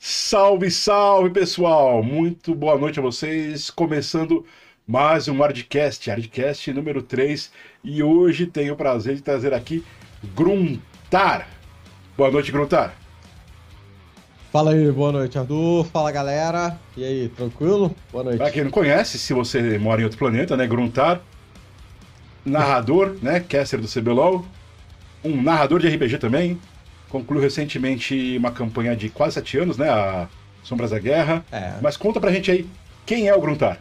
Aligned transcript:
Salve, 0.00 0.70
salve 0.70 1.30
pessoal! 1.30 2.04
Muito 2.04 2.54
boa 2.54 2.78
noite 2.78 3.00
a 3.00 3.02
vocês. 3.02 3.68
Começando 3.68 4.46
mais 4.86 5.26
um 5.26 5.36
Hardcast, 5.38 6.08
Hardcast 6.08 6.72
número 6.72 7.02
3. 7.02 7.50
E 7.82 8.00
hoje 8.00 8.46
tenho 8.46 8.74
o 8.74 8.76
prazer 8.76 9.16
de 9.16 9.22
trazer 9.22 9.52
aqui 9.52 9.84
Gruntar. 10.36 11.48
Boa 12.16 12.30
noite, 12.30 12.52
Gruntar. 12.52 12.94
Fala 14.52 14.70
aí, 14.70 14.88
boa 14.92 15.10
noite, 15.10 15.36
Arthur. 15.36 15.84
Fala 15.86 16.12
galera. 16.12 16.78
E 16.96 17.04
aí, 17.04 17.28
tranquilo? 17.30 17.92
Boa 18.12 18.22
noite. 18.22 18.38
Pra 18.38 18.52
quem 18.52 18.62
não 18.62 18.70
conhece, 18.70 19.18
se 19.18 19.34
você 19.34 19.78
mora 19.78 20.00
em 20.00 20.04
outro 20.04 20.18
planeta, 20.18 20.56
né? 20.56 20.64
Gruntar, 20.68 21.20
narrador, 22.44 23.16
né? 23.20 23.40
Caster 23.40 23.80
do 23.80 23.88
CBLOL, 23.88 24.46
um 25.24 25.42
narrador 25.42 25.80
de 25.80 25.88
RPG 25.88 26.18
também, 26.18 26.56
concluiu 27.08 27.42
recentemente 27.42 28.36
uma 28.36 28.50
campanha 28.50 28.94
de 28.96 29.08
quase 29.08 29.34
sete 29.34 29.58
anos, 29.58 29.76
né? 29.76 29.88
A 29.88 30.28
Sombras 30.62 30.90
da 30.90 30.98
Guerra. 30.98 31.44
É. 31.50 31.74
Mas 31.80 31.96
conta 31.96 32.20
pra 32.20 32.32
gente 32.32 32.50
aí, 32.50 32.68
quem 33.06 33.28
é 33.28 33.34
o 33.34 33.40
Gruntar? 33.40 33.80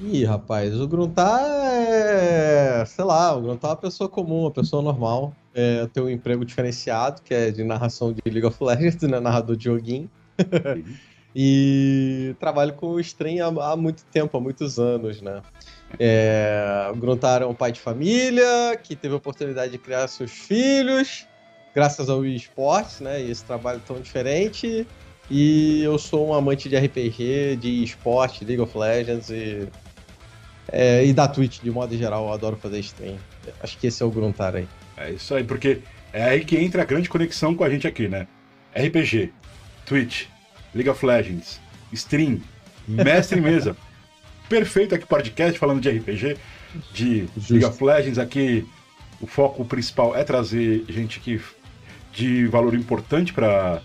Ih, 0.00 0.24
rapaz, 0.24 0.80
o 0.80 0.88
Gruntar 0.88 1.40
é. 1.44 2.84
Sei 2.86 3.04
lá, 3.04 3.36
o 3.36 3.42
Gruntar 3.42 3.70
é 3.70 3.74
uma 3.74 3.80
pessoa 3.80 4.08
comum, 4.08 4.42
uma 4.42 4.50
pessoa 4.50 4.82
normal. 4.82 5.32
É, 5.54 5.86
tem 5.92 6.02
um 6.02 6.08
emprego 6.08 6.44
diferenciado, 6.44 7.22
que 7.22 7.32
é 7.32 7.50
de 7.50 7.62
narração 7.62 8.12
de 8.12 8.20
League 8.26 8.46
of 8.46 8.62
Legends, 8.62 9.02
né? 9.02 9.20
Narrador 9.20 9.56
de 9.56 9.64
joguinho. 9.64 10.10
e 11.34 12.34
trabalho 12.38 12.74
com 12.74 12.98
stream 13.00 13.60
há, 13.60 13.72
há 13.72 13.76
muito 13.76 14.04
tempo, 14.06 14.36
há 14.36 14.40
muitos 14.40 14.78
anos, 14.78 15.20
né? 15.20 15.42
É, 15.98 16.88
o 16.92 16.96
Gruntar 16.96 17.42
é 17.42 17.46
um 17.46 17.54
pai 17.54 17.70
de 17.70 17.80
família 17.80 18.76
que 18.82 18.96
teve 18.96 19.14
a 19.14 19.18
oportunidade 19.18 19.72
de 19.72 19.78
criar 19.78 20.08
seus 20.08 20.30
filhos, 20.30 21.26
graças 21.74 22.08
ao 22.08 22.24
esportes, 22.24 23.00
né? 23.00 23.20
E 23.22 23.30
esse 23.30 23.44
trabalho 23.44 23.80
tão 23.86 24.00
diferente. 24.00 24.86
E 25.30 25.82
eu 25.82 25.98
sou 25.98 26.28
um 26.28 26.34
amante 26.34 26.68
de 26.68 26.76
RPG, 26.76 27.56
de 27.56 27.82
esporte, 27.82 28.44
League 28.44 28.60
of 28.60 28.76
Legends 28.76 29.30
e, 29.30 29.68
é, 30.70 31.04
e 31.04 31.12
da 31.12 31.26
Twitch, 31.28 31.60
de 31.60 31.70
modo 31.70 31.96
geral, 31.96 32.26
eu 32.26 32.32
adoro 32.32 32.56
fazer 32.56 32.80
stream. 32.80 33.16
Acho 33.62 33.78
que 33.78 33.86
esse 33.86 34.02
é 34.02 34.06
o 34.06 34.10
Gruntar 34.10 34.56
aí. 34.56 34.68
É 34.96 35.10
isso 35.12 35.34
aí, 35.34 35.44
porque 35.44 35.80
é 36.12 36.24
aí 36.24 36.44
que 36.44 36.56
entra 36.56 36.82
a 36.82 36.84
grande 36.84 37.08
conexão 37.08 37.54
com 37.54 37.64
a 37.64 37.70
gente 37.70 37.86
aqui, 37.86 38.08
né? 38.08 38.26
RPG, 38.74 39.32
Twitch, 39.86 40.26
League 40.74 40.90
of 40.90 41.04
Legends, 41.04 41.60
stream, 41.92 42.40
mestre 42.86 43.38
em 43.38 43.42
mesa. 43.42 43.76
Perfeito 44.48 44.94
aqui 44.94 45.06
podcast 45.06 45.58
falando 45.58 45.80
de 45.80 45.88
RPG, 45.88 46.36
de 46.92 47.28
Justo. 47.36 47.52
League 47.54 47.64
of 47.64 47.82
Legends. 47.82 48.18
Aqui 48.18 48.68
o 49.20 49.26
foco 49.26 49.64
principal 49.64 50.16
é 50.16 50.24
trazer 50.24 50.84
gente 50.88 51.20
que 51.20 51.40
de 52.12 52.46
valor 52.46 52.74
importante 52.74 53.32
para 53.32 53.80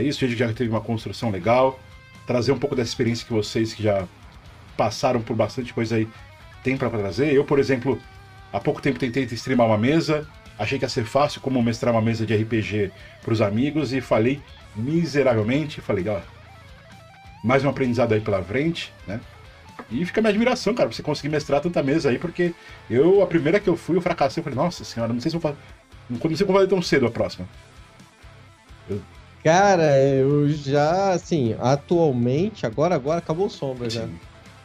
isso, 0.00 0.20
gente 0.20 0.32
que 0.32 0.38
já 0.38 0.52
teve 0.52 0.70
uma 0.70 0.80
construção 0.80 1.30
legal, 1.30 1.78
trazer 2.26 2.52
um 2.52 2.58
pouco 2.58 2.74
dessa 2.74 2.90
experiência 2.90 3.26
que 3.26 3.32
vocês 3.32 3.74
que 3.74 3.82
já 3.82 4.06
passaram 4.76 5.20
por 5.20 5.36
bastante 5.36 5.72
coisa 5.72 5.96
aí 5.96 6.08
tem 6.62 6.76
para 6.76 6.90
trazer. 6.90 7.32
Eu, 7.32 7.44
por 7.44 7.58
exemplo, 7.58 8.00
há 8.52 8.58
pouco 8.58 8.80
tempo 8.80 8.98
tentei 8.98 9.24
streamar 9.24 9.66
uma 9.66 9.78
mesa, 9.78 10.26
achei 10.58 10.78
que 10.78 10.84
ia 10.84 10.88
ser 10.88 11.04
fácil 11.04 11.40
como 11.40 11.62
mestrar 11.62 11.94
uma 11.94 12.02
mesa 12.02 12.26
de 12.26 12.34
RPG 12.34 12.90
para 13.22 13.32
os 13.32 13.40
amigos 13.40 13.92
e 13.92 14.00
falei 14.00 14.40
miseravelmente. 14.74 15.80
Falei, 15.80 16.08
ó, 16.08 16.20
mais 17.44 17.64
um 17.64 17.68
aprendizado 17.68 18.12
aí 18.12 18.20
pela 18.20 18.42
frente, 18.42 18.92
né? 19.06 19.20
E 19.90 20.04
fica 20.04 20.20
a 20.20 20.22
minha 20.22 20.30
admiração, 20.30 20.74
cara, 20.74 20.88
pra 20.88 20.96
você 20.96 21.02
conseguir 21.02 21.28
mestrar 21.28 21.60
tanta 21.60 21.82
mesa 21.82 22.08
aí, 22.08 22.18
porque 22.18 22.52
eu, 22.90 23.22
a 23.22 23.26
primeira 23.26 23.60
que 23.60 23.68
eu 23.68 23.76
fui, 23.76 23.96
eu 23.96 24.00
fracassei. 24.00 24.40
Eu 24.40 24.44
falei, 24.44 24.56
nossa 24.56 24.82
senhora, 24.84 25.12
não 25.12 25.20
sei 25.20 25.30
se 25.30 25.36
eu 25.36 25.40
fazer. 25.40 25.56
Não 26.08 26.36
sei 26.36 26.46
como 26.46 26.58
vai 26.58 26.66
tão 26.66 26.80
cedo 26.80 27.06
a 27.06 27.10
próxima. 27.10 27.48
Cara, 29.42 29.96
eu 29.98 30.48
já, 30.48 31.12
assim, 31.12 31.54
atualmente, 31.60 32.66
agora, 32.66 32.96
agora 32.96 33.18
acabou 33.18 33.46
o 33.46 33.50
Sombras, 33.50 33.94
né? 33.94 34.06
Sim. 34.06 34.18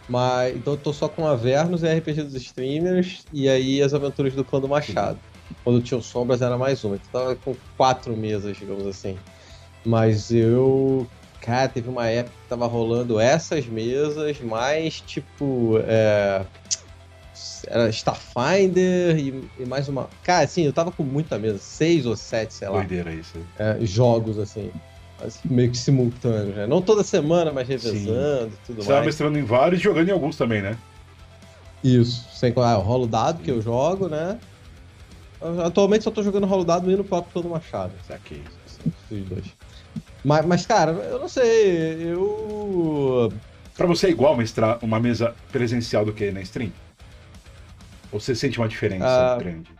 Mas 0.09 0.55
então 0.55 0.73
eu 0.73 0.77
tô 0.77 0.91
só 0.91 1.07
com 1.07 1.27
Avernos 1.27 1.83
e 1.83 1.87
RPG 1.87 2.23
dos 2.23 2.33
streamers 2.33 3.23
e 3.31 3.47
aí 3.47 3.81
as 3.81 3.93
aventuras 3.93 4.33
do 4.33 4.43
clã 4.43 4.59
do 4.59 4.67
Machado. 4.67 5.19
Quando 5.63 5.81
tinha 5.81 5.97
o 5.97 6.01
Sombras 6.01 6.41
era 6.41 6.57
mais 6.57 6.83
uma. 6.83 6.95
Então 6.95 7.21
tava 7.21 7.35
com 7.35 7.55
quatro 7.77 8.17
mesas, 8.17 8.57
digamos 8.57 8.85
assim. 8.87 9.17
Mas 9.85 10.31
eu. 10.31 11.07
Cara, 11.39 11.67
teve 11.67 11.87
uma 11.87 12.07
época 12.07 12.35
que 12.41 12.49
tava 12.49 12.67
rolando 12.67 13.19
essas 13.19 13.65
mesas, 13.67 14.39
mais 14.41 14.99
tipo. 14.99 15.79
É, 15.85 16.45
era 17.67 17.89
Starfinder 17.89 19.17
e, 19.17 19.49
e 19.59 19.65
mais 19.65 19.87
uma. 19.87 20.09
Cara, 20.23 20.45
assim, 20.45 20.63
eu 20.63 20.73
tava 20.73 20.91
com 20.91 21.03
muita 21.03 21.37
mesa, 21.37 21.57
seis 21.57 22.05
ou 22.05 22.15
sete, 22.15 22.53
sei 22.53 22.67
lá 22.69 22.79
Doideira 22.79 23.11
isso. 23.13 23.37
é, 23.57 23.77
jogos, 23.81 24.39
assim, 24.39 24.71
assim, 25.23 25.39
meio 25.45 25.71
que 25.71 25.77
simultâneos, 25.77 26.55
né? 26.55 26.67
Não 26.67 26.81
toda 26.81 27.03
semana, 27.03 27.51
mas 27.51 27.67
revezando 27.67 28.51
e 28.53 28.65
tudo 28.65 28.81
Você 28.81 28.87
tava 28.87 28.99
mais. 28.99 29.05
mestrando 29.05 29.37
em 29.37 29.43
vários 29.43 29.79
e 29.79 29.83
jogando 29.83 30.09
em 30.09 30.11
alguns 30.11 30.35
também, 30.35 30.61
né? 30.61 30.77
Isso, 31.83 32.27
sem 32.33 32.53
ah, 32.57 32.73
eu 32.73 32.79
rolo 32.79 33.07
dado 33.07 33.41
que 33.41 33.49
eu 33.49 33.61
jogo, 33.61 34.07
né? 34.07 34.37
Atualmente 35.65 36.03
só 36.03 36.11
tô 36.11 36.21
jogando 36.21 36.45
rolo 36.45 36.63
dado 36.63 36.91
e 36.91 36.95
no 36.95 37.03
próprio 37.03 37.33
Todo 37.33 37.49
Machado, 37.49 37.93
Saquei. 38.07 38.43
os 39.09 39.23
dois. 39.27 39.45
Mas, 40.23 40.45
mas, 40.45 40.65
cara, 40.67 40.91
eu 40.91 41.19
não 41.19 41.27
sei, 41.27 42.13
eu... 42.13 43.33
Pra 43.75 43.87
você 43.87 44.07
é 44.07 44.09
igual 44.11 44.37
mestrar 44.37 44.77
uma 44.83 44.99
mesa 44.99 45.33
presencial 45.51 46.05
do 46.05 46.13
que 46.13 46.29
na 46.29 46.41
stream? 46.41 46.71
Ou 48.11 48.19
você 48.19 48.35
sente 48.35 48.57
uma 48.59 48.67
diferença 48.67 49.05
Ah, 49.05 49.37
grande? 49.39 49.71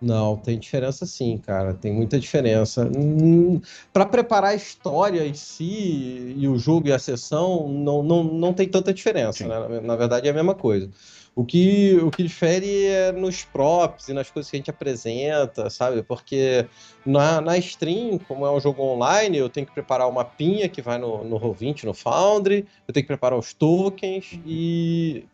Não, 0.00 0.36
tem 0.36 0.58
diferença 0.58 1.06
sim, 1.06 1.38
cara. 1.38 1.72
Tem 1.74 1.92
muita 1.92 2.18
diferença. 2.18 2.90
Hum, 2.96 3.60
Para 3.92 4.04
preparar 4.04 4.50
a 4.50 4.54
história 4.54 5.24
em 5.24 5.32
si 5.34 6.34
e 6.36 6.48
o 6.48 6.58
jogo 6.58 6.88
e 6.88 6.92
a 6.92 6.98
sessão, 6.98 7.68
não, 7.68 8.02
não, 8.02 8.24
não 8.24 8.52
tem 8.52 8.68
tanta 8.68 8.92
diferença, 8.92 9.46
né? 9.46 9.80
Na- 9.80 9.94
verdade 9.94 10.26
é 10.26 10.30
a 10.32 10.34
mesma 10.34 10.56
coisa. 10.56 10.90
O 11.36 11.44
que, 11.46 11.96
o 12.02 12.10
que 12.10 12.24
difere 12.24 12.84
é 12.86 13.12
nos 13.12 13.44
props 13.44 14.08
e 14.08 14.12
nas 14.12 14.28
coisas 14.30 14.50
que 14.50 14.56
a 14.56 14.58
gente 14.58 14.70
apresenta, 14.70 15.70
sabe? 15.70 16.02
Porque 16.02 16.66
na, 17.06 17.40
na 17.40 17.56
stream, 17.58 18.18
como 18.18 18.44
é 18.44 18.50
um 18.50 18.60
jogo 18.60 18.82
online, 18.82 19.38
eu 19.38 19.48
tenho 19.48 19.66
que 19.66 19.72
preparar 19.72 20.08
o 20.08 20.12
mapinha 20.12 20.68
que 20.68 20.82
vai 20.82 20.98
no, 20.98 21.24
no 21.24 21.38
Roll20, 21.38 21.84
no 21.84 21.94
Foundry, 21.94 22.66
eu 22.86 22.92
tenho 22.92 23.04
que 23.04 23.08
preparar 23.08 23.38
os 23.38 23.54
tokens 23.54 24.38
e, 24.44 25.24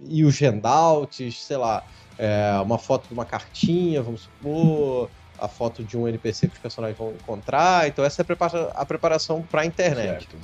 e 0.00 0.24
os 0.24 0.38
handouts, 0.38 1.44
sei 1.44 1.56
lá, 1.56 1.82
é, 2.18 2.58
uma 2.62 2.78
foto 2.78 3.08
de 3.08 3.14
uma 3.14 3.24
cartinha, 3.24 4.02
vamos 4.02 4.22
supor, 4.22 5.10
a 5.38 5.48
foto 5.48 5.84
de 5.84 5.96
um 5.96 6.08
NPC 6.08 6.48
que 6.48 6.54
os 6.54 6.60
personagens 6.60 6.98
vão 6.98 7.12
encontrar. 7.12 7.88
Então, 7.88 8.04
essa 8.04 8.20
é 8.20 8.22
a 8.22 8.26
prepara- 8.26 8.72
a 8.74 8.86
preparação 8.86 9.42
para 9.42 9.62
a 9.62 9.66
internet. 9.66 10.26
Certo. 10.28 10.38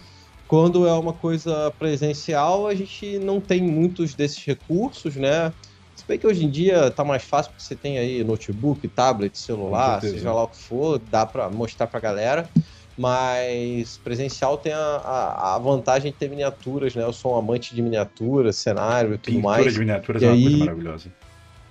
Quando 0.46 0.86
é 0.86 0.92
uma 0.92 1.14
coisa 1.14 1.70
presencial, 1.78 2.66
a 2.66 2.74
gente 2.74 3.18
não 3.18 3.40
tem 3.40 3.62
muitos 3.62 4.14
desses 4.14 4.44
recursos, 4.44 5.16
né? 5.16 5.52
Se 5.94 6.04
bem 6.06 6.18
que 6.18 6.26
hoje 6.26 6.44
em 6.44 6.50
dia 6.50 6.90
tá 6.90 7.04
mais 7.04 7.22
fácil 7.22 7.52
porque 7.52 7.64
você 7.64 7.76
tem 7.76 7.98
aí 7.98 8.22
notebook, 8.24 8.86
tablet, 8.88 9.38
celular, 9.38 10.00
seja 10.00 10.32
lá 10.32 10.42
o 10.42 10.48
que 10.48 10.58
for, 10.58 10.98
dá 10.98 11.24
para 11.24 11.48
mostrar 11.48 11.86
pra 11.86 12.00
galera. 12.00 12.50
Mas 12.96 13.98
presencial 14.04 14.58
tem 14.58 14.72
a, 14.72 14.78
a, 14.78 15.54
a 15.54 15.58
vantagem 15.58 16.12
de 16.12 16.18
ter 16.18 16.28
miniaturas, 16.28 16.94
né? 16.94 17.02
Eu 17.02 17.12
sou 17.12 17.34
um 17.34 17.38
amante 17.38 17.74
de 17.74 17.80
miniaturas, 17.82 18.56
cenário 18.56 19.14
e 19.14 19.18
tudo 19.18 19.34
Pintura 19.36 19.56
mais. 19.58 19.72
de 19.72 19.78
miniaturas 19.78 20.22
E 20.22 20.24
é 20.24 20.28
uma 20.28 20.34
aí- 20.36 20.42
coisa 20.42 20.58
maravilhosa. 20.58 21.12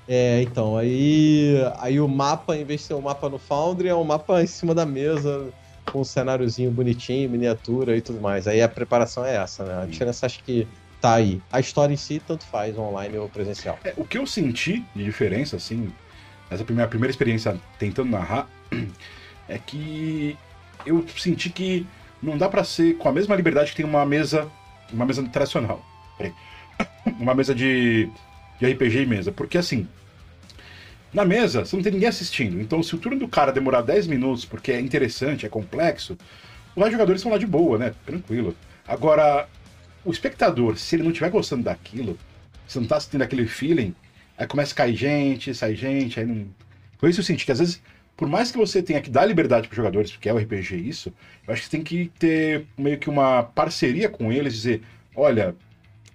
É, 0.08 0.42
então, 0.42 0.76
aí, 0.76 1.54
aí 1.80 2.00
o 2.02 2.08
mapa, 2.08 2.58
em 2.58 2.66
vez 2.66 2.82
de 2.82 2.88
ser 2.88 2.96
um 2.96 3.02
mapa 3.02 3.30
no 3.30 3.38
Foundry, 3.38 3.88
é 3.88 3.96
um 3.96 4.04
mapa 4.04 4.42
em 4.42 4.48
cima 4.48 4.74
da 4.76 4.86
mesa, 4.86 5.48
com 5.92 6.02
um 6.02 6.04
cenáriozinho 6.04 6.70
bonitinho, 6.72 7.30
miniatura 7.30 7.96
e 7.96 8.02
tudo 8.02 8.20
mais. 8.20 8.48
Aí 8.48 8.62
a 8.62 8.68
preparação 8.68 9.24
é 9.24 9.36
essa, 9.36 9.64
né? 9.64 9.84
A 9.84 9.86
diferença 9.86 10.26
acho 10.26 10.44
que 10.44 10.68
tá 11.00 11.14
aí. 11.14 11.40
A 11.52 11.60
história 11.60 11.94
em 11.94 11.98
si, 11.98 12.20
tanto 12.26 12.44
faz, 12.46 12.78
online 12.78 13.18
ou 13.18 13.30
presencial. 13.30 13.78
É, 13.84 13.94
o 13.96 14.04
que 14.04 14.18
eu 14.18 14.26
senti 14.26 14.84
de 14.94 15.04
diferença, 15.04 15.56
assim, 15.56 15.94
nessa 16.50 16.66
minha 16.70 16.88
primeira 16.88 17.12
experiência 17.12 17.56
tentando 17.80 18.10
narrar, 18.10 18.50
é 19.48 19.58
que 19.60 20.36
eu 20.86 21.06
senti 21.18 21.50
que 21.50 21.86
não 22.22 22.38
dá 22.38 22.48
pra 22.48 22.64
ser 22.64 22.98
com 22.98 23.10
a 23.10 23.12
mesma 23.12 23.36
liberdade 23.36 23.72
que 23.72 23.78
tem 23.78 23.86
uma 23.86 24.06
mesa, 24.06 24.50
uma 24.92 25.06
mesa 25.06 25.24
tradicional. 25.24 25.86
Uma 27.20 27.34
mesa 27.34 27.56
de, 27.56 28.10
de 28.60 28.72
RPG 28.72 29.02
e 29.02 29.06
mesa. 29.08 29.32
Porque 29.32 29.58
assim, 29.58 29.88
na 31.14 31.26
mesa 31.26 31.66
você 31.66 31.76
não 31.76 31.84
tem 31.84 31.92
ninguém 31.92 32.08
assistindo. 32.08 32.62
Então, 32.62 32.82
se 32.84 32.94
o 32.96 32.98
turno 32.98 33.18
do 33.18 33.28
cara 33.28 33.52
demorar 33.52 33.82
10 33.82 34.08
minutos 34.08 34.46
porque 34.46 34.72
é 34.72 34.80
interessante, 34.80 35.46
é 35.46 35.50
complexo, 35.50 36.18
os 36.76 36.92
jogadores 36.92 37.20
estão 37.20 37.32
lá 37.32 37.38
de 37.38 37.48
boa, 37.48 37.78
né? 37.78 37.94
Tranquilo. 38.06 38.56
Agora, 38.88 39.48
o 40.06 40.12
espectador, 40.12 40.78
se 40.78 40.96
ele 40.96 41.04
não 41.04 41.12
estiver 41.12 41.30
gostando 41.30 41.64
daquilo, 41.64 42.18
se 42.68 42.80
não 42.80 42.88
tá 42.88 43.00
sentindo 43.00 43.24
aquele 43.24 43.46
feeling, 43.46 43.94
aí 44.38 44.48
começa 44.48 44.74
a 44.74 44.78
cair 44.78 44.96
gente, 44.96 45.54
sai 45.54 45.76
gente, 45.76 46.20
aí 46.20 46.26
não. 46.26 46.48
Por 46.98 47.10
isso 47.10 47.20
eu 47.20 47.26
senti 47.26 47.46
que 47.46 47.52
às 47.52 47.60
vezes, 47.60 47.82
por 48.22 48.28
mais 48.28 48.52
que 48.52 48.58
você 48.60 48.84
tenha 48.84 49.02
que 49.02 49.10
dar 49.10 49.26
liberdade 49.26 49.68
para 49.68 49.74
os 49.74 49.78
jogadores, 49.78 50.12
porque 50.12 50.30
é 50.30 50.34
o 50.34 50.38
RPG 50.38 50.76
isso, 50.76 51.12
eu 51.48 51.52
acho 51.52 51.64
que 51.64 51.70
você 51.70 51.72
tem 51.72 51.84
que 51.84 52.12
ter 52.20 52.68
meio 52.78 53.00
que 53.00 53.10
uma 53.10 53.42
parceria 53.42 54.08
com 54.10 54.32
eles, 54.32 54.54
dizer, 54.54 54.84
olha, 55.16 55.56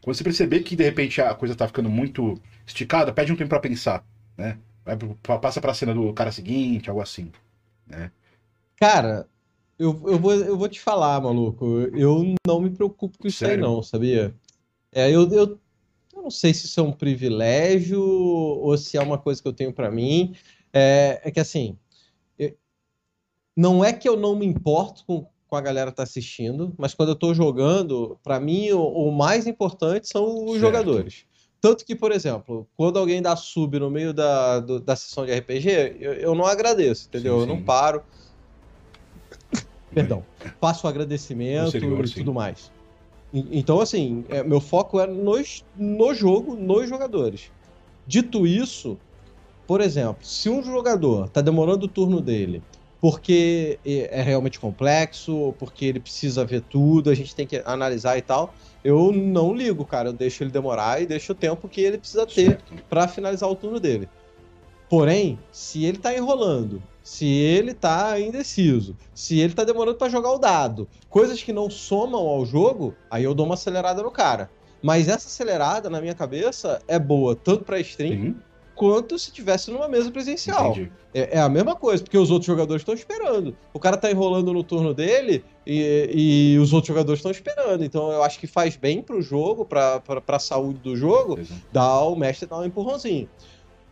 quando 0.01 0.17
você 0.17 0.23
perceber 0.23 0.61
que 0.61 0.77
de 0.77 0.85
repente 0.85 1.21
a 1.21 1.35
coisa 1.35 1.57
tá 1.57 1.67
ficando 1.67 1.91
muito 1.91 2.41
esticada, 2.65 3.13
pede 3.13 3.33
um 3.33 3.37
tempo 3.37 3.49
para 3.49 3.59
pensar, 3.59 4.07
né? 4.39 4.57
Vai 4.85 4.97
passa 5.41 5.61
para 5.61 5.73
a 5.73 5.75
cena 5.75 5.93
do 5.93 6.13
cara 6.13 6.31
seguinte, 6.31 6.89
algo 6.89 7.03
assim, 7.03 7.33
né? 7.89 8.13
Cara, 8.77 9.27
Eu, 9.77 9.89
eu, 10.07 10.19
vou, 10.21 10.33
eu 10.33 10.57
vou 10.57 10.69
te 10.69 10.81
falar, 10.81 11.21
maluco. 11.21 11.81
Eu 11.93 12.37
não 12.47 12.61
me 12.61 12.71
preocupo 12.71 13.19
com 13.19 13.27
isso 13.27 13.39
Sério? 13.39 13.55
aí, 13.57 13.61
não, 13.61 13.83
sabia? 13.83 14.33
É, 14.93 15.11
eu, 15.11 15.29
eu, 15.33 15.61
eu 16.15 16.23
não 16.23 16.31
sei 16.31 16.55
se 16.55 16.67
isso 16.67 16.79
é 16.79 16.83
um 16.85 16.93
privilégio 16.93 18.01
ou 18.01 18.79
se 18.79 18.97
é 18.97 19.01
uma 19.03 19.19
coisa 19.19 19.43
que 19.43 19.49
eu 19.49 19.53
tenho 19.53 19.73
para 19.73 19.91
mim. 19.91 20.37
É, 20.73 21.21
é, 21.25 21.31
que 21.31 21.41
assim, 21.41 21.77
não 23.57 23.83
é 23.83 23.93
que 23.93 24.09
eu 24.09 24.17
não 24.17 24.37
me 24.37 24.45
importo 24.45 25.05
com, 25.07 25.27
com 25.49 25.57
a 25.57 25.61
galera 25.61 25.91
que 25.91 25.97
tá 25.97 26.03
assistindo, 26.03 26.75
mas 26.77 26.93
quando 26.93 27.11
eu 27.11 27.17
tô 27.17 27.33
jogando, 27.33 28.19
para 28.23 28.39
mim 28.39 28.71
o, 28.73 28.83
o, 28.83 29.11
mais 29.11 29.47
importante 29.47 30.09
são 30.09 30.45
os 30.45 30.53
certo. 30.53 30.61
jogadores. 30.61 31.25
Tanto 31.61 31.85
que, 31.85 31.97
por 31.97 32.13
exemplo, 32.13 32.69
quando 32.77 32.99
alguém 32.99 33.23
dá 33.23 33.35
sub 33.35 33.79
no 33.79 33.91
meio 33.91 34.13
da, 34.13 34.61
do, 34.61 34.79
da 34.79 34.95
sessão 34.95 35.25
de 35.25 35.35
RPG, 35.35 35.97
eu, 35.99 36.13
eu 36.13 36.35
não 36.35 36.45
agradeço, 36.45 37.09
entendeu? 37.09 37.41
Sim, 37.41 37.45
sim. 37.45 37.51
Eu 37.51 37.57
não 37.57 37.63
paro. 37.63 38.03
Perdão. 39.93 40.23
Faço 40.61 40.87
o 40.87 40.91
agradecimento 40.91 41.69
exterior, 41.69 42.05
e 42.05 42.09
sim. 42.09 42.15
tudo 42.17 42.35
mais. 42.35 42.71
Então, 43.33 43.81
assim, 43.81 44.25
é, 44.29 44.43
meu 44.43 44.61
foco 44.61 45.01
é 45.01 45.07
nos, 45.07 45.65
no 45.75 46.15
jogo, 46.15 46.55
nos 46.55 46.89
jogadores. 46.89 47.51
Dito 48.07 48.47
isso, 48.47 48.99
por 49.67 49.81
exemplo, 49.81 50.25
se 50.25 50.49
um 50.49 50.63
jogador 50.63 51.27
está 51.27 51.41
demorando 51.41 51.87
o 51.87 51.89
turno 51.89 52.21
dele 52.21 52.63
porque 53.07 53.79
é, 53.87 54.21
realmente 54.21 54.59
complexo, 54.59 55.55
porque 55.61 55.85
ele 55.85 56.01
precisa 56.01 56.45
ver 56.45 56.61
tudo, 56.61 57.09
a 57.09 57.15
gente 57.15 57.37
tem 57.37 57.47
que 57.47 57.63
analisar 57.65 58.19
e 58.19 58.21
tal, 58.21 58.53
eu 58.83 59.13
não 59.13 59.55
ligo, 59.55 59.85
cara. 59.85 60.09
Eu 60.09 60.13
deixo 60.13 60.43
ele 60.43 60.51
demorar 60.51 61.01
e 61.01 61.07
deixo 61.07 61.31
o 61.31 61.35
tempo 61.37 61.69
que 61.69 61.81
ele 61.81 61.99
precisa 61.99 62.27
ter 62.27 62.59
para 62.91 63.07
finalizar 63.07 63.49
o 63.49 63.55
turno 63.55 63.79
dele. 63.79 64.09
Porém, 64.91 65.39
se 65.53 65.85
ele 65.85 65.99
tá 65.99 66.17
enrolando, 66.17 66.83
se 67.01 67.29
ele 67.29 67.75
tá 67.75 68.19
indeciso, 68.19 68.97
se 69.15 69.39
ele 69.39 69.55
tá 69.55 69.63
demorando 69.63 69.99
para 69.99 70.09
jogar 70.09 70.33
o 70.33 70.39
dado, 70.39 70.89
coisas 71.09 71.41
que 71.41 71.53
não 71.53 71.71
somam 71.71 72.27
ao 72.27 72.45
jogo, 72.45 72.93
aí 73.09 73.23
eu 73.23 73.35
dou 73.35 73.47
uma 73.47 73.55
acelerada 73.55 74.03
no 74.03 74.11
cara. 74.11 74.51
Mas 74.83 75.07
essa 75.07 75.29
acelerada, 75.29 75.89
na 75.89 76.01
minha 76.01 76.15
cabeça, 76.15 76.83
é 76.89 76.99
boa 76.99 77.37
tanto 77.37 77.63
para 77.63 77.79
stream 77.79 78.11
Sim 78.11 78.37
quanto 78.77 79.19
se 79.19 79.33
tivesse 79.33 79.71
numa 79.71 79.89
mesa 79.89 80.11
presencial. 80.11 80.77
É, 81.15 81.39
é, 81.39 81.41
a 81.41 81.49
mesma 81.49 81.75
coisa, 81.75 82.03
porque 82.03 82.19
os 82.19 82.31
outros 82.31 82.47
jogadores 82.47 82.83
estão 82.83 82.95
esperando. 82.95 83.57
O 83.73 83.81
cara 83.81 83.97
tá 83.97 84.11
enrolando 84.11 84.53
no 84.53 84.63
turno 84.63 84.93
dele 84.93 85.43
e, 85.67 86.53
e 86.55 86.59
os 86.59 86.75
outros 86.75 86.89
jogadores 86.89 87.19
estão 87.19 87.33
esperando. 87.33 87.83
Então 87.83 88.13
eu 88.13 88.23
acho 88.23 88.39
que 88.39 88.47
faz 88.47 88.77
bem 88.77 89.03
pro 89.03 89.23
jogo, 89.23 89.65
pra, 89.65 89.99
pra, 90.01 90.21
pra 90.21 90.39
saúde 90.39 90.79
do 90.81 90.95
jogo, 90.95 91.39
dar 91.73 92.03
o 92.03 92.15
mestre 92.15 92.47
dar 92.47 92.59
um 92.59 92.65
empurrãozinho. 92.67 93.29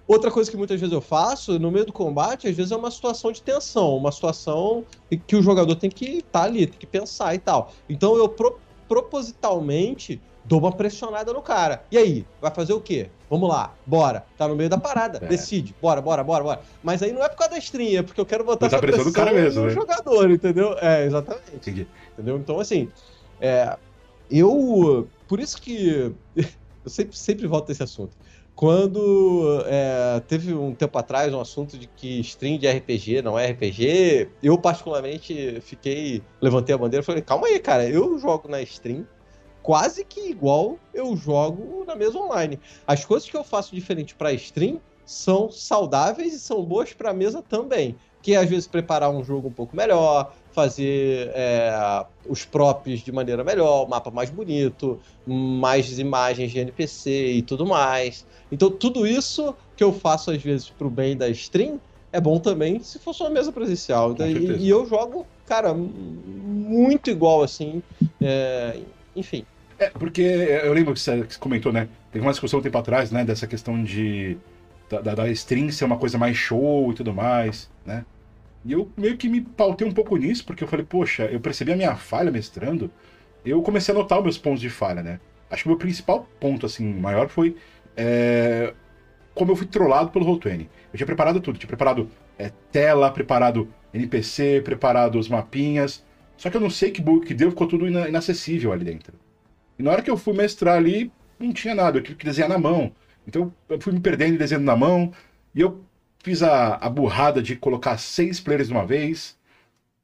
Outra 0.06 0.30
coisa 0.30 0.50
que 0.50 0.56
muitas 0.56 0.78
vezes 0.78 0.92
eu 0.92 1.00
faço, 1.00 1.58
no 1.58 1.70
meio 1.70 1.86
do 1.86 1.92
combate, 1.92 2.46
às 2.46 2.54
vezes 2.54 2.70
é 2.70 2.76
uma 2.76 2.90
situação 2.90 3.32
de 3.32 3.40
tensão, 3.40 3.96
uma 3.96 4.12
situação 4.12 4.84
que 5.26 5.34
o 5.34 5.42
jogador 5.42 5.74
tem 5.76 5.88
que 5.88 6.18
estar 6.18 6.40
tá 6.40 6.42
ali, 6.42 6.66
tem 6.66 6.78
que 6.78 6.86
pensar 6.86 7.34
e 7.34 7.38
tal. 7.38 7.72
Então 7.88 8.14
eu 8.16 8.28
pro, 8.28 8.58
propositalmente 8.86 10.20
dou 10.44 10.58
uma 10.58 10.72
pressionada 10.72 11.32
no 11.32 11.40
cara. 11.40 11.84
E 11.90 11.96
aí, 11.96 12.26
vai 12.40 12.52
fazer 12.52 12.72
o 12.72 12.80
quê? 12.80 13.08
Vamos 13.30 13.48
lá, 13.48 13.74
bora. 13.86 14.24
Tá 14.36 14.46
no 14.46 14.54
meio 14.54 14.68
da 14.68 14.78
parada, 14.78 15.18
é. 15.22 15.26
decide. 15.26 15.74
Bora, 15.80 16.00
bora, 16.00 16.22
bora, 16.22 16.44
bora. 16.44 16.60
Mas 16.82 17.02
aí 17.02 17.12
não 17.12 17.24
é 17.24 17.28
por 17.28 17.38
causa 17.38 17.52
da 17.52 17.58
string, 17.58 17.96
é 17.96 18.02
porque 18.02 18.20
eu 18.20 18.26
quero 18.26 18.44
botar 18.44 18.66
essa 18.66 18.78
pressão, 18.78 19.04
pressão 19.04 19.22
no, 19.22 19.26
cara 19.26 19.32
mesmo, 19.36 19.62
no 19.62 19.66
né? 19.68 19.72
jogador, 19.74 20.30
entendeu? 20.30 20.76
É, 20.80 21.06
exatamente. 21.06 21.54
Entendi. 21.54 21.86
Entendeu? 22.12 22.36
Então, 22.36 22.60
assim, 22.60 22.88
é, 23.40 23.76
eu... 24.30 25.08
Por 25.26 25.40
isso 25.40 25.60
que... 25.60 26.12
eu 26.36 26.90
sempre, 26.90 27.16
sempre 27.16 27.46
volto 27.46 27.70
a 27.70 27.72
esse 27.72 27.82
assunto. 27.82 28.16
Quando 28.54 29.64
é, 29.66 30.22
teve 30.28 30.54
um 30.54 30.72
tempo 30.74 30.96
atrás 30.96 31.34
um 31.34 31.40
assunto 31.40 31.76
de 31.76 31.88
que 31.88 32.20
stream 32.20 32.56
de 32.56 32.70
RPG 32.70 33.20
não 33.20 33.36
é 33.36 33.50
RPG, 33.50 34.28
eu 34.40 34.56
particularmente 34.56 35.60
fiquei, 35.60 36.22
levantei 36.40 36.72
a 36.72 36.78
bandeira 36.78 37.02
e 37.02 37.04
falei, 37.04 37.20
calma 37.20 37.48
aí, 37.48 37.58
cara, 37.58 37.88
eu 37.88 38.16
jogo 38.16 38.48
na 38.48 38.62
stream 38.62 39.04
quase 39.64 40.04
que 40.04 40.20
igual 40.28 40.78
eu 40.92 41.16
jogo 41.16 41.84
na 41.86 41.96
mesa 41.96 42.18
online. 42.18 42.60
As 42.86 43.02
coisas 43.02 43.28
que 43.28 43.34
eu 43.34 43.42
faço 43.42 43.74
diferente 43.74 44.14
para 44.14 44.30
stream 44.34 44.78
são 45.06 45.50
saudáveis 45.50 46.34
e 46.34 46.38
são 46.38 46.62
boas 46.62 46.92
para 46.92 47.14
mesa 47.14 47.42
também. 47.42 47.96
Que 48.20 48.34
é, 48.34 48.36
às 48.36 48.48
vezes 48.48 48.66
preparar 48.66 49.10
um 49.10 49.24
jogo 49.24 49.48
um 49.48 49.52
pouco 49.52 49.74
melhor, 49.74 50.34
fazer 50.52 51.30
é, 51.34 52.04
os 52.28 52.44
props 52.44 53.00
de 53.00 53.10
maneira 53.10 53.42
melhor, 53.42 53.88
mapa 53.88 54.10
mais 54.10 54.28
bonito, 54.28 55.00
mais 55.26 55.98
imagens 55.98 56.52
de 56.52 56.58
NPC 56.58 57.32
e 57.32 57.42
tudo 57.42 57.64
mais. 57.64 58.26
Então 58.52 58.70
tudo 58.70 59.06
isso 59.06 59.54
que 59.74 59.82
eu 59.82 59.94
faço 59.94 60.30
às 60.30 60.42
vezes 60.42 60.68
pro 60.68 60.90
bem 60.90 61.16
da 61.16 61.28
stream 61.30 61.80
é 62.12 62.20
bom 62.20 62.38
também 62.38 62.80
se 62.80 62.98
fosse 62.98 63.22
uma 63.22 63.30
mesa 63.30 63.50
presencial. 63.50 64.14
E, 64.20 64.62
e, 64.62 64.68
eu 64.68 64.86
jogo, 64.86 65.26
cara, 65.46 65.72
muito 65.74 67.10
igual 67.10 67.42
assim. 67.42 67.82
É, 68.20 68.78
enfim. 69.16 69.44
É, 69.78 69.90
porque 69.90 70.22
eu 70.22 70.72
lembro 70.72 70.94
que 70.94 71.00
você 71.00 71.26
comentou, 71.38 71.72
né? 71.72 71.88
Teve 72.12 72.24
uma 72.24 72.32
discussão 72.32 72.60
um 72.60 72.62
tempo 72.62 72.78
atrás, 72.78 73.10
né? 73.10 73.24
Dessa 73.24 73.46
questão 73.46 73.82
de. 73.82 74.36
Da, 74.88 75.00
da, 75.00 75.14
da 75.14 75.28
string 75.30 75.72
ser 75.72 75.84
uma 75.84 75.96
coisa 75.98 76.18
mais 76.18 76.36
show 76.36 76.90
e 76.92 76.94
tudo 76.94 77.12
mais, 77.12 77.70
né? 77.84 78.04
E 78.64 78.72
eu 78.72 78.90
meio 78.96 79.16
que 79.16 79.28
me 79.28 79.40
pautei 79.40 79.86
um 79.86 79.92
pouco 79.92 80.16
nisso, 80.16 80.44
porque 80.44 80.64
eu 80.64 80.68
falei, 80.68 80.84
poxa, 80.84 81.24
eu 81.24 81.40
percebi 81.40 81.72
a 81.72 81.76
minha 81.76 81.96
falha 81.96 82.30
mestrando, 82.30 82.90
eu 83.44 83.62
comecei 83.62 83.94
a 83.94 83.98
notar 83.98 84.18
os 84.18 84.24
meus 84.24 84.38
pontos 84.38 84.60
de 84.60 84.70
falha, 84.70 85.02
né? 85.02 85.20
Acho 85.50 85.64
que 85.64 85.68
o 85.68 85.72
meu 85.72 85.78
principal 85.78 86.26
ponto, 86.40 86.64
assim, 86.66 86.92
maior 86.94 87.28
foi 87.28 87.56
é, 87.96 88.72
como 89.34 89.52
eu 89.52 89.56
fui 89.56 89.66
trollado 89.66 90.10
pelo 90.10 90.24
Roll20. 90.24 90.68
Eu 90.92 90.96
tinha 90.96 91.06
preparado 91.06 91.40
tudo, 91.40 91.58
tinha 91.58 91.68
preparado 91.68 92.08
é, 92.38 92.50
tela, 92.72 93.10
preparado 93.10 93.68
NPC, 93.92 94.62
preparado 94.64 95.18
os 95.18 95.28
mapinhas, 95.28 96.04
só 96.36 96.50
que 96.50 96.56
eu 96.56 96.60
não 96.60 96.70
sei 96.70 96.90
que 96.90 97.00
bug 97.02 97.26
que 97.26 97.34
deu, 97.34 97.50
ficou 97.50 97.66
tudo 97.66 97.86
inacessível 97.88 98.72
ali 98.72 98.84
dentro. 98.84 99.14
E 99.78 99.82
na 99.82 99.90
hora 99.90 100.02
que 100.02 100.10
eu 100.10 100.16
fui 100.16 100.34
mestrar 100.34 100.76
ali, 100.76 101.12
não 101.38 101.52
tinha 101.52 101.74
nada, 101.74 101.98
eu 101.98 102.02
tive 102.02 102.16
que 102.16 102.24
desenhar 102.24 102.48
na 102.48 102.58
mão. 102.58 102.92
Então 103.26 103.52
eu 103.68 103.80
fui 103.80 103.92
me 103.92 104.00
perdendo 104.00 104.38
desenhando 104.38 104.64
na 104.64 104.76
mão. 104.76 105.12
E 105.54 105.60
eu 105.60 105.84
fiz 106.22 106.42
a, 106.42 106.76
a 106.76 106.88
burrada 106.88 107.42
de 107.42 107.56
colocar 107.56 107.98
seis 107.98 108.40
players 108.40 108.68
de 108.68 108.74
uma 108.74 108.86
vez, 108.86 109.38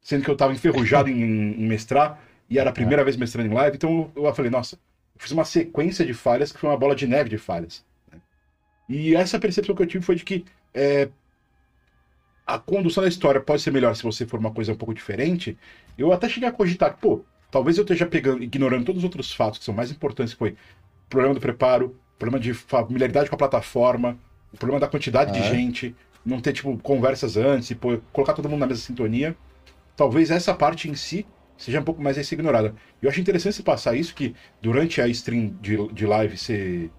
sendo 0.03 0.25
que 0.25 0.31
eu 0.31 0.35
estava 0.35 0.53
enferrujado 0.53 1.09
em, 1.09 1.23
em, 1.23 1.67
mestrar, 1.67 2.21
e 2.49 2.59
era 2.59 2.71
a 2.71 2.73
primeira 2.73 3.03
é. 3.03 3.05
vez 3.05 3.17
mestrando 3.17 3.51
em 3.51 3.55
live. 3.55 3.77
Então 3.77 4.11
eu, 4.15 4.25
eu 4.25 4.35
falei, 4.35 4.51
nossa, 4.51 4.77
eu 4.77 5.21
fiz 5.21 5.31
uma 5.31 5.45
sequência 5.45 6.05
de 6.05 6.15
falhas 6.15 6.53
que 6.53 6.59
foi 6.59 6.69
uma 6.69 6.79
bola 6.79 6.95
de 6.95 7.07
neve 7.07 7.31
de 7.31 7.39
falhas. 7.39 7.85
E 8.89 9.15
essa 9.15 9.39
percepção 9.39 9.75
que 9.75 9.83
eu 9.83 9.87
tive 9.87 10.05
foi 10.05 10.17
de 10.17 10.25
que 10.25 10.45
é, 10.75 11.09
a 12.45 12.59
condução 12.59 13.03
da 13.03 13.09
história 13.09 13.41
pode 13.41 13.63
ser 13.63 13.71
melhor 13.71 13.95
se 13.95 14.03
você 14.03 14.27
for 14.27 14.41
uma 14.41 14.51
coisa 14.51 14.73
um 14.73 14.77
pouco 14.77 14.93
diferente. 14.93 15.57
Eu 15.97 16.13
até 16.13 16.29
cheguei 16.29 16.49
a 16.49 16.53
cogitar, 16.53 16.97
pô, 17.01 17.25
Talvez 17.51 17.77
eu 17.77 17.83
esteja 17.83 18.07
pegando, 18.07 18.43
ignorando 18.43 18.85
todos 18.85 19.01
os 19.01 19.05
outros 19.05 19.33
fatos 19.33 19.59
que 19.59 19.65
são 19.65 19.75
mais 19.75 19.91
importantes, 19.91 20.35
que 20.35 20.39
foi 20.39 20.51
o 20.51 20.57
problema 21.09 21.35
do 21.35 21.41
preparo, 21.41 21.97
o 22.15 22.19
problema 22.19 22.41
de 22.41 22.55
familiaridade 22.55 23.29
com 23.29 23.35
a 23.35 23.39
plataforma, 23.39 24.17
o 24.53 24.57
problema 24.57 24.81
da 24.81 24.89
quantidade 24.89 25.33
de 25.33 25.41
é? 25.41 25.51
gente, 25.51 25.95
não 26.25 26.41
ter, 26.41 26.53
tipo, 26.53 26.77
conversas 26.79 27.37
antes, 27.37 27.71
e 27.71 27.75
pô, 27.75 27.99
colocar 28.13 28.35
todo 28.35 28.49
mundo 28.49 28.61
na 28.61 28.67
mesma 28.67 28.85
sintonia. 28.85 29.37
Talvez 29.97 30.31
essa 30.31 30.55
parte 30.55 30.89
em 30.89 30.95
si 30.95 31.27
seja 31.57 31.81
um 31.81 31.85
pouco 31.85 32.03
mais 32.03 32.17
essa 32.17 32.33
ignorada. 32.33 32.75
Eu 33.03 33.11
acho 33.11 33.21
interessante 33.21 33.57
se 33.57 33.63
passar 33.63 33.95
isso, 33.95 34.15
que 34.15 34.35
durante 34.63 35.01
a 35.01 35.09
stream 35.09 35.55
de, 35.61 35.77
de 35.93 36.07
live 36.07 36.37
ser. 36.37 36.91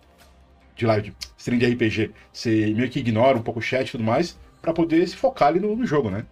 De 0.75 0.85
live, 0.85 1.09
de, 1.09 1.15
stream 1.37 1.59
de 1.59 1.65
RPG, 1.65 2.11
você 2.31 2.73
meio 2.73 2.89
que 2.89 2.99
ignora 2.99 3.37
um 3.37 3.41
pouco 3.41 3.59
o 3.59 3.63
chat 3.63 3.87
e 3.87 3.91
tudo 3.91 4.03
mais, 4.03 4.39
para 4.61 4.73
poder 4.73 5.07
se 5.07 5.15
focar 5.15 5.49
ali 5.49 5.59
no, 5.59 5.75
no 5.75 5.85
jogo, 5.85 6.09
né? 6.09 6.25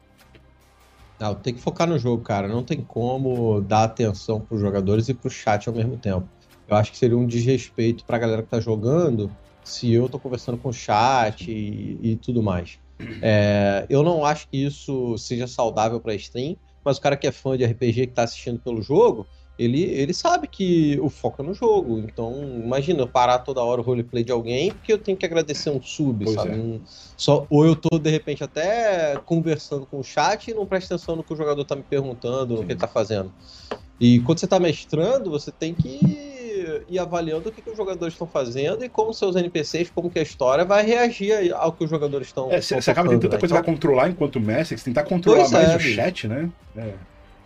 Não, 1.20 1.36
tem 1.36 1.54
que 1.54 1.62
focar 1.62 1.88
no 1.88 2.00
jogo, 2.00 2.24
cara. 2.24 2.48
Não 2.48 2.64
tem 2.64 2.82
como 2.82 3.60
dar 3.62 3.84
atenção 3.84 4.40
pros 4.40 4.62
jogadores 4.62 5.10
e 5.10 5.14
pro 5.14 5.30
chat 5.30 5.68
ao 5.68 5.76
mesmo 5.76 5.98
tempo. 5.98 6.28
Eu 6.68 6.76
acho 6.76 6.92
que 6.92 6.98
seria 6.98 7.18
um 7.18 7.28
desrespeito 7.28 8.06
pra 8.06 8.18
galera 8.18 8.44
que 8.44 8.50
tá 8.50 8.60
jogando 8.60 9.30
se 9.64 9.92
eu 9.92 10.08
tô 10.08 10.20
conversando 10.20 10.58
com 10.58 10.70
o 10.70 10.74
chat 10.74 11.52
e, 11.52 12.00
e 12.02 12.16
tudo 12.16 12.42
mais. 12.42 12.80
É, 13.22 13.86
eu 13.90 14.04
não 14.04 14.24
acho 14.24 14.48
que 14.50 14.58
isso 14.58 15.18
seja 15.18 15.48
saudável 15.48 16.00
pra 16.00 16.14
stream, 16.16 16.56
mas 16.84 16.98
o 16.98 17.02
cara 17.02 17.18
que 17.18 17.28
é 17.28 17.32
fã 17.32 17.58
de 17.58 17.66
RPG 17.66 18.08
que 18.08 18.14
tá 18.14 18.24
assistindo 18.24 18.60
pelo 18.60 18.82
jogo, 18.82 19.28
ele, 19.60 19.84
ele 19.84 20.14
sabe 20.14 20.48
que 20.48 20.98
o 21.02 21.10
foco 21.10 21.42
é 21.42 21.46
no 21.46 21.54
jogo. 21.54 22.00
Então, 22.00 22.34
imagina 22.64 23.02
eu 23.02 23.08
parar 23.08 23.40
toda 23.40 23.62
hora 23.62 23.82
o 23.82 23.84
roleplay 23.84 24.24
de 24.24 24.32
alguém 24.32 24.72
porque 24.72 24.94
eu 24.94 24.98
tenho 24.98 25.18
que 25.18 25.26
agradecer 25.26 25.70
um 25.70 25.82
sub, 25.82 26.24
pois 26.24 26.36
sabe? 26.36 26.52
É. 26.52 26.56
Um, 26.56 26.80
só, 27.18 27.46
ou 27.50 27.66
eu 27.66 27.76
tô, 27.76 28.00
de 28.00 28.10
repente, 28.10 28.42
até 28.42 29.18
conversando 29.26 29.86
com 29.86 30.00
o 30.00 30.04
chat 30.04 30.50
e 30.50 30.54
não 30.54 30.66
presta 30.66 30.96
atenção 30.96 31.18
no 31.18 31.24
que 31.24 31.34
o 31.34 31.36
jogador 31.36 31.66
tá 31.66 31.76
me 31.76 31.84
perguntando, 31.84 32.54
Sim. 32.54 32.62
no 32.62 32.66
que 32.66 32.72
ele 32.72 32.80
tá 32.80 32.88
fazendo. 32.88 33.34
E 34.00 34.22
quando 34.22 34.40
você 34.40 34.48
tá 34.48 34.58
mestrando, 34.62 35.30
você 35.30 35.52
tem 35.52 35.74
que 35.74 36.00
ir 36.88 36.98
avaliando 36.98 37.50
o 37.50 37.52
que, 37.52 37.62
que 37.62 37.70
os 37.70 37.76
jogadores 37.76 38.14
estão 38.14 38.28
fazendo 38.28 38.86
e 38.86 38.88
como 38.88 39.14
seus 39.14 39.36
NPCs, 39.36 39.92
como 39.94 40.10
que 40.10 40.20
a 40.20 40.22
história 40.22 40.64
vai 40.64 40.86
reagir 40.86 41.54
ao 41.54 41.74
que 41.74 41.84
os 41.84 41.90
jogadores 41.90 42.28
estão. 42.28 42.50
É, 42.50 42.62
você 42.62 42.76
acaba 42.76 43.10
tendo 43.10 43.20
tanta 43.20 43.36
né? 43.36 43.40
coisa 43.42 43.56
então... 43.56 43.64
pra 43.64 43.74
controlar 43.74 44.10
enquanto 44.10 44.40
mestre, 44.40 44.76
que 44.76 44.82
você 44.82 44.86
tentar 44.86 45.04
controlar 45.04 45.40
pois 45.40 45.52
mais 45.52 45.70
é, 45.70 45.76
o 45.76 45.80
chat, 45.82 46.30
né? 46.30 46.50
É. 46.78 46.94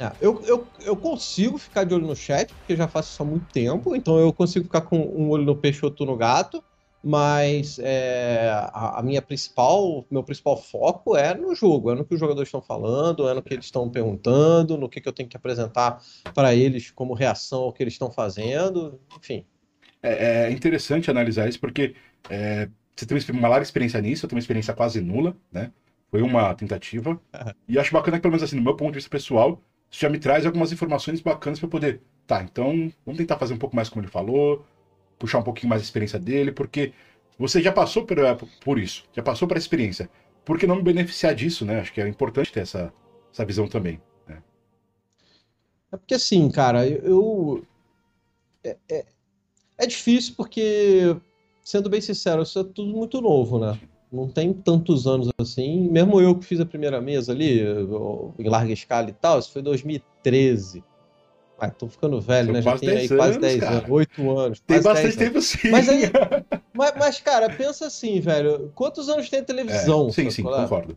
É, 0.03 0.11
eu, 0.19 0.41
eu, 0.45 0.67
eu 0.81 0.97
consigo 0.97 1.57
ficar 1.57 1.85
de 1.85 1.93
olho 1.93 2.05
no 2.05 2.15
chat, 2.15 2.53
porque 2.53 2.75
já 2.75 2.89
faço 2.89 3.13
isso 3.13 3.23
há 3.23 3.25
muito 3.25 3.45
tempo, 3.53 3.95
então 3.95 4.19
eu 4.19 4.33
consigo 4.33 4.65
ficar 4.65 4.81
com 4.81 4.97
um 4.97 5.29
olho 5.29 5.45
no 5.45 5.55
peixe 5.55 5.79
e 5.81 5.85
outro 5.85 6.05
no 6.05 6.17
gato. 6.17 6.61
mas 7.01 7.79
é, 7.79 8.49
a, 8.73 8.99
a, 8.99 9.03
minha 9.03 9.21
principal, 9.21 10.05
meu 10.11 10.21
principal 10.23 10.57
foco 10.57 11.15
é 11.15 11.33
no 11.33 11.55
jogo, 11.55 11.91
é 11.91 11.95
no 11.95 12.03
que 12.03 12.13
os 12.13 12.19
jogadores 12.19 12.49
estão 12.49 12.61
falando, 12.61 13.29
é 13.29 13.33
no 13.33 13.41
que 13.41 13.53
eles 13.53 13.65
estão 13.65 13.89
perguntando, 13.89 14.77
no 14.77 14.89
que, 14.89 14.99
que 14.99 15.07
eu 15.07 15.13
tenho 15.13 15.29
que 15.29 15.37
apresentar 15.37 16.01
para 16.33 16.53
eles 16.53 16.91
como 16.91 17.13
reação 17.13 17.63
ao 17.63 17.73
que 17.73 17.81
eles 17.81 17.93
estão 17.93 18.11
fazendo, 18.11 18.99
enfim. 19.17 19.45
É, 20.01 20.47
é 20.47 20.51
interessante 20.51 21.09
analisar 21.09 21.47
isso 21.47 21.59
porque 21.61 21.95
é, 22.29 22.67
você 22.95 23.05
tem 23.05 23.35
uma 23.37 23.47
larga 23.47 23.63
experiência 23.63 24.01
nisso, 24.01 24.25
eu 24.25 24.29
tenho 24.29 24.37
uma 24.37 24.41
experiência 24.41 24.73
quase 24.73 24.99
nula, 24.99 25.35
né? 25.49 25.71
Foi 26.11 26.21
uma 26.21 26.53
tentativa. 26.53 27.19
e 27.67 27.79
acho 27.79 27.91
bacana 27.91 28.17
que, 28.17 28.21
pelo 28.21 28.33
menos 28.33 28.43
assim, 28.43 28.57
no 28.57 28.61
meu 28.61 28.75
ponto 28.75 28.91
de 28.91 28.97
vista 28.97 29.09
pessoal, 29.09 29.59
isso 29.93 30.01
já 30.01 30.09
me 30.09 30.17
traz 30.17 30.43
algumas 30.43 30.71
informações 30.71 31.21
bacanas 31.21 31.59
para 31.59 31.69
poder. 31.69 32.01
Tá, 32.25 32.41
então 32.41 32.91
vamos 33.05 33.19
tentar 33.19 33.37
fazer 33.37 33.53
um 33.53 33.59
pouco 33.59 33.75
mais 33.75 33.89
como 33.89 34.03
ele 34.03 34.11
falou, 34.11 34.65
puxar 35.19 35.37
um 35.37 35.43
pouquinho 35.43 35.69
mais 35.69 35.83
a 35.83 35.85
experiência 35.85 36.17
dele, 36.17 36.51
porque 36.51 36.93
você 37.37 37.61
já 37.61 37.71
passou 37.71 38.03
por, 38.03 38.17
por 38.63 38.79
isso, 38.79 39.03
já 39.13 39.21
passou 39.21 39.47
por 39.47 39.55
a 39.55 39.59
experiência. 39.59 40.09
Por 40.43 40.57
que 40.57 40.65
não 40.65 40.77
me 40.77 40.81
beneficiar 40.81 41.35
disso, 41.35 41.63
né? 41.63 41.79
Acho 41.79 41.93
que 41.93 42.01
é 42.01 42.07
importante 42.07 42.51
ter 42.51 42.61
essa, 42.61 42.91
essa 43.31 43.45
visão 43.45 43.67
também. 43.67 44.01
Né? 44.27 44.41
É 45.91 45.97
porque 45.97 46.15
assim, 46.15 46.49
cara, 46.49 46.87
eu. 46.87 47.63
É, 48.63 48.77
é, 48.89 49.05
é 49.77 49.85
difícil 49.85 50.33
porque, 50.35 51.15
sendo 51.63 51.89
bem 51.89 52.01
sincero, 52.01 52.41
isso 52.41 52.57
é 52.57 52.63
tudo 52.63 52.87
muito 52.87 53.21
novo, 53.21 53.59
né? 53.59 53.79
Não 54.13 54.27
tem 54.27 54.53
tantos 54.53 55.07
anos 55.07 55.29
assim. 55.39 55.89
Mesmo 55.89 56.21
eu 56.21 56.35
que 56.35 56.45
fiz 56.45 56.59
a 56.59 56.65
primeira 56.65 57.01
mesa 57.01 57.31
ali, 57.31 57.61
em 58.39 58.47
larga 58.47 58.71
escala 58.71 59.09
e 59.09 59.13
tal, 59.13 59.39
isso 59.39 59.51
foi 59.51 59.63
2013. 59.63 60.83
Ah, 61.59 61.69
tô 61.69 61.87
ficando 61.87 62.19
velho, 62.19 62.47
São 62.47 62.53
né? 62.53 62.61
Já 62.61 62.77
tem 62.77 62.89
aí 62.89 63.07
quase 63.07 63.39
10 63.39 63.59
cara. 63.59 63.77
anos, 63.77 63.89
8 63.89 64.37
anos. 64.37 64.59
Tem 64.59 64.81
bastante 64.81 65.17
tempo 65.17 65.41
sim. 65.41 65.71
Mas, 65.71 65.89
aí, 65.89 66.01
mas, 66.73 66.93
mas, 66.97 67.19
cara, 67.21 67.49
pensa 67.49 67.87
assim, 67.87 68.19
velho. 68.19 68.71
Quantos 68.75 69.09
anos 69.09 69.29
tem 69.29 69.43
televisão? 69.43 70.07
É, 70.07 70.11
sim, 70.11 70.29
sim, 70.29 70.43
falar? 70.43 70.63
concordo. 70.63 70.95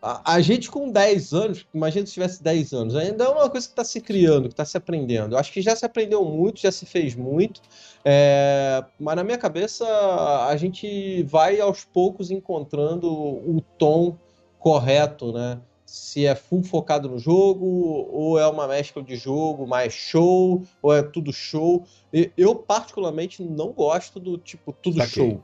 A, 0.00 0.34
a, 0.34 0.40
gente 0.40 0.70
com 0.70 0.90
10 0.90 1.32
anos, 1.32 1.66
imagina 1.72 2.06
se 2.06 2.12
tivesse 2.12 2.42
10 2.42 2.72
anos, 2.72 2.94
ainda 2.94 3.24
é 3.24 3.28
uma 3.28 3.48
coisa 3.48 3.66
que 3.66 3.72
está 3.72 3.84
se 3.84 4.00
criando, 4.00 4.48
que 4.48 4.52
está 4.52 4.64
se 4.64 4.76
aprendendo. 4.76 5.34
Eu 5.34 5.38
acho 5.38 5.52
que 5.52 5.62
já 5.62 5.74
se 5.74 5.84
aprendeu 5.84 6.24
muito, 6.24 6.60
já 6.60 6.70
se 6.70 6.84
fez 6.84 7.14
muito, 7.14 7.60
é, 8.04 8.84
mas 9.00 9.16
na 9.16 9.24
minha 9.24 9.38
cabeça 9.38 9.86
a 10.46 10.56
gente 10.56 11.22
vai 11.24 11.60
aos 11.60 11.84
poucos 11.84 12.30
encontrando 12.30 13.10
o 13.10 13.62
tom 13.78 14.16
correto, 14.58 15.32
né? 15.32 15.60
Se 15.84 16.26
é 16.26 16.34
full 16.34 16.64
focado 16.64 17.08
no 17.08 17.18
jogo, 17.18 17.64
ou 18.10 18.38
é 18.38 18.46
uma 18.46 18.66
mescla 18.66 19.02
de 19.02 19.16
jogo 19.16 19.66
mais 19.66 19.92
show, 19.92 20.62
ou 20.82 20.92
é 20.92 21.00
tudo 21.00 21.32
show. 21.32 21.84
Eu, 22.36 22.56
particularmente, 22.56 23.40
não 23.42 23.72
gosto 23.72 24.18
do 24.18 24.36
tipo 24.36 24.72
tudo 24.72 24.96
Saquei. 24.96 25.30
show. 25.30 25.42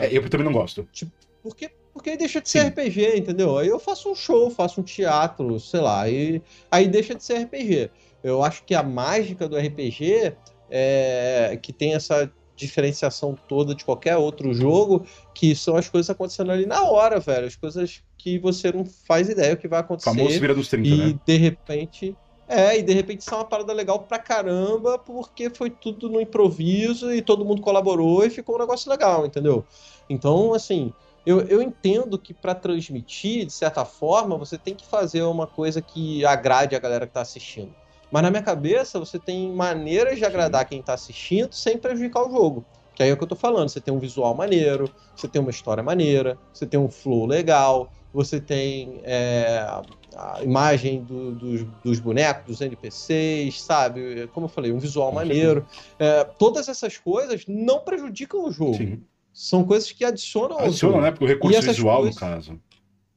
É, 0.00 0.16
eu 0.16 0.28
também 0.30 0.46
não 0.46 0.52
gosto. 0.52 0.88
Tipo, 0.92 1.10
porque 1.42 1.72
porque 1.92 2.10
aí 2.10 2.16
deixa 2.16 2.40
de 2.40 2.48
ser 2.48 2.60
Sim. 2.60 2.68
RPG, 2.68 3.18
entendeu? 3.18 3.58
Aí 3.58 3.68
eu 3.68 3.78
faço 3.78 4.10
um 4.10 4.14
show, 4.14 4.50
faço 4.50 4.80
um 4.80 4.84
teatro, 4.84 5.58
sei 5.60 5.80
lá, 5.80 6.08
e 6.08 6.42
aí 6.70 6.88
deixa 6.88 7.14
de 7.14 7.22
ser 7.22 7.44
RPG. 7.44 7.90
Eu 8.22 8.42
acho 8.42 8.64
que 8.64 8.74
a 8.74 8.82
mágica 8.82 9.48
do 9.48 9.56
RPG 9.56 10.34
é 10.70 11.58
que 11.60 11.72
tem 11.72 11.94
essa 11.94 12.32
diferenciação 12.56 13.36
toda 13.48 13.74
de 13.74 13.84
qualquer 13.84 14.16
outro 14.16 14.54
jogo, 14.54 15.04
que 15.34 15.54
são 15.54 15.76
as 15.76 15.88
coisas 15.88 16.08
acontecendo 16.08 16.52
ali 16.52 16.66
na 16.66 16.82
hora, 16.84 17.18
velho. 17.18 17.46
As 17.46 17.56
coisas 17.56 18.02
que 18.16 18.38
você 18.38 18.72
não 18.72 18.84
faz 18.84 19.28
ideia 19.28 19.54
o 19.54 19.56
que 19.56 19.68
vai 19.68 19.80
acontecer. 19.80 20.10
Famoso 20.10 20.40
vira 20.40 20.54
dos 20.54 20.68
30, 20.68 20.88
e 20.88 20.96
né? 20.96 21.18
de 21.26 21.36
repente. 21.36 22.16
É, 22.48 22.78
e 22.78 22.82
de 22.82 22.92
repente 22.92 23.20
isso 23.20 23.32
é 23.32 23.38
uma 23.38 23.44
parada 23.44 23.72
legal 23.72 24.00
pra 24.00 24.18
caramba, 24.18 24.98
porque 24.98 25.48
foi 25.48 25.70
tudo 25.70 26.08
no 26.08 26.20
improviso 26.20 27.12
e 27.12 27.22
todo 27.22 27.44
mundo 27.44 27.62
colaborou 27.62 28.24
e 28.24 28.30
ficou 28.30 28.56
um 28.56 28.58
negócio 28.58 28.90
legal, 28.90 29.24
entendeu? 29.24 29.64
Então, 30.08 30.52
assim, 30.52 30.92
eu, 31.24 31.40
eu 31.42 31.62
entendo 31.62 32.18
que 32.18 32.34
para 32.34 32.54
transmitir, 32.54 33.46
de 33.46 33.52
certa 33.52 33.84
forma, 33.84 34.36
você 34.36 34.58
tem 34.58 34.74
que 34.74 34.86
fazer 34.86 35.22
uma 35.22 35.46
coisa 35.46 35.80
que 35.80 36.24
agrade 36.24 36.74
a 36.74 36.78
galera 36.78 37.06
que 37.06 37.10
está 37.10 37.20
assistindo. 37.20 37.74
Mas 38.10 38.22
na 38.22 38.30
minha 38.30 38.42
cabeça, 38.42 38.98
você 38.98 39.18
tem 39.18 39.50
maneiras 39.50 40.18
de 40.18 40.24
agradar 40.24 40.68
quem 40.68 40.80
está 40.80 40.94
assistindo 40.94 41.54
sem 41.54 41.78
prejudicar 41.78 42.26
o 42.26 42.30
jogo. 42.30 42.64
Que 42.94 43.02
aí 43.02 43.08
é 43.08 43.12
o 43.12 43.16
que 43.16 43.22
eu 43.22 43.28
tô 43.28 43.36
falando. 43.36 43.70
Você 43.70 43.80
tem 43.80 43.94
um 43.94 43.98
visual 43.98 44.34
maneiro, 44.34 44.92
você 45.16 45.26
tem 45.26 45.40
uma 45.40 45.50
história 45.50 45.82
maneira, 45.82 46.36
você 46.52 46.66
tem 46.66 46.78
um 46.78 46.90
flow 46.90 47.24
legal, 47.24 47.90
você 48.12 48.38
tem 48.38 49.00
é, 49.04 49.66
a 50.14 50.42
imagem 50.42 51.02
do, 51.02 51.32
dos, 51.32 51.64
dos, 51.82 51.98
bonecos, 52.00 52.44
dos 52.46 52.60
NPCs, 52.60 53.62
sabe? 53.62 54.28
Como 54.34 54.44
eu 54.44 54.50
falei, 54.50 54.72
um 54.72 54.78
visual 54.78 55.10
maneiro. 55.10 55.66
É, 55.98 56.24
todas 56.24 56.68
essas 56.68 56.98
coisas 56.98 57.44
não 57.48 57.80
prejudicam 57.80 58.44
o 58.44 58.52
jogo. 58.52 58.74
Sim. 58.74 59.02
São 59.32 59.64
coisas 59.64 59.90
que 59.90 60.04
adicionam 60.04 60.58
Adicionam, 60.58 61.00
né? 61.00 61.10
Porque 61.10 61.24
o 61.24 61.28
recurso 61.28 61.62
visual, 61.62 62.02
coisas... 62.02 62.14
no 62.14 62.20
caso. 62.20 62.60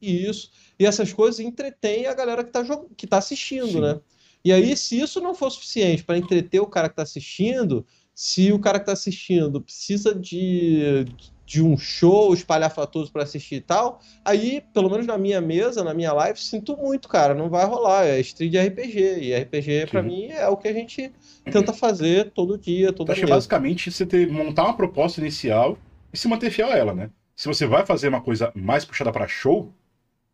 Isso. 0.00 0.50
E 0.78 0.86
essas 0.86 1.12
coisas 1.12 1.40
entretêm 1.40 2.06
a 2.06 2.14
galera 2.14 2.42
que 2.42 2.50
está 2.50 2.62
jog... 2.62 2.88
que 2.96 3.06
tá 3.06 3.18
assistindo, 3.18 3.68
Sim. 3.68 3.80
né? 3.80 4.00
E 4.44 4.52
aí, 4.52 4.76
se 4.76 5.00
isso 5.00 5.20
não 5.20 5.34
for 5.34 5.50
suficiente 5.50 6.04
para 6.04 6.16
entreter 6.16 6.60
o 6.60 6.66
cara 6.66 6.88
que 6.88 6.92
está 6.92 7.02
assistindo, 7.02 7.84
se 8.14 8.52
o 8.52 8.60
cara 8.60 8.78
que 8.78 8.84
está 8.84 8.92
assistindo 8.92 9.60
precisa 9.60 10.14
de, 10.14 11.04
de 11.44 11.60
um 11.60 11.76
show 11.76 12.32
espalhafatoso 12.32 13.10
para 13.10 13.24
assistir 13.24 13.56
e 13.56 13.60
tal, 13.60 14.00
aí, 14.24 14.62
pelo 14.72 14.88
menos 14.88 15.04
na 15.04 15.18
minha 15.18 15.40
mesa, 15.40 15.82
na 15.82 15.92
minha 15.92 16.12
live, 16.12 16.40
sinto 16.40 16.76
muito, 16.76 17.08
cara, 17.08 17.34
não 17.34 17.50
vai 17.50 17.66
rolar. 17.66 18.06
É 18.06 18.20
stream 18.20 18.50
de 18.50 18.58
RPG. 18.58 19.18
E 19.20 19.36
RPG, 19.36 19.86
para 19.90 20.02
mim, 20.02 20.26
é 20.26 20.46
o 20.48 20.56
que 20.56 20.68
a 20.68 20.72
gente 20.72 21.12
tenta 21.44 21.72
fazer 21.72 22.30
todo 22.30 22.56
dia, 22.56 22.92
todo 22.92 23.12
dia. 23.12 23.24
Acho 23.24 23.26
basicamente 23.26 23.90
você 23.90 24.06
ter, 24.06 24.30
montar 24.30 24.64
uma 24.64 24.76
proposta 24.76 25.20
inicial 25.20 25.76
e 26.16 26.18
se 26.18 26.28
manter 26.28 26.50
fiel 26.50 26.70
a 26.70 26.76
ela, 26.78 26.94
né? 26.94 27.10
Se 27.34 27.46
você 27.46 27.66
vai 27.66 27.84
fazer 27.84 28.08
uma 28.08 28.22
coisa 28.22 28.50
mais 28.54 28.86
puxada 28.86 29.12
para 29.12 29.28
show, 29.28 29.70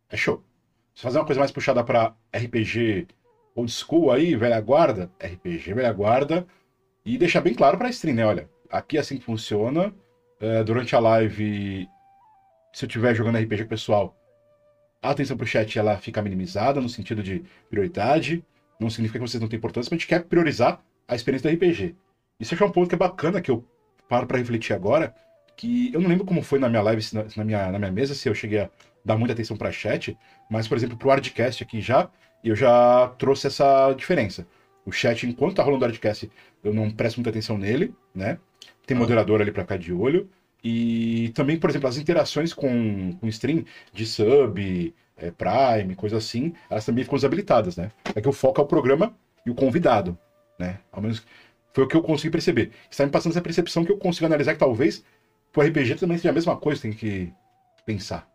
é 0.09 0.15
show. 0.15 0.41
Se 0.95 1.03
fazer 1.03 1.17
uma 1.17 1.25
coisa 1.25 1.39
mais 1.39 1.51
puxada 1.51 1.83
para 1.83 2.15
RPG 2.33 3.09
old 3.53 3.69
school 3.69 4.09
aí, 4.09 4.33
velha 4.33 4.61
guarda, 4.61 5.11
RPG 5.21 5.73
velha 5.73 5.91
guarda, 5.91 6.47
e 7.05 7.17
deixar 7.17 7.41
bem 7.41 7.53
claro 7.53 7.77
para 7.77 7.89
stream, 7.89 8.15
né? 8.15 8.25
Olha, 8.25 8.49
aqui 8.71 8.95
é 8.95 9.01
assim 9.01 9.17
que 9.17 9.25
funciona. 9.25 9.93
É, 10.39 10.63
durante 10.63 10.95
a 10.95 10.99
live, 10.99 11.85
se 12.71 12.85
eu 12.85 12.87
estiver 12.87 13.13
jogando 13.13 13.37
RPG 13.37 13.65
pessoal, 13.65 14.15
a 15.01 15.09
atenção 15.09 15.35
pro 15.35 15.45
chat 15.45 15.77
ela 15.77 15.97
fica 15.97 16.21
minimizada 16.21 16.79
no 16.79 16.87
sentido 16.87 17.21
de 17.21 17.43
prioridade. 17.69 18.41
Não 18.79 18.89
significa 18.89 19.19
que 19.19 19.29
vocês 19.29 19.41
não 19.41 19.49
têm 19.49 19.57
importância, 19.57 19.89
mas 19.89 19.97
a 19.97 19.99
gente 19.99 20.07
quer 20.07 20.23
priorizar 20.23 20.81
a 21.09 21.13
experiência 21.13 21.51
do 21.51 21.53
RPG. 21.53 21.93
Isso 22.39 22.55
é 22.55 22.65
um 22.65 22.71
ponto 22.71 22.87
que 22.87 22.95
é 22.95 22.97
bacana 22.97 23.41
que 23.41 23.51
eu 23.51 23.65
paro 24.07 24.25
para 24.25 24.37
refletir 24.37 24.73
agora 24.73 25.13
que 25.55 25.93
eu 25.93 26.01
não 26.01 26.09
lembro 26.09 26.25
como 26.25 26.41
foi 26.41 26.59
na 26.59 26.69
minha 26.69 26.81
live, 26.81 27.05
na, 27.13 27.25
na, 27.35 27.43
minha, 27.43 27.71
na 27.71 27.79
minha 27.79 27.91
mesa, 27.91 28.15
se 28.15 28.27
eu 28.27 28.35
cheguei 28.35 28.59
a 28.59 28.69
dar 29.03 29.17
muita 29.17 29.33
atenção 29.33 29.57
para 29.57 29.71
chat, 29.71 30.17
mas, 30.49 30.67
por 30.67 30.77
exemplo, 30.77 30.97
pro 30.97 31.09
Hardcast 31.09 31.63
aqui 31.63 31.81
já, 31.81 32.09
eu 32.43 32.55
já 32.55 33.13
trouxe 33.17 33.47
essa 33.47 33.93
diferença. 33.93 34.47
O 34.85 34.91
chat, 34.91 35.25
enquanto 35.25 35.55
tá 35.55 35.63
rolando 35.63 35.83
o 35.83 35.87
Hardcast, 35.87 36.29
eu 36.63 36.73
não 36.73 36.89
presto 36.89 37.17
muita 37.17 37.29
atenção 37.29 37.57
nele, 37.57 37.93
né? 38.13 38.37
Tem 38.85 38.95
ah. 38.97 38.99
moderador 38.99 39.41
ali 39.41 39.51
para 39.51 39.63
ficar 39.63 39.77
de 39.77 39.93
olho. 39.93 40.29
E 40.63 41.29
também, 41.35 41.57
por 41.57 41.69
exemplo, 41.69 41.89
as 41.89 41.97
interações 41.97 42.53
com, 42.53 43.13
com 43.19 43.27
stream 43.27 43.65
de 43.91 44.05
sub, 44.05 44.93
é, 45.17 45.31
Prime, 45.31 45.95
coisa 45.95 46.17
assim, 46.17 46.53
elas 46.69 46.85
também 46.85 47.03
ficam 47.03 47.17
desabilitadas, 47.17 47.75
né? 47.77 47.91
É 48.15 48.21
que 48.21 48.29
o 48.29 48.33
foco 48.33 48.61
é 48.61 48.63
o 48.63 48.67
programa 48.67 49.15
e 49.45 49.49
o 49.49 49.55
convidado, 49.55 50.17
né? 50.57 50.79
Ao 50.91 51.01
menos 51.01 51.25
foi 51.73 51.83
o 51.83 51.87
que 51.87 51.95
eu 51.95 52.03
consegui 52.03 52.29
perceber. 52.29 52.71
Está 52.89 53.05
me 53.05 53.11
passando 53.11 53.31
essa 53.31 53.41
percepção 53.41 53.83
que 53.83 53.91
eu 53.91 53.97
consigo 53.97 54.25
analisar 54.25 54.53
que 54.53 54.59
talvez 54.59 55.03
pro 55.53 55.61
RPG 55.61 55.95
também 55.95 56.17
seja 56.17 56.31
a 56.31 56.33
mesma 56.33 56.57
coisa, 56.57 56.81
tem 56.81 56.91
que 56.91 57.31
pensar. 57.85 58.27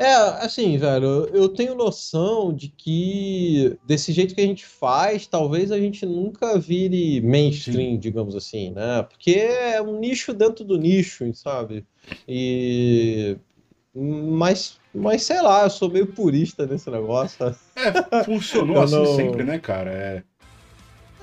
É, 0.00 0.14
assim, 0.44 0.78
velho, 0.78 1.28
eu 1.32 1.48
tenho 1.48 1.74
noção 1.74 2.54
de 2.54 2.68
que 2.68 3.76
desse 3.84 4.12
jeito 4.12 4.32
que 4.32 4.40
a 4.40 4.46
gente 4.46 4.64
faz, 4.64 5.26
talvez 5.26 5.72
a 5.72 5.78
gente 5.78 6.06
nunca 6.06 6.56
vire 6.56 7.20
mainstream, 7.20 7.94
Sim. 7.94 7.98
digamos 7.98 8.36
assim, 8.36 8.70
né? 8.70 9.02
Porque 9.02 9.32
é 9.32 9.82
um 9.82 9.98
nicho 9.98 10.32
dentro 10.32 10.64
do 10.64 10.78
nicho, 10.78 11.28
sabe? 11.34 11.84
E. 12.28 13.36
Mas, 13.92 14.78
mas 14.94 15.24
sei 15.24 15.42
lá, 15.42 15.64
eu 15.64 15.70
sou 15.70 15.90
meio 15.90 16.06
purista 16.06 16.64
nesse 16.64 16.88
negócio. 16.88 17.56
É, 17.74 18.22
funcionou 18.22 18.78
assim 18.82 18.94
não... 18.94 19.16
sempre, 19.16 19.42
né, 19.42 19.58
cara? 19.58 19.90
É... 19.90 20.22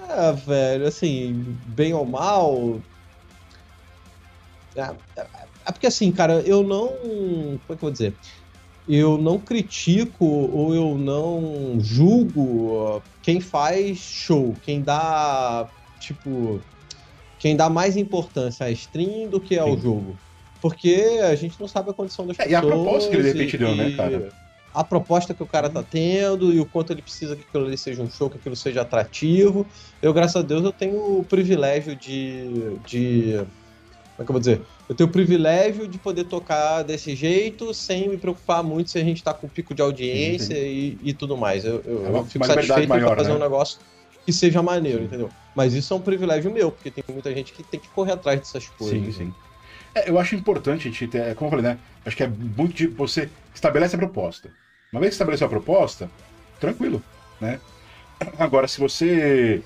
é, 0.10 0.34
velho, 0.34 0.86
assim, 0.86 1.46
bem 1.68 1.94
ou 1.94 2.06
mal, 2.06 2.82
é, 4.76 4.94
é, 5.16 5.28
é 5.68 5.72
porque 5.72 5.88
assim, 5.88 6.12
cara, 6.12 6.42
eu 6.42 6.64
não. 6.64 6.88
Como 6.88 7.56
é 7.56 7.68
que 7.68 7.74
eu 7.74 7.78
vou 7.80 7.92
dizer? 7.92 8.14
Eu 8.88 9.18
não 9.18 9.40
critico 9.40 10.26
ou 10.26 10.76
eu 10.76 10.96
não 10.98 11.78
julgo 11.80 13.02
quem 13.24 13.42
faz 13.42 13.98
show, 13.98 14.54
quem 14.64 14.82
dá, 14.82 15.68
tipo, 16.00 16.62
quem 17.40 17.56
dá 17.56 17.68
mais 17.68 17.98
importância 17.98 18.68
à 18.68 18.72
stream 18.72 19.28
do 19.28 19.40
que 19.40 19.58
ao 19.58 19.74
Sim. 19.76 19.82
jogo. 19.82 20.18
Porque 20.62 21.20
a 21.24 21.36
gente 21.36 21.60
não 21.60 21.68
sabe 21.68 21.90
a 21.90 21.94
condição 21.94 22.28
das 22.28 22.38
é, 22.40 22.44
pessoas. 22.46 22.52
E 22.52 22.56
a 22.56 22.62
proposta 22.62 23.10
que 23.10 23.16
ele 23.16 23.24
de 23.24 23.30
repente 23.30 23.58
deu, 23.58 23.76
né, 23.76 23.92
cara? 23.96 24.30
A 24.74 24.84
proposta 24.84 25.34
que 25.34 25.42
o 25.42 25.48
cara 25.48 25.70
tá 25.70 25.82
tendo 25.82 26.54
e 26.54 26.60
o 26.60 26.66
quanto 26.66 26.92
ele 26.92 27.02
precisa 27.02 27.36
que 27.36 27.44
aquilo 27.48 27.66
ali 27.66 27.78
seja 27.78 28.04
um 28.04 28.10
show, 28.10 28.30
que 28.30 28.38
aquilo 28.38 28.56
seja 28.56 28.82
atrativo. 28.82 29.66
Eu, 30.02 30.14
graças 30.14 30.36
a 30.36 30.42
Deus, 30.42 30.64
eu 30.64 30.72
tenho 30.72 31.20
o 31.20 31.24
privilégio 31.24 31.96
de, 31.96 32.78
de 32.86 33.46
como 34.16 34.24
é 34.24 34.26
que 34.26 34.30
eu 34.30 34.34
vou 34.34 34.40
dizer? 34.40 34.62
eu 34.88 34.96
tenho 34.96 35.10
o 35.10 35.12
privilégio 35.12 35.88
de 35.88 35.98
poder 35.98 36.26
tocar 36.26 36.84
desse 36.84 37.16
jeito 37.16 37.74
sem 37.74 38.08
me 38.08 38.18
preocupar 38.18 38.64
muito 38.64 38.90
se 38.92 38.98
a 38.98 39.04
gente 39.04 39.24
tá 39.24 39.34
com 39.34 39.48
pico 39.48 39.74
de 39.74 39.82
audiência 39.82 40.56
e, 40.58 40.98
e, 41.04 41.14
tudo 41.14 41.36
mais. 41.36 41.66
Eu, 41.66 41.82
eu, 41.86 42.06
é 42.06 42.10
uma, 42.10 42.20
eu 42.20 42.26
fico 42.26 42.46
satisfeito 42.46 42.88
maior, 42.88 43.18
fazer 43.18 43.30
né? 43.30 43.36
um 43.36 43.40
negócio 43.40 43.80
que 44.26 44.32
seja 44.32 44.62
maneiro, 44.62 45.00
sim. 45.00 45.06
entendeu? 45.06 45.30
Mas 45.56 45.74
isso 45.74 45.94
é 45.94 45.98
um 45.98 46.02
privilégio 46.02 46.52
meu, 46.52 46.72
porque 46.72 46.92
tem 46.92 47.04
muita 47.10 47.34
gente 47.34 47.52
que 47.52 47.64
tem 47.64 47.80
que 47.80 47.88
correr 47.90 48.14
atrás 48.14 48.40
dessas 48.40 48.68
coisas. 48.70 48.98
Sim, 48.98 49.12
sim. 49.12 49.34
É, 49.94 50.10
eu 50.10 50.20
acho 50.20 50.36
importante 50.36 50.88
a 50.88 50.92
gente 50.92 51.08
ter, 51.08 51.20
é, 51.20 51.34
como 51.34 51.48
eu 51.48 51.52
falei, 51.52 51.66
né? 51.66 51.80
Acho 52.06 52.16
que 52.16 52.24
é 52.24 52.28
muito 52.28 52.76
de 52.76 52.88
você 52.88 53.30
estabelece 53.54 53.96
a 53.96 54.00
proposta. 54.00 54.50
Uma 54.92 55.02
vez 55.02 55.12
que 55.12 55.16
estabeleceu 55.16 55.48
a 55.48 55.50
proposta, 55.50 56.10
tranquilo, 56.60 57.02
né? 57.42 57.60
Agora, 58.38 58.68
se 58.68 58.80
você 58.80 59.62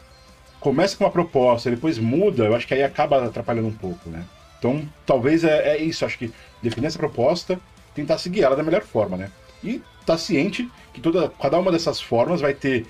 começa 0.60 0.96
com 0.96 1.04
uma 1.04 1.12
proposta 1.12 1.70
e 1.70 1.76
depois 1.76 1.98
muda, 1.98 2.46
eu 2.46 2.56
acho 2.56 2.68
que 2.68 2.74
aí 2.74 2.84
acaba 2.84 3.26
atrapalhando 3.26 3.68
um 3.68 3.74
pouco, 3.74 4.10
né? 4.10 4.26
Então, 4.60 4.88
talvez 5.06 5.44
é, 5.44 5.76
é 5.76 5.78
isso. 5.78 6.06
Acho 6.06 6.18
que 6.18 6.32
definir 6.62 6.88
essa 6.88 7.00
proposta, 7.00 7.60
tentar 7.96 8.18
seguir 8.18 8.44
ela 8.44 8.56
da 8.56 8.64
melhor 8.64 8.82
forma, 8.82 9.18
né? 9.18 9.32
E 9.64 9.82
tá 10.06 10.18
ciente 10.18 10.70
que 10.94 11.02
toda, 11.02 11.30
cada 11.42 11.58
uma 11.58 11.72
dessas 11.72 12.00
formas 12.00 12.42
vai 12.42 12.54
ter 12.54 12.86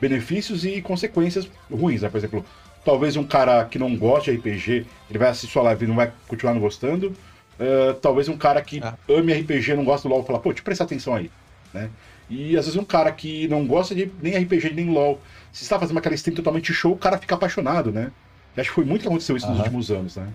benefícios 0.00 0.64
e 0.64 0.82
consequências 0.82 1.48
ruins, 1.70 2.02
né? 2.02 2.08
Por 2.08 2.18
exemplo, 2.18 2.44
talvez 2.84 3.16
um 3.16 3.24
cara 3.24 3.64
que 3.64 3.78
não 3.78 3.96
gosta 3.96 4.32
de 4.32 4.38
RPG, 4.38 4.86
ele 5.08 5.18
vai 5.18 5.28
assistir 5.28 5.52
sua 5.52 5.62
live 5.62 5.84
e 5.84 5.88
não 5.88 5.94
vai 5.94 6.12
continuar 6.26 6.54
não 6.54 6.60
gostando. 6.60 7.14
Uh, 7.60 7.94
talvez 8.00 8.28
um 8.28 8.36
cara 8.36 8.60
que 8.62 8.80
ah. 8.82 8.96
ame 9.08 9.32
RPG 9.32 9.74
não 9.74 9.84
gosta 9.84 10.08
do 10.08 10.14
LoL 10.14 10.24
falar, 10.24 10.40
pô, 10.40 10.52
te 10.52 10.62
prestar 10.62 10.84
atenção 10.84 11.14
aí, 11.14 11.30
né? 11.72 11.90
E 12.28 12.56
às 12.56 12.64
vezes 12.64 12.80
um 12.80 12.84
cara 12.84 13.12
que 13.12 13.46
não 13.46 13.66
gosta 13.66 13.94
de 13.94 14.10
nem 14.20 14.36
RPG 14.36 14.72
nem 14.74 14.88
LoL, 14.88 15.20
se 15.52 15.62
está 15.62 15.78
fazendo 15.78 15.98
aquela 15.98 16.14
stream 16.14 16.34
totalmente 16.34 16.72
show, 16.72 16.92
o 16.92 16.98
cara 16.98 17.18
fica 17.18 17.34
apaixonado, 17.34 17.92
né? 17.92 18.10
E 18.56 18.60
acho 18.60 18.70
que 18.70 18.74
foi 18.74 18.84
muito 18.84 19.02
que 19.02 19.08
aconteceu 19.08 19.36
isso 19.36 19.48
nos 19.48 19.58
últimos 19.58 19.90
anos, 19.90 20.16
né? 20.16 20.28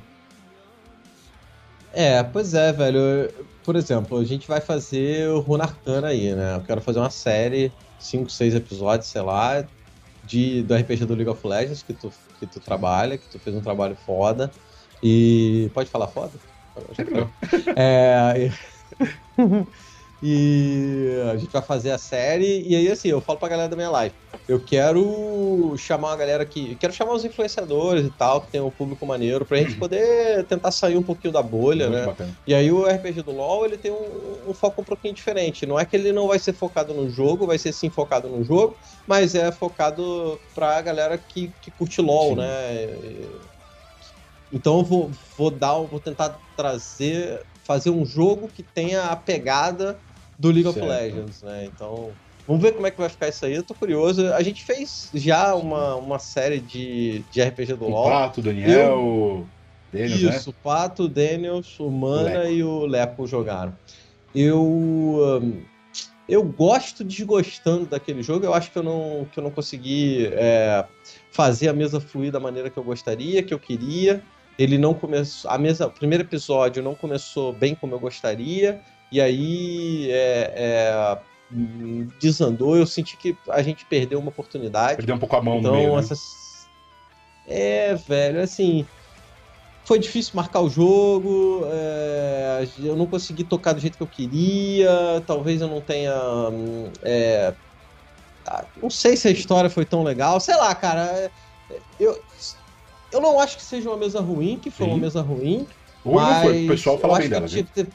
É, 1.94 2.22
pois 2.24 2.54
é, 2.54 2.72
velho. 2.72 3.32
Por 3.64 3.76
exemplo, 3.76 4.18
a 4.18 4.24
gente 4.24 4.48
vai 4.48 4.62
fazer 4.62 5.28
o 5.30 5.40
Runa 5.40 5.66
Arcana 5.66 6.08
aí, 6.08 6.34
né? 6.34 6.56
Eu 6.56 6.62
quero 6.62 6.82
fazer 6.82 7.00
uma 7.00 7.10
série, 7.10 7.72
5, 8.00 8.30
6 8.30 8.56
episódios, 8.56 9.10
sei 9.10 9.22
lá, 9.22 9.68
de, 10.24 10.64
do 10.64 10.74
RPG 10.74 11.06
do 11.06 11.16
League 11.16 11.30
of 11.30 11.46
Legends, 11.46 11.84
que 11.84 11.94
tu, 11.94 12.12
que 12.40 12.48
tu 12.48 12.60
trabalha, 12.60 13.18
que 13.18 13.28
tu 13.28 13.40
fez 13.40 13.56
um 13.56 13.62
trabalho 13.62 13.96
foda. 13.96 14.52
E. 15.02 15.70
Pode 15.74 15.90
falar 15.90 16.08
foda? 16.08 16.34
É. 17.76 18.52
E 20.22 21.10
a 21.32 21.38
gente 21.38 21.52
vai 21.52 21.62
fazer 21.62 21.92
a 21.92 21.98
série. 21.98 22.64
E 22.68 22.76
aí, 22.76 22.92
assim, 22.92 23.10
eu 23.10 23.22
falo 23.22 23.38
pra 23.38 23.50
galera 23.50 23.70
da 23.70 23.76
minha 23.76 23.90
live. 23.92 24.16
Eu 24.48 24.60
quero 24.60 25.76
chamar 25.78 26.14
a 26.14 26.16
galera 26.16 26.46
que. 26.46 26.76
Quero 26.76 26.92
chamar 26.92 27.14
os 27.14 27.24
influenciadores 27.24 28.06
e 28.06 28.10
tal, 28.10 28.42
que 28.42 28.52
tem 28.52 28.60
um 28.60 28.72
público 28.72 29.06
maneiro, 29.06 29.46
pra 29.46 29.58
gente 29.58 29.76
poder 29.78 30.44
tentar 30.46 30.72
sair 30.72 30.98
um 30.98 31.04
pouquinho 31.04 31.32
da 31.32 31.44
bolha, 31.44 31.88
Muito 31.88 32.00
né? 32.00 32.06
Bacana. 32.08 32.36
E 32.48 32.54
aí 32.56 32.72
o 32.72 32.86
RPG 32.86 33.22
do 33.22 33.32
LoL, 33.32 33.66
ele 33.66 33.78
tem 33.78 33.92
um, 33.92 34.50
um, 34.50 34.54
foco 34.56 34.82
um 34.82 34.86
pouquinho 34.86 35.14
diferente. 35.14 35.68
Não 35.68 35.80
é 35.80 35.86
que 35.86 35.96
ele 35.96 36.12
não 36.12 36.28
vai 36.28 36.40
ser 36.40 36.54
focado 36.54 36.96
no 36.96 37.10
jogo, 37.10 37.46
vai 37.46 37.60
ser 37.60 37.72
sim 37.72 37.90
focado 37.90 38.28
no 38.28 38.44
jogo, 38.44 38.76
mas 39.06 39.36
é 39.36 39.52
focado 39.52 40.40
pra 40.56 40.82
galera 40.82 41.18
que, 41.18 41.52
que 41.62 41.70
curte 41.70 42.02
LoL, 42.02 42.30
sim. 42.30 42.36
né? 42.38 43.28
Então 44.52 44.80
eu 44.80 44.84
vou, 44.84 45.12
vou 45.38 45.52
dar, 45.52 45.74
vou 45.74 46.00
tentar 46.00 46.40
trazer, 46.56 47.42
fazer 47.66 47.92
um 47.92 48.06
jogo 48.06 48.48
que 48.48 48.64
tenha 48.64 49.04
a 49.04 49.16
pegada 49.16 50.00
do 50.38 50.50
League 50.50 50.72
certo. 50.72 50.86
of 50.86 50.88
Legends, 50.88 51.42
né? 51.42 51.66
Então, 51.66 52.12
vamos 52.48 52.62
ver 52.62 52.74
como 52.74 52.88
é 52.88 52.92
que 52.92 52.98
vai 52.98 53.10
ficar 53.10 53.28
isso 53.28 53.46
aí. 53.46 53.56
Eu 53.56 53.64
tô 53.64 53.74
curioso. 53.74 54.34
A 54.34 54.42
gente 54.42 54.64
fez 54.64 55.10
já 55.14 55.56
uma, 55.56 55.96
uma 55.96 56.20
série 56.20 56.60
de, 56.60 57.24
de 57.32 57.42
RPG 57.42 57.74
do 57.74 57.86
o 57.86 57.90
LoL. 57.90 58.10
Pato, 58.10 58.42
Daniel, 58.42 58.70
eu... 58.70 59.48
Daniel, 59.92 60.10
né? 60.10 60.16
Isso, 60.16 60.50
né? 60.50 60.56
o 60.58 60.64
Pato, 60.64 61.08
Daniel, 61.08 61.62
o 61.80 61.90
Mana 61.90 62.40
Leco. 62.40 62.52
e 62.52 62.64
o 62.64 62.86
Lepo 62.86 63.28
jogaram. 63.28 63.76
Eu... 64.36 64.64
Um, 64.64 65.62
eu 66.28 66.44
gosto 66.44 67.04
desgostando 67.06 67.86
daquele 67.86 68.22
jogo. 68.22 68.46
Eu 68.46 68.54
acho 68.54 68.70
que 68.70 68.78
eu 68.78 68.84
não, 68.84 69.26
que 69.32 69.40
eu 69.40 69.44
não 69.44 69.50
consegui 69.50 70.28
é, 70.34 70.86
fazer 71.32 71.70
a 71.70 71.74
mesa 71.74 72.02
fluir 72.02 72.32
da 72.32 72.40
maneira 72.40 72.70
que 72.70 72.78
eu 72.78 72.84
gostaria, 72.84 73.42
que 73.42 73.54
eu 73.54 73.60
queria. 73.60 74.22
Ele 74.60 74.78
não 74.78 74.94
começou. 74.94 75.50
A 75.50 75.58
mesa, 75.58 75.88
o 75.88 75.92
primeiro 75.92 76.24
episódio 76.24 76.84
não 76.84 76.96
começou 76.96 77.54
bem 77.54 77.74
como 77.74 77.96
eu 77.96 78.00
gostaria. 78.00 78.82
E 79.12 79.22
aí 79.22 80.10
é, 80.12 80.54
é, 80.56 81.18
desandou, 82.20 82.76
eu 82.76 82.86
senti 82.86 83.16
que 83.18 83.38
a 83.50 83.62
gente 83.62 83.86
perdeu 83.86 84.20
uma 84.20 84.30
oportunidade. 84.30 84.98
Perdeu 84.98 85.16
um 85.16 85.20
pouco 85.20 85.36
a 85.36 85.42
mão 85.42 85.60
então, 85.60 85.72
no 85.72 85.78
meio, 85.78 85.94
né? 85.94 86.00
essas... 86.00 86.68
É, 87.48 87.96
velho, 87.96 88.42
assim... 88.42 88.86
Foi 89.86 89.98
difícil 89.98 90.34
marcar 90.36 90.60
o 90.60 90.70
jogo, 90.70 91.62
é, 91.72 92.68
eu 92.80 92.98
não 92.98 93.06
consegui 93.06 93.46
tocar 93.46 93.72
do 93.72 93.80
jeito 93.80 93.96
que 93.96 94.04
eu 94.04 94.08
queria, 94.08 95.24
talvez 95.26 95.62
eu 95.62 95.70
não 95.70 95.80
tenha... 95.80 96.14
É, 97.02 97.54
ah, 98.46 98.66
não 98.82 98.90
sei 98.90 99.16
se 99.16 99.30
a 99.30 99.32
história 99.32 99.70
foi 99.70 99.86
tão 99.86 100.04
legal, 100.04 100.40
sei 100.40 100.56
lá, 100.56 100.76
cara. 100.76 101.04
É, 101.04 101.32
eu, 102.00 102.22
eu 103.12 103.22
não 103.22 103.40
acho 103.40 103.58
que 103.58 103.64
seja 103.64 103.90
uma 103.90 103.98
mesa 103.98 104.22
ruim, 104.22 104.58
que 104.58 104.72
foi 104.72 104.86
Sim. 104.86 104.92
uma 104.94 105.00
mesa 105.00 105.22
ruim. 105.22 105.68
Ruim 106.04 106.16
mas 106.16 106.44
foi, 106.44 106.66
o 106.66 106.68
pessoal 106.68 106.98
fala 106.98 107.20
bem 107.20 107.30
dela, 107.30 107.48
ter, 107.48 107.88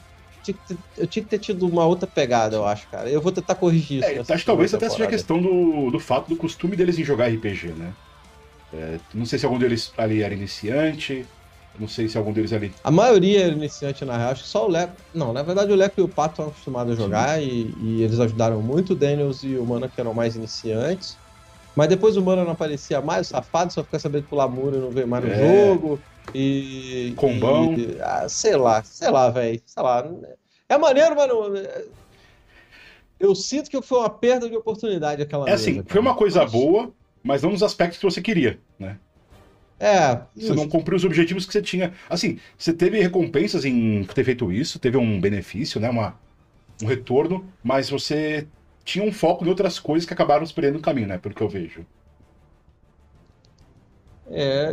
tinha 0.43 0.57
ter, 0.67 0.77
eu 0.97 1.07
tinha 1.07 1.23
que 1.23 1.29
ter 1.29 1.39
tido 1.39 1.67
uma 1.67 1.85
outra 1.85 2.07
pegada, 2.07 2.55
eu 2.55 2.65
acho, 2.65 2.87
cara. 2.89 3.09
Eu 3.09 3.21
vou 3.21 3.31
tentar 3.31 3.55
corrigir 3.55 3.99
isso. 3.99 4.31
É, 4.31 4.35
acho 4.35 4.43
que 4.43 4.45
talvez 4.45 4.73
até 4.73 4.89
seja 4.89 5.05
a 5.05 5.07
questão 5.07 5.41
do, 5.41 5.89
do 5.89 5.99
fato 5.99 6.29
do 6.29 6.35
costume 6.35 6.75
deles 6.75 6.99
em 6.99 7.03
jogar 7.03 7.27
RPG, 7.27 7.69
né? 7.69 7.93
É, 8.73 8.99
não 9.13 9.25
sei 9.25 9.39
se 9.39 9.45
algum 9.45 9.59
deles 9.59 9.93
ali 9.97 10.21
era 10.21 10.33
iniciante, 10.33 11.25
não 11.79 11.87
sei 11.87 12.07
se 12.07 12.17
algum 12.17 12.31
deles 12.31 12.53
ali. 12.53 12.73
A 12.83 12.91
maioria 12.91 13.45
era 13.45 13.53
iniciante, 13.53 14.05
na 14.05 14.17
real. 14.17 14.31
Acho 14.31 14.43
que 14.43 14.49
só 14.49 14.65
o 14.65 14.69
Leco. 14.69 14.93
Não, 15.13 15.33
na 15.33 15.41
verdade 15.41 15.71
o 15.71 15.75
Leco 15.75 15.99
e 15.99 16.03
o 16.03 16.07
Pato 16.07 16.33
estão 16.33 16.47
acostumados 16.47 16.93
a 16.93 17.01
jogar 17.01 17.41
e, 17.41 17.73
e, 17.81 18.03
eles 18.03 18.19
ajudaram 18.19 18.61
muito. 18.61 18.93
O 18.93 18.95
Daniels 18.95 19.43
e 19.43 19.57
o 19.57 19.65
Mana 19.65 19.87
que 19.87 19.99
eram 19.99 20.13
mais 20.13 20.35
iniciantes. 20.35 21.17
Mas 21.75 21.87
depois 21.87 22.15
o 22.17 22.21
Mana 22.21 22.43
não 22.43 22.51
aparecia 22.51 23.01
mais, 23.01 23.27
o 23.27 23.29
safado 23.31 23.73
só 23.73 23.83
fica 23.83 23.97
sabendo 23.97 24.27
pular 24.27 24.47
muro 24.47 24.77
e 24.77 24.79
não 24.79 24.91
vê 24.91 25.05
mais 25.05 25.25
no 25.25 25.31
é. 25.31 25.67
jogo. 25.67 25.99
E. 26.33 27.13
Combão. 27.15 27.73
E, 27.73 27.97
ah, 28.01 28.27
sei 28.29 28.55
lá, 28.55 28.83
sei 28.83 29.09
lá, 29.09 29.29
velho. 29.29 29.61
Sei 29.65 29.83
lá. 29.83 30.07
É 30.69 30.77
maneiro, 30.77 31.15
mas 31.15 31.27
não. 31.27 31.53
Eu 33.19 33.33
sinto 33.35 33.69
que 33.69 33.81
foi 33.81 33.99
uma 33.99 34.09
perda 34.09 34.49
de 34.49 34.55
oportunidade 34.55 35.21
aquela 35.21 35.49
É 35.49 35.53
assim, 35.53 35.83
foi 35.85 35.99
uma 35.99 36.13
coisa 36.15 36.45
boa, 36.45 36.91
mas 37.23 37.41
não 37.41 37.51
nos 37.51 37.63
aspectos 37.63 37.97
que 37.99 38.05
você 38.05 38.21
queria, 38.21 38.59
né? 38.77 38.97
É. 39.79 40.15
Você 40.35 40.47
justo. 40.47 40.55
não 40.55 40.69
cumpriu 40.69 40.95
os 40.95 41.03
objetivos 41.03 41.45
que 41.45 41.51
você 41.51 41.61
tinha. 41.61 41.93
Assim, 42.09 42.39
você 42.57 42.73
teve 42.73 42.99
recompensas 42.99 43.65
em 43.65 44.03
ter 44.03 44.23
feito 44.23 44.51
isso, 44.51 44.79
teve 44.79 44.97
um 44.97 45.19
benefício, 45.19 45.79
né? 45.79 45.89
Uma, 45.89 46.17
um 46.81 46.85
retorno, 46.85 47.45
mas 47.63 47.89
você 47.89 48.47
tinha 48.83 49.05
um 49.05 49.11
foco 49.11 49.45
em 49.45 49.49
outras 49.49 49.79
coisas 49.79 50.05
que 50.05 50.13
acabaram 50.13 50.45
se 50.45 50.53
perdendo 50.53 50.75
no 50.75 50.81
caminho, 50.81 51.07
né? 51.07 51.17
Pelo 51.17 51.33
que 51.33 51.41
eu 51.41 51.49
vejo. 51.49 51.85
É, 54.29 54.71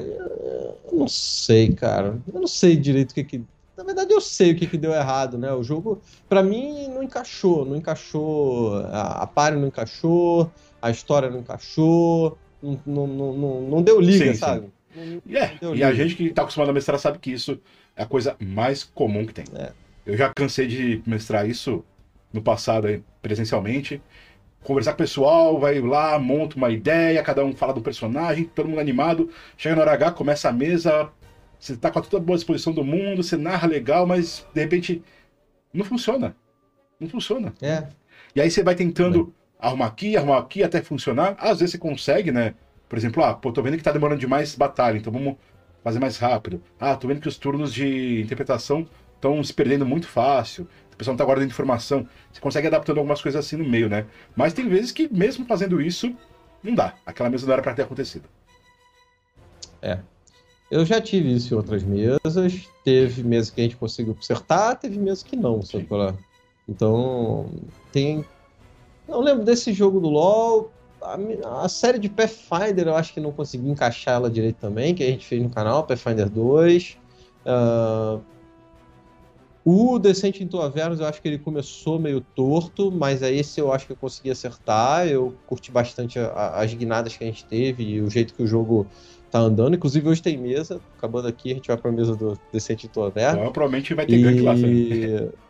eu 0.90 0.98
não 0.98 1.08
sei, 1.08 1.72
cara. 1.72 2.18
Eu 2.32 2.40
não 2.40 2.46
sei 2.46 2.76
direito 2.76 3.12
o 3.12 3.14
que 3.14 3.24
que. 3.24 3.44
Na 3.76 3.84
verdade, 3.84 4.12
eu 4.12 4.20
sei 4.20 4.52
o 4.52 4.56
que, 4.56 4.66
que 4.66 4.76
deu 4.76 4.92
errado, 4.92 5.38
né? 5.38 5.52
O 5.52 5.62
jogo, 5.62 6.00
para 6.28 6.42
mim, 6.42 6.88
não 6.88 7.02
encaixou. 7.02 7.64
Não 7.64 7.76
encaixou. 7.76 8.76
A, 8.86 9.22
a 9.22 9.26
pare 9.26 9.56
não 9.56 9.68
encaixou, 9.68 10.50
a 10.82 10.90
história 10.90 11.30
não 11.30 11.40
encaixou, 11.40 12.36
não, 12.62 13.06
não, 13.06 13.06
não, 13.06 13.60
não 13.62 13.82
deu 13.82 14.00
liga, 14.00 14.32
sim, 14.32 14.34
sabe? 14.34 14.66
Sim. 14.94 15.22
Não, 15.24 15.36
é, 15.36 15.58
e 15.62 15.74
liga. 15.74 15.88
a 15.88 15.94
gente 15.94 16.14
que 16.14 16.30
tá 16.30 16.42
acostumado 16.42 16.70
a 16.70 16.72
mestrar 16.72 16.98
sabe 16.98 17.18
que 17.18 17.30
isso 17.30 17.60
é 17.96 18.02
a 18.02 18.06
coisa 18.06 18.36
mais 18.40 18.84
comum 18.84 19.24
que 19.24 19.34
tem. 19.34 19.44
É. 19.54 19.72
Eu 20.04 20.16
já 20.16 20.32
cansei 20.34 20.66
de 20.66 21.02
mestrar 21.06 21.48
isso 21.48 21.84
no 22.32 22.42
passado 22.42 23.02
presencialmente 23.20 24.00
conversar 24.62 24.92
com 24.92 24.96
o 24.96 25.06
pessoal, 25.06 25.58
vai 25.58 25.80
lá, 25.80 26.18
monta 26.18 26.56
uma 26.56 26.70
ideia, 26.70 27.22
cada 27.22 27.44
um 27.44 27.54
fala 27.54 27.72
do 27.72 27.80
personagem, 27.80 28.44
todo 28.44 28.68
mundo 28.68 28.80
animado. 28.80 29.30
Chega 29.56 29.74
na 29.74 29.82
hora 29.82 29.92
H, 29.92 30.12
começa 30.12 30.48
a 30.48 30.52
mesa, 30.52 31.10
você 31.58 31.76
tá 31.76 31.90
com 31.90 32.00
toda 32.00 32.22
a 32.22 32.26
boa 32.26 32.36
disposição 32.36 32.72
do 32.72 32.84
mundo, 32.84 33.22
você 33.22 33.36
narra 33.36 33.66
legal, 33.66 34.06
mas 34.06 34.46
de 34.52 34.60
repente 34.60 35.02
não 35.72 35.84
funciona. 35.84 36.36
Não 36.98 37.08
funciona. 37.08 37.54
É. 37.62 37.88
E 38.34 38.40
aí 38.40 38.50
você 38.50 38.62
vai 38.62 38.74
tentando 38.74 39.34
arrumar 39.58 39.86
aqui, 39.86 40.16
arrumar 40.16 40.38
aqui 40.38 40.62
até 40.62 40.82
funcionar. 40.82 41.36
Às 41.38 41.60
vezes 41.60 41.72
você 41.72 41.78
consegue, 41.78 42.30
né? 42.30 42.54
Por 42.88 42.98
exemplo, 42.98 43.22
ah, 43.22 43.34
pô, 43.34 43.52
tô 43.52 43.62
vendo 43.62 43.76
que 43.76 43.82
tá 43.82 43.92
demorando 43.92 44.20
demais 44.20 44.54
batalha, 44.54 44.98
então 44.98 45.12
vamos 45.12 45.36
fazer 45.82 45.98
mais 45.98 46.18
rápido. 46.18 46.62
Ah, 46.78 46.94
tô 46.96 47.08
vendo 47.08 47.20
que 47.20 47.28
os 47.28 47.38
turnos 47.38 47.72
de 47.72 48.20
interpretação 48.20 48.86
estão 49.20 49.42
se 49.44 49.52
perdendo 49.52 49.86
muito 49.86 50.08
fácil 50.08 50.66
pessoal 51.00 51.14
não 51.14 51.18
tá 51.18 51.24
guardando 51.24 51.48
informação. 51.48 52.06
Você 52.30 52.40
consegue 52.40 52.66
adaptando 52.66 52.98
algumas 52.98 53.20
coisas 53.20 53.44
assim 53.44 53.56
no 53.56 53.68
meio, 53.68 53.88
né? 53.88 54.06
Mas 54.36 54.52
tem 54.52 54.68
vezes 54.68 54.92
que, 54.92 55.08
mesmo 55.12 55.46
fazendo 55.46 55.80
isso, 55.80 56.14
não 56.62 56.74
dá. 56.74 56.94
Aquela 57.04 57.30
mesa 57.30 57.46
não 57.46 57.54
era 57.54 57.62
para 57.62 57.74
ter 57.74 57.82
acontecido. 57.82 58.28
É. 59.82 59.98
Eu 60.70 60.84
já 60.84 61.00
tive 61.00 61.34
isso 61.34 61.54
em 61.54 61.56
outras 61.56 61.82
mesas. 61.82 62.68
Teve 62.84 63.24
mesas 63.24 63.50
que 63.50 63.60
a 63.60 63.64
gente 63.64 63.76
conseguiu 63.76 64.14
consertar, 64.14 64.76
teve 64.76 64.98
mesas 64.98 65.22
que 65.22 65.36
não, 65.36 65.62
sabe? 65.62 65.88
Então, 66.68 67.50
tem. 67.90 68.24
Não 69.08 69.20
lembro 69.20 69.44
desse 69.44 69.72
jogo 69.72 69.98
do 70.00 70.08
LoL. 70.08 70.70
A, 71.02 71.64
a, 71.64 71.68
série 71.68 71.98
de 71.98 72.10
Pathfinder 72.10 72.88
eu 72.88 72.94
acho 72.94 73.14
que 73.14 73.20
não 73.20 73.32
consegui 73.32 73.70
encaixar 73.70 74.16
ela 74.16 74.30
direito 74.30 74.58
também, 74.58 74.94
que 74.94 75.02
a 75.02 75.06
gente 75.06 75.26
fez 75.26 75.42
no 75.42 75.48
canal, 75.48 75.84
Pathfinder 75.84 76.28
2. 76.28 76.98
Uh, 77.46 78.20
O 79.64 79.98
Descent 79.98 80.40
into 80.40 80.58
Avernus, 80.58 81.00
eu 81.00 81.06
acho 81.06 81.20
que 81.20 81.28
ele 81.28 81.38
começou 81.38 81.98
meio 81.98 82.20
torto, 82.20 82.90
mas 82.90 83.22
aí 83.22 83.38
esse 83.38 83.60
eu 83.60 83.72
acho 83.72 83.86
que 83.86 83.92
eu 83.92 83.96
consegui 83.96 84.30
acertar. 84.30 85.06
Eu 85.06 85.34
curti 85.46 85.70
bastante 85.70 86.18
a, 86.18 86.56
as 86.56 86.72
guinadas 86.72 87.16
que 87.16 87.22
a 87.22 87.26
gente 87.26 87.44
teve 87.44 87.84
e 87.84 88.00
o 88.00 88.08
jeito 88.08 88.34
que 88.34 88.42
o 88.42 88.46
jogo 88.46 88.86
tá 89.30 89.38
andando. 89.38 89.76
Inclusive 89.76 90.08
hoje 90.08 90.22
tem 90.22 90.38
mesa, 90.38 90.80
acabando 90.96 91.28
aqui, 91.28 91.52
a 91.52 91.54
gente 91.54 91.68
vai 91.68 91.76
pra 91.76 91.92
mesa 91.92 92.16
do 92.16 92.38
Descent 92.52 92.84
into 92.84 93.02
Avernus. 93.02 93.40
Então, 93.40 93.52
provavelmente 93.52 93.94
vai 93.94 94.06
ter 94.06 94.16
e... 94.16 94.22
gank 94.22 94.40
lá 94.40 94.54
também. 94.54 95.30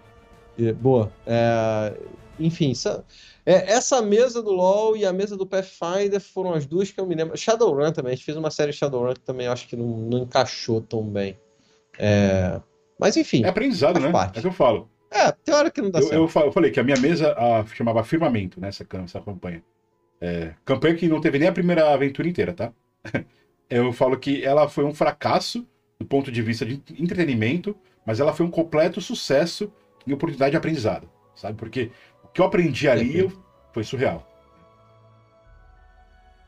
E, 0.59 0.73
boa. 0.73 1.11
É... 1.27 1.95
Enfim, 2.39 2.73
essa... 2.73 3.05
É, 3.47 3.73
essa 3.73 4.03
mesa 4.03 4.43
do 4.43 4.51
LoL 4.51 4.97
e 4.97 5.07
a 5.07 5.13
mesa 5.13 5.35
do 5.37 5.47
Pathfinder 5.47 6.21
foram 6.21 6.53
as 6.53 6.67
duas 6.67 6.91
que 6.91 7.01
eu 7.01 7.07
me 7.07 7.15
lembro. 7.15 7.37
Shadowrun 7.39 7.93
também, 7.93 8.13
a 8.13 8.15
gente 8.15 8.25
fez 8.25 8.37
uma 8.37 8.51
série 8.51 8.73
Shadowrun 8.73 9.15
que 9.15 9.21
também 9.21 9.47
acho 9.47 9.67
que 9.67 9.77
não, 9.77 9.87
não 9.87 10.19
encaixou 10.19 10.83
tão 10.83 11.03
bem. 11.03 11.39
É... 11.99 12.61
Mas 13.01 13.17
enfim. 13.17 13.45
É 13.45 13.49
aprendizado, 13.49 13.99
né? 13.99 14.11
Parte. 14.11 14.39
É 14.39 14.43
que 14.43 14.47
eu 14.47 14.53
falo. 14.53 14.89
É, 15.11 15.33
tem 15.33 15.55
hora 15.55 15.71
que 15.71 15.81
não 15.81 15.91
dá 15.91 15.99
eu, 15.99 16.29
certo. 16.29 16.47
Eu, 16.47 16.53
falei 16.53 16.71
que 16.71 16.79
a 16.79 16.85
minha 16.85 16.99
mesa 16.99 17.33
a, 17.33 17.65
chamava 17.75 18.05
Firmamento, 18.05 18.61
né? 18.61 18.69
Essa, 18.69 18.87
essa 19.05 19.21
campanha. 19.21 19.63
É, 20.21 20.55
campanha 20.65 20.95
que 20.95 21.09
não 21.09 21.21
teve 21.21 21.39
nem 21.39 21.49
a 21.49 21.53
primeira 21.53 21.93
aventura 21.93 22.29
inteira, 22.29 22.53
tá? 22.53 22.73
eu 23.69 23.93
falo 23.93 24.19
que 24.19 24.45
ela 24.45 24.69
foi 24.69 24.85
um 24.85 24.95
fracasso 24.95 25.67
do 25.99 26.05
ponto 26.05 26.31
de 26.31 26.43
vista 26.43 26.65
de 26.65 26.83
entretenimento, 26.99 27.77
mas 28.07 28.21
ela 28.21 28.33
foi 28.33 28.45
um 28.45 28.51
completo 28.51 29.01
sucesso 29.01 29.73
em 30.07 30.13
oportunidade 30.13 30.53
de 30.53 30.57
aprendizado, 30.57 31.09
sabe? 31.35 31.57
Porque 31.59 31.91
o 32.25 32.29
que 32.29 32.41
eu 32.41 32.45
aprendi 32.45 32.89
ali 32.89 33.19
eu, 33.19 33.33
foi 33.73 33.83
surreal. 33.85 34.27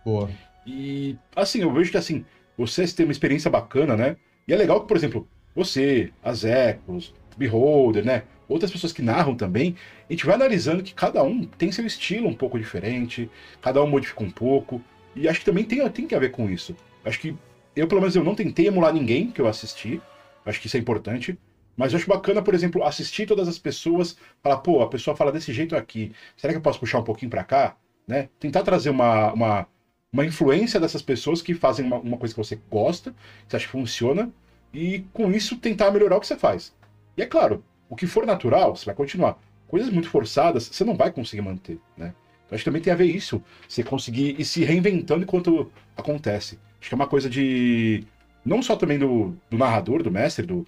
Boa. 0.04 0.30
E, 0.66 1.16
assim, 1.34 1.60
eu 1.60 1.72
vejo 1.72 1.90
que, 1.90 1.96
assim, 1.96 2.24
vocês 2.56 2.92
têm 2.92 3.06
uma 3.06 3.12
experiência 3.12 3.50
bacana, 3.50 3.96
né? 3.96 4.16
E 4.46 4.52
é 4.52 4.56
legal 4.56 4.80
que, 4.80 4.88
por 4.88 4.96
exemplo, 4.96 5.28
você, 5.54 6.12
as 6.22 6.44
Ecos, 6.44 7.14
Beholder, 7.36 8.04
né? 8.04 8.22
Outras 8.48 8.70
pessoas 8.70 8.92
que 8.92 9.02
narram 9.02 9.34
também, 9.34 9.76
a 10.08 10.12
gente 10.12 10.26
vai 10.26 10.34
analisando 10.34 10.82
que 10.82 10.92
cada 10.92 11.22
um 11.22 11.44
tem 11.44 11.72
seu 11.72 11.86
estilo 11.86 12.28
um 12.28 12.34
pouco 12.34 12.58
diferente, 12.58 13.30
cada 13.60 13.82
um 13.82 13.86
modifica 13.86 14.22
um 14.22 14.30
pouco, 14.30 14.82
e 15.14 15.28
acho 15.28 15.40
que 15.40 15.44
também 15.44 15.64
tem, 15.64 15.86
tem 15.90 16.06
que 16.06 16.14
a 16.14 16.18
ver 16.18 16.30
com 16.30 16.50
isso. 16.50 16.76
Acho 17.04 17.18
que 17.18 17.36
eu, 17.74 17.86
pelo 17.86 18.00
menos, 18.00 18.14
eu 18.14 18.24
não 18.24 18.34
tentei 18.34 18.66
emular 18.66 18.92
ninguém 18.92 19.30
que 19.30 19.40
eu 19.40 19.46
assisti, 19.46 20.00
acho 20.44 20.60
que 20.60 20.66
isso 20.66 20.76
é 20.76 20.80
importante, 20.80 21.38
mas 21.76 21.92
eu 21.92 21.98
acho 21.98 22.08
bacana, 22.08 22.42
por 22.42 22.54
exemplo, 22.54 22.84
assistir 22.84 23.26
todas 23.26 23.48
as 23.48 23.58
pessoas, 23.58 24.16
falar, 24.42 24.58
pô, 24.58 24.82
a 24.82 24.88
pessoa 24.88 25.16
fala 25.16 25.32
desse 25.32 25.52
jeito 25.52 25.74
aqui, 25.74 26.12
será 26.36 26.52
que 26.52 26.58
eu 26.58 26.62
posso 26.62 26.78
puxar 26.78 26.98
um 26.98 27.04
pouquinho 27.04 27.30
para 27.30 27.44
cá? 27.44 27.76
Né? 28.06 28.28
Tentar 28.38 28.62
trazer 28.62 28.90
uma, 28.90 29.32
uma, 29.32 29.66
uma 30.12 30.26
influência 30.26 30.78
dessas 30.78 31.00
pessoas 31.00 31.40
que 31.40 31.54
fazem 31.54 31.86
uma, 31.86 31.96
uma 31.96 32.16
coisa 32.18 32.34
que 32.34 32.38
você 32.38 32.60
gosta, 32.70 33.12
que 33.12 33.16
você 33.48 33.56
acha 33.56 33.66
que 33.66 33.72
funciona, 33.72 34.30
e 34.72 35.04
com 35.12 35.30
isso 35.30 35.56
tentar 35.56 35.90
melhorar 35.90 36.16
o 36.16 36.20
que 36.20 36.26
você 36.26 36.36
faz. 36.36 36.74
E 37.16 37.22
é 37.22 37.26
claro, 37.26 37.64
o 37.88 37.96
que 37.96 38.06
for 38.06 38.26
natural, 38.26 38.74
você 38.74 38.86
vai 38.86 38.94
continuar. 38.94 39.38
Coisas 39.68 39.90
muito 39.90 40.08
forçadas, 40.08 40.64
você 40.64 40.84
não 40.84 40.96
vai 40.96 41.10
conseguir 41.10 41.42
manter, 41.42 41.78
né? 41.96 42.14
Então 42.46 42.56
acho 42.56 42.64
que 42.64 42.70
também 42.70 42.82
tem 42.82 42.92
a 42.92 42.96
ver 42.96 43.06
isso, 43.06 43.42
você 43.68 43.82
conseguir 43.82 44.38
ir 44.38 44.44
se 44.44 44.64
reinventando 44.64 45.22
enquanto 45.22 45.70
acontece. 45.96 46.58
Acho 46.80 46.88
que 46.88 46.94
é 46.94 46.96
uma 46.96 47.06
coisa 47.06 47.28
de. 47.28 48.04
Não 48.44 48.62
só 48.62 48.76
também 48.76 48.98
do, 48.98 49.36
do 49.48 49.56
narrador, 49.56 50.02
do 50.02 50.10
mestre, 50.10 50.44
do, 50.44 50.66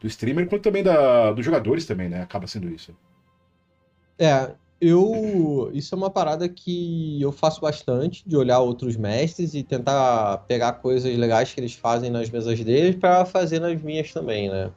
do 0.00 0.06
streamer, 0.06 0.46
quanto 0.46 0.62
também 0.62 0.82
da, 0.82 1.32
dos 1.32 1.44
jogadores 1.44 1.86
também, 1.86 2.08
né? 2.08 2.22
Acaba 2.22 2.46
sendo 2.46 2.68
isso. 2.68 2.94
É, 4.18 4.54
eu. 4.84 5.70
Isso 5.72 5.94
é 5.94 5.98
uma 5.98 6.10
parada 6.10 6.48
que 6.48 7.20
eu 7.20 7.32
faço 7.32 7.60
bastante, 7.60 8.22
de 8.26 8.36
olhar 8.36 8.60
outros 8.60 8.96
mestres 8.96 9.54
e 9.54 9.62
tentar 9.62 10.38
pegar 10.46 10.72
coisas 10.74 11.16
legais 11.16 11.52
que 11.52 11.60
eles 11.60 11.74
fazem 11.74 12.10
nas 12.10 12.28
mesas 12.28 12.60
deles 12.60 12.96
para 12.96 13.24
fazer 13.24 13.60
nas 13.60 13.80
minhas 13.80 14.12
também, 14.12 14.50
né? 14.50 14.70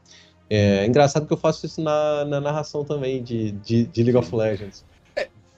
É 0.50 0.86
engraçado 0.86 1.28
que 1.28 1.34
eu 1.34 1.38
faço 1.38 1.66
isso 1.66 1.82
na, 1.82 2.24
na 2.24 2.40
narração 2.40 2.86
também 2.86 3.22
de, 3.22 3.52
de, 3.52 3.86
de, 3.86 4.04
League 4.04 4.18
of 4.18 4.34
Legends. 4.34 4.86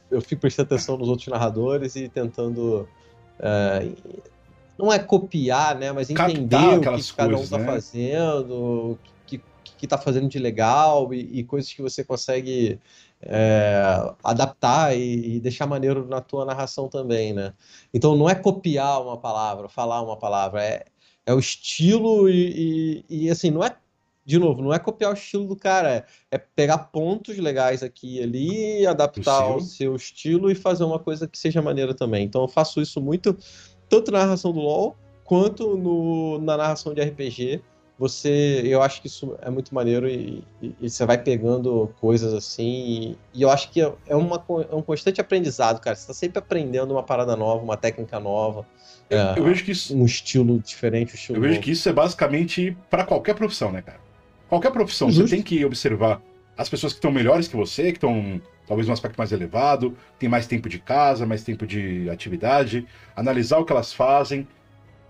Eu 0.10 0.20
fico 0.22 0.42
prestando 0.42 0.74
atenção 0.74 0.98
nos 0.98 1.08
outros 1.08 1.28
narradores 1.28 1.96
e 1.96 2.10
tentando. 2.10 2.88
É, 3.40 3.88
não 4.76 4.92
é 4.92 4.98
copiar, 4.98 5.78
né? 5.78 5.92
Mas 5.92 6.10
entender 6.10 6.56
o 6.56 6.96
que 6.96 7.14
cada 7.14 7.38
um 7.38 7.46
tá 7.46 7.60
né? 7.60 7.66
fazendo, 7.66 8.54
o 8.54 9.00
que, 9.28 9.40
que 9.78 9.86
tá 9.86 10.00
fazendo 10.00 10.28
de 10.28 10.40
legal 10.40 11.14
e, 11.14 11.40
e 11.40 11.44
coisas 11.44 11.72
que 11.72 11.84
você 11.84 12.04
consegue 12.04 12.80
é, 13.22 14.14
adaptar 14.24 14.96
e, 14.96 15.36
e, 15.36 15.40
deixar 15.40 15.68
maneiro 15.68 16.08
na 16.08 16.22
tua 16.22 16.46
narração 16.46 16.88
também, 16.88 17.34
né? 17.34 17.54
Então 17.94 18.16
não 18.16 18.30
é 18.30 18.36
copiar 18.36 19.02
uma 19.02 19.18
palavra, 19.18 19.68
falar 19.68 20.02
uma 20.02 20.18
palavra, 20.18 20.64
é, 20.64 20.86
é 21.26 21.34
o 21.34 21.40
estilo 21.40 22.30
e, 22.30 23.04
e, 23.10 23.26
e, 23.26 23.30
assim, 23.30 23.52
não 23.52 23.64
é, 23.64 23.76
de 24.26 24.40
novo, 24.40 24.62
não 24.62 24.74
é 24.74 24.80
copiar 24.80 25.12
o 25.12 25.16
estilo 25.16 25.48
do 25.48 25.56
cara, 25.56 25.96
é, 25.96 26.06
é 26.32 26.38
pegar 26.38 26.78
pontos 26.78 27.38
legais 27.38 27.84
aqui 27.84 28.18
e 28.18 28.24
ali, 28.24 28.88
adaptar 28.88 29.44
ao 29.44 29.60
seu 29.60 29.96
estilo 29.96 30.50
e 30.50 30.56
fazer 30.56 30.84
uma 30.84 31.00
coisa 31.00 31.28
que 31.28 31.38
seja 31.38 31.62
maneira 31.62 31.94
também. 31.94 32.26
Então 32.26 32.42
eu 32.42 32.48
faço 32.48 32.82
isso 32.82 33.02
muito, 33.02 33.36
tanto 33.90 34.12
na 34.12 34.20
narração 34.20 34.54
do 34.54 34.60
LoL, 34.60 34.96
quanto 35.26 35.76
no, 35.76 36.40
na 36.40 36.56
narração 36.56 36.94
de 36.94 37.02
RPG, 37.02 37.62
você, 38.00 38.62
eu 38.64 38.82
acho 38.82 39.02
que 39.02 39.08
isso 39.08 39.36
é 39.42 39.50
muito 39.50 39.76
maneiro 39.76 40.08
e, 40.08 40.42
e, 40.62 40.74
e 40.80 40.90
você 40.90 41.06
vai 41.06 41.18
pegando 41.18 41.94
coisas 42.00 42.34
assim. 42.34 42.64
E, 42.64 43.18
e 43.34 43.42
eu 43.42 43.50
acho 43.50 43.70
que 43.70 43.82
é, 43.82 43.92
é, 44.08 44.16
uma, 44.16 44.42
é 44.72 44.74
um 44.74 44.82
constante 44.82 45.20
aprendizado, 45.20 45.82
cara. 45.82 45.98
Você 45.98 46.04
está 46.04 46.14
sempre 46.14 46.40
aprendendo 46.40 46.92
uma 46.92 47.04
parada 47.04 47.36
nova, 47.36 47.62
uma 47.62 47.76
técnica 47.76 48.18
nova. 48.18 48.66
Eu, 49.10 49.20
é, 49.20 49.34
eu 49.40 49.44
vejo 49.44 49.66
que 49.66 49.72
isso, 49.72 49.94
um 49.98 50.06
estilo 50.06 50.60
diferente. 50.60 51.12
Um 51.12 51.16
estilo 51.16 51.38
eu 51.38 51.42
novo. 51.42 51.52
vejo 51.52 51.62
que 51.62 51.72
isso 51.72 51.90
é 51.90 51.92
basicamente 51.92 52.78
para 52.90 53.04
qualquer 53.04 53.36
profissão, 53.36 53.70
né, 53.70 53.82
cara? 53.82 54.00
Qualquer 54.48 54.72
profissão, 54.72 55.10
Justo. 55.10 55.28
você 55.28 55.36
tem 55.36 55.44
que 55.44 55.66
observar 55.66 56.22
as 56.58 56.70
pessoas 56.70 56.94
que 56.94 57.00
estão 57.00 57.12
melhores 57.12 57.50
que 57.50 57.56
você, 57.56 57.92
que 57.92 57.98
estão 57.98 58.42
talvez 58.66 58.88
num 58.88 58.94
aspecto 58.94 59.18
mais 59.18 59.32
elevado, 59.32 59.98
tem 60.18 60.30
mais 60.30 60.48
tempo 60.48 60.70
de 60.70 60.80
casa, 60.80 61.26
mais 61.26 61.44
tempo 61.44 61.68
de 61.68 62.10
atividade, 62.10 62.86
analisar 63.16 63.58
o 63.58 63.66
que 63.66 63.74
elas 63.74 63.92
fazem, 63.92 64.48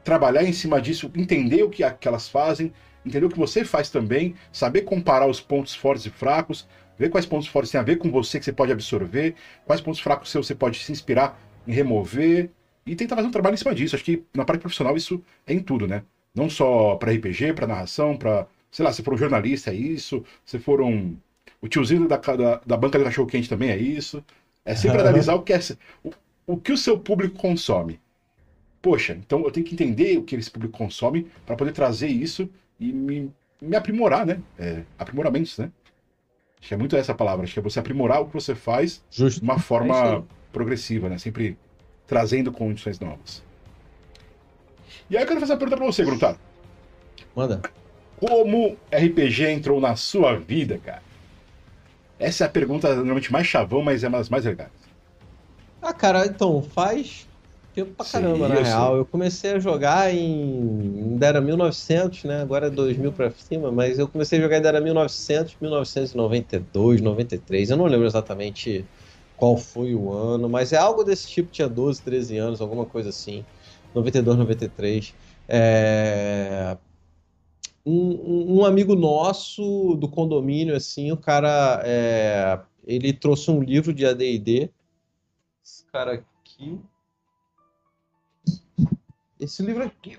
trabalhar 0.09 0.43
em 0.43 0.51
cima 0.51 0.81
disso, 0.81 1.11
entender 1.15 1.61
o 1.61 1.69
que, 1.69 1.87
que 1.87 2.07
elas 2.07 2.27
fazem, 2.27 2.73
entender 3.05 3.27
o 3.27 3.29
que 3.29 3.37
você 3.37 3.63
faz 3.63 3.91
também, 3.91 4.33
saber 4.51 4.81
comparar 4.81 5.27
os 5.27 5.39
pontos 5.39 5.75
fortes 5.75 6.03
e 6.07 6.09
fracos, 6.09 6.67
ver 6.97 7.11
quais 7.11 7.27
pontos 7.27 7.47
fortes 7.47 7.71
têm 7.71 7.79
a 7.79 7.83
ver 7.83 7.97
com 7.97 8.09
você 8.09 8.39
que 8.39 8.45
você 8.45 8.51
pode 8.51 8.71
absorver, 8.71 9.35
quais 9.67 9.79
pontos 9.79 9.99
fracos 9.99 10.31
você 10.31 10.55
pode 10.55 10.79
se 10.79 10.91
inspirar 10.91 11.39
em 11.67 11.73
remover 11.73 12.49
e 12.87 12.95
tentar 12.95 13.17
fazer 13.17 13.27
um 13.27 13.31
trabalho 13.31 13.53
em 13.53 13.57
cima 13.57 13.75
disso. 13.75 13.95
Acho 13.95 14.03
que 14.03 14.23
na 14.33 14.43
parte 14.43 14.61
profissional 14.61 14.97
isso 14.97 15.23
é 15.45 15.53
em 15.53 15.59
tudo, 15.59 15.87
né? 15.87 16.01
Não 16.33 16.49
só 16.49 16.95
para 16.95 17.11
RPG, 17.11 17.53
para 17.53 17.67
narração, 17.67 18.17
para, 18.17 18.47
sei 18.71 18.83
lá, 18.83 18.91
se 18.91 19.03
for 19.03 19.13
um 19.13 19.17
jornalista 19.17 19.69
é 19.69 19.75
isso, 19.75 20.25
se 20.43 20.57
for 20.57 20.81
um 20.81 21.15
o 21.61 21.67
tiozinho 21.67 22.07
da, 22.07 22.17
da, 22.17 22.61
da 22.65 22.77
banca 22.77 22.97
do 22.97 23.03
cachorro 23.03 23.27
quente 23.27 23.47
também 23.47 23.69
é 23.69 23.77
isso. 23.77 24.25
É 24.65 24.73
sempre 24.73 25.01
analisar 25.01 25.35
o 25.35 25.43
que 25.43 25.53
é 25.53 25.59
o, 26.03 26.11
o 26.47 26.57
que 26.57 26.71
o 26.71 26.77
seu 26.77 26.97
público 26.97 27.37
consome 27.37 27.99
poxa, 28.81 29.13
então 29.13 29.43
eu 29.43 29.51
tenho 29.51 29.65
que 29.65 29.73
entender 29.73 30.17
o 30.17 30.23
que 30.23 30.35
esse 30.35 30.49
público 30.49 30.77
consome 30.77 31.27
para 31.45 31.55
poder 31.55 31.71
trazer 31.71 32.07
isso 32.07 32.49
e 32.79 32.91
me, 32.91 33.31
me 33.61 33.75
aprimorar, 33.75 34.25
né? 34.25 34.41
É, 34.57 34.83
aprimoramentos, 34.97 35.57
né? 35.57 35.71
Acho 36.59 36.67
que 36.67 36.73
é 36.73 36.77
muito 36.77 36.95
essa 36.95 37.13
palavra, 37.13 37.43
acho 37.43 37.53
que 37.53 37.59
é 37.59 37.63
você 37.63 37.79
aprimorar 37.79 38.21
o 38.21 38.27
que 38.27 38.33
você 38.33 38.53
faz 38.53 39.03
Justo. 39.09 39.39
de 39.39 39.43
uma 39.43 39.59
forma 39.59 39.95
é 39.95 40.23
progressiva, 40.51 41.09
né? 41.09 41.17
Sempre 41.17 41.57
trazendo 42.05 42.51
condições 42.51 42.99
novas. 42.99 43.43
E 45.09 45.15
aí 45.15 45.23
eu 45.23 45.27
quero 45.27 45.39
fazer 45.39 45.53
uma 45.53 45.59
pergunta 45.59 45.77
para 45.77 45.85
você, 45.85 46.03
Grutaro. 46.03 46.37
Manda. 47.35 47.61
Como 48.17 48.75
RPG 48.91 49.45
entrou 49.45 49.79
na 49.79 49.95
sua 49.95 50.37
vida, 50.37 50.77
cara? 50.77 51.01
Essa 52.17 52.43
é 52.43 52.47
a 52.47 52.49
pergunta 52.49 52.93
normalmente 52.95 53.31
mais 53.31 53.47
chavão, 53.47 53.81
mas 53.81 54.03
é 54.03 54.09
uma 54.09 54.17
das 54.17 54.29
mais 54.29 54.43
legais. 54.43 54.71
Ah, 55.81 55.93
cara, 55.93 56.25
então, 56.25 56.61
faz 56.61 57.28
tempo 57.73 57.93
pra 57.93 58.05
caramba, 58.05 58.47
Sim, 58.47 58.53
na 58.53 58.61
real. 58.61 58.97
Eu 58.97 59.05
comecei 59.05 59.53
a 59.53 59.59
jogar 59.59 60.13
em. 60.13 61.11
Ainda 61.11 61.27
era 61.27 61.41
1900, 61.41 62.23
né? 62.25 62.41
Agora 62.41 62.67
é 62.67 62.69
2000 62.69 63.11
pra 63.13 63.31
cima, 63.31 63.71
mas 63.71 63.99
eu 63.99 64.07
comecei 64.07 64.39
a 64.39 64.41
jogar 64.41 64.57
ainda 64.57 64.69
era 64.69 64.81
1900, 64.81 65.55
1992, 65.61 67.01
93. 67.01 67.69
Eu 67.69 67.77
não 67.77 67.85
lembro 67.85 68.05
exatamente 68.05 68.85
qual 69.35 69.55
foi 69.57 69.95
o 69.95 70.11
ano, 70.11 70.49
mas 70.49 70.73
é 70.73 70.77
algo 70.77 71.03
desse 71.03 71.27
tipo. 71.29 71.51
Tinha 71.51 71.67
12, 71.69 72.01
13 72.01 72.37
anos, 72.37 72.61
alguma 72.61 72.85
coisa 72.85 73.09
assim. 73.09 73.45
92, 73.93 74.37
93. 74.37 75.13
É... 75.47 76.77
Um, 77.85 78.59
um, 78.59 78.65
amigo 78.65 78.93
nosso 78.93 79.95
do 79.95 80.07
condomínio, 80.07 80.75
assim, 80.75 81.11
o 81.11 81.17
cara, 81.17 81.81
é... 81.85 82.59
ele 82.85 83.13
trouxe 83.13 83.49
um 83.49 83.61
livro 83.63 83.93
de 83.93 84.05
AD&D. 84.05 84.69
Esse 85.63 85.85
cara 85.85 86.13
aqui, 86.13 86.77
esse 89.39 89.63
livro 89.63 89.83
aqui. 89.83 90.17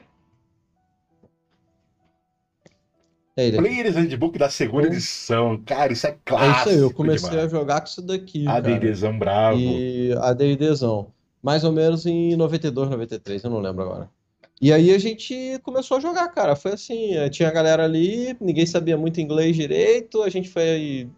É 3.37 3.47
ele 3.47 3.59
Players 3.59 3.97
Handbook 3.97 4.39
da 4.39 4.51
segunda 4.51 4.87
edição. 4.89 5.63
Cara, 5.65 5.93
isso 5.93 6.07
é 6.07 6.17
clássico. 6.25 6.55
É 6.57 6.61
isso 6.61 6.69
aí, 6.69 6.79
eu 6.79 6.93
comecei 6.93 7.31
demais. 7.31 7.47
a 7.47 7.57
jogar 7.57 7.81
com 7.81 7.87
isso 7.87 8.03
daqui. 8.03 8.47
ADDzão 8.47 9.19
bravo. 9.19 9.59
E 9.59 10.13
ADDzão. 10.15 11.13
Mais 11.43 11.65
ou 11.65 11.73
menos 11.73 12.05
em 12.07 12.37
92, 12.37 12.91
93, 12.91 13.45
eu 13.45 13.51
não 13.51 13.61
lembro 13.61 13.83
agora. 13.83 14.11
E 14.61 14.73
aí 14.73 14.93
a 14.93 14.99
gente 14.99 15.59
começou 15.63 15.97
a 15.97 16.01
jogar, 16.01 16.29
cara. 16.29 16.55
Foi 16.55 16.73
assim, 16.73 17.15
eh, 17.15 17.31
tinha 17.31 17.49
a 17.49 17.53
galera 17.53 17.83
ali, 17.85 18.37
ninguém 18.39 18.67
sabia 18.67 18.97
muito 18.97 19.21
inglês 19.21 19.57
direito, 19.57 20.23
a 20.23 20.29
gente 20.29 20.51
foi 20.51 21.09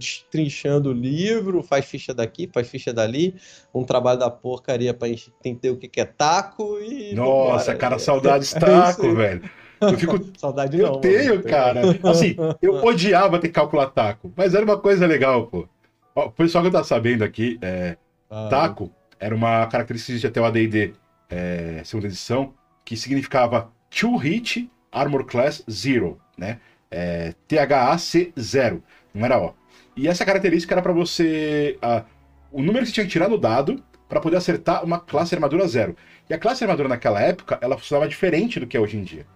destrinchando 0.00 0.90
o 0.90 0.92
livro, 0.92 1.62
faz 1.62 1.84
ficha 1.84 2.14
daqui, 2.14 2.50
faz 2.52 2.68
ficha 2.68 2.92
dali, 2.92 3.34
um 3.74 3.84
trabalho 3.84 4.18
da 4.18 4.30
porcaria 4.30 4.94
pra 4.94 5.08
entender 5.08 5.70
o 5.70 5.76
que 5.76 6.00
é 6.00 6.04
taco 6.04 6.78
e. 6.80 7.14
Nossa, 7.14 7.72
vambora. 7.72 7.78
cara, 7.78 7.98
saudades 8.00 8.56
é 8.56 8.58
taco, 8.58 9.14
velho. 9.14 9.42
Eu 9.80 9.98
fico. 9.98 10.18
Saudade 10.38 10.78
eu 10.78 10.86
não. 10.86 10.94
Eu 10.94 11.00
tenho, 11.00 11.36
mano. 11.36 11.44
cara. 11.44 11.80
Assim, 12.04 12.36
eu 12.60 12.74
odiava 12.84 13.38
ter 13.38 13.48
que 13.48 13.54
calcular 13.54 13.86
taco, 13.86 14.32
mas 14.36 14.54
era 14.54 14.64
uma 14.64 14.78
coisa 14.78 15.06
legal, 15.06 15.46
pô. 15.46 15.68
Ó, 16.14 16.26
o 16.26 16.30
pessoal 16.32 16.64
que 16.64 16.70
tá 16.70 16.82
sabendo 16.82 17.22
aqui, 17.22 17.58
é, 17.62 17.96
ah, 18.30 18.48
taco 18.50 18.90
era 19.18 19.34
uma 19.34 19.66
característica 19.66 20.18
de 20.18 20.26
até 20.26 20.40
o 20.40 20.44
ADD 20.44 20.94
é, 21.28 21.82
segunda 21.84 22.08
edição, 22.08 22.52
que 22.84 22.96
significava 22.96 23.70
Two 23.88 24.16
Hit 24.16 24.70
Armor 24.90 25.24
Class 25.24 25.62
Zero, 25.70 26.20
né? 26.36 26.58
É, 26.90 27.34
THAC 27.46 28.32
0, 28.38 28.82
não 29.14 29.24
era 29.24 29.38
O. 29.38 29.59
E 29.96 30.08
essa 30.08 30.24
característica 30.24 30.74
era 30.74 30.82
para 30.82 30.92
você. 30.92 31.78
Uh, 31.82 32.04
o 32.52 32.62
número 32.62 32.80
que 32.80 32.86
você 32.86 32.94
tinha 32.94 33.06
que 33.06 33.12
tirar 33.12 33.28
no 33.28 33.38
dado 33.38 33.82
para 34.08 34.20
poder 34.20 34.36
acertar 34.36 34.84
uma 34.84 34.98
classe 34.98 35.34
armadura 35.34 35.66
zero. 35.68 35.96
E 36.28 36.34
a 36.34 36.38
classe 36.38 36.64
armadura 36.64 36.88
naquela 36.88 37.20
época, 37.20 37.58
ela 37.60 37.78
funcionava 37.78 38.08
diferente 38.08 38.58
do 38.58 38.66
que 38.66 38.76
é 38.76 38.80
hoje 38.80 38.96
em 38.96 39.04
dia. 39.04 39.26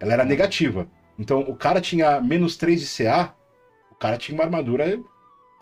Ela 0.00 0.14
era 0.14 0.24
negativa. 0.24 0.86
Então, 1.18 1.40
o 1.40 1.54
cara 1.54 1.80
tinha 1.80 2.20
menos 2.20 2.56
3 2.56 2.80
de 2.80 2.86
CA, 2.86 3.34
o 3.90 3.94
cara 3.94 4.16
tinha 4.16 4.34
uma 4.34 4.44
armadura, 4.44 4.98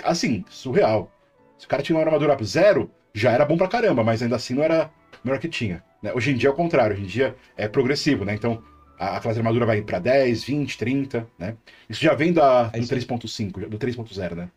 assim, 0.05 0.45
surreal. 0.49 1.11
Se 1.59 1.67
o 1.67 1.69
cara 1.69 1.83
tinha 1.83 1.97
uma 1.97 2.05
armadura 2.05 2.37
zero, 2.45 2.91
já 3.13 3.33
era 3.33 3.45
bom 3.45 3.57
pra 3.57 3.69
caramba, 3.69 4.05
mas 4.05 4.23
ainda 4.23 4.37
assim 4.37 4.55
não 4.55 4.63
era 4.63 4.91
melhor 5.25 5.39
que 5.39 5.49
tinha. 5.49 5.83
Né? 6.03 6.13
Hoje 6.15 6.31
em 6.31 6.37
dia 6.37 6.49
é 6.49 6.53
o 6.53 6.57
contrário, 6.57 6.95
hoje 6.95 7.05
em 7.05 7.09
dia 7.09 7.37
é 7.57 7.69
progressivo, 7.69 8.25
né? 8.25 8.35
Então, 8.35 8.63
a, 9.01 9.17
a 9.17 9.21
classe 9.21 9.35
de 9.35 9.41
armadura 9.41 9.65
vai 9.65 9.81
para 9.81 9.99
10, 9.99 10.45
20, 10.45 10.77
30, 10.77 11.27
né? 11.39 11.57
Isso 11.89 12.03
já 12.03 12.15
vem 12.15 12.33
da, 12.33 12.65
do 12.65 12.79
3.5, 12.79 13.69
do 13.69 13.79
3.0, 13.79 14.35
né? 14.35 14.51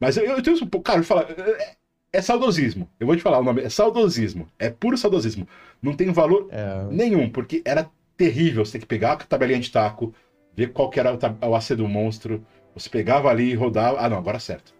Mas 0.00 0.16
eu, 0.16 0.24
eu 0.24 0.42
tenho 0.42 0.56
um 0.56 0.66
pouco. 0.66 0.84
Cara, 0.84 1.00
eu 1.00 1.04
falar. 1.04 1.28
É, 1.30 1.76
é, 2.14 2.22
saudosismo. 2.22 2.88
Eu 2.98 3.06
vou 3.06 3.14
te 3.14 3.22
falar 3.22 3.40
o 3.40 3.44
nome. 3.44 3.62
É 3.62 3.68
saudosismo. 3.68 4.48
É 4.58 4.70
puro 4.70 4.96
saudosismo. 4.96 5.46
Não 5.82 5.92
tem 5.92 6.10
valor 6.10 6.48
é... 6.50 6.84
nenhum, 6.90 7.28
porque 7.30 7.60
era 7.64 7.90
terrível 8.16 8.64
você 8.64 8.72
ter 8.72 8.78
que 8.80 8.86
pegar 8.86 9.12
a 9.12 9.16
tabelinha 9.16 9.60
de 9.60 9.70
taco, 9.70 10.14
ver 10.56 10.72
qual 10.72 10.88
que 10.88 10.98
era 10.98 11.12
o, 11.12 11.48
o 11.48 11.54
AC 11.54 11.76
do 11.76 11.86
monstro. 11.86 12.44
Você 12.74 12.88
pegava 12.88 13.28
ali 13.28 13.50
e 13.50 13.54
rodava. 13.54 14.00
Ah, 14.00 14.08
não, 14.08 14.18
agora 14.18 14.38
é 14.38 14.40
certo. 14.40 14.72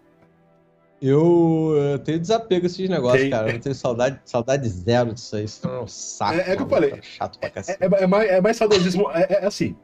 Eu, 1.01 1.75
eu 1.93 1.99
tenho 2.01 2.19
desapego 2.19 2.67
esses 2.67 2.89
negócios, 2.89 3.23
Tem. 3.23 3.31
cara. 3.31 3.53
Eu 3.53 3.61
tenho 3.61 3.75
saudade, 3.75 4.21
saudade 4.25 4.69
zero 4.69 5.15
disso 5.15 5.37
aí. 5.37 5.45
Isso 5.45 5.67
é 5.67 5.81
um 5.81 5.87
saco. 5.87 6.35
É, 6.35 6.53
é 6.53 6.57
que 6.57 6.63
eu 6.63 6.69
falei. 6.69 6.93
É 6.93 7.03
chato 7.03 7.39
pra 7.39 7.51
cacete. 7.51 7.79
É, 7.81 7.87
é, 7.87 8.03
é, 8.03 8.07
mais, 8.07 8.29
é 8.31 8.41
mais 8.41 8.57
saudosismo. 8.57 9.09
É, 9.13 9.27
é, 9.35 9.47
assim. 9.47 9.77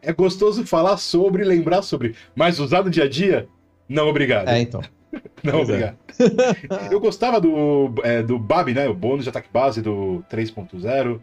É 0.00 0.12
gostoso 0.12 0.66
falar 0.66 0.96
sobre, 0.96 1.44
lembrar 1.44 1.82
sobre. 1.82 2.16
Mas 2.34 2.58
usar 2.58 2.82
no 2.82 2.90
dia 2.90 3.04
a 3.04 3.08
dia, 3.08 3.48
não 3.88 4.08
obrigado. 4.08 4.48
É, 4.48 4.60
então. 4.60 4.80
não 5.44 5.64
pois 5.64 5.68
é. 5.68 5.72
obrigado. 5.72 5.96
eu 6.90 6.98
gostava 6.98 7.40
do, 7.40 7.94
é, 8.02 8.22
do 8.22 8.38
BAB, 8.38 8.70
né? 8.74 8.88
O 8.88 8.94
bônus 8.94 9.24
de 9.24 9.30
ataque 9.30 9.48
base 9.52 9.82
do 9.82 10.24
3.0. 10.30 11.20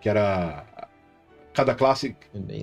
Que 0.00 0.08
era. 0.08 0.64
Cada 1.54 1.74
classe. 1.74 2.16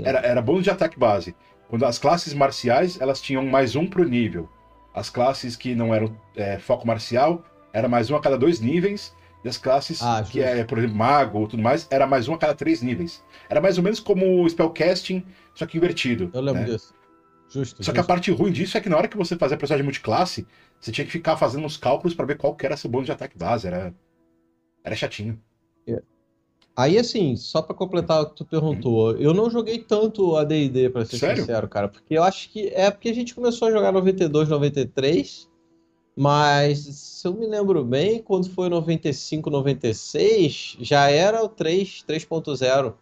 Era, 0.04 0.20
era 0.20 0.42
bônus 0.42 0.66
de 0.66 0.70
ataque 0.70 1.00
base. 1.00 1.34
Quando 1.70 1.86
as 1.86 1.98
classes 1.98 2.34
marciais, 2.34 3.00
elas 3.00 3.22
tinham 3.22 3.44
mais 3.46 3.76
um 3.76 3.88
pro 3.88 4.04
nível. 4.04 4.50
As 4.94 5.10
classes 5.10 5.56
que 5.56 5.74
não 5.74 5.94
eram 5.94 6.16
é, 6.36 6.60
foco 6.60 6.86
marcial 6.86 7.44
era 7.72 7.88
mais 7.88 8.12
um 8.12 8.16
a 8.16 8.22
cada 8.22 8.38
dois 8.38 8.60
níveis. 8.60 9.16
E 9.44 9.50
as 9.50 9.58
classes 9.58 10.02
ah, 10.02 10.24
que 10.24 10.40
é, 10.42 10.64
por 10.64 10.78
exemplo, 10.78 10.96
mago 10.96 11.40
ou 11.40 11.48
tudo 11.48 11.62
mais, 11.62 11.86
era 11.92 12.08
mais 12.08 12.30
um 12.30 12.34
a 12.34 12.38
cada 12.38 12.56
três 12.56 12.82
níveis. 12.82 13.22
Era 13.50 13.60
mais 13.60 13.78
ou 13.78 13.84
menos 13.84 14.00
como 14.00 14.44
o 14.44 14.50
spellcasting, 14.50 15.26
só 15.54 15.66
que 15.66 15.78
invertido. 15.78 16.32
Eu 16.34 16.42
lembro 16.42 16.62
né? 16.62 16.68
disso. 16.68 16.94
Justo. 17.50 17.78
Só 17.78 17.84
justo. 17.84 17.94
que 17.94 18.00
a 18.00 18.04
parte 18.04 18.32
ruim 18.32 18.52
disso 18.52 18.78
é 18.78 18.82
que 18.82 18.88
na 18.88 18.96
hora 18.96 19.08
que 19.08 19.18
você 19.18 19.36
fazia 19.36 19.56
a 19.56 19.60
personagem 19.60 19.84
multiclasse, 19.84 20.48
você 20.80 20.92
tinha 20.92 21.06
que 21.06 21.12
ficar 21.12 21.36
fazendo 21.36 21.66
uns 21.66 21.76
cálculos 21.76 22.16
para 22.16 22.26
ver 22.26 22.38
qual 22.38 22.56
que 22.56 22.66
era 22.66 22.78
seu 22.78 22.90
bônus 22.90 23.08
de 23.08 23.12
ataque 23.12 23.38
base. 23.38 23.68
Era, 23.68 23.94
era 24.84 24.96
chatinho. 24.96 25.40
Aí, 26.76 26.98
assim, 26.98 27.36
só 27.36 27.62
para 27.62 27.76
completar 27.76 28.22
o 28.22 28.30
que 28.30 28.36
tu 28.36 28.46
perguntou, 28.46 29.16
eu 29.18 29.32
não 29.34 29.50
joguei 29.50 29.78
tanto 29.78 30.36
a 30.36 30.44
D&D, 30.44 30.90
pra 30.90 31.06
ser 31.06 31.20
Sério? 31.20 31.42
sincero, 31.42 31.68
cara, 31.68 31.88
porque 31.88 32.18
eu 32.18 32.24
acho 32.24 32.50
que 32.50 32.68
é 32.70 32.90
porque 32.90 33.10
a 33.10 33.14
gente 33.14 33.36
começou 33.36 33.68
a 33.68 33.72
jogar 33.72 33.92
92, 33.92 34.50
93, 34.50 35.48
mas 36.16 36.80
se 36.80 37.28
eu 37.28 37.34
me 37.34 37.46
lembro 37.46 37.84
bem, 37.84 38.24
quando 38.24 38.50
foi 38.50 38.70
95, 38.70 39.52
96, 39.52 40.78
já 40.80 41.10
era 41.10 41.44
o 41.44 41.50
3, 41.50 42.04
3.0. 42.08 42.96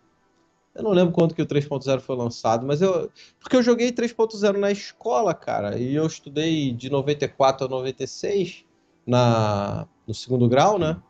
Eu 0.73 0.83
não 0.83 0.91
lembro 0.91 1.13
quando 1.13 1.33
que 1.35 1.41
o 1.41 1.45
3.0 1.45 1.99
foi 1.99 2.15
lançado, 2.15 2.65
mas 2.65 2.81
eu. 2.81 3.09
Porque 3.39 3.55
eu 3.57 3.63
joguei 3.63 3.91
3.0 3.91 4.57
na 4.57 4.71
escola, 4.71 5.33
cara, 5.33 5.77
e 5.77 5.95
eu 5.95 6.05
estudei 6.05 6.71
de 6.71 6.89
94 6.89 7.65
a 7.65 7.69
96 7.69 8.65
na, 9.05 9.87
no 10.07 10.13
segundo 10.13 10.47
grau, 10.47 10.79
né? 10.79 11.01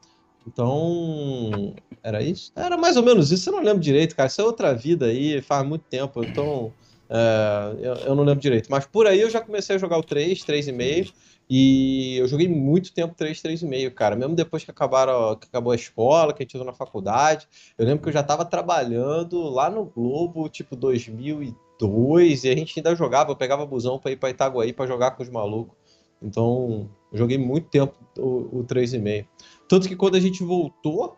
Então, 0.48 1.76
era 2.04 2.22
isso? 2.22 2.52
Era 2.56 2.78
mais 2.78 2.98
ou 2.98 3.04
menos 3.04 3.32
isso, 3.32 3.50
eu 3.50 3.54
não 3.54 3.64
lembro 3.64 3.80
direito, 3.80 4.16
cara. 4.16 4.28
Isso 4.28 4.42
é 4.42 4.44
outra 4.44 4.74
vida 4.74 5.06
aí, 5.06 5.42
faz 5.42 5.68
muito 5.68 5.86
tempo, 5.86 6.24
então 6.24 6.74
é, 7.10 7.76
eu, 7.80 7.94
eu, 7.96 8.16
não 8.16 8.24
lembro 8.24 8.42
direito. 8.42 8.70
Mas 8.72 8.86
por 8.86 9.06
aí 9.06 9.20
eu 9.20 9.30
já 9.30 9.42
comecei 9.42 9.76
a 9.76 9.80
jogar 9.80 9.98
o 9.98 10.04
3, 10.04 10.44
3,5, 10.44 11.14
e 11.50 12.16
eu 12.18 12.28
joguei 12.30 12.48
muito 12.48 12.94
tempo 12.94 13.14
3, 13.14 13.42
3,5, 13.42 13.94
cara. 13.94 14.16
Mesmo 14.16 14.34
depois 14.34 14.64
que, 14.64 14.72
acabaram, 14.72 15.36
que 15.36 15.48
acabou 15.48 15.74
a 15.74 15.76
escola, 15.76 16.34
que 16.34 16.42
a 16.42 16.46
gente 16.46 16.56
entrou 16.56 16.66
na 16.66 16.74
faculdade. 16.74 17.48
Eu 17.78 17.86
lembro 17.86 18.02
que 18.02 18.08
eu 18.08 18.14
já 18.14 18.22
estava 18.22 18.46
trabalhando 18.46 19.50
lá 19.50 19.70
no 19.70 19.84
Globo, 19.84 20.48
tipo 20.48 20.76
2002, 20.78 22.46
e 22.46 22.50
a 22.50 22.56
gente 22.56 22.80
ainda 22.80 22.96
jogava, 22.96 23.32
eu 23.32 23.36
pegava 23.36 23.66
busão 23.66 24.00
para 24.00 24.12
ir 24.12 24.16
para 24.16 24.30
Itaguaí 24.30 24.72
para 24.72 24.88
jogar 24.88 25.12
com 25.12 25.24
os 25.24 25.30
malucos. 25.30 25.76
Então, 26.22 26.90
joguei 27.12 27.38
muito 27.38 27.68
tempo 27.68 27.96
o, 28.18 28.60
o 28.60 28.64
3,5. 28.64 29.26
Tanto 29.72 29.88
que 29.88 29.96
quando 29.96 30.16
a 30.16 30.20
gente 30.20 30.44
voltou, 30.44 31.18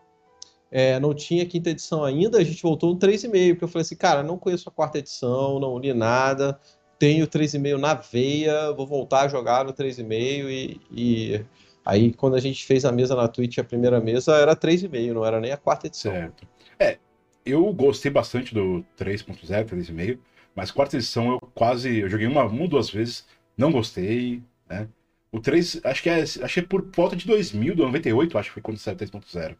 é, 0.70 1.00
não 1.00 1.12
tinha 1.12 1.44
quinta 1.44 1.72
edição 1.72 2.04
ainda, 2.04 2.38
a 2.38 2.44
gente 2.44 2.62
voltou 2.62 2.94
no 2.94 3.00
3,5, 3.00 3.54
porque 3.54 3.64
eu 3.64 3.68
falei 3.68 3.82
assim, 3.82 3.96
cara, 3.96 4.22
não 4.22 4.38
conheço 4.38 4.70
a 4.70 4.72
quarta 4.72 5.00
edição, 5.00 5.60
não 5.60 5.80
li 5.80 5.92
nada, 5.92 6.60
tenho 7.00 7.26
3,5 7.26 7.80
na 7.80 7.96
veia, 7.96 8.72
vou 8.74 8.86
voltar 8.86 9.22
a 9.22 9.28
jogar 9.28 9.66
no 9.66 9.74
3,5 9.74 10.06
e, 10.52 10.80
e 10.92 11.46
aí 11.84 12.14
quando 12.14 12.36
a 12.36 12.40
gente 12.40 12.64
fez 12.64 12.86
a 12.86 12.92
mesa 12.92 13.16
na 13.16 13.28
Twitch, 13.28 13.58
a 13.58 13.64
primeira 13.64 14.00
mesa 14.00 14.36
era 14.36 14.56
3,5, 14.56 15.14
não 15.14 15.26
era 15.26 15.40
nem 15.40 15.52
a 15.52 15.58
quarta 15.58 15.88
edição. 15.88 16.12
Certo. 16.12 16.48
É, 16.78 17.00
eu 17.44 17.74
gostei 17.74 18.12
bastante 18.12 18.54
do 18.54 18.86
3.0, 18.96 19.66
3,5, 19.66 20.20
mas 20.56 20.70
quarta 20.70 20.96
edição 20.96 21.32
eu 21.32 21.40
quase, 21.56 22.02
eu 22.02 22.08
joguei 22.08 22.28
uma, 22.28 22.44
uma 22.44 22.68
duas 22.68 22.88
vezes, 22.88 23.26
não 23.58 23.72
gostei, 23.72 24.44
né? 24.70 24.88
O 25.34 25.40
3, 25.40 25.82
acho 25.84 26.04
que 26.04 26.10
é, 26.10 26.22
acho 26.22 26.54
que 26.54 26.60
é 26.60 26.64
por 26.64 26.88
volta 26.96 27.16
de 27.16 27.26
2000, 27.26 27.76
do 27.76 27.84
98, 27.84 28.38
acho 28.38 28.50
que 28.50 28.54
foi 28.54 28.62
quando 28.62 28.78
saiu 28.78 28.96
o 28.96 29.00
3.0. 29.00 29.58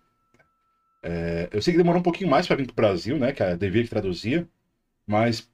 É, 1.02 1.50
eu 1.52 1.62
sei 1.64 1.74
que 1.74 1.78
demorou 1.78 2.00
um 2.00 2.04
pouquinho 2.04 2.30
mais 2.30 2.46
para 2.46 2.56
vir 2.56 2.68
pro 2.68 2.76
Brasil, 2.76 3.18
né? 3.18 3.34
Que 3.34 3.42
a 3.42 3.56
Devir 3.56 3.84
que 3.84 3.90
traduzia, 3.90 4.48
mas 5.08 5.50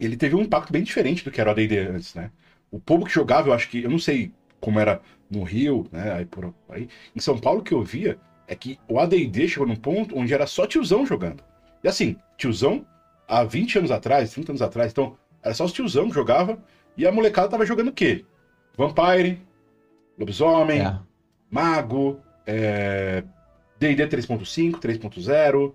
ele 0.00 0.16
teve 0.16 0.34
um 0.34 0.42
impacto 0.42 0.72
bem 0.72 0.82
diferente 0.82 1.24
do 1.24 1.30
que 1.30 1.40
era 1.40 1.50
o 1.50 1.52
AD&D 1.52 1.78
antes, 1.80 2.14
né? 2.14 2.30
O 2.70 2.80
povo 2.80 3.04
que 3.04 3.12
jogava, 3.12 3.48
eu 3.48 3.52
acho 3.52 3.68
que, 3.68 3.82
eu 3.82 3.90
não 3.90 3.98
sei 3.98 4.32
como 4.60 4.80
era 4.80 5.02
no 5.30 5.42
Rio, 5.42 5.86
né? 5.92 6.12
Aí 6.14 6.24
por 6.24 6.54
aí, 6.70 6.88
em 7.14 7.20
São 7.20 7.38
Paulo 7.38 7.62
que 7.62 7.74
eu 7.74 7.82
via 7.82 8.18
é 8.48 8.54
que 8.54 8.78
o 8.88 8.98
AD&D 8.98 9.48
chegou 9.48 9.68
num 9.68 9.76
ponto 9.76 10.18
onde 10.18 10.32
era 10.32 10.46
só 10.46 10.66
tiozão 10.66 11.04
jogando. 11.06 11.44
E 11.84 11.88
assim, 11.88 12.16
tiozão 12.38 12.86
há 13.28 13.44
20 13.44 13.78
anos 13.78 13.90
atrás, 13.90 14.32
30 14.32 14.52
anos 14.52 14.62
atrás, 14.62 14.92
então 14.92 15.18
era 15.42 15.54
só 15.54 15.64
os 15.66 15.72
tiozão 15.72 16.08
que 16.08 16.14
jogava 16.14 16.58
e 16.96 17.06
a 17.06 17.12
molecada 17.12 17.48
tava 17.48 17.66
jogando 17.66 17.88
o 17.88 17.92
quê? 17.92 18.24
Vampire, 18.76 19.40
Lobisomem, 20.18 20.80
é. 20.80 20.98
Mago, 21.50 22.20
D&D 23.78 24.02
é, 24.02 24.06
3.5, 24.06 24.78
3.0. 24.78 25.72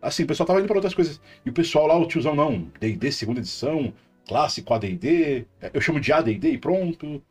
Assim, 0.00 0.24
o 0.24 0.26
pessoal 0.26 0.46
tava 0.46 0.58
indo 0.58 0.66
para 0.66 0.76
outras 0.76 0.94
coisas. 0.94 1.20
E 1.44 1.50
o 1.50 1.52
pessoal 1.52 1.86
lá, 1.86 1.96
o 1.96 2.06
tiozão, 2.06 2.34
não, 2.34 2.68
D&D 2.80 3.12
segunda 3.12 3.40
edição, 3.40 3.92
clássico 4.26 4.74
AD&D, 4.74 5.46
é, 5.60 5.70
eu 5.72 5.80
chamo 5.80 6.00
de 6.00 6.12
AD&D 6.12 6.50
e 6.50 6.58
pronto. 6.58 7.22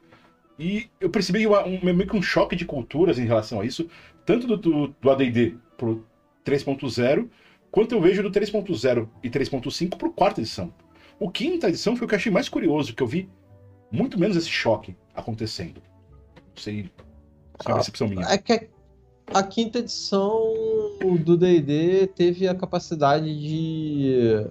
E 0.57 0.89
eu 0.99 1.09
percebi 1.09 1.45
uma, 1.47 1.65
um, 1.65 1.79
meio 1.81 2.07
que 2.07 2.15
um 2.15 2.21
choque 2.21 2.55
de 2.55 2.65
culturas 2.65 3.17
em 3.17 3.25
relação 3.25 3.61
a 3.61 3.65
isso, 3.65 3.89
tanto 4.25 4.47
do, 4.47 4.57
do, 4.57 4.87
do 4.87 5.09
AD&D 5.09 5.55
pro 5.77 6.05
3.0, 6.45 7.27
quanto 7.71 7.95
eu 7.95 8.01
vejo 8.01 8.21
do 8.23 8.31
3.0 8.31 9.09
e 9.23 9.29
3.5 9.29 9.97
pro 9.97 10.11
quarta 10.11 10.41
edição. 10.41 10.73
O 11.19 11.29
quinta 11.29 11.69
edição 11.69 11.95
foi 11.95 12.05
o 12.05 12.07
que 12.07 12.15
eu 12.15 12.17
achei 12.17 12.31
mais 12.31 12.49
curioso, 12.49 12.93
que 12.93 13.03
eu 13.03 13.07
vi 13.07 13.29
muito 13.91 14.19
menos 14.19 14.37
esse 14.37 14.49
choque 14.49 14.95
acontecendo. 15.13 15.81
Não 16.35 16.63
sei 16.63 16.83
se 16.83 16.91
é 17.65 17.69
uma 17.69 17.75
percepção 17.75 18.07
minha. 18.07 18.25
É 18.25 18.37
que 18.37 18.69
a 19.27 19.43
quinta 19.43 19.79
edição 19.79 20.53
do 21.23 21.37
D&D 21.37 22.07
teve 22.07 22.47
a 22.47 22.55
capacidade 22.55 23.25
de 23.25 24.45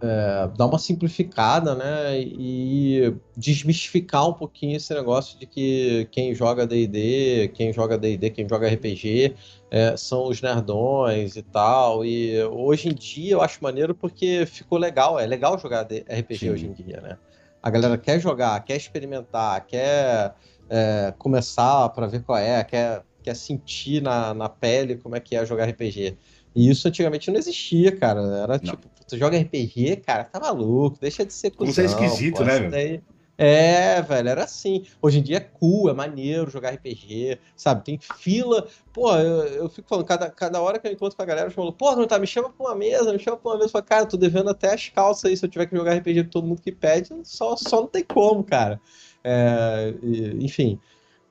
é, 0.00 0.50
dar 0.56 0.66
uma 0.66 0.78
simplificada, 0.78 1.74
né? 1.74 2.20
E 2.20 3.14
desmistificar 3.36 4.28
um 4.28 4.32
pouquinho 4.34 4.76
esse 4.76 4.92
negócio 4.92 5.38
de 5.38 5.46
que 5.46 6.06
quem 6.10 6.34
joga 6.34 6.66
D&D, 6.66 7.50
quem 7.54 7.72
joga 7.72 7.96
D&D, 7.96 8.30
quem 8.30 8.48
joga 8.48 8.68
RPG 8.68 9.34
é, 9.70 9.96
são 9.96 10.28
os 10.28 10.42
nerdões 10.42 11.36
e 11.36 11.42
tal. 11.42 12.04
E 12.04 12.42
hoje 12.44 12.88
em 12.88 12.94
dia 12.94 13.32
eu 13.32 13.42
acho 13.42 13.62
maneiro 13.62 13.94
porque 13.94 14.44
ficou 14.46 14.78
legal. 14.78 15.18
É 15.18 15.26
legal 15.26 15.58
jogar 15.58 15.82
RPG 15.82 16.38
Sim. 16.38 16.50
hoje 16.50 16.66
em 16.66 16.72
dia, 16.72 17.00
né? 17.00 17.18
A 17.64 17.70
galera 17.70 17.96
quer 17.96 18.20
jogar, 18.20 18.62
quer 18.62 18.76
experimentar, 18.76 19.66
quer 19.66 20.34
é, 20.68 21.14
começar 21.16 21.88
para 21.88 22.06
ver 22.06 22.22
qual 22.22 22.36
é, 22.36 22.62
quer, 22.62 23.02
quer 23.22 23.34
sentir 23.34 24.02
na, 24.02 24.34
na 24.34 24.50
pele 24.50 24.96
como 24.96 25.16
é 25.16 25.20
que 25.20 25.34
é 25.34 25.46
jogar 25.46 25.70
RPG. 25.70 26.14
E 26.54 26.68
isso 26.68 26.86
antigamente 26.86 27.30
não 27.30 27.38
existia, 27.38 27.90
cara. 27.96 28.20
Era 28.20 28.58
não. 28.58 28.58
tipo, 28.58 28.86
tu 29.08 29.16
joga 29.16 29.38
RPG, 29.38 30.02
cara, 30.04 30.24
tá 30.24 30.38
maluco, 30.38 30.98
deixa 31.00 31.24
de 31.24 31.32
ser 31.32 31.52
cuzão. 31.52 31.86
Como 31.86 32.02
é 32.02 32.06
esquisito, 32.06 32.36
pô, 32.36 32.44
né, 32.44 32.68
daí... 32.68 33.02
É, 33.36 34.00
velho, 34.00 34.28
era 34.28 34.44
assim. 34.44 34.86
Hoje 35.02 35.18
em 35.18 35.22
dia 35.22 35.38
é 35.38 35.40
cool, 35.40 35.90
é 35.90 35.92
maneiro 35.92 36.50
jogar 36.50 36.70
RPG, 36.70 37.38
sabe? 37.56 37.84
Tem 37.84 37.98
fila. 37.98 38.68
Pô, 38.92 39.14
eu, 39.16 39.44
eu 39.46 39.68
fico 39.68 39.88
falando, 39.88 40.06
cada, 40.06 40.30
cada 40.30 40.60
hora 40.60 40.78
que 40.78 40.86
eu 40.86 40.92
encontro 40.92 41.16
com 41.16 41.22
a 41.22 41.26
galera, 41.26 41.48
eu 41.48 41.52
falo, 41.52 41.72
pô, 41.72 41.96
não 41.96 42.06
tá, 42.06 42.18
me 42.18 42.26
chama 42.26 42.50
pra 42.50 42.66
uma 42.66 42.74
mesa, 42.76 43.12
me 43.12 43.18
chama 43.18 43.36
pra 43.36 43.50
uma 43.50 43.56
mesa. 43.56 43.66
Eu 43.66 43.72
falo, 43.72 43.84
cara, 43.84 44.02
eu 44.02 44.08
tô 44.08 44.16
devendo 44.16 44.50
até 44.50 44.72
as 44.72 44.88
calças 44.88 45.24
aí. 45.24 45.36
Se 45.36 45.44
eu 45.44 45.50
tiver 45.50 45.66
que 45.66 45.76
jogar 45.76 45.94
RPG 45.94 46.24
com 46.24 46.30
todo 46.30 46.46
mundo 46.46 46.62
que 46.62 46.70
pede, 46.70 47.08
só, 47.24 47.56
só 47.56 47.80
não 47.80 47.88
tem 47.88 48.04
como, 48.04 48.44
cara. 48.44 48.80
É, 49.24 49.94
enfim, 50.38 50.78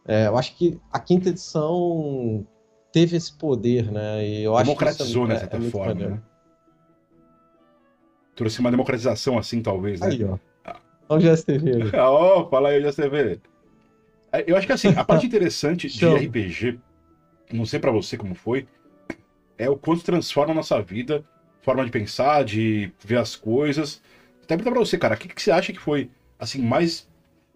é, 0.05 0.27
eu 0.27 0.37
acho 0.37 0.55
que 0.57 0.79
a 0.91 0.99
quinta 0.99 1.29
edição 1.29 2.45
teve 2.91 3.15
esse 3.15 3.31
poder, 3.31 3.91
né? 3.91 4.27
E 4.27 4.43
eu 4.43 4.57
Democratizou, 4.57 5.25
é, 5.29 5.33
de 5.35 5.39
certa 5.39 5.57
é 5.57 5.61
forma, 5.61 5.93
né? 5.93 6.21
Trouxe 8.35 8.59
uma 8.59 8.71
democratização 8.71 9.37
assim, 9.37 9.61
talvez, 9.61 10.01
né? 10.01 10.07
Aí, 10.07 10.23
ó. 10.23 10.37
Olha 11.13 11.31
o 11.31 11.35
GSTV. 11.35 11.91
Ó, 11.97 12.41
oh, 12.41 12.49
fala 12.49 12.69
aí 12.69 12.79
o 12.79 12.83
GSTV. 12.83 13.39
É, 14.31 14.43
eu 14.47 14.57
acho 14.57 14.65
que 14.65 14.73
assim, 14.73 14.89
a 14.95 15.03
parte 15.03 15.25
interessante 15.27 15.87
de 15.87 16.05
RPG, 16.05 16.79
não 17.51 17.65
sei 17.65 17.79
para 17.79 17.91
você 17.91 18.17
como 18.17 18.33
foi, 18.33 18.67
é 19.57 19.69
o 19.69 19.77
quanto 19.77 20.03
transforma 20.03 20.53
a 20.53 20.55
nossa 20.55 20.81
vida, 20.81 21.23
forma 21.61 21.85
de 21.85 21.91
pensar, 21.91 22.43
de 22.43 22.91
ver 23.03 23.17
as 23.17 23.35
coisas. 23.35 24.01
Até 24.43 24.55
perguntar 24.55 24.71
pra 24.71 24.79
você, 24.79 24.97
cara, 24.97 25.15
o 25.15 25.17
que, 25.17 25.27
que 25.27 25.41
você 25.41 25.51
acha 25.51 25.71
que 25.71 25.79
foi, 25.79 26.09
assim, 26.39 26.61
mais. 26.61 27.07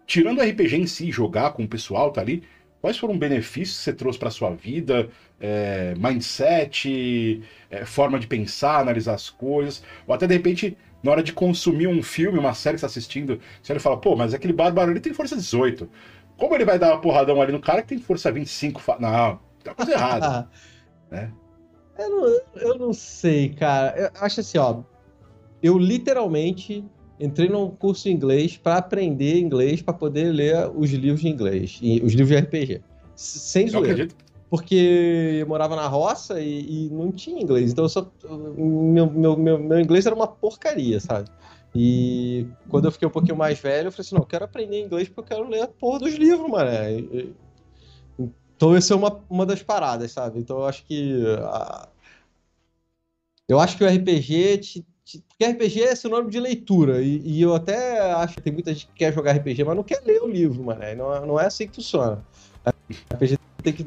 Tirando 0.06 0.38
o 0.38 0.42
RPG 0.42 0.76
em 0.76 0.86
si, 0.86 1.10
jogar 1.10 1.52
com 1.52 1.64
o 1.64 1.68
pessoal, 1.68 2.10
tá 2.10 2.22
ali, 2.22 2.42
quais 2.80 2.96
foram 2.96 3.18
benefícios 3.18 3.76
que 3.76 3.84
você 3.84 3.92
trouxe 3.92 4.18
para 4.18 4.30
sua 4.30 4.54
vida? 4.54 5.10
É, 5.38 5.94
mindset, 5.98 7.42
é, 7.70 7.84
forma 7.84 8.18
de 8.18 8.26
pensar, 8.26 8.80
analisar 8.80 9.14
as 9.14 9.28
coisas, 9.28 9.84
ou 10.06 10.14
até 10.14 10.26
de 10.26 10.32
repente 10.32 10.76
na 11.02 11.10
hora 11.10 11.22
de 11.22 11.32
consumir 11.32 11.86
um 11.86 12.02
filme, 12.02 12.38
uma 12.38 12.54
série 12.54 12.74
que 12.74 12.80
você 12.80 12.86
está 12.86 12.98
assistindo, 12.98 13.40
você 13.62 13.72
olha 13.72 13.78
e 13.78 13.82
fala, 13.82 13.96
pô, 13.96 14.16
mas 14.16 14.34
aquele 14.34 14.52
bárbaro 14.52 14.90
ali 14.90 15.00
tem 15.00 15.12
força 15.12 15.36
18. 15.36 15.88
Como 16.36 16.54
ele 16.54 16.64
vai 16.64 16.78
dar 16.78 16.92
uma 16.92 17.00
porradão 17.00 17.40
ali 17.40 17.52
no 17.52 17.60
cara 17.60 17.82
que 17.82 17.88
tem 17.88 17.98
força 17.98 18.30
25? 18.30 18.80
Não, 19.00 19.40
tem 19.62 19.74
coisa 19.74 19.92
errada. 19.92 20.48
né? 21.10 21.32
eu, 21.98 22.10
não, 22.10 22.40
eu 22.56 22.78
não 22.78 22.92
sei, 22.92 23.50
cara. 23.50 23.94
Eu 23.98 24.10
acho 24.20 24.40
assim, 24.40 24.58
ó. 24.58 24.82
Eu 25.62 25.76
literalmente 25.76 26.84
entrei 27.18 27.48
num 27.48 27.68
curso 27.70 28.04
de 28.04 28.12
inglês 28.12 28.56
para 28.56 28.76
aprender 28.76 29.40
inglês, 29.40 29.82
para 29.82 29.92
poder 29.92 30.32
ler 30.32 30.70
os 30.74 30.90
livros 30.92 31.20
de 31.20 31.28
inglês, 31.28 31.80
os 32.02 32.12
livros 32.12 32.28
de 32.28 32.36
RPG. 32.36 32.82
Sem 33.16 33.66
zoeira. 33.68 34.06
Porque 34.50 35.38
eu 35.40 35.46
morava 35.46 35.76
na 35.76 35.86
roça 35.86 36.40
e, 36.40 36.86
e 36.86 36.90
não 36.90 37.12
tinha 37.12 37.40
inglês. 37.40 37.70
Então 37.70 37.88
só, 37.88 38.10
meu, 38.56 39.10
meu, 39.10 39.36
meu, 39.36 39.58
meu, 39.58 39.80
inglês 39.80 40.06
era 40.06 40.14
uma 40.14 40.26
porcaria, 40.26 41.00
sabe? 41.00 41.28
E 41.74 42.46
quando 42.68 42.86
eu 42.86 42.92
fiquei 42.92 43.06
um 43.06 43.10
pouquinho 43.10 43.36
mais 43.36 43.58
velho, 43.58 43.88
eu 43.88 43.92
falei 43.92 44.06
assim: 44.06 44.14
não, 44.14 44.22
eu 44.22 44.26
quero 44.26 44.44
aprender 44.44 44.80
inglês 44.80 45.08
porque 45.08 45.32
eu 45.32 45.36
quero 45.36 45.48
ler 45.48 45.62
a 45.62 45.68
porra 45.68 45.98
dos 46.00 46.14
livros, 46.14 46.48
mano. 46.50 46.70
Então, 48.56 48.74
essa 48.74 48.94
é 48.94 48.96
uma, 48.96 49.20
uma 49.28 49.44
das 49.44 49.62
paradas, 49.62 50.12
sabe? 50.12 50.40
Então, 50.40 50.58
eu 50.58 50.66
acho 50.66 50.84
que. 50.84 51.24
A... 51.42 51.88
Eu 53.46 53.60
acho 53.60 53.76
que 53.76 53.84
o 53.84 53.88
RPG 53.88 54.58
te, 54.58 54.86
porque 55.28 55.46
RPG 55.46 55.82
é 55.82 55.94
sinônimo 55.94 56.30
de 56.30 56.38
leitura, 56.38 57.00
e, 57.00 57.20
e, 57.24 57.40
eu 57.40 57.54
até 57.54 58.12
acho 58.12 58.34
que 58.34 58.42
tem 58.42 58.52
muita 58.52 58.74
gente 58.74 58.86
que 58.88 58.92
quer 58.94 59.12
jogar 59.12 59.32
RPG, 59.32 59.64
mas 59.64 59.76
não 59.76 59.82
quer 59.82 60.02
ler 60.04 60.22
o 60.22 60.28
livro, 60.28 60.62
mano. 60.62 60.80
Não, 60.96 61.26
não 61.26 61.40
é 61.40 61.46
assim 61.46 61.66
que 61.66 61.76
funciona. 61.76 62.22
RPG 63.14 63.38
tem 63.62 63.72
que. 63.72 63.86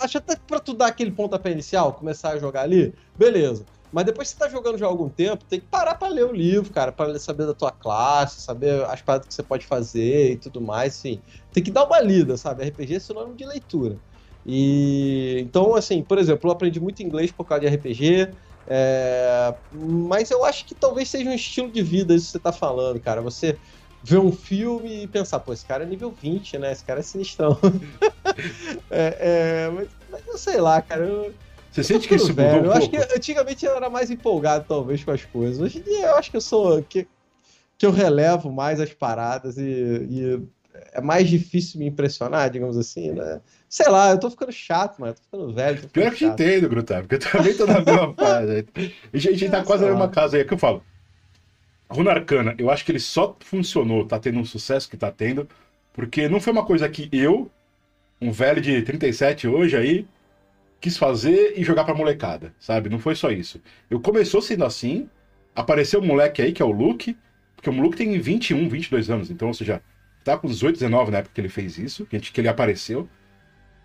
Acho 0.00 0.18
até 0.18 0.36
que 0.36 0.42
pra 0.46 0.60
tu 0.60 0.74
dar 0.74 0.86
aquele 0.88 1.10
pontapé 1.12 1.50
inicial, 1.50 1.94
começar 1.94 2.30
a 2.30 2.38
jogar 2.38 2.62
ali, 2.62 2.94
beleza. 3.16 3.66
Mas 3.90 4.04
depois 4.04 4.28
que 4.28 4.34
você 4.34 4.38
tá 4.44 4.48
jogando 4.48 4.78
já 4.78 4.86
há 4.86 4.88
algum 4.88 5.10
tempo, 5.10 5.44
tem 5.44 5.60
que 5.60 5.66
parar 5.66 5.96
pra 5.96 6.08
ler 6.08 6.24
o 6.24 6.32
livro, 6.32 6.72
cara, 6.72 6.92
pra 6.92 7.18
saber 7.18 7.46
da 7.46 7.54
tua 7.54 7.72
classe, 7.72 8.40
saber 8.40 8.84
as 8.84 9.02
paradas 9.02 9.26
que 9.26 9.34
você 9.34 9.42
pode 9.42 9.66
fazer 9.66 10.32
e 10.32 10.36
tudo 10.38 10.60
mais, 10.60 10.94
assim. 10.96 11.22
Tem 11.52 11.62
que 11.62 11.70
dar 11.72 11.84
uma 11.84 12.00
lida, 12.00 12.36
sabe? 12.36 12.62
RPG 12.64 12.94
é 12.96 13.00
sinônimo 13.00 13.36
de 13.36 13.44
leitura. 13.44 14.00
E 14.46 15.38
então, 15.40 15.74
assim, 15.74 16.02
por 16.04 16.18
exemplo, 16.18 16.48
eu 16.48 16.52
aprendi 16.52 16.80
muito 16.80 17.02
inglês 17.02 17.32
por 17.32 17.44
causa 17.44 17.62
de 17.62 17.66
RPG. 17.66 18.34
É, 18.66 19.54
mas 19.70 20.30
eu 20.30 20.44
acho 20.44 20.64
que 20.66 20.74
talvez 20.76 21.08
seja 21.10 21.28
um 21.28 21.34
estilo 21.34 21.72
de 21.72 21.82
vida 21.82 22.14
isso 22.14 22.26
que 22.26 22.32
você 22.32 22.40
tá 22.40 22.52
falando, 22.52 23.00
cara. 23.00 23.20
Você 23.22 23.58
ver 24.02 24.18
um 24.18 24.32
filme 24.32 25.04
e 25.04 25.06
pensar, 25.06 25.40
pô, 25.40 25.52
esse 25.52 25.64
cara 25.64 25.84
é 25.84 25.86
nível 25.86 26.10
20, 26.10 26.58
né? 26.58 26.72
Esse 26.72 26.84
cara 26.84 27.00
é 27.00 27.02
sinistrão. 27.02 27.58
é, 28.90 29.16
é, 29.20 29.70
mas, 29.70 29.88
mas 30.10 30.26
eu 30.26 30.38
sei 30.38 30.60
lá, 30.60 30.80
cara. 30.80 31.04
Eu, 31.04 31.34
você 31.70 31.84
sente 31.84 32.08
que 32.08 32.16
isso 32.16 32.32
velho. 32.32 32.56
mudou 32.56 32.70
um 32.70 32.74
Eu 32.74 32.78
acho 32.78 32.90
que 32.90 32.96
antigamente 32.96 33.64
eu 33.64 33.76
era 33.76 33.88
mais 33.88 34.10
empolgado, 34.10 34.64
talvez, 34.66 35.04
com 35.04 35.12
as 35.12 35.24
coisas. 35.24 35.60
Hoje 35.60 35.78
em 35.78 35.82
dia 35.82 36.06
eu 36.06 36.16
acho 36.16 36.30
que 36.30 36.36
eu 36.36 36.40
sou. 36.40 36.82
que, 36.82 37.06
que 37.78 37.86
eu 37.86 37.92
relevo 37.92 38.50
mais 38.50 38.80
as 38.80 38.92
paradas 38.92 39.56
e, 39.56 39.62
e 40.10 40.42
é 40.92 41.00
mais 41.00 41.28
difícil 41.28 41.78
me 41.78 41.86
impressionar, 41.86 42.50
digamos 42.50 42.76
assim, 42.76 43.12
né? 43.12 43.40
Sei 43.68 43.88
lá, 43.88 44.10
eu 44.10 44.18
tô 44.18 44.30
ficando 44.30 44.52
chato, 44.52 44.98
mano. 45.00 45.14
Tô 45.14 45.22
ficando 45.22 45.54
velho. 45.54 45.76
Tô 45.76 45.88
ficando 45.88 45.92
Pior 45.92 46.14
que 46.14 46.24
eu 46.24 46.28
te 46.28 46.42
entendo, 46.42 46.68
Grutavo, 46.68 47.06
porque 47.06 47.14
eu 47.26 47.30
também 47.30 47.56
tô 47.56 47.66
na 47.66 47.80
mesma 47.80 48.14
fase. 48.18 48.66
A 49.12 49.16
gente, 49.16 49.48
tá 49.48 49.62
quase 49.62 49.84
na 49.84 49.90
mesma 49.90 50.08
casa 50.08 50.36
aí. 50.36 50.42
É 50.42 50.44
que 50.44 50.54
eu 50.54 50.58
falo. 50.58 50.82
Runa 51.90 52.12
Arcana, 52.12 52.54
eu 52.56 52.70
acho 52.70 52.84
que 52.84 52.92
ele 52.92 53.00
só 53.00 53.36
funcionou, 53.40 54.06
tá 54.06 54.18
tendo 54.18 54.38
um 54.38 54.44
sucesso 54.44 54.88
que 54.88 54.96
tá 54.96 55.10
tendo, 55.10 55.48
porque 55.92 56.28
não 56.28 56.40
foi 56.40 56.52
uma 56.52 56.64
coisa 56.64 56.88
que 56.88 57.08
eu, 57.12 57.50
um 58.20 58.30
velho 58.30 58.60
de 58.60 58.80
37 58.82 59.48
hoje 59.48 59.76
aí, 59.76 60.06
quis 60.80 60.96
fazer 60.96 61.54
e 61.56 61.64
jogar 61.64 61.84
pra 61.84 61.94
molecada, 61.94 62.54
sabe? 62.60 62.88
Não 62.88 62.98
foi 62.98 63.14
só 63.16 63.30
isso. 63.30 63.60
Eu 63.90 64.00
começou 64.00 64.40
sendo 64.40 64.64
assim, 64.64 65.08
apareceu 65.54 66.00
um 66.00 66.06
moleque 66.06 66.40
aí, 66.40 66.52
que 66.52 66.62
é 66.62 66.64
o 66.64 66.70
Luke, 66.70 67.16
porque 67.56 67.68
o 67.68 67.72
Luke 67.72 67.96
tem 67.96 68.18
21, 68.18 68.68
22 68.68 69.10
anos, 69.10 69.30
então, 69.30 69.48
ou 69.48 69.54
seja, 69.54 69.82
tá 70.24 70.38
com 70.38 70.46
18, 70.46 70.74
19 70.76 71.10
na 71.10 71.18
época 71.18 71.34
que 71.34 71.40
ele 71.40 71.48
fez 71.48 71.76
isso, 71.76 72.06
que, 72.06 72.40
ele 72.40 72.48
apareceu. 72.48 73.08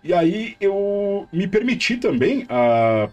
E 0.02 0.14
aí 0.14 0.56
eu 0.60 1.28
me 1.32 1.48
permiti 1.48 1.96
também 1.96 2.44
uh, 2.44 3.10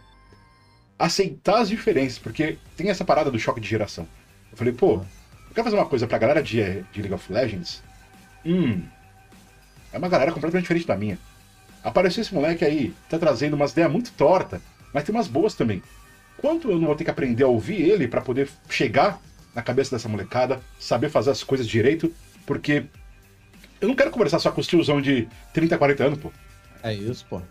aceitar 0.99 1.60
as 1.60 1.69
diferenças, 1.69 2.19
porque 2.19 2.58
tem 2.77 2.89
essa 2.89 3.03
parada 3.03 3.32
do 3.32 3.39
choque 3.39 3.60
de 3.60 3.67
geração. 3.67 4.08
Eu 4.53 4.57
falei, 4.57 4.71
pô, 4.73 4.93
eu 4.93 5.53
quero 5.55 5.65
fazer 5.65 5.75
uma 5.75 5.85
coisa 5.85 6.05
pra 6.05 6.19
galera 6.19 6.41
de, 6.41 6.61
de 6.91 7.01
League 7.01 7.13
of 7.13 7.33
Legends. 7.33 7.81
Hum, 8.45 8.83
é 9.91 9.97
uma 9.97 10.07
galera 10.07 10.31
completamente 10.31 10.63
diferente 10.63 10.85
da 10.85 10.95
minha. 10.95 11.17
Apareceu 11.83 12.21
esse 12.21 12.33
moleque 12.33 12.63
aí, 12.63 12.93
tá 13.09 13.17
trazendo 13.17 13.55
umas 13.55 13.71
ideias 13.71 13.91
muito 13.91 14.11
torta, 14.13 14.61
mas 14.93 15.03
tem 15.03 15.13
umas 15.13 15.27
boas 15.27 15.55
também. 15.55 15.81
Quanto 16.37 16.69
eu 16.69 16.77
não 16.77 16.85
vou 16.85 16.95
ter 16.95 17.03
que 17.03 17.09
aprender 17.09 17.43
a 17.43 17.47
ouvir 17.47 17.81
ele 17.81 18.07
para 18.07 18.21
poder 18.21 18.47
chegar 18.69 19.19
na 19.55 19.63
cabeça 19.63 19.95
dessa 19.95 20.07
molecada, 20.07 20.61
saber 20.79 21.09
fazer 21.09 21.31
as 21.31 21.43
coisas 21.43 21.67
direito, 21.67 22.13
porque 22.45 22.85
eu 23.81 23.87
não 23.87 23.95
quero 23.95 24.11
conversar 24.11 24.37
só 24.37 24.51
com 24.51 24.61
os 24.61 24.67
tiozão 24.67 25.01
de 25.01 25.27
30, 25.51 25.77
40 25.79 26.03
anos, 26.03 26.19
pô. 26.19 26.31
É 26.83 26.93
isso, 26.93 27.25
pô. 27.27 27.41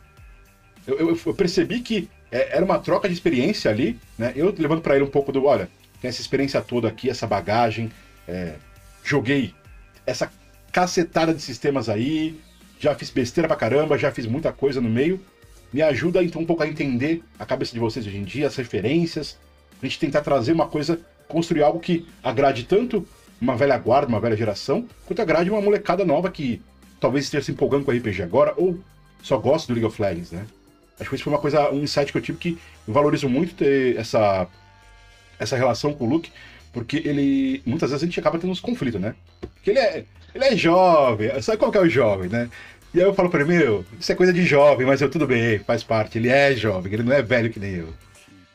Eu, 0.87 0.99
eu, 0.99 1.21
eu 1.27 1.35
percebi 1.35 1.81
que 1.81 2.09
é, 2.31 2.57
era 2.57 2.65
uma 2.65 2.79
troca 2.79 3.09
de 3.09 3.15
experiência 3.15 3.71
ali, 3.71 3.99
né? 4.17 4.33
Eu 4.37 4.55
levando 4.57 4.83
para 4.83 4.95
ele 4.95 5.05
um 5.05 5.11
pouco 5.11 5.33
do, 5.33 5.45
olha, 5.45 5.69
tem 6.03 6.09
essa 6.09 6.21
experiência 6.21 6.61
toda 6.61 6.89
aqui, 6.89 7.09
essa 7.09 7.29
bagagem, 7.29 7.91
é, 8.27 8.55
joguei 9.05 9.55
essa 10.05 10.31
cacetada 10.73 11.33
de 11.33 11.41
sistemas 11.41 11.89
aí, 11.89 12.39
já 12.81 12.93
fiz 12.97 13.09
besteira 13.09 13.47
pra 13.47 13.57
caramba, 13.57 13.97
já 13.97 14.11
fiz 14.11 14.27
muita 14.27 14.53
coisa 14.53 14.81
no 14.81 14.91
meio. 14.91 15.21
Me 15.73 15.81
ajuda 15.81 16.23
então 16.23 16.43
um 16.43 16.45
pouco 16.45 16.65
a 16.65 16.69
entender 16.69 17.23
a 17.39 17.47
cabeça 17.47 17.73
de 17.73 17.79
vocês 17.79 18.05
hoje 18.05 18.19
em 18.19 18.25
dia, 18.25 18.49
as 18.49 18.57
referências, 18.57 19.39
a 19.81 19.87
gente 19.87 20.01
tentar 20.01 20.21
trazer 20.23 20.53
uma 20.53 20.67
coisa, 20.67 21.01
construir 21.29 21.63
algo 21.63 21.79
que 21.79 22.07
agrade 22.23 22.65
tanto 22.65 23.07
uma 23.41 23.57
velha 23.57 23.79
guarda, 23.79 24.09
uma 24.09 24.21
velha 24.21 24.37
geração, 24.37 24.87
quanto 25.07 25.23
agrade 25.23 25.51
uma 25.51 25.61
molecada 25.61 26.05
nova 26.05 26.31
que 26.31 26.61
talvez 27.01 27.25
esteja 27.25 27.45
se 27.45 27.53
empolgando 27.53 27.85
com 27.85 27.93
RPG 27.93 28.23
agora, 28.23 28.53
ou 28.57 28.79
só 29.23 29.39
gosto 29.39 29.69
do 29.69 29.75
League 29.75 29.87
of 29.87 30.03
Legends, 30.03 30.33
né? 30.33 30.47
Acho 30.99 31.09
que 31.09 31.15
isso 31.15 31.25
foi 31.25 31.33
uma 31.33 31.39
coisa, 31.39 31.71
um 31.71 31.83
insight 31.83 32.13
que 32.13 32.19
eu 32.19 32.23
tive 32.23 32.39
que 32.39 32.59
eu 32.87 32.93
valorizo 32.93 33.29
muito 33.29 33.55
ter 33.55 33.97
essa, 33.97 34.47
essa 35.43 35.57
relação 35.57 35.93
com 35.93 36.05
o 36.05 36.09
Luke, 36.09 36.31
porque 36.73 36.97
ele. 36.97 37.63
Muitas 37.67 37.91
vezes 37.91 38.03
a 38.03 38.07
gente 38.07 38.19
acaba 38.19 38.39
tendo 38.39 38.51
uns 38.51 38.61
conflitos, 38.61 39.01
né? 39.01 39.15
Porque 39.41 39.71
ele 39.71 39.79
é, 39.79 40.05
ele 40.35 40.45
é 40.45 40.57
jovem, 40.57 41.43
sabe 41.43 41.59
qual 41.59 41.71
que 41.71 41.79
é 41.79 41.83
o 41.83 41.89
jovem, 41.89 42.29
né? 42.29 42.49
E 42.95 43.01
aí 43.01 43.07
eu 43.07 43.15
falo 43.15 43.31
pra 43.31 43.41
ele, 43.41 43.49
meu, 43.49 43.85
isso 43.99 44.13
é 44.13 44.15
coisa 44.15 44.33
de 44.33 44.45
jovem, 44.45 44.87
mas 44.87 45.01
eu 45.01 45.11
tudo 45.11 45.27
bem, 45.27 45.59
faz 45.61 45.83
parte. 45.83 46.19
Ele 46.19 46.29
é 46.29 46.55
jovem, 46.55 46.93
ele 46.93 47.03
não 47.03 47.13
é 47.13 47.23
velho 47.23 47.51
que 47.51 47.59
nem 47.59 47.75
eu. 47.75 47.89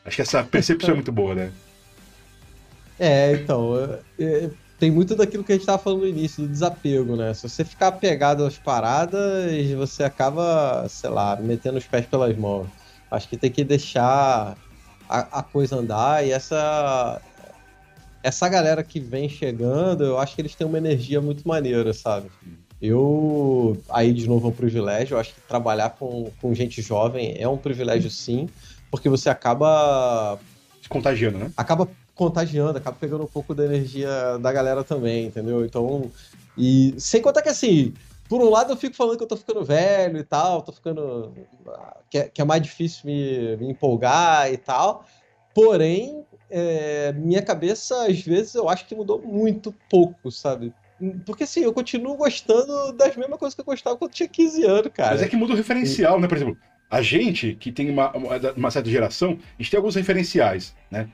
Acho 0.04 0.16
que 0.16 0.22
essa 0.22 0.44
percepção 0.44 0.90
é 0.90 0.94
muito 0.94 1.10
boa, 1.10 1.34
né? 1.34 1.52
É, 2.98 3.32
então, 3.32 3.74
é, 4.18 4.50
tem 4.78 4.90
muito 4.90 5.16
daquilo 5.16 5.42
que 5.42 5.52
a 5.52 5.54
gente 5.56 5.62
estava 5.62 5.82
falando 5.82 6.00
no 6.00 6.06
início, 6.06 6.44
do 6.44 6.48
desapego, 6.48 7.16
né? 7.16 7.34
Se 7.34 7.48
você 7.48 7.64
ficar 7.64 7.88
apegado 7.88 8.44
às 8.44 8.56
paradas, 8.56 9.70
você 9.76 10.04
acaba, 10.04 10.86
sei 10.88 11.10
lá, 11.10 11.36
metendo 11.36 11.78
os 11.78 11.84
pés 11.84 12.06
pelas 12.06 12.36
mãos. 12.36 12.68
Acho 13.10 13.28
que 13.28 13.36
tem 13.36 13.50
que 13.50 13.64
deixar 13.64 14.56
a, 15.08 15.38
a 15.38 15.42
coisa 15.42 15.76
andar 15.76 16.26
e 16.26 16.30
essa 16.30 17.20
essa 18.22 18.48
galera 18.48 18.82
que 18.82 18.98
vem 19.00 19.28
chegando, 19.28 20.04
eu 20.04 20.18
acho 20.18 20.34
que 20.34 20.40
eles 20.40 20.54
têm 20.54 20.66
uma 20.66 20.78
energia 20.78 21.20
muito 21.20 21.46
maneira, 21.46 21.94
sabe? 21.94 22.28
Eu, 22.80 23.80
aí 23.88 24.12
de 24.12 24.28
novo 24.28 24.48
é 24.48 24.50
um 24.50 24.54
privilégio, 24.54 25.14
eu 25.14 25.20
acho 25.20 25.34
que 25.34 25.40
trabalhar 25.42 25.90
com, 25.90 26.30
com 26.40 26.54
gente 26.54 26.82
jovem 26.82 27.36
é 27.38 27.48
um 27.48 27.56
privilégio 27.56 28.10
sim, 28.10 28.48
porque 28.90 29.08
você 29.08 29.28
acaba. 29.28 30.38
Se 30.82 30.88
contagiando, 30.88 31.38
né? 31.38 31.50
Acaba 31.56 31.88
contagiando, 32.14 32.78
acaba 32.78 32.96
pegando 32.98 33.24
um 33.24 33.28
pouco 33.28 33.54
da 33.54 33.64
energia 33.64 34.38
da 34.40 34.52
galera 34.52 34.84
também, 34.84 35.26
entendeu? 35.26 35.64
Então. 35.64 36.10
E 36.56 36.94
sem 36.98 37.22
contar 37.22 37.42
que 37.42 37.48
assim, 37.48 37.94
por 38.28 38.40
um 38.40 38.50
lado 38.50 38.72
eu 38.72 38.76
fico 38.76 38.94
falando 38.94 39.16
que 39.16 39.22
eu 39.22 39.28
tô 39.28 39.36
ficando 39.36 39.64
velho 39.64 40.18
e 40.18 40.24
tal, 40.24 40.62
tô 40.62 40.72
ficando. 40.72 41.34
que 42.10 42.18
é, 42.18 42.28
que 42.28 42.40
é 42.40 42.44
mais 42.44 42.62
difícil 42.62 43.02
me, 43.06 43.56
me 43.56 43.70
empolgar 43.70 44.52
e 44.52 44.56
tal. 44.56 45.04
Porém, 45.54 46.24
é, 46.50 47.12
minha 47.12 47.42
cabeça, 47.42 48.06
às 48.06 48.20
vezes, 48.20 48.54
eu 48.54 48.68
acho 48.68 48.86
que 48.86 48.94
mudou 48.94 49.20
muito 49.20 49.74
pouco, 49.90 50.30
sabe? 50.30 50.72
Porque 51.24 51.44
assim, 51.44 51.60
eu 51.60 51.72
continuo 51.72 52.16
gostando 52.16 52.92
das 52.92 53.16
mesmas 53.16 53.38
coisas 53.38 53.54
que 53.54 53.60
eu 53.60 53.64
gostava 53.64 53.96
quando 53.96 54.12
tinha 54.12 54.28
15 54.28 54.64
anos, 54.64 54.92
cara. 54.92 55.12
Mas 55.12 55.22
é 55.22 55.28
que 55.28 55.36
muda 55.36 55.52
o 55.52 55.56
referencial, 55.56 56.18
e... 56.18 56.20
né? 56.20 56.28
Por 56.28 56.36
exemplo, 56.36 56.56
a 56.90 57.02
gente 57.02 57.54
que 57.54 57.70
tem 57.70 57.90
uma, 57.90 58.12
uma, 58.56 58.70
certa 58.70 58.90
geração, 58.90 59.38
a 59.58 59.62
gente 59.62 59.70
tem 59.70 59.78
alguns 59.78 59.94
referenciais, 59.94 60.74
né? 60.90 61.08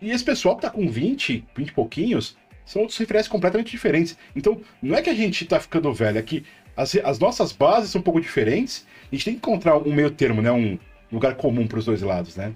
E 0.00 0.10
esse 0.10 0.24
pessoal 0.24 0.56
que 0.56 0.62
tá 0.62 0.70
com 0.70 0.88
20, 0.88 1.46
20 1.54 1.68
e 1.68 1.72
pouquinhos, 1.72 2.36
são 2.64 2.82
outros 2.82 2.98
referenciais 2.98 3.28
completamente 3.28 3.70
diferentes. 3.70 4.16
Então, 4.34 4.60
não 4.82 4.96
é 4.96 5.02
que 5.02 5.10
a 5.10 5.14
gente 5.14 5.44
tá 5.44 5.58
ficando 5.60 5.92
velho, 5.92 6.18
é 6.18 6.22
que 6.22 6.44
as, 6.76 6.94
as 6.96 7.18
nossas 7.18 7.52
bases 7.52 7.90
são 7.90 8.00
um 8.00 8.04
pouco 8.04 8.20
diferentes. 8.20 8.86
A 9.10 9.14
gente 9.14 9.24
tem 9.24 9.34
que 9.34 9.38
encontrar 9.38 9.76
um 9.76 9.92
meio 9.92 10.10
termo, 10.10 10.40
né? 10.40 10.50
Um 10.50 10.78
lugar 11.10 11.34
comum 11.36 11.66
para 11.66 11.78
os 11.78 11.84
dois 11.84 12.00
lados, 12.02 12.36
né? 12.36 12.52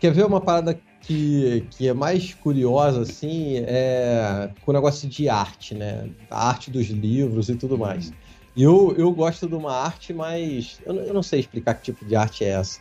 Quer 0.00 0.12
ver 0.12 0.24
uma 0.24 0.40
parada 0.40 0.78
que, 1.00 1.64
que 1.70 1.88
é 1.88 1.92
mais 1.92 2.34
curiosa, 2.34 3.02
assim, 3.02 3.56
é 3.66 4.50
com 4.62 4.70
o 4.70 4.74
negócio 4.74 5.08
de 5.08 5.28
arte, 5.28 5.74
né? 5.74 6.08
A 6.30 6.48
arte 6.48 6.70
dos 6.70 6.86
livros 6.88 7.48
e 7.48 7.54
tudo 7.54 7.78
mais. 7.78 8.12
E 8.54 8.62
eu, 8.62 8.94
eu 8.98 9.10
gosto 9.12 9.46
de 9.48 9.54
uma 9.54 9.72
arte 9.72 10.12
mais. 10.12 10.80
Eu, 10.84 10.94
eu 10.96 11.14
não 11.14 11.22
sei 11.22 11.40
explicar 11.40 11.74
que 11.74 11.82
tipo 11.82 12.04
de 12.04 12.16
arte 12.16 12.44
é 12.44 12.48
essa. 12.48 12.80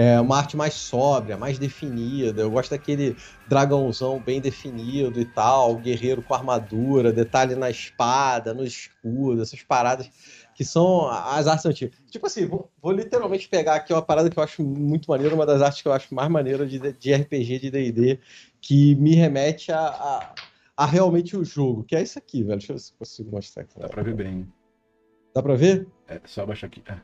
É 0.00 0.20
uma 0.20 0.38
arte 0.38 0.56
mais 0.56 0.74
sóbria, 0.74 1.36
mais 1.36 1.58
definida. 1.58 2.42
Eu 2.42 2.52
gosto 2.52 2.70
daquele 2.70 3.16
dragãozão 3.48 4.20
bem 4.20 4.40
definido 4.40 5.20
e 5.20 5.24
tal, 5.24 5.74
guerreiro 5.74 6.22
com 6.22 6.34
armadura, 6.34 7.12
detalhe 7.12 7.56
na 7.56 7.68
espada, 7.68 8.54
no 8.54 8.62
escudo, 8.62 9.42
essas 9.42 9.60
paradas 9.60 10.08
que 10.54 10.64
são 10.64 11.08
as 11.08 11.48
artes 11.48 11.66
antigas. 11.66 11.98
Tipo 12.12 12.28
assim, 12.28 12.46
vou, 12.46 12.70
vou, 12.80 12.92
literalmente 12.92 13.48
pegar 13.48 13.74
aqui 13.74 13.92
uma 13.92 14.00
parada 14.00 14.30
que 14.30 14.38
eu 14.38 14.42
acho 14.42 14.62
muito 14.62 15.10
maneira, 15.10 15.34
uma 15.34 15.44
das 15.44 15.60
artes 15.60 15.82
que 15.82 15.88
eu 15.88 15.92
acho 15.92 16.14
mais 16.14 16.30
maneira 16.30 16.64
de, 16.64 16.78
de 16.78 17.12
RPG, 17.12 17.58
de 17.58 17.70
D&D, 17.72 18.20
que 18.60 18.94
me 18.94 19.16
remete 19.16 19.72
a, 19.72 19.80
a, 19.80 20.34
a, 20.76 20.86
realmente 20.86 21.36
o 21.36 21.44
jogo, 21.44 21.82
que 21.82 21.96
é 21.96 22.02
isso 22.02 22.20
aqui, 22.20 22.44
velho. 22.44 22.58
Deixa 22.58 22.70
eu 22.70 22.76
ver 22.76 22.82
se 22.82 22.92
consigo 22.92 23.32
mostrar 23.32 23.64
aqui. 23.64 23.80
Dá 23.80 23.88
pra 23.88 24.04
ver 24.04 24.14
bem. 24.14 24.52
Dá 25.34 25.42
pra 25.42 25.56
ver? 25.56 25.88
É, 26.06 26.20
só 26.24 26.42
abaixar 26.42 26.68
aqui. 26.68 26.84
É. 26.86 27.00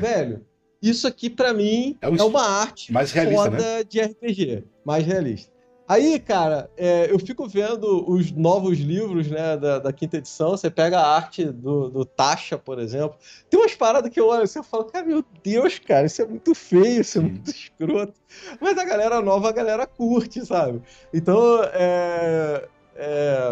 Velho, 0.00 0.46
isso 0.90 1.06
aqui 1.06 1.30
para 1.30 1.52
mim 1.52 1.96
é, 2.00 2.08
um 2.08 2.16
é, 2.16 2.22
uma 2.22 2.42
arte 2.42 2.92
mais 2.92 3.12
realista, 3.12 3.44
foda 3.44 3.56
né? 3.56 3.84
de 3.84 4.00
RPG, 4.00 4.64
mais 4.84 5.04
realista. 5.04 5.54
Aí, 5.86 6.18
cara, 6.18 6.70
é, 6.78 7.12
eu 7.12 7.18
fico 7.18 7.46
vendo 7.46 8.10
os 8.10 8.32
novos 8.32 8.78
livros, 8.78 9.30
né, 9.30 9.54
da, 9.54 9.78
da, 9.78 9.92
quinta 9.92 10.16
edição. 10.16 10.52
Você 10.52 10.70
pega 10.70 10.98
a 10.98 11.14
arte 11.14 11.44
do, 11.44 11.90
do 11.90 12.06
Tasha, 12.06 12.56
por 12.56 12.78
exemplo. 12.78 13.18
Tem 13.50 13.60
umas 13.60 13.74
paradas 13.74 14.10
que 14.10 14.18
eu 14.18 14.28
olho 14.28 14.44
assim 14.44 14.60
e 14.60 14.64
falo, 14.64 14.84
cara, 14.84 15.04
meu 15.04 15.22
Deus, 15.42 15.78
cara, 15.78 16.06
isso 16.06 16.22
é 16.22 16.26
muito 16.26 16.54
feio, 16.54 17.02
isso 17.02 17.18
é 17.18 17.20
muito 17.20 17.50
escroto. 17.50 18.14
Mas 18.62 18.78
a 18.78 18.84
galera 18.84 19.20
nova, 19.20 19.50
a 19.50 19.52
galera 19.52 19.86
curte, 19.86 20.44
sabe? 20.46 20.80
Então, 21.12 21.62
é, 21.74 22.66
é 22.96 23.50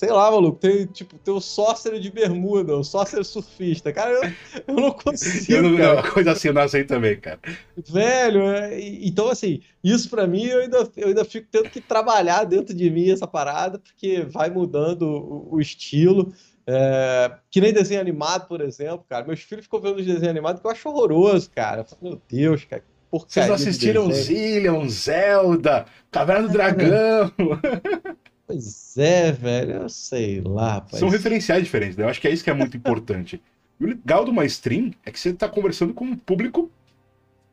sei 0.00 0.10
lá, 0.10 0.30
maluco, 0.30 0.58
tem, 0.58 0.86
tipo, 0.86 1.18
tem 1.18 1.34
o 1.34 1.42
sócio 1.42 2.00
de 2.00 2.10
bermuda, 2.10 2.74
o 2.74 2.82
sócio 2.82 3.22
surfista. 3.22 3.92
Cara, 3.92 4.12
eu, 4.12 4.32
eu 4.68 4.74
não 4.74 4.92
consigo. 4.92 5.52
eu 5.52 5.62
não, 5.62 5.76
cara. 5.76 5.92
Uma 5.92 6.10
coisa 6.10 6.32
assim 6.32 6.48
eu 6.48 6.54
não 6.54 6.66
sei 6.66 6.84
também, 6.84 7.20
cara. 7.20 7.38
Velho, 7.86 8.48
é, 8.48 8.80
então, 8.80 9.28
assim, 9.28 9.60
isso 9.84 10.08
para 10.08 10.26
mim 10.26 10.46
eu 10.46 10.60
ainda, 10.60 10.90
eu 10.96 11.08
ainda 11.08 11.22
fico 11.22 11.48
tendo 11.52 11.68
que 11.68 11.82
trabalhar 11.82 12.44
dentro 12.44 12.74
de 12.74 12.88
mim 12.88 13.10
essa 13.10 13.26
parada, 13.26 13.78
porque 13.78 14.22
vai 14.22 14.48
mudando 14.48 15.02
o, 15.02 15.56
o 15.56 15.60
estilo. 15.60 16.32
É, 16.66 17.32
que 17.50 17.60
nem 17.60 17.70
desenho 17.70 18.00
animado, 18.00 18.48
por 18.48 18.62
exemplo, 18.62 19.04
cara. 19.06 19.26
Meus 19.26 19.40
filhos 19.40 19.66
ficam 19.66 19.82
vendo 19.82 19.98
os 19.98 20.06
desenhos 20.06 20.28
animados 20.28 20.62
que 20.62 20.66
eu 20.66 20.70
acho 20.70 20.88
horroroso, 20.88 21.50
cara. 21.50 21.84
Falo, 21.84 22.00
Meu 22.00 22.22
Deus, 22.26 22.64
cara. 22.64 22.82
Vocês 23.12 23.46
não 23.46 23.54
assistiram 23.54 24.08
de 24.08 24.14
Zillion, 24.14 24.88
Zelda, 24.88 25.84
Caverna 26.10 26.48
do 26.48 26.52
Dragão? 26.54 27.30
Pois 28.50 28.98
é, 28.98 29.30
velho, 29.30 29.72
eu 29.72 29.88
sei 29.88 30.40
lá. 30.40 30.84
São 30.88 31.08
referenciais 31.08 31.62
diferentes, 31.62 31.96
né? 31.96 32.02
Eu 32.02 32.08
acho 32.08 32.20
que 32.20 32.26
é 32.26 32.32
isso 32.32 32.42
que 32.42 32.50
é 32.50 32.54
muito 32.54 32.76
importante. 32.76 33.40
E 33.78 33.84
o 33.84 33.86
legal 33.86 34.24
de 34.24 34.30
uma 34.32 34.44
stream 34.44 34.90
é 35.06 35.12
que 35.12 35.20
você 35.20 35.28
está 35.28 35.48
conversando 35.48 35.94
com 35.94 36.04
um 36.04 36.16
público 36.16 36.68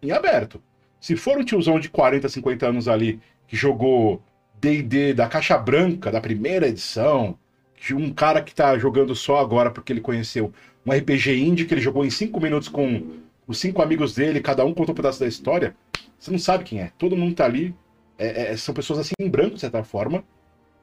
em 0.01 0.11
aberto. 0.11 0.59
Se 0.99 1.15
for 1.15 1.37
um 1.37 1.45
tiozão 1.45 1.79
de 1.79 1.87
40, 1.87 2.27
50 2.27 2.67
anos 2.67 2.87
ali 2.87 3.19
que 3.47 3.55
jogou 3.55 4.23
D&D 4.59 5.13
da 5.13 5.27
caixa 5.27 5.55
branca 5.55 6.11
da 6.11 6.19
primeira 6.19 6.67
edição, 6.67 7.37
de 7.79 7.93
um 7.93 8.11
cara 8.11 8.41
que 8.41 8.49
está 8.49 8.75
jogando 8.79 9.13
só 9.13 9.37
agora 9.37 9.69
porque 9.69 9.93
ele 9.93 10.01
conheceu 10.01 10.51
um 10.83 10.91
RPG 10.91 11.39
indie 11.39 11.65
que 11.65 11.75
ele 11.75 11.81
jogou 11.81 12.03
em 12.03 12.09
5 12.09 12.41
minutos 12.41 12.67
com 12.67 13.19
os 13.47 13.59
cinco 13.59 13.83
amigos 13.83 14.15
dele, 14.15 14.41
cada 14.41 14.65
um 14.65 14.73
conta 14.73 14.93
um 14.93 14.95
pedaço 14.95 15.19
da 15.19 15.27
história, 15.27 15.75
você 16.17 16.31
não 16.31 16.39
sabe 16.39 16.63
quem 16.63 16.81
é. 16.81 16.91
Todo 16.97 17.15
mundo 17.15 17.35
tá 17.35 17.45
ali, 17.45 17.73
é, 18.17 18.51
é, 18.51 18.57
são 18.57 18.73
pessoas 18.73 18.99
assim 18.99 19.13
em 19.19 19.29
branco, 19.29 19.55
de 19.55 19.61
certa 19.61 19.83
forma, 19.83 20.23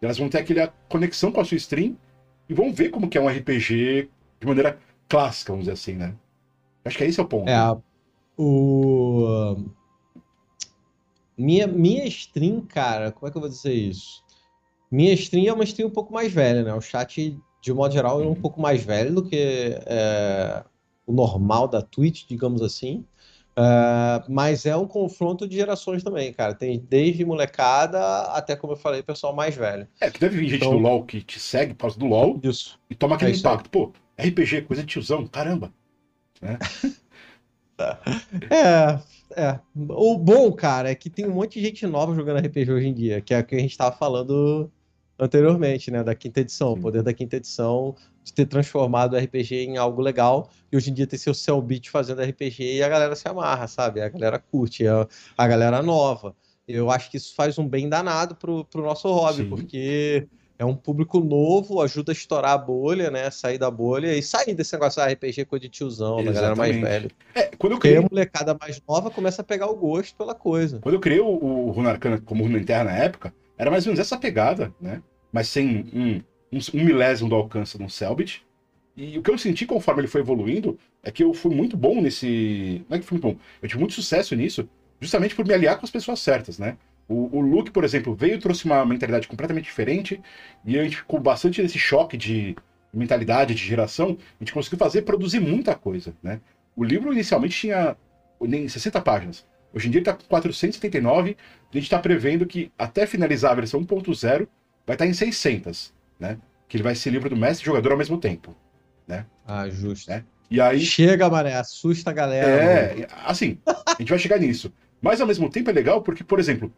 elas 0.05 0.19
vão 0.19 0.29
ter 0.29 0.39
aquela 0.39 0.69
conexão 0.89 1.33
com 1.33 1.41
a 1.41 1.45
sua 1.45 1.57
stream 1.57 1.97
e 2.49 2.55
vão 2.55 2.73
ver 2.73 2.91
como 2.91 3.09
que 3.09 3.19
é 3.19 3.21
um 3.21 3.29
RPG 3.29 4.11
de 4.41 4.47
maneira 4.47 4.79
clássica, 5.09 5.53
vamos 5.53 5.65
dizer 5.65 5.75
assim, 5.75 5.95
né? 5.95 6.15
Acho 6.85 6.99
que 6.99 7.05
esse 7.05 7.19
é 7.19 7.23
o 7.23 7.27
ponto. 7.27 7.49
É, 7.49 7.77
o... 8.37 9.57
Minha, 11.37 11.67
minha 11.67 12.07
stream, 12.07 12.61
cara, 12.61 13.11
como 13.11 13.27
é 13.27 13.31
que 13.31 13.37
eu 13.37 13.41
vou 13.41 13.51
dizer 13.51 13.73
isso? 13.73 14.23
Minha 14.91 15.13
stream 15.15 15.47
é 15.47 15.53
uma 15.53 15.65
stream 15.65 15.89
um 15.89 15.93
pouco 15.93 16.13
mais 16.13 16.33
velha, 16.33 16.63
né? 16.63 16.75
O 16.75 16.81
chat, 16.81 17.37
de 17.61 17.73
modo 17.73 17.93
geral, 17.93 18.21
é 18.21 18.25
um 18.25 18.29
uhum. 18.29 18.35
pouco 18.35 18.61
mais 18.61 18.85
velho 18.85 19.15
do 19.15 19.25
que 19.25 19.77
é, 19.87 20.65
o 21.07 21.13
normal 21.13 21.67
da 21.67 21.83
Twitch, 21.83 22.27
digamos 22.29 22.63
assim. 22.63 23.05
Uh, 23.57 24.25
mas 24.29 24.67
é 24.67 24.77
um 24.77 24.87
confronto 24.87 25.47
de 25.47 25.55
gerações 25.55 26.03
também, 26.03 26.33
cara. 26.33 26.55
Tem 26.55 26.79
desde 26.79 27.25
molecada 27.25 28.23
até, 28.33 28.57
como 28.57 28.73
eu 28.73 28.77
falei, 28.77 29.03
pessoal 29.03 29.35
mais 29.35 29.55
velho. 29.55 29.87
É, 30.01 30.11
que 30.11 30.19
deve 30.19 30.39
vir 30.39 30.49
gente 30.49 30.57
então... 30.57 30.73
do 30.73 30.79
LoL 30.79 31.05
que 31.05 31.23
te 31.23 31.39
segue 31.39 31.73
por 31.75 31.83
causa 31.83 31.99
do 31.99 32.07
LoL 32.07 32.41
isso. 32.43 32.81
e 32.91 32.95
toma 32.95 33.15
aquele 33.15 33.33
é 33.33 33.37
impacto. 33.37 33.71
Pô, 33.71 33.93
RPG, 34.19 34.63
coisa 34.63 34.83
de 34.83 34.89
tiozão, 34.89 35.27
caramba. 35.27 35.73
Né? 36.43 36.59
é, 38.51 38.99
é. 39.37 39.61
O 39.77 40.19
bom, 40.19 40.53
cara, 40.53 40.91
é 40.91 40.95
que 40.95 41.09
tem 41.09 41.27
um 41.27 41.35
monte 41.35 41.61
de 41.61 41.67
gente 41.67 41.87
nova 41.87 42.15
jogando 42.15 42.45
RPG 42.45 42.73
hoje 42.73 42.89
em 42.89 42.95
dia, 42.95 43.21
que 43.21 43.33
é 43.33 43.39
o 43.39 43.45
que 43.45 43.55
a 43.55 43.61
gente 43.61 43.77
tava 43.77 43.97
falando 43.97 44.71
anteriormente, 45.19 45.91
né? 45.91 46.03
Da 46.03 46.15
quinta 46.15 46.41
edição. 46.41 46.73
O 46.73 46.81
poder 46.81 47.03
da 47.03 47.13
quinta 47.13 47.37
edição 47.37 47.95
de 48.23 48.33
ter 48.33 48.47
transformado 48.47 49.15
o 49.15 49.19
RPG 49.19 49.67
em 49.67 49.77
algo 49.77 50.01
legal 50.01 50.51
e 50.73 50.77
hoje 50.77 50.91
em 50.91 50.95
dia 50.95 51.07
ter 51.07 51.19
seu 51.19 51.35
Cellbit 51.35 51.91
fazendo 51.91 52.23
RPG 52.23 52.77
e 52.77 52.83
a 52.83 52.89
galera 52.89 53.15
se 53.15 53.29
amarra, 53.29 53.69
sabe? 53.69 54.01
A 54.01 54.09
galera 54.09 54.39
curte, 54.39 54.87
a, 54.87 55.07
a 55.37 55.47
galera 55.47 55.83
nova. 55.83 56.35
Eu 56.67 56.91
acho 56.91 57.11
que 57.11 57.19
isso 57.19 57.35
faz 57.35 57.59
um 57.59 57.69
bem 57.69 57.89
danado 57.89 58.35
pro, 58.35 58.65
pro 58.65 58.83
nosso 58.83 59.07
hobby, 59.13 59.43
Sim. 59.43 59.51
porque 59.51 60.27
é 60.59 60.65
um 60.65 60.75
público 60.75 61.21
novo, 61.21 61.83
ajuda 61.83 62.13
a 62.13 62.15
estourar 62.15 62.53
a 62.53 62.59
bolha, 62.59 63.11
né? 63.11 63.31
Sair 63.31 63.59
da 63.59 63.71
bolha 63.71 64.17
e 64.17 64.23
sair 64.23 64.55
desse 64.55 64.73
negócio 64.73 65.05
de 65.05 65.13
RPG 65.13 65.45
com 65.45 65.59
de 65.59 65.69
tiozão, 65.69 66.21
Exatamente. 66.21 66.33
da 66.33 66.41
galera 66.41 66.57
mais 66.57 66.81
velha. 66.81 67.11
É, 67.35 67.51
quando 67.59 67.75
eu 67.75 67.79
criei... 67.79 67.99
a 67.99 68.03
molecada 68.03 68.57
mais 68.59 68.81
nova 68.89 69.11
começa 69.11 69.43
a 69.43 69.45
pegar 69.45 69.67
o 69.67 69.77
gosto 69.77 70.17
pela 70.17 70.35
coisa. 70.35 70.79
Quando 70.81 70.95
eu 70.95 71.01
criei 71.01 71.21
o, 71.21 71.27
o 71.27 71.71
Runa 71.71 71.91
Arcana 71.91 72.19
como 72.25 72.45
Runa 72.45 72.59
Interna 72.59 72.91
na 72.91 72.97
época, 72.97 73.35
era 73.57 73.71
mais 73.71 73.87
ou 73.87 73.91
menos 73.91 74.01
essa 74.01 74.17
pegada, 74.17 74.75
né? 74.81 75.03
Mas 75.33 75.49
sem 75.49 75.91
um 75.93 76.23
um, 76.55 76.81
um 76.81 76.85
milésimo 76.85 77.29
do 77.29 77.35
alcance 77.35 77.77
de 77.77 77.83
um 77.83 77.89
Selbit. 77.89 78.45
E 78.97 79.19
o 79.19 79.23
que 79.23 79.31
eu 79.31 79.37
senti 79.37 79.67
conforme 79.67 80.03
ele 80.03 80.09
foi 80.09 80.21
evoluindo 80.21 80.79
é 81.03 81.11
que 81.11 81.25
eu 81.25 81.35
fui 81.35 81.55
muito 81.55 81.77
bom 81.77 82.01
nesse. 82.01 82.85
Não 82.89 82.97
é 82.97 83.01
que 83.01 83.07
fui 83.07 83.17
muito 83.17 83.35
bom, 83.35 83.43
eu 83.61 83.69
tive 83.69 83.81
muito 83.81 83.95
sucesso 83.95 84.37
nisso, 84.37 84.69
justamente 85.01 85.35
por 85.35 85.45
me 85.45 85.53
aliar 85.53 85.79
com 85.79 85.85
as 85.85 85.91
pessoas 85.91 86.21
certas, 86.21 86.59
né? 86.59 86.77
O, 87.09 87.39
o 87.39 87.41
Luke, 87.41 87.73
por 87.73 87.85
exemplo, 87.85 88.15
veio 88.15 88.37
e 88.37 88.39
trouxe 88.39 88.65
uma 88.65 88.87
mentalidade 88.87 89.27
completamente 89.27 89.65
diferente, 89.65 90.23
e 90.65 90.79
a 90.79 90.85
gente 90.85 90.97
ficou 90.97 91.21
bastante 91.21 91.61
nesse 91.61 91.79
choque 91.79 92.17
de 92.17 92.57
mentalidade, 92.93 93.55
de 93.55 93.63
geração, 93.63 94.17
a 94.41 94.45
gente 94.45 94.53
conseguiu 94.53 94.79
fazer, 94.79 95.03
produzir 95.03 95.41
muita 95.41 95.75
coisa, 95.75 96.15
né? 96.23 96.41
O 96.77 96.85
livro 96.85 97.13
inicialmente 97.13 97.59
tinha 97.59 97.97
nem 98.41 98.69
60 98.69 99.01
páginas. 99.01 99.45
Hoje 99.75 99.89
em 99.89 99.91
dia 99.91 99.99
ele 99.99 100.09
está 100.09 100.15
com 100.15 100.25
479, 100.29 101.37
a 101.71 101.75
gente 101.75 101.85
está 101.85 101.99
prevendo 101.99 102.47
que 102.47 102.71
até 102.79 103.07
finalizar 103.07 103.53
a 103.53 103.57
versão 103.57 103.85
1.0 103.85 104.47
vai 104.87 104.95
estar 104.95 105.05
tá 105.05 105.07
em 105.07 105.13
600, 105.13 105.93
né? 106.19 106.39
Que 106.69 106.77
ele 106.77 106.85
vai 106.85 106.95
ser 106.95 107.11
livro 107.11 107.29
do 107.29 107.37
mestre 107.37 107.65
e 107.65 107.67
jogador 107.67 107.93
ao 107.93 107.99
mesmo 107.99 108.19
tempo, 108.19 108.55
né? 109.07 109.27
Ah, 109.47 109.69
justo. 109.69 110.11
Né? 110.11 110.25
E 110.51 110.61
aí... 110.61 110.81
Chega, 110.81 111.29
Maré, 111.29 111.55
assusta 111.55 112.11
a 112.11 112.13
galera. 112.13 112.47
É, 112.47 112.95
mano. 112.95 113.07
assim, 113.27 113.59
a 113.67 113.97
gente 113.99 114.11
vai 114.11 114.19
chegar 114.19 114.39
nisso. 114.39 114.73
Mas 115.03 115.21
ao 115.21 115.27
mesmo 115.27 115.51
tempo 115.51 115.71
é 115.71 115.73
legal 115.73 116.01
porque, 116.03 116.23
por 116.23 116.39
exemplo, 116.39 116.73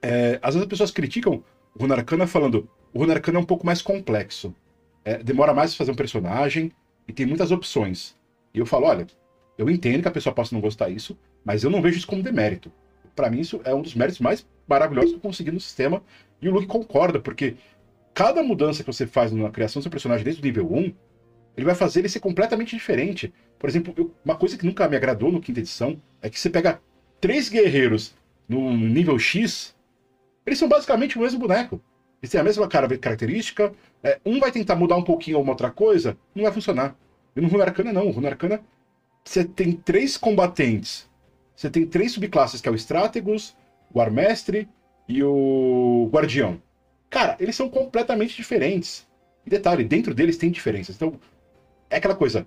é, 0.00 0.38
às 0.40 0.54
vezes 0.54 0.62
as 0.62 0.68
pessoas 0.68 0.90
criticam 0.90 1.44
o 1.74 1.80
Runarcana 1.80 2.26
falando 2.26 2.68
o 2.92 3.00
Runarcana 3.00 3.38
é 3.38 3.40
um 3.40 3.44
pouco 3.44 3.66
mais 3.66 3.82
complexo. 3.82 4.54
É, 5.04 5.18
demora 5.18 5.54
mais 5.54 5.74
fazer 5.74 5.90
um 5.90 5.94
personagem 5.94 6.72
e 7.06 7.12
tem 7.12 7.26
muitas 7.26 7.50
opções. 7.50 8.16
E 8.52 8.58
eu 8.58 8.66
falo, 8.66 8.86
olha, 8.86 9.06
eu 9.56 9.68
entendo 9.68 10.02
que 10.02 10.08
a 10.08 10.12
pessoa 10.12 10.34
possa 10.34 10.54
não 10.54 10.60
gostar 10.60 10.88
disso, 10.88 11.18
mas 11.44 11.64
eu 11.64 11.70
não 11.70 11.82
vejo 11.82 11.98
isso 11.98 12.06
como 12.06 12.22
demérito. 12.22 12.70
Para 13.14 13.30
mim, 13.30 13.40
isso 13.40 13.60
é 13.64 13.74
um 13.74 13.82
dos 13.82 13.94
méritos 13.94 14.20
mais 14.20 14.46
maravilhosos 14.66 15.10
que 15.10 15.16
eu 15.16 15.20
consegui 15.20 15.50
no 15.50 15.60
sistema. 15.60 16.02
E 16.40 16.48
o 16.48 16.52
Luke 16.52 16.66
concorda, 16.66 17.18
porque 17.18 17.56
cada 18.14 18.42
mudança 18.42 18.82
que 18.82 18.92
você 18.92 19.06
faz 19.06 19.32
na 19.32 19.50
criação 19.50 19.80
do 19.80 19.84
seu 19.84 19.90
personagem 19.90 20.24
desde 20.24 20.42
o 20.42 20.44
nível 20.44 20.72
1, 20.72 20.94
ele 21.56 21.66
vai 21.66 21.74
fazer 21.74 22.00
ele 22.00 22.08
ser 22.08 22.20
completamente 22.20 22.76
diferente. 22.76 23.32
Por 23.58 23.68
exemplo, 23.68 23.92
eu, 23.96 24.14
uma 24.24 24.36
coisa 24.36 24.56
que 24.56 24.64
nunca 24.64 24.88
me 24.88 24.96
agradou 24.96 25.32
no 25.32 25.40
quinta 25.40 25.58
edição 25.58 26.00
é 26.22 26.30
que 26.30 26.38
você 26.38 26.48
pega 26.48 26.80
três 27.20 27.48
guerreiros 27.48 28.14
no 28.48 28.76
nível 28.76 29.18
X, 29.18 29.74
eles 30.46 30.58
são 30.58 30.68
basicamente 30.68 31.18
o 31.18 31.20
mesmo 31.20 31.38
boneco. 31.38 31.80
Eles 32.22 32.30
têm 32.30 32.40
a 32.40 32.44
mesma 32.44 32.66
cara, 32.68 32.88
característica. 32.96 33.72
É, 34.02 34.20
um 34.24 34.40
vai 34.40 34.50
tentar 34.50 34.76
mudar 34.76 34.96
um 34.96 35.04
pouquinho 35.04 35.40
uma 35.40 35.52
outra 35.52 35.70
coisa, 35.70 36.16
não 36.34 36.44
vai 36.44 36.52
funcionar. 36.52 36.96
E 37.36 37.40
no 37.40 37.48
Rune 37.48 37.62
Arcana, 37.62 37.92
não. 37.92 38.06
O 38.08 38.10
Rune 38.10 38.26
Arcana, 38.26 38.60
você 39.24 39.44
tem 39.44 39.72
três 39.72 40.16
combatentes. 40.16 41.07
Você 41.58 41.68
tem 41.68 41.84
três 41.84 42.12
subclasses, 42.12 42.60
que 42.60 42.68
é 42.68 42.70
o 42.70 42.76
Strategos, 42.76 43.56
o 43.92 44.00
Armestre 44.00 44.68
e 45.08 45.24
o 45.24 46.08
Guardião. 46.12 46.62
Cara, 47.10 47.36
eles 47.40 47.56
são 47.56 47.68
completamente 47.68 48.36
diferentes. 48.36 49.08
E 49.44 49.50
detalhe, 49.50 49.82
dentro 49.82 50.14
deles 50.14 50.36
tem 50.36 50.52
diferenças. 50.52 50.94
Então, 50.94 51.18
é 51.90 51.96
aquela 51.96 52.14
coisa. 52.14 52.46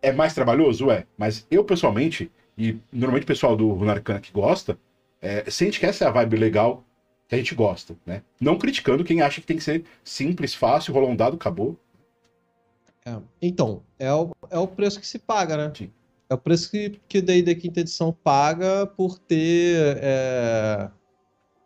É 0.00 0.12
mais 0.12 0.32
trabalhoso? 0.32 0.92
É. 0.92 1.04
Mas 1.18 1.44
eu, 1.50 1.64
pessoalmente, 1.64 2.30
e 2.56 2.78
normalmente 2.92 3.24
o 3.24 3.26
pessoal 3.26 3.56
do 3.56 3.68
Runarcana 3.72 4.20
que 4.20 4.30
gosta, 4.30 4.78
é, 5.20 5.50
sente 5.50 5.80
que 5.80 5.86
essa 5.86 6.04
é 6.04 6.06
a 6.06 6.12
vibe 6.12 6.36
legal 6.36 6.84
que 7.26 7.34
a 7.34 7.38
gente 7.38 7.56
gosta, 7.56 7.96
né? 8.06 8.22
Não 8.40 8.56
criticando 8.56 9.02
quem 9.02 9.22
acha 9.22 9.40
que 9.40 9.46
tem 9.46 9.56
que 9.56 9.64
ser 9.64 9.84
simples, 10.04 10.54
fácil, 10.54 10.94
rolou 10.94 11.10
um 11.10 11.16
dado, 11.16 11.34
acabou. 11.34 11.76
É, 13.04 13.18
então, 13.40 13.82
é 13.98 14.12
o, 14.12 14.30
é 14.48 14.58
o 14.60 14.68
preço 14.68 15.00
que 15.00 15.06
se 15.06 15.18
paga, 15.18 15.56
né? 15.56 15.72
Sim. 15.76 15.90
É 16.32 16.34
o 16.34 16.38
preço 16.38 16.70
que, 16.70 16.98
que 17.06 17.18
o 17.18 17.22
D&D 17.22 17.54
Quinta 17.56 17.80
Edição 17.80 18.10
paga 18.10 18.86
por 18.86 19.18
ter 19.18 19.98
é, 20.00 20.88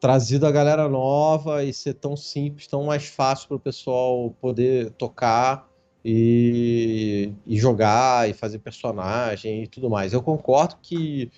trazido 0.00 0.44
a 0.44 0.50
galera 0.50 0.88
nova 0.88 1.62
e 1.62 1.72
ser 1.72 1.94
tão 1.94 2.16
simples, 2.16 2.66
tão 2.66 2.82
mais 2.82 3.06
fácil 3.06 3.46
para 3.46 3.56
o 3.58 3.60
pessoal 3.60 4.34
poder 4.40 4.90
tocar 4.94 5.68
e, 6.04 7.32
e, 7.46 7.56
jogar 7.56 8.28
e 8.28 8.32
fazer 8.32 8.58
personagem 8.58 9.62
e 9.62 9.66
tudo 9.68 9.88
mais. 9.88 10.12
Eu 10.12 10.20
concordo 10.20 10.78
que 10.82 11.30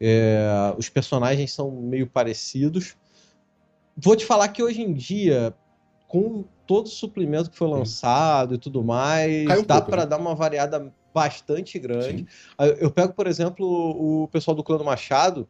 é, 0.00 0.72
os 0.78 0.88
personagens 0.88 1.52
são 1.52 1.72
meio 1.72 2.06
parecidos. 2.06 2.94
Vou 3.96 4.14
te 4.14 4.24
falar 4.24 4.46
que 4.50 4.62
hoje 4.62 4.80
em 4.80 4.94
dia, 4.94 5.52
com 6.06 6.44
todo 6.68 6.86
o 6.86 6.90
suplemento 6.90 7.50
que 7.50 7.56
foi 7.56 7.68
lançado 7.68 8.50
Sim. 8.50 8.54
e 8.54 8.58
tudo 8.58 8.84
mais, 8.84 9.66
dá 9.66 9.82
para 9.82 10.02
né? 10.02 10.06
dar 10.06 10.18
uma 10.18 10.36
variada 10.36 10.94
bastante 11.16 11.78
grande. 11.78 12.18
Sim. 12.18 12.26
Eu 12.78 12.90
pego, 12.90 13.14
por 13.14 13.26
exemplo, 13.26 13.66
o 13.66 14.28
pessoal 14.28 14.54
do 14.54 14.62
Clã 14.62 14.76
do 14.76 14.84
Machado, 14.84 15.48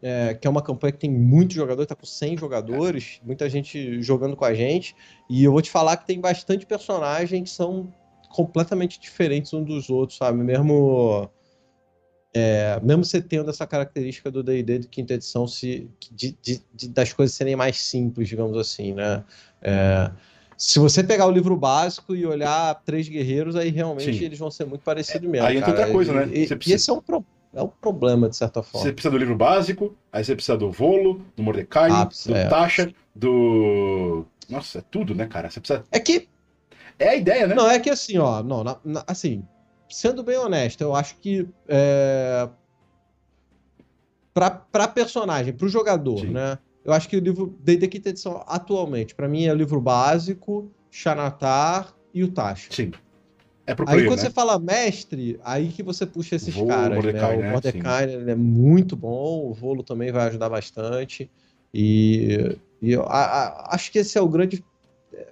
é, 0.00 0.34
que 0.34 0.46
é 0.46 0.50
uma 0.50 0.62
campanha 0.62 0.92
que 0.92 1.00
tem 1.00 1.10
muito 1.10 1.52
jogador, 1.52 1.84
tá 1.84 1.96
com 1.96 2.06
100 2.06 2.38
jogadores, 2.38 3.20
muita 3.24 3.50
gente 3.50 4.00
jogando 4.00 4.36
com 4.36 4.44
a 4.44 4.54
gente, 4.54 4.94
e 5.28 5.42
eu 5.42 5.50
vou 5.50 5.60
te 5.60 5.68
falar 5.68 5.96
que 5.96 6.06
tem 6.06 6.20
bastante 6.20 6.64
personagens 6.64 7.50
que 7.50 7.54
são 7.54 7.92
completamente 8.28 9.00
diferentes 9.00 9.52
uns 9.52 9.66
dos 9.66 9.90
outros, 9.90 10.16
sabe? 10.16 10.38
Mesmo 10.44 11.28
é, 12.32 12.78
mesmo 12.80 13.04
você 13.04 13.20
tendo 13.20 13.50
essa 13.50 13.66
característica 13.66 14.30
do 14.30 14.44
D&D 14.44 14.78
de 14.78 14.86
quinta 14.88 15.14
edição 15.14 15.48
se, 15.48 15.90
de, 16.12 16.38
de, 16.40 16.62
de, 16.72 16.88
das 16.88 17.12
coisas 17.12 17.34
serem 17.34 17.56
mais 17.56 17.80
simples, 17.80 18.28
digamos 18.28 18.56
assim, 18.56 18.94
né? 18.94 19.24
É, 19.60 20.12
se 20.60 20.78
você 20.78 21.02
pegar 21.02 21.26
o 21.26 21.30
livro 21.30 21.56
básico 21.56 22.14
e 22.14 22.26
olhar 22.26 22.74
três 22.84 23.08
guerreiros, 23.08 23.56
aí 23.56 23.70
realmente 23.70 24.18
Sim. 24.18 24.24
eles 24.26 24.38
vão 24.38 24.50
ser 24.50 24.66
muito 24.66 24.82
parecidos 24.82 25.26
mesmo. 25.26 25.46
Aí 25.46 25.56
entra 25.56 25.70
outra 25.70 25.90
coisa, 25.90 26.12
né? 26.12 26.24
E, 26.26 26.46
precisa... 26.46 26.70
e 26.70 26.72
esse 26.74 26.90
é 26.90 26.92
um, 26.92 27.00
pro... 27.00 27.24
é 27.54 27.62
um 27.62 27.68
problema, 27.68 28.28
de 28.28 28.36
certa 28.36 28.62
forma. 28.62 28.86
Você 28.86 28.92
precisa 28.92 29.10
do 29.10 29.16
livro 29.16 29.34
básico, 29.34 29.96
aí 30.12 30.22
você 30.22 30.34
precisa 30.34 30.58
do 30.58 30.70
Volo, 30.70 31.24
do 31.34 31.42
Mordecai, 31.42 31.90
ah, 31.90 32.04
do 32.04 32.36
é. 32.36 32.46
Tasha, 32.46 32.92
do. 33.14 34.26
Nossa, 34.50 34.80
é 34.80 34.82
tudo, 34.90 35.14
né, 35.14 35.26
cara? 35.26 35.48
Você 35.48 35.60
precisa. 35.60 35.82
É 35.90 35.98
que 35.98 36.28
é 36.98 37.08
a 37.08 37.16
ideia, 37.16 37.46
né? 37.46 37.54
Não, 37.54 37.66
é 37.66 37.78
que 37.78 37.88
assim, 37.88 38.18
ó, 38.18 38.42
não, 38.42 38.62
na, 38.62 38.76
na, 38.84 39.02
assim, 39.06 39.42
sendo 39.88 40.22
bem 40.22 40.36
honesto, 40.36 40.82
eu 40.82 40.94
acho 40.94 41.16
que 41.16 41.48
é, 41.68 42.46
para 44.34 44.88
personagem, 44.88 45.54
para 45.54 45.64
o 45.64 45.70
jogador, 45.70 46.20
Sim. 46.20 46.32
né? 46.32 46.58
Eu 46.84 46.92
acho 46.92 47.08
que 47.08 47.16
o 47.16 47.20
livro 47.20 47.54
desde 47.60 47.84
a 47.84 47.88
quinta 47.88 48.08
edição 48.08 48.42
atualmente, 48.46 49.14
para 49.14 49.28
mim 49.28 49.44
é 49.44 49.52
o 49.52 49.56
livro 49.56 49.80
básico, 49.80 50.70
Xanatar 50.90 51.94
e 52.12 52.24
o 52.24 52.28
Tash. 52.28 52.68
Sim. 52.70 52.92
É 53.66 53.74
pro 53.74 53.84
player, 53.84 54.02
aí 54.02 54.08
quando 54.08 54.18
né? 54.18 54.24
você 54.24 54.30
fala 54.30 54.58
mestre, 54.58 55.38
aí 55.44 55.68
que 55.68 55.82
você 55.82 56.06
puxa 56.06 56.36
esses 56.36 56.54
Volo, 56.54 56.68
caras, 56.68 56.94
Mordecai, 56.94 57.36
né? 57.36 57.48
O 57.48 57.50
Mordecai 57.52 58.06
né? 58.06 58.32
é 58.32 58.34
muito 58.34 58.96
bom, 58.96 59.48
o 59.48 59.54
Volo 59.54 59.82
também 59.82 60.10
vai 60.10 60.26
ajudar 60.28 60.48
bastante. 60.48 61.30
E, 61.72 62.56
e 62.82 62.92
eu 62.92 63.02
a, 63.04 63.22
a, 63.22 63.74
acho 63.74 63.92
que 63.92 63.98
esse 63.98 64.18
é 64.18 64.20
o 64.20 64.28
grande 64.28 64.64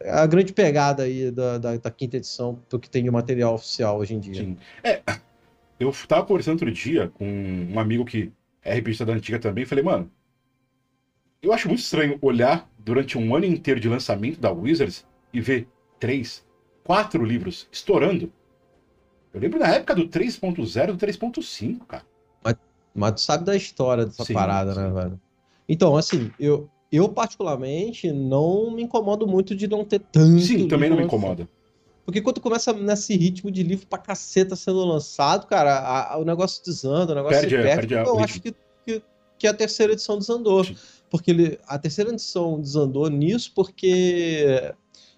a 0.04 0.26
grande 0.26 0.52
pegada 0.52 1.04
aí 1.04 1.30
da, 1.30 1.58
da, 1.58 1.76
da, 1.76 1.90
quinta 1.90 2.16
edição 2.16 2.60
do 2.68 2.78
que 2.78 2.90
tem 2.90 3.02
de 3.02 3.10
material 3.10 3.54
oficial 3.54 3.98
hoje 3.98 4.14
em 4.14 4.20
dia. 4.20 4.34
Sim. 4.34 4.56
É, 4.84 5.00
eu 5.80 5.92
tava 6.06 6.26
conversando 6.26 6.54
outro 6.54 6.70
dia 6.70 7.08
com 7.14 7.24
um 7.24 7.78
amigo 7.78 8.04
que 8.04 8.32
é 8.62 8.74
repista 8.74 9.04
da 9.04 9.14
antiga 9.14 9.38
também, 9.38 9.64
falei, 9.64 9.82
mano, 9.82 10.10
eu 11.42 11.52
acho 11.52 11.68
muito 11.68 11.80
estranho 11.80 12.18
olhar 12.20 12.68
durante 12.78 13.16
um 13.16 13.34
ano 13.34 13.44
inteiro 13.44 13.78
de 13.78 13.88
lançamento 13.88 14.40
da 14.40 14.50
Wizards 14.50 15.06
e 15.32 15.40
ver 15.40 15.68
três, 15.98 16.44
quatro 16.84 17.24
livros 17.24 17.68
estourando. 17.70 18.32
Eu 19.32 19.40
lembro 19.40 19.58
na 19.58 19.68
época 19.68 19.94
do 19.94 20.08
3.0 20.08 20.86
do 20.86 21.06
3.5, 21.06 21.86
cara. 21.86 22.04
Mas, 22.42 22.54
mas 22.94 23.12
tu 23.12 23.20
sabe 23.20 23.44
da 23.44 23.54
história 23.54 24.06
dessa 24.06 24.24
sim, 24.24 24.32
parada, 24.32 24.74
né, 24.74 24.88
sim. 24.88 24.94
né, 24.94 25.02
velho? 25.02 25.20
Então, 25.68 25.96
assim, 25.96 26.30
eu, 26.40 26.68
eu, 26.90 27.08
particularmente, 27.10 28.10
não 28.10 28.70
me 28.70 28.82
incomodo 28.82 29.26
muito 29.26 29.54
de 29.54 29.68
não 29.68 29.84
ter 29.84 30.00
tanto. 30.00 30.40
Sim, 30.40 30.66
também 30.66 30.88
não 30.88 30.96
me 30.96 31.04
incomoda. 31.04 31.46
Porque 32.06 32.22
quando 32.22 32.40
começa 32.40 32.72
nesse 32.72 33.14
ritmo 33.14 33.50
de 33.50 33.62
livro 33.62 33.86
pra 33.86 33.98
caceta 33.98 34.56
sendo 34.56 34.82
lançado, 34.82 35.46
cara, 35.46 35.78
a, 35.78 36.14
a, 36.14 36.18
o 36.18 36.24
negócio 36.24 36.64
desanda, 36.64 37.12
o 37.12 37.14
negócio 37.14 37.40
perde, 37.40 37.54
se 37.54 37.62
perde. 37.62 37.94
perde 37.94 38.08
eu 38.08 38.18
acho 38.18 38.40
que, 38.40 38.54
que, 38.86 39.02
que, 39.38 39.46
a 39.46 39.52
terceira 39.52 39.92
edição 39.92 40.18
desandou. 40.18 40.64
Sim. 40.64 40.74
Porque 41.10 41.30
ele, 41.30 41.58
a 41.66 41.78
terceira 41.78 42.10
edição 42.10 42.60
desandou 42.60 43.08
nisso 43.08 43.52
porque 43.54 44.74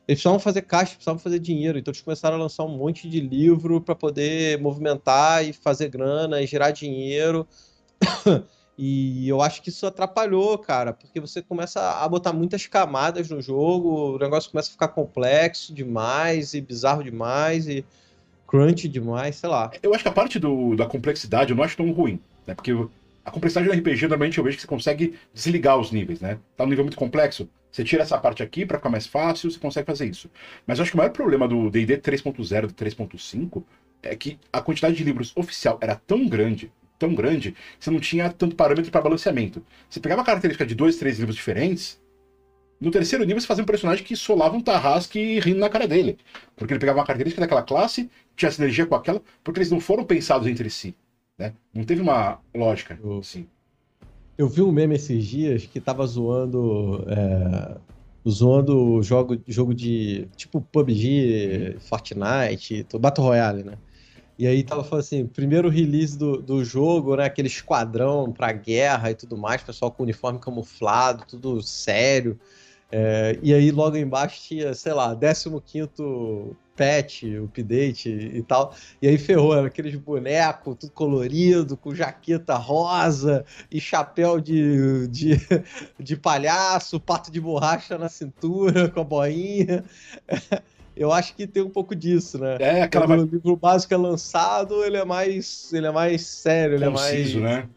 eles 0.07 0.21
precisavam 0.21 0.39
fazer 0.41 0.63
caixa, 0.63 0.95
precisavam 0.95 1.21
fazer 1.21 1.39
dinheiro. 1.39 1.79
Então 1.79 1.93
eles 1.93 2.03
começaram 2.03 2.37
a 2.37 2.41
lançar 2.41 2.65
um 2.65 2.77
monte 2.77 3.09
de 3.09 3.21
livro 3.21 3.81
para 3.81 3.95
poder 3.95 4.61
movimentar 4.61 5.45
e 5.45 5.53
fazer 5.53 5.89
grana 5.89 6.41
e 6.43 6.47
gerar 6.47 6.71
dinheiro. 6.71 7.47
E 8.83 9.29
eu 9.29 9.43
acho 9.43 9.61
que 9.61 9.69
isso 9.69 9.87
atrapalhou, 9.87 10.57
cara, 10.57 10.95
porque 10.95 11.21
você 11.21 11.43
começa 11.43 12.03
a 12.03 12.09
botar 12.09 12.33
muitas 12.33 12.67
camadas 12.67 13.29
no 13.29 13.39
jogo, 13.39 14.15
o 14.15 14.19
negócio 14.19 14.51
começa 14.51 14.71
a 14.71 14.73
ficar 14.73 14.89
complexo 14.89 15.75
demais 15.75 16.55
e 16.55 16.63
bizarro 16.63 17.05
demais 17.05 17.69
e 17.69 17.85
crunch 18.47 18.89
demais, 18.89 19.37
sei 19.37 19.51
lá. 19.51 19.71
Eu 19.83 19.93
acho 19.93 20.03
que 20.03 20.09
a 20.09 20.13
parte 20.13 20.39
do, 20.39 20.75
da 20.75 20.87
complexidade 20.87 21.51
eu 21.51 21.57
não 21.57 21.63
acho 21.63 21.77
tão 21.77 21.93
ruim, 21.93 22.19
né? 22.47 22.55
Porque 22.55 22.73
a 23.31 23.33
complexidade 23.33 23.69
do 23.69 23.73
RPG 23.73 24.03
normalmente 24.09 24.39
eu 24.39 24.45
vejo 24.45 24.57
que 24.57 24.63
você 24.63 24.67
consegue 24.67 25.15
desligar 25.33 25.79
os 25.79 25.93
níveis, 25.93 26.21
né? 26.21 26.39
Tá 26.57 26.65
um 26.65 26.67
nível 26.67 26.85
muito 26.85 26.97
complexo, 26.97 27.49
você 27.71 27.85
tira 27.85 28.03
essa 28.03 28.19
parte 28.19 28.43
aqui 28.43 28.67
para 28.67 28.77
ficar 28.77 28.91
mais 28.91 29.07
fácil, 29.07 29.49
você 29.49 29.59
consegue 29.59 29.87
fazer 29.87 30.07
isso. 30.07 30.29
Mas 30.67 30.79
eu 30.79 30.83
acho 30.83 30.91
que 30.91 30.97
o 30.97 30.99
maior 30.99 31.11
problema 31.11 31.47
do 31.47 31.71
D&D 31.71 31.99
3.0 31.99 32.67
do 32.67 32.75
3.5 32.75 33.63
é 34.03 34.17
que 34.17 34.37
a 34.53 34.61
quantidade 34.61 34.97
de 34.97 35.05
livros 35.05 35.33
oficial 35.37 35.79
era 35.81 35.95
tão 35.95 36.29
grande 36.29 36.73
tão 36.99 37.15
grande 37.15 37.53
que 37.53 37.59
você 37.85 37.91
não 37.91 37.99
tinha 37.99 38.31
tanto 38.31 38.55
parâmetro 38.55 38.93
para 38.93 39.01
balanceamento. 39.01 39.65
Você 39.89 39.99
pegava 40.01 40.21
uma 40.21 40.27
característica 40.27 40.67
de 40.67 40.75
dois, 40.75 40.97
três 40.97 41.19
livros 41.19 41.35
diferentes, 41.35 41.99
no 42.79 42.91
terceiro 42.91 43.25
nível 43.25 43.41
você 43.41 43.47
fazia 43.47 43.63
um 43.63 43.67
personagem 43.67 44.05
que 44.05 44.15
solava 44.15 44.55
um 44.55 44.61
tarrasque 44.61 45.41
rindo 45.41 45.61
na 45.61 45.71
cara 45.71 45.89
dele. 45.89 46.19
Porque 46.55 46.75
ele 46.75 46.81
pegava 46.81 46.99
uma 46.99 47.07
característica 47.07 47.41
daquela 47.41 47.63
classe, 47.63 48.11
tinha 48.37 48.51
sinergia 48.51 48.85
com 48.85 48.95
aquela, 48.95 49.23
porque 49.43 49.61
eles 49.61 49.71
não 49.71 49.81
foram 49.81 50.05
pensados 50.05 50.47
entre 50.47 50.69
si. 50.69 50.95
Né? 51.41 51.55
Não 51.73 51.85
teve 51.85 52.03
uma 52.03 52.39
lógica. 52.55 52.99
Eu, 53.03 53.19
assim. 53.19 53.47
eu 54.37 54.47
vi 54.47 54.61
um 54.61 54.71
meme 54.71 54.95
esses 54.95 55.25
dias 55.25 55.65
que 55.65 55.81
tava 55.81 56.07
zoando. 56.07 57.03
É, 57.09 57.79
zoando 58.29 59.03
jogo, 59.03 59.41
jogo 59.49 59.75
de. 59.75 60.29
tipo 60.37 60.61
PUBG, 60.61 61.79
Fortnite, 61.81 62.87
Battle 63.01 63.27
Royale, 63.27 63.65
né? 63.65 63.79
E 64.39 64.47
aí 64.47 64.63
tava 64.63 64.85
falando 64.85 65.05
assim, 65.05 65.27
primeiro 65.27 65.69
release 65.71 66.19
do, 66.19 66.41
do 66.41 66.63
jogo, 66.63 67.17
né? 67.17 67.25
Aquele 67.25 67.49
esquadrão 67.49 68.31
pra 68.31 68.53
guerra 68.53 69.11
e 69.11 69.15
tudo 69.15 69.37
mais, 69.37 69.63
pessoal 69.63 69.91
com 69.91 70.03
uniforme 70.03 70.39
camuflado, 70.39 71.25
tudo 71.27 71.63
sério. 71.63 72.39
É, 72.93 73.39
e 73.43 73.55
aí 73.55 73.71
logo 73.71 73.97
embaixo 73.97 74.43
tinha, 74.43 74.75
sei 74.75 74.93
lá, 74.93 75.15
15 75.15 76.55
patch, 76.81 77.25
update 77.45 78.09
e 78.09 78.43
tal. 78.43 78.75
E 79.03 79.07
aí 79.07 79.19
ferrou, 79.19 79.55
era 79.55 79.67
aqueles 79.67 79.95
bonecos, 79.97 80.77
tudo 80.81 80.93
colorido, 80.93 81.77
com 81.77 81.95
jaqueta 81.95 82.55
rosa 82.55 83.45
e 83.71 83.79
chapéu 83.79 84.41
de, 84.41 85.07
de, 85.09 85.37
de 85.99 86.17
palhaço, 86.17 86.99
pato 86.99 87.31
de 87.31 87.39
borracha 87.39 87.99
na 87.99 88.09
cintura, 88.09 88.89
com 88.89 89.01
a 89.01 89.05
boinha. 89.05 89.85
Eu 90.97 91.13
acho 91.13 91.35
que 91.35 91.47
tem 91.47 91.63
um 91.63 91.71
pouco 91.71 91.95
disso, 91.95 92.39
né? 92.39 92.57
É, 92.59 92.83
aquela. 92.83 93.07
Quando 93.07 93.23
o 93.25 93.31
livro 93.31 93.57
básico 93.57 93.93
é 93.93 93.97
lançado, 93.99 94.83
ele 94.83 94.97
é 94.97 95.05
mais, 95.05 95.71
ele 95.75 95.87
é 95.87 95.93
mais 95.93 96.23
sério, 96.27 96.77
ele 96.77 96.87
Conciso, 96.87 97.39
é 97.39 97.43
mais. 97.43 97.59
né? 97.59 97.69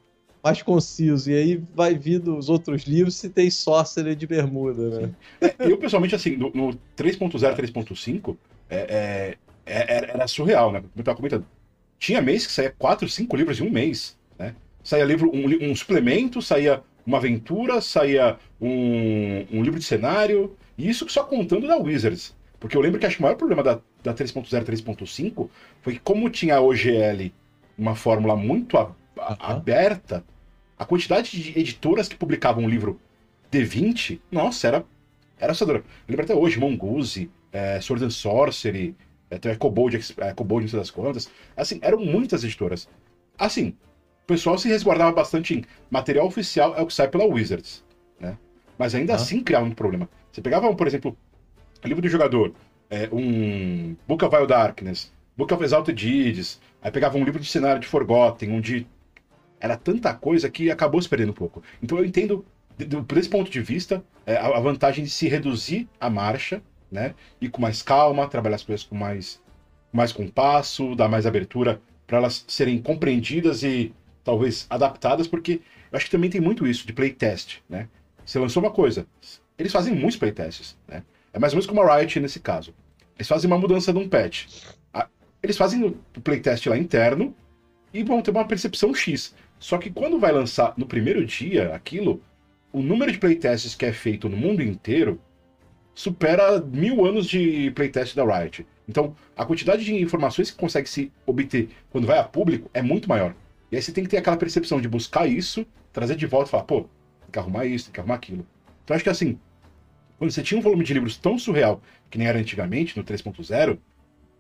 mais 0.44 0.62
conciso. 0.62 1.32
E 1.32 1.36
aí 1.36 1.64
vai 1.74 1.96
vindo 1.96 2.38
os 2.38 2.50
outros 2.50 2.84
livros 2.84 3.16
se 3.16 3.30
tem 3.30 3.50
Sorcerer 3.50 4.16
de 4.16 4.28
bermuda, 4.28 4.90
né? 4.90 5.10
É, 5.40 5.56
eu, 5.60 5.78
pessoalmente, 5.78 6.16
assim, 6.16 6.36
no, 6.36 6.52
no 6.54 6.74
3.0, 6.98 7.56
3.5, 7.56 8.36
é, 8.70 9.38
é, 9.66 9.74
é, 9.74 10.12
era 10.14 10.28
surreal, 10.28 10.72
né? 10.72 10.80
Como 10.80 10.92
eu 10.96 11.04
tava 11.04 11.18
comentando. 11.18 11.46
Tinha 12.00 12.22
mês 12.22 12.46
que 12.46 12.52
saía 12.52 12.74
4, 12.78 13.08
5 13.08 13.36
livros 13.36 13.60
em 13.60 13.64
um 13.64 13.72
mês, 13.72 14.18
né? 14.38 14.56
Saía 14.84 15.06
livro, 15.06 15.32
um, 15.34 15.72
um 15.72 15.76
suplemento, 15.76 16.42
saía 16.42 16.84
uma 17.06 17.18
aventura, 17.18 17.82
saía 17.82 18.38
um, 18.60 19.46
um 19.52 19.64
livro 19.64 19.80
de 19.80 19.86
cenário, 19.86 20.56
e 20.78 20.90
isso 20.90 21.08
só 21.10 21.24
contando 21.24 21.68
da 21.68 21.78
Wizards. 21.78 22.36
Porque 22.60 22.78
eu 22.78 22.82
lembro 22.82 23.00
que 23.00 23.06
acho 23.06 23.18
que 23.18 23.22
o 23.22 23.24
maior 23.24 23.36
problema 23.36 23.62
da, 23.62 23.80
da 24.04 24.14
3.0 24.14 24.64
3.5 24.64 25.50
foi 25.82 25.94
que 25.94 26.00
como 26.00 26.30
tinha 26.30 26.56
a 26.56 26.62
OGL 26.62 27.32
uma 27.78 27.96
fórmula 27.96 28.36
muito 28.36 28.78
a, 28.78 28.96
a, 29.18 29.52
aberta, 29.52 30.24
a 30.78 30.86
quantidade 30.86 31.32
de 31.32 31.60
editoras 31.60 32.08
que 32.08 32.16
publicavam 32.16 32.64
um 32.64 32.70
livro 32.70 33.00
D20, 33.52 34.20
nossa, 34.32 34.68
era, 34.68 34.86
era 35.38 35.52
assustadora. 35.52 35.80
Eu 35.80 35.86
lembro 36.08 36.26
até 36.26 36.36
hoje, 36.36 36.60
Mongoose, 36.60 37.30
é, 37.54 37.80
Sword 37.80 38.04
and 38.04 38.10
Sorcery, 38.10 38.96
é, 39.30 39.36
até 39.36 39.56
Kobold, 39.56 39.98
é, 40.18 40.34
Kobold, 40.34 40.64
não 40.64 40.70
sei 40.70 40.80
das 40.80 40.92
quantas. 40.92 41.30
Assim, 41.56 41.80
eram 41.82 42.00
muitas 42.00 42.44
editoras. 42.44 42.90
Assim, 43.38 43.76
o 44.24 44.28
pessoal 44.28 44.58
se 44.58 44.68
resguardava 44.68 45.12
bastante 45.12 45.54
em 45.54 45.64
material 45.90 46.26
oficial 46.26 46.76
é 46.76 46.82
o 46.82 46.88
que 46.88 46.94
sai 46.94 47.08
pela 47.08 47.26
Wizards, 47.26 47.84
né? 48.20 48.38
Mas 48.78 48.96
ainda 48.96 49.14
ah. 49.14 49.16
assim 49.16 49.44
criava 49.44 49.66
um 49.66 49.72
problema. 49.72 50.10
Você 50.32 50.42
pegava, 50.42 50.74
por 50.76 50.88
exemplo, 50.88 51.16
livro 51.84 52.02
do 52.02 52.10
jogador, 52.10 52.54
é, 52.90 53.08
um 53.12 53.96
Book 54.08 54.24
of 54.26 54.36
Wild 54.36 54.48
Darkness, 54.48 55.12
Book 55.38 55.54
of 55.54 55.64
Exalted 55.64 55.96
Deeds, 55.96 56.60
aí 56.82 56.92
pegava 56.92 57.18
um 57.18 57.24
livro 57.24 57.40
de 57.40 57.48
cenário 57.48 57.80
de 57.80 57.88
Forgotten, 57.88 58.52
onde 58.52 58.88
era 59.60 59.78
tanta 59.78 60.14
coisa 60.14 60.50
que 60.50 60.70
acabou 60.70 61.02
se 61.02 61.10
perdendo 61.10 61.30
um 61.30 61.36
pouco. 61.36 61.64
Então 61.82 61.98
eu 61.98 62.06
entendo, 62.06 62.46
por 63.08 63.18
esse 63.18 63.30
ponto 63.30 63.50
de 63.50 63.62
vista, 63.62 64.04
é, 64.26 64.38
a 64.38 64.60
vantagem 64.60 65.04
de 65.04 65.10
se 65.10 65.28
reduzir 65.28 65.88
a 66.00 66.10
marcha, 66.10 66.62
né? 66.94 67.16
E 67.42 67.50
com 67.50 67.60
mais 67.60 67.82
calma, 67.82 68.28
trabalhar 68.28 68.56
as 68.56 68.64
coisas 68.64 68.86
com 68.86 68.96
mais, 68.96 69.42
mais 69.92 70.14
compasso, 70.14 70.96
dar 70.96 71.10
mais 71.10 71.26
abertura 71.26 71.82
para 72.06 72.20
elas 72.20 72.46
serem 72.48 72.80
compreendidas 72.82 73.64
e 73.64 73.92
talvez 74.24 74.68
adaptadas, 74.70 75.28
porque 75.28 75.62
eu 75.92 75.98
acho 75.98 76.06
que 76.06 76.12
também 76.12 76.30
tem 76.30 76.40
muito 76.40 76.68
isso 76.68 76.86
de 76.86 76.94
playtest, 76.94 77.58
né? 77.68 77.90
Você 78.24 78.40
lançou 78.40 78.64
uma 78.64 78.72
coisa, 78.72 79.06
eles 79.58 79.72
fazem 79.72 79.94
muitos 79.94 80.18
playtests, 80.18 80.78
né? 80.88 81.04
É 81.34 81.40
mais 81.40 81.52
ou 81.52 81.58
menos 81.58 81.66
como 81.66 81.82
a 81.82 81.98
Riot 81.98 82.20
nesse 82.20 82.40
caso. 82.40 82.74
Eles 83.18 83.28
fazem 83.28 83.50
uma 83.50 83.58
mudança 83.58 83.92
de 83.92 84.00
um 84.00 84.08
patch. 84.08 84.46
Eles 85.42 85.58
fazem 85.58 85.84
o 85.84 86.22
playtest 86.22 86.68
lá 86.68 86.78
interno 86.78 87.36
e 87.94 88.04
vão 88.04 88.22
ter 88.22 88.32
uma 88.32 88.46
percepção 88.46 88.94
X. 88.94 89.36
Só 89.60 89.78
que 89.78 89.90
quando 89.90 90.20
vai 90.20 90.32
lançar 90.32 90.74
no 90.78 90.86
primeiro 90.86 91.26
dia 91.26 91.74
aquilo, 91.76 92.22
o 92.72 92.82
número 92.82 93.12
de 93.12 93.18
playtests 93.18 93.76
que 93.76 93.86
é 93.86 93.92
feito 93.92 94.30
no 94.30 94.38
mundo 94.38 94.62
inteiro 94.62 95.20
supera 95.94 96.60
mil 96.60 97.06
anos 97.06 97.28
de 97.28 97.72
playtest 97.72 98.16
da 98.16 98.24
Riot. 98.24 98.66
Então, 98.88 99.16
a 99.36 99.46
quantidade 99.46 99.84
de 99.86 99.96
informações 99.96 100.52
que 100.52 100.58
consegue 100.58 100.90
se 100.90 101.12
obter 101.26 101.70
quando 101.90 102.08
vai 102.08 102.18
a 102.18 102.24
público 102.24 102.70
é 102.74 102.82
muito 102.82 103.08
maior. 103.08 103.36
E 103.72 103.76
aí 103.76 103.82
você 103.82 103.92
tem 103.92 104.04
que 104.04 104.10
ter 104.10 104.18
aquela 104.18 104.38
percepção 104.38 104.82
de 104.82 104.88
buscar 104.88 105.28
isso, 105.28 105.66
trazer 105.92 106.16
de 106.16 106.26
volta 106.26 106.50
e 106.50 106.52
falar, 106.52 106.64
pô, 106.64 106.82
tem 106.82 107.32
que 107.32 107.40
arrumar 107.40 107.66
isso, 107.66 107.86
tem 107.86 107.94
que 107.94 108.00
arrumar 108.00 108.16
aquilo. 108.16 108.46
Então, 108.84 108.96
acho 108.96 109.04
que 109.04 109.10
assim, 109.10 109.40
quando 110.18 110.32
você 110.32 110.44
tinha 110.44 110.60
um 110.60 110.62
volume 110.62 110.84
de 110.84 110.94
livros 110.94 111.18
tão 111.18 111.38
surreal 111.38 111.82
que 112.10 112.18
nem 112.18 112.28
era 112.28 112.40
antigamente, 112.40 112.98
no 112.98 113.04
3.0, 113.04 113.74
o 113.74 113.80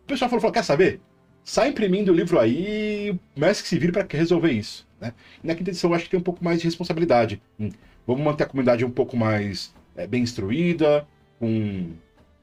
pessoal 0.06 0.30
falou, 0.30 0.41
falou, 0.41 0.54
quer 0.54 0.64
saber? 0.64 0.99
Sai 1.43 1.70
imprimindo 1.70 2.12
o 2.12 2.16
livro 2.16 2.39
aí, 2.39 3.18
mas 3.36 3.62
que 3.62 3.68
se 3.68 3.78
vire 3.78 3.91
para 3.91 4.06
resolver 4.10 4.51
isso. 4.51 4.88
Né? 4.99 5.14
E 5.43 5.47
na 5.47 5.56
quinta 5.56 5.72
edição 5.72 5.89
eu 5.89 5.95
acho 5.95 6.06
que 6.06 6.12
tem 6.12 6.20
um 6.20 6.24
pouco 6.24 6.43
mais 6.43 6.60
de 6.60 6.66
responsabilidade. 6.66 7.41
Hum, 7.60 7.70
vamos 8.06 8.24
manter 8.24 8.43
a 8.43 8.47
comunidade 8.47 8.86
um 8.86 8.91
pouco 8.91 9.18
mais 9.18 9.74
é, 9.95 10.08
bem 10.08 10.24
instruída, 10.24 11.08
com... 11.44 11.91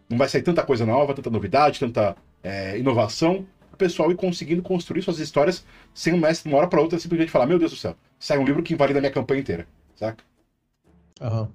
não 0.09 0.19
vai 0.19 0.29
sair 0.29 0.43
tanta 0.43 0.63
coisa 0.63 0.85
nova, 0.85 1.15
tanta 1.15 1.31
novidade, 1.31 1.81
tanta 1.81 2.17
é, 2.43 2.79
inovação. 2.79 3.47
O 3.73 3.77
pessoal 3.77 4.11
ir 4.11 4.17
conseguindo 4.17 4.63
construir 4.63 5.03
suas 5.03 5.19
histórias 5.19 5.65
sem 5.95 6.13
o 6.13 6.19
mestre, 6.19 6.49
de 6.49 6.55
uma 6.55 6.59
hora 6.59 6.69
para 6.69 6.81
outra, 6.81 6.99
simplesmente 6.99 7.31
falar: 7.31 7.47
Meu 7.47 7.59
Deus 7.59 7.73
do 7.73 7.79
céu, 7.79 7.97
sai 8.19 8.39
um 8.39 8.45
livro 8.45 8.63
que 8.63 8.75
invalida 8.75 8.99
a 8.99 9.03
minha 9.03 9.13
campanha 9.13 9.41
inteira. 9.41 9.67
Saca? 9.97 10.23
Uhum. 11.21 11.49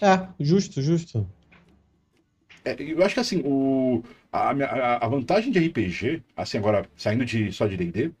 É, 0.00 0.28
justo, 0.40 0.80
justo. 0.80 1.28
É, 2.64 2.76
eu 2.78 3.04
acho 3.04 3.14
que 3.14 3.20
assim, 3.20 3.42
o, 3.44 4.02
a, 4.32 4.50
a, 4.50 5.06
a, 5.06 5.08
vantagem 5.08 5.50
de 5.50 5.58
RPG, 5.58 6.22
assim, 6.36 6.58
agora 6.58 6.88
saindo 6.96 7.24
de, 7.24 7.52
só 7.52 7.66
de 7.66 7.76
DD, 7.76 8.12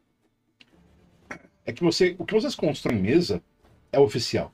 é 1.66 1.72
que 1.72 1.82
você, 1.82 2.16
o 2.18 2.24
que 2.24 2.34
vocês 2.34 2.54
constroem 2.54 2.98
em 2.98 3.02
mesa 3.02 3.42
é 3.92 3.98
oficial. 3.98 4.52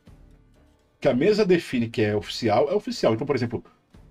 Que 1.01 1.09
a 1.09 1.15
mesa 1.15 1.45
define 1.45 1.89
que 1.89 2.03
é 2.03 2.17
oficial, 2.17 2.69
é 2.69 2.75
oficial. 2.75 3.15
Então, 3.15 3.27
por 3.27 3.37
exemplo, 3.37 3.65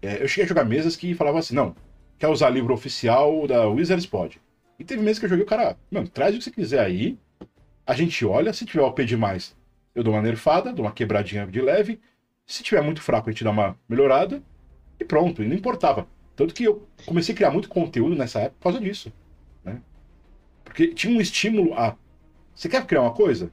é, 0.03 0.21
eu 0.21 0.27
cheguei 0.27 0.45
a 0.45 0.47
jogar 0.47 0.65
mesas 0.65 0.95
que 0.95 1.13
falavam 1.15 1.39
assim: 1.39 1.55
não, 1.55 1.75
quer 2.19 2.27
usar 2.27 2.49
livro 2.49 2.73
oficial 2.73 3.47
da 3.47 3.67
Wizards? 3.67 4.05
Pode. 4.05 4.41
E 4.77 4.83
teve 4.83 5.01
mesas 5.01 5.19
que 5.19 5.25
eu 5.25 5.29
joguei 5.29 5.45
o 5.45 5.47
cara, 5.47 5.77
mano, 5.89 6.07
traz 6.07 6.35
o 6.35 6.37
que 6.37 6.43
você 6.43 6.51
quiser 6.51 6.79
aí, 6.79 7.17
a 7.85 7.93
gente 7.93 8.25
olha, 8.25 8.51
se 8.51 8.65
tiver 8.65 8.83
OP 8.83 9.05
demais, 9.05 9.55
eu 9.95 10.03
dou 10.03 10.13
uma 10.13 10.21
nerfada, 10.21 10.73
dou 10.73 10.85
uma 10.85 10.91
quebradinha 10.91 11.45
de 11.47 11.61
leve. 11.61 12.01
Se 12.45 12.63
tiver 12.63 12.81
muito 12.81 13.01
fraco, 13.01 13.29
a 13.29 13.31
gente 13.31 13.43
dá 13.43 13.51
uma 13.51 13.77
melhorada 13.87 14.43
e 14.99 15.05
pronto, 15.05 15.41
e 15.41 15.47
não 15.47 15.55
importava. 15.55 16.07
Tanto 16.35 16.53
que 16.53 16.63
eu 16.63 16.87
comecei 17.05 17.33
a 17.33 17.35
criar 17.35 17.51
muito 17.51 17.69
conteúdo 17.69 18.15
nessa 18.15 18.39
época 18.39 18.55
por 18.59 18.63
causa 18.63 18.79
disso. 18.79 19.13
Né? 19.63 19.81
Porque 20.63 20.87
tinha 20.87 21.15
um 21.15 21.21
estímulo 21.21 21.73
a 21.75 21.95
você 22.55 22.69
quer 22.69 22.85
criar 22.85 23.01
uma 23.01 23.13
coisa? 23.13 23.51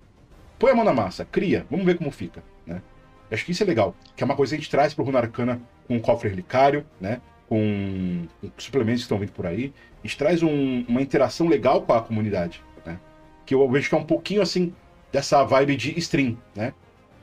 Põe 0.59 0.72
a 0.72 0.74
mão 0.74 0.84
na 0.84 0.92
massa, 0.92 1.24
cria, 1.24 1.66
vamos 1.70 1.86
ver 1.86 1.96
como 1.96 2.11
fica. 2.11 2.42
Né? 2.66 2.82
Acho 3.30 3.44
que 3.44 3.53
isso 3.53 3.62
é 3.62 3.66
legal, 3.66 3.94
que 4.14 4.22
é 4.22 4.26
uma 4.26 4.36
coisa 4.36 4.51
que 4.51 4.57
a 4.57 4.61
gente 4.61 4.70
traz 4.70 4.92
para 4.92 5.03
o 5.03 5.07
Runa 5.07 5.20
Arcana 5.20 5.61
com 5.91 5.97
o 5.97 6.01
cofre 6.01 6.28
relicário, 6.28 6.86
né? 7.01 7.20
com, 7.49 8.28
com 8.41 8.51
suplementos 8.57 9.01
que 9.01 9.07
estão 9.07 9.18
vindo 9.18 9.32
por 9.32 9.45
aí. 9.45 9.72
A 10.05 10.07
gente 10.07 10.16
traz 10.16 10.41
um, 10.41 10.84
uma 10.86 11.03
interação 11.03 11.49
legal 11.49 11.82
com 11.82 11.93
a 11.93 12.01
comunidade. 12.01 12.62
Né? 12.86 12.97
Que 13.45 13.57
eu 13.57 13.68
vejo 13.68 13.88
que 13.88 13.95
é 13.97 13.99
um 13.99 14.05
pouquinho 14.05 14.41
assim 14.41 14.72
dessa 15.11 15.43
vibe 15.43 15.74
de 15.74 15.99
stream. 15.99 16.38
Né? 16.55 16.72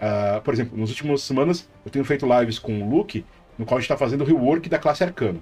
Uh, 0.01 0.41
por 0.41 0.53
exemplo, 0.53 0.77
nas 0.77 0.89
últimas 0.89 1.21
semanas 1.21 1.69
eu 1.85 1.89
tenho 1.89 2.03
feito 2.03 2.27
lives 2.27 2.59
com 2.59 2.83
o 2.83 2.89
Luke, 2.89 3.25
no 3.57 3.65
qual 3.65 3.77
a 3.77 3.79
gente 3.79 3.89
está 3.89 3.97
fazendo 3.97 4.21
o 4.21 4.25
rework 4.25 4.67
da 4.67 4.77
classe 4.77 5.01
Arcano. 5.01 5.41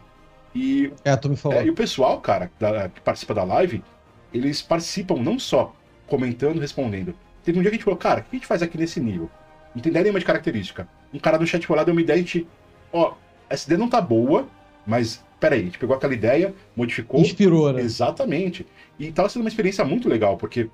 E, 0.54 0.94
é, 1.04 1.16
tu 1.16 1.30
me 1.30 1.36
falou. 1.36 1.58
É, 1.58 1.66
e 1.66 1.70
o 1.72 1.74
pessoal, 1.74 2.22
cara, 2.22 2.52
da, 2.60 2.88
que 2.88 3.02
participa 3.02 3.34
da 3.34 3.44
live, 3.44 3.84
eles 4.32 4.62
participam 4.62 5.16
não 5.16 5.40
só 5.40 5.76
comentando, 6.06 6.60
respondendo. 6.60 7.16
Teve 7.44 7.58
um 7.58 7.62
dia 7.64 7.72
que 7.72 7.76
a 7.76 7.78
gente 7.78 7.86
falou, 7.86 7.98
cara, 7.98 8.22
o 8.22 8.24
que 8.24 8.36
a 8.36 8.36
gente 8.36 8.48
faz 8.48 8.62
aqui 8.62 8.78
nesse 8.78 9.00
nível? 9.00 9.32
Não 9.74 9.82
tem 9.82 9.90
ideia 9.90 10.04
nenhuma 10.04 10.20
de 10.20 10.26
característica. 10.26 10.88
Um 11.12 11.20
cara 11.20 11.38
do 11.38 11.48
chat 11.48 11.68
lá 11.72 11.84
deu 11.84 11.94
uma 11.94 12.02
ideia 12.02 12.18
a 12.18 12.20
gente, 12.20 12.48
ó, 12.96 13.14
essa 13.50 13.68
ideia 13.68 13.78
não 13.78 13.90
tá 13.90 14.00
boa, 14.00 14.48
mas 14.88 15.24
peraí, 15.40 15.62
a 15.62 15.64
gente 15.64 15.78
pegou 15.78 15.96
aquela 15.96 16.14
ideia, 16.14 16.56
modificou. 16.76 17.20
Inspirou, 17.20 17.72
né? 17.74 17.82
Exatamente. 17.82 18.66
E 18.98 19.12
tava 19.12 19.30
sendo 19.30 19.42
uma 19.42 19.50
experiência 19.50 19.84
muito 19.84 20.08
legal, 20.08 20.38
porque 20.38 20.70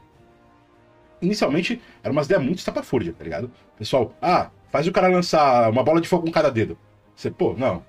inicialmente 1.21 1.81
era 2.03 2.11
uma 2.11 2.21
ideia 2.21 2.39
muito 2.39 2.59
estapafúrdia, 2.59 3.13
tá 3.13 3.23
ligado? 3.23 3.51
Pessoal, 3.77 4.13
ah, 4.21 4.49
faz 4.69 4.87
o 4.87 4.91
cara 4.91 5.07
lançar 5.07 5.69
uma 5.69 5.83
bola 5.83 5.99
de 5.99 6.07
fogo 6.07 6.25
com 6.25 6.31
cada 6.31 6.49
dedo. 6.49 6.77
Você, 7.15 7.29
pô, 7.31 7.53
não. 7.57 7.83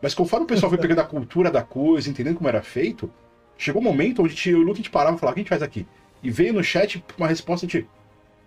Mas 0.00 0.14
conforme 0.14 0.44
o 0.44 0.48
pessoal 0.48 0.70
foi 0.70 0.78
pegando 0.78 1.00
a 1.00 1.04
cultura 1.04 1.50
da 1.50 1.62
coisa, 1.62 2.08
entendendo 2.08 2.36
como 2.36 2.48
era 2.48 2.62
feito, 2.62 3.10
chegou 3.56 3.80
um 3.80 3.84
momento 3.84 4.22
onde 4.22 4.54
o 4.54 4.62
Luke 4.62 4.82
te 4.82 4.90
parava 4.90 5.16
e 5.16 5.20
falava, 5.20 5.32
o 5.32 5.34
que 5.34 5.40
a 5.40 5.42
gente 5.42 5.48
faz 5.48 5.62
aqui? 5.62 5.86
E 6.22 6.30
veio 6.30 6.52
no 6.52 6.62
chat 6.62 7.04
uma 7.18 7.28
resposta 7.28 7.66
de 7.66 7.86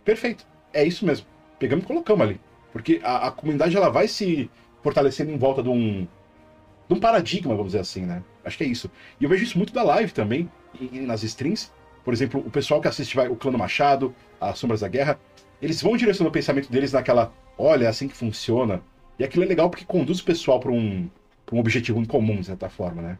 perfeito, 0.03 0.45
é 0.73 0.83
isso 0.83 1.05
mesmo. 1.05 1.25
Pegamos 1.59 1.86
e 1.86 1.88
colocamos 1.88 2.21
ali. 2.21 2.41
Porque 2.73 2.99
a, 3.03 3.27
a 3.27 3.31
comunidade 3.31 3.77
ela 3.77 3.89
vai 3.89 4.07
se 4.07 4.49
fortalecendo 4.86 5.31
em 5.31 5.38
volta 5.38 5.63
de 5.63 5.69
um, 5.69 6.07
de 6.88 6.93
um 6.93 6.99
paradigma, 6.99 7.55
vamos 7.55 7.71
dizer 7.71 7.79
assim, 7.79 8.05
né? 8.05 8.23
Acho 8.43 8.55
que 8.55 8.63
é 8.63 8.67
isso. 8.67 8.91
E 9.19 9.23
eu 9.23 9.29
vejo 9.29 9.43
isso 9.43 9.57
muito 9.57 9.73
da 9.73 9.81
live 9.81 10.11
também, 10.11 10.47
e, 10.79 10.99
nas 10.99 11.23
streams. 11.23 11.71
Por 12.03 12.13
exemplo, 12.13 12.39
o 12.39 12.51
pessoal 12.51 12.79
que 12.79 12.88
assiste 12.88 13.15
vai, 13.15 13.27
o 13.27 13.36
Clã 13.36 13.51
do 13.51 13.57
Machado, 13.57 14.13
as 14.39 14.59
Sombras 14.59 14.81
da 14.81 14.88
Guerra, 14.88 15.19
eles 15.59 15.81
vão 15.81 15.97
direcionando 15.97 16.29
o 16.29 16.31
pensamento 16.31 16.71
deles 16.71 16.93
naquela, 16.93 17.33
olha, 17.57 17.86
é 17.86 17.88
assim 17.88 18.07
que 18.07 18.15
funciona. 18.15 18.79
E 19.17 19.23
aquilo 19.23 19.43
é 19.43 19.47
legal 19.47 19.71
porque 19.71 19.86
conduz 19.86 20.19
o 20.19 20.23
pessoal 20.23 20.59
para 20.59 20.71
um, 20.71 21.09
um 21.51 21.59
objetivo 21.59 21.99
em 21.99 22.05
comum, 22.05 22.39
de 22.39 22.45
certa 22.45 22.69
forma, 22.69 23.01
né? 23.01 23.17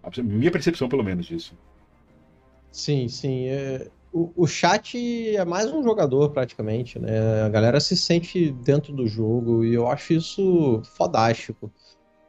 A 0.00 0.22
minha 0.22 0.52
percepção, 0.52 0.88
pelo 0.88 1.02
menos, 1.02 1.26
disso. 1.26 1.58
Sim, 2.70 3.08
sim. 3.08 3.48
É, 3.48 3.88
o, 4.36 4.46
chat 4.46 4.96
é 5.36 5.44
mais 5.44 5.70
um 5.70 5.82
jogador, 5.82 6.30
praticamente, 6.30 6.98
né? 6.98 7.42
A 7.42 7.48
galera 7.48 7.78
se 7.80 7.96
sente 7.96 8.50
dentro 8.50 8.92
do 8.92 9.06
jogo 9.06 9.64
e 9.64 9.74
eu 9.74 9.86
acho 9.86 10.14
isso 10.14 10.80
fodástico. 10.96 11.70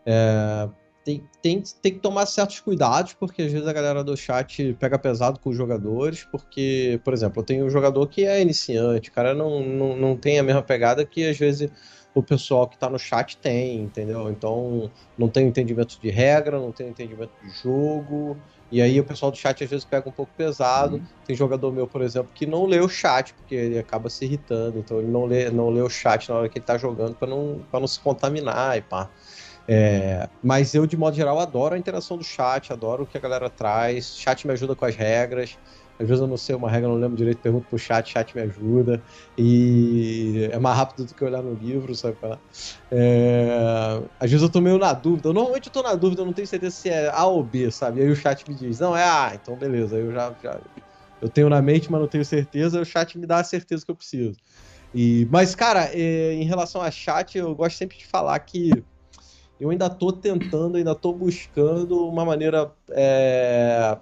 É, 0.06 0.70
tem, 1.06 1.24
tem, 1.42 1.64
tem 1.82 1.94
que 1.94 2.00
tomar 2.00 2.26
certos 2.26 2.60
cuidados, 2.60 3.14
porque 3.14 3.44
às 3.44 3.52
vezes 3.52 3.66
a 3.66 3.72
galera 3.72 4.04
do 4.04 4.18
chat 4.18 4.74
pega 4.78 5.00
pesado 5.00 5.40
com 5.40 5.50
os 5.50 5.56
jogadores, 5.56 6.26
porque, 6.30 7.00
por 7.06 7.14
exemplo, 7.14 7.40
eu 7.40 7.46
tenho 7.46 7.66
um 7.66 7.70
jogador 7.70 8.06
que 8.08 8.26
é 8.26 8.42
iniciante, 8.42 9.10
o 9.10 9.14
cara 9.14 9.34
não, 9.34 9.64
não, 9.64 9.96
não 9.96 10.18
tem 10.18 10.40
a 10.40 10.44
mesma 10.44 10.62
pegada 10.62 11.06
que 11.06 11.26
às 11.26 11.38
vezes 11.38 11.72
o 12.14 12.22
pessoal 12.22 12.68
que 12.68 12.76
está 12.76 12.90
no 12.90 13.00
chat 13.00 13.38
tem, 13.38 13.82
entendeu? 13.82 14.30
Então 14.30 14.92
não 15.18 15.30
tem 15.30 15.48
entendimento 15.48 15.98
de 16.02 16.10
regra, 16.10 16.60
não 16.60 16.72
tem 16.72 16.90
entendimento 16.90 17.32
de 17.42 17.50
jogo, 17.62 18.36
e 18.72 18.82
aí 18.82 19.00
o 19.00 19.04
pessoal 19.04 19.32
do 19.32 19.38
chat 19.38 19.64
às 19.64 19.70
vezes 19.70 19.86
pega 19.86 20.08
um 20.10 20.12
pouco 20.12 20.32
pesado. 20.36 20.98
Uhum. 20.98 21.06
Tem 21.26 21.36
jogador 21.36 21.72
meu, 21.72 21.88
por 21.88 22.02
exemplo, 22.02 22.30
que 22.34 22.46
não 22.46 22.66
lê 22.66 22.80
o 22.80 22.90
chat, 22.90 23.34
porque 23.34 23.56
ele 23.56 23.80
acaba 23.80 24.10
se 24.10 24.26
irritando, 24.26 24.80
então 24.80 25.00
ele 25.00 25.08
não 25.08 25.26
lê, 25.26 25.50
não 25.50 25.70
lê 25.70 25.82
o 25.82 25.90
chat 25.90 26.30
na 26.30 26.36
hora 26.36 26.50
que 26.50 26.58
ele 26.58 26.64
está 26.64 26.78
jogando 26.78 27.16
para 27.16 27.28
não, 27.28 27.62
não 27.72 27.88
se 27.88 28.00
contaminar 28.00 28.78
e 28.78 28.82
pá. 28.82 29.10
É, 29.70 30.30
mas 30.42 30.74
eu, 30.74 30.86
de 30.88 30.96
modo 30.96 31.16
geral, 31.16 31.40
adoro 31.40 31.76
a 31.76 31.78
interação 31.78 32.18
do 32.18 32.24
chat, 32.24 32.72
adoro 32.72 33.04
o 33.04 33.06
que 33.06 33.18
a 33.18 33.22
galera 33.22 33.50
traz. 33.50 34.14
O 34.14 34.20
chat 34.20 34.48
me 34.48 34.54
ajuda 34.54 34.76
com 34.76 34.86
as 34.86 34.96
regras. 34.96 35.58
Às 36.00 36.08
vezes 36.08 36.22
eu 36.22 36.28
não 36.28 36.38
sei 36.38 36.56
uma 36.56 36.70
regra, 36.70 36.88
não 36.88 36.96
lembro 36.96 37.18
direito, 37.18 37.40
pergunto 37.42 37.68
pro 37.68 37.78
chat, 37.78 38.12
chat 38.12 38.36
me 38.36 38.42
ajuda. 38.44 39.02
E 39.38 40.48
é 40.52 40.60
mais 40.60 40.78
rápido 40.78 41.06
do 41.06 41.16
que 41.16 41.24
olhar 41.24 41.42
no 41.42 41.54
livro, 41.54 41.96
sabe? 41.96 42.18
É... 42.92 44.02
Às 44.20 44.30
vezes 44.30 44.44
eu 44.44 44.52
tô 44.52 44.62
meio 44.62 44.78
na 44.78 44.94
dúvida. 44.94 45.34
Normalmente 45.34 45.68
eu 45.68 45.74
tô 45.74 45.82
na 45.82 45.96
dúvida, 45.96 46.22
eu 46.22 46.26
não 46.26 46.34
tenho 46.34 46.48
certeza 46.48 46.76
se 46.76 46.90
é 46.90 47.10
A 47.10 47.26
ou 47.26 47.44
B, 47.44 47.72
sabe? 47.72 48.00
E 48.00 48.04
aí 48.04 48.10
o 48.10 48.16
chat 48.16 48.48
me 48.48 48.54
diz, 48.54 48.80
não, 48.80 48.96
é 48.96 49.04
A, 49.04 49.32
então 49.34 49.56
beleza. 49.56 49.96
Aí 49.96 50.04
eu 50.04 50.12
já, 50.12 50.36
já... 50.42 50.60
Eu 51.20 51.30
tenho 51.30 51.50
na 51.50 51.62
mente, 51.64 51.92
mas 51.92 52.00
não 52.00 52.08
tenho 52.08 52.24
certeza, 52.24 52.80
o 52.80 52.86
chat 52.86 53.18
me 53.18 53.26
dá 53.26 53.40
a 53.40 53.44
certeza 53.44 53.84
que 53.84 53.90
eu 53.90 53.96
preciso. 53.96 54.38
E... 54.94 55.28
Mas, 55.32 55.56
cara, 55.56 55.90
é, 55.94 56.34
em 56.34 56.44
relação 56.44 56.80
a 56.80 56.92
chat, 56.92 57.38
eu 57.38 57.56
gosto 57.56 57.76
sempre 57.76 57.98
de 57.98 58.06
falar 58.06 58.38
que 58.40 58.72
eu 59.60 59.72
ainda 59.72 59.90
tô 59.90 60.12
tentando, 60.12 60.78
ainda 60.78 60.94
tô 60.94 61.12
buscando 61.12 62.08
uma 62.08 62.24
maneira 62.24 62.72
é, 62.92 63.98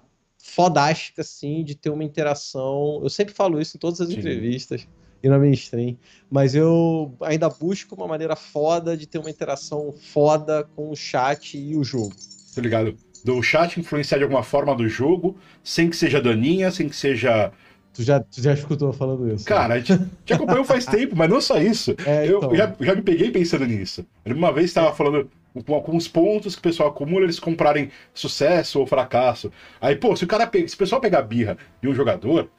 fodástica, 0.46 1.22
assim, 1.22 1.64
de 1.64 1.76
ter 1.76 1.90
uma 1.90 2.04
interação. 2.04 3.00
Eu 3.02 3.10
sempre 3.10 3.34
falo 3.34 3.60
isso 3.60 3.76
em 3.76 3.80
todas 3.80 4.00
as 4.00 4.08
Sim. 4.08 4.20
entrevistas 4.20 4.88
e 5.24 5.28
na 5.28 5.40
minha 5.40 5.54
stream, 5.54 5.98
mas 6.30 6.54
eu 6.54 7.16
ainda 7.20 7.50
busco 7.50 7.96
uma 7.96 8.08
maneira 8.08 8.36
foda 8.36 8.96
de 8.96 9.08
ter 9.08 9.18
uma 9.18 9.30
interação 9.30 9.92
foda 10.14 10.64
com 10.76 10.92
o 10.92 10.96
chat 10.96 11.58
e 11.58 11.76
o 11.76 11.84
jogo. 11.84 12.14
Tô 12.54 12.62
ligado. 12.62 12.96
Do 13.24 13.42
chat 13.42 13.80
influenciar 13.80 14.20
de 14.20 14.24
alguma 14.24 14.44
forma 14.44 14.76
do 14.76 14.88
jogo, 14.88 15.36
sem 15.64 15.90
que 15.90 15.96
seja 15.96 16.22
daninha, 16.22 16.70
sem 16.70 16.88
que 16.88 16.96
seja 16.96 17.52
Tu 17.92 18.04
já, 18.04 18.20
tu 18.20 18.42
já 18.42 18.54
escutou 18.54 18.92
falando 18.92 19.34
isso? 19.34 19.46
Cara, 19.46 19.76
né? 19.76 19.82
te, 19.82 20.34
acompanhou 20.34 20.66
faz 20.66 20.86
tempo, 20.86 21.16
mas 21.16 21.30
não 21.30 21.40
só 21.40 21.58
isso. 21.58 21.96
É, 22.06 22.28
então. 22.28 22.52
Eu 22.52 22.56
já, 22.56 22.76
já 22.80 22.94
me 22.94 23.02
peguei 23.02 23.32
pensando 23.32 23.66
nisso. 23.66 24.06
Uma 24.26 24.52
vez 24.52 24.66
estava 24.66 24.94
falando 24.94 25.30
com 25.64 25.74
alguns 25.74 26.08
pontos 26.08 26.56
que 26.56 26.60
o 26.60 26.64
pessoal 26.64 26.90
acumula, 26.90 27.24
eles 27.24 27.40
comprarem 27.40 27.92
sucesso 28.14 28.80
ou 28.80 28.86
fracasso. 28.86 29.52
Aí, 29.80 29.96
pô, 29.96 30.16
se 30.16 30.24
o 30.24 30.28
cara 30.28 30.50
se 30.68 30.76
o 30.76 30.78
pessoal 30.78 31.00
pegar 31.00 31.22
birra 31.22 31.58
de 31.82 31.88
um 31.88 31.94
jogador, 31.94 32.50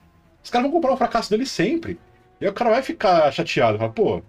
os 0.42 0.50
caras 0.50 0.64
vão 0.66 0.72
comprar 0.72 0.92
o 0.92 0.96
fracasso 0.96 1.30
dele 1.30 1.44
sempre. 1.44 1.98
E 2.40 2.44
aí 2.44 2.50
o 2.50 2.54
cara 2.54 2.70
vai 2.70 2.82
ficar 2.82 3.30
chateado, 3.32 3.78
fala, 3.78 3.92
pô, 3.92 4.22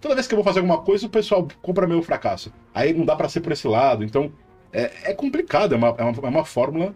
toda 0.00 0.14
vez 0.14 0.26
que 0.26 0.34
eu 0.34 0.36
vou 0.36 0.44
fazer 0.44 0.60
alguma 0.60 0.82
coisa, 0.82 1.06
o 1.06 1.10
pessoal 1.10 1.46
compra 1.62 1.86
meu 1.86 2.02
fracasso. 2.02 2.52
Aí 2.74 2.92
não 2.92 3.04
dá 3.04 3.16
para 3.16 3.28
ser 3.28 3.40
por 3.40 3.52
esse 3.52 3.66
lado. 3.66 4.04
Então, 4.04 4.32
é, 4.72 5.10
é 5.10 5.14
complicado, 5.14 5.74
é 5.74 5.78
uma, 5.78 5.94
é 5.96 6.02
uma, 6.02 6.26
é 6.26 6.28
uma 6.28 6.44
fórmula 6.44 6.94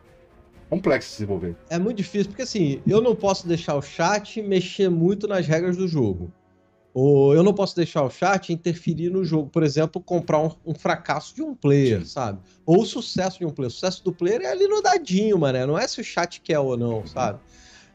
complexa 0.68 1.00
de 1.00 1.04
se 1.04 1.12
desenvolver. 1.18 1.56
É 1.70 1.78
muito 1.78 1.96
difícil, 1.96 2.28
porque 2.28 2.42
assim, 2.42 2.82
eu 2.86 3.00
não 3.00 3.14
posso 3.14 3.46
deixar 3.48 3.74
o 3.74 3.82
chat 3.82 4.42
mexer 4.42 4.90
muito 4.90 5.26
nas 5.26 5.46
regras 5.46 5.76
do 5.76 5.88
jogo. 5.88 6.30
Ou 6.94 7.34
eu 7.34 7.42
não 7.42 7.52
posso 7.52 7.76
deixar 7.76 8.02
o 8.02 8.10
chat 8.10 8.52
interferir 8.52 9.10
no 9.10 9.24
jogo. 9.24 9.48
Por 9.50 9.62
exemplo, 9.62 10.00
comprar 10.00 10.40
um, 10.40 10.50
um 10.66 10.74
fracasso 10.74 11.34
de 11.34 11.42
um 11.42 11.54
player, 11.54 12.00
Sim. 12.00 12.06
sabe? 12.06 12.40
Ou 12.64 12.82
o 12.82 12.86
sucesso 12.86 13.38
de 13.38 13.46
um 13.46 13.50
player. 13.50 13.68
O 13.68 13.72
sucesso 13.72 14.02
do 14.04 14.12
player 14.12 14.42
é 14.42 14.50
ali 14.50 14.66
no 14.66 14.82
dadinho, 14.82 15.38
mané. 15.38 15.64
Não 15.66 15.78
é 15.78 15.86
se 15.86 16.00
o 16.00 16.04
chat 16.04 16.40
quer 16.40 16.58
ou 16.58 16.76
não, 16.76 17.06
sabe? 17.06 17.40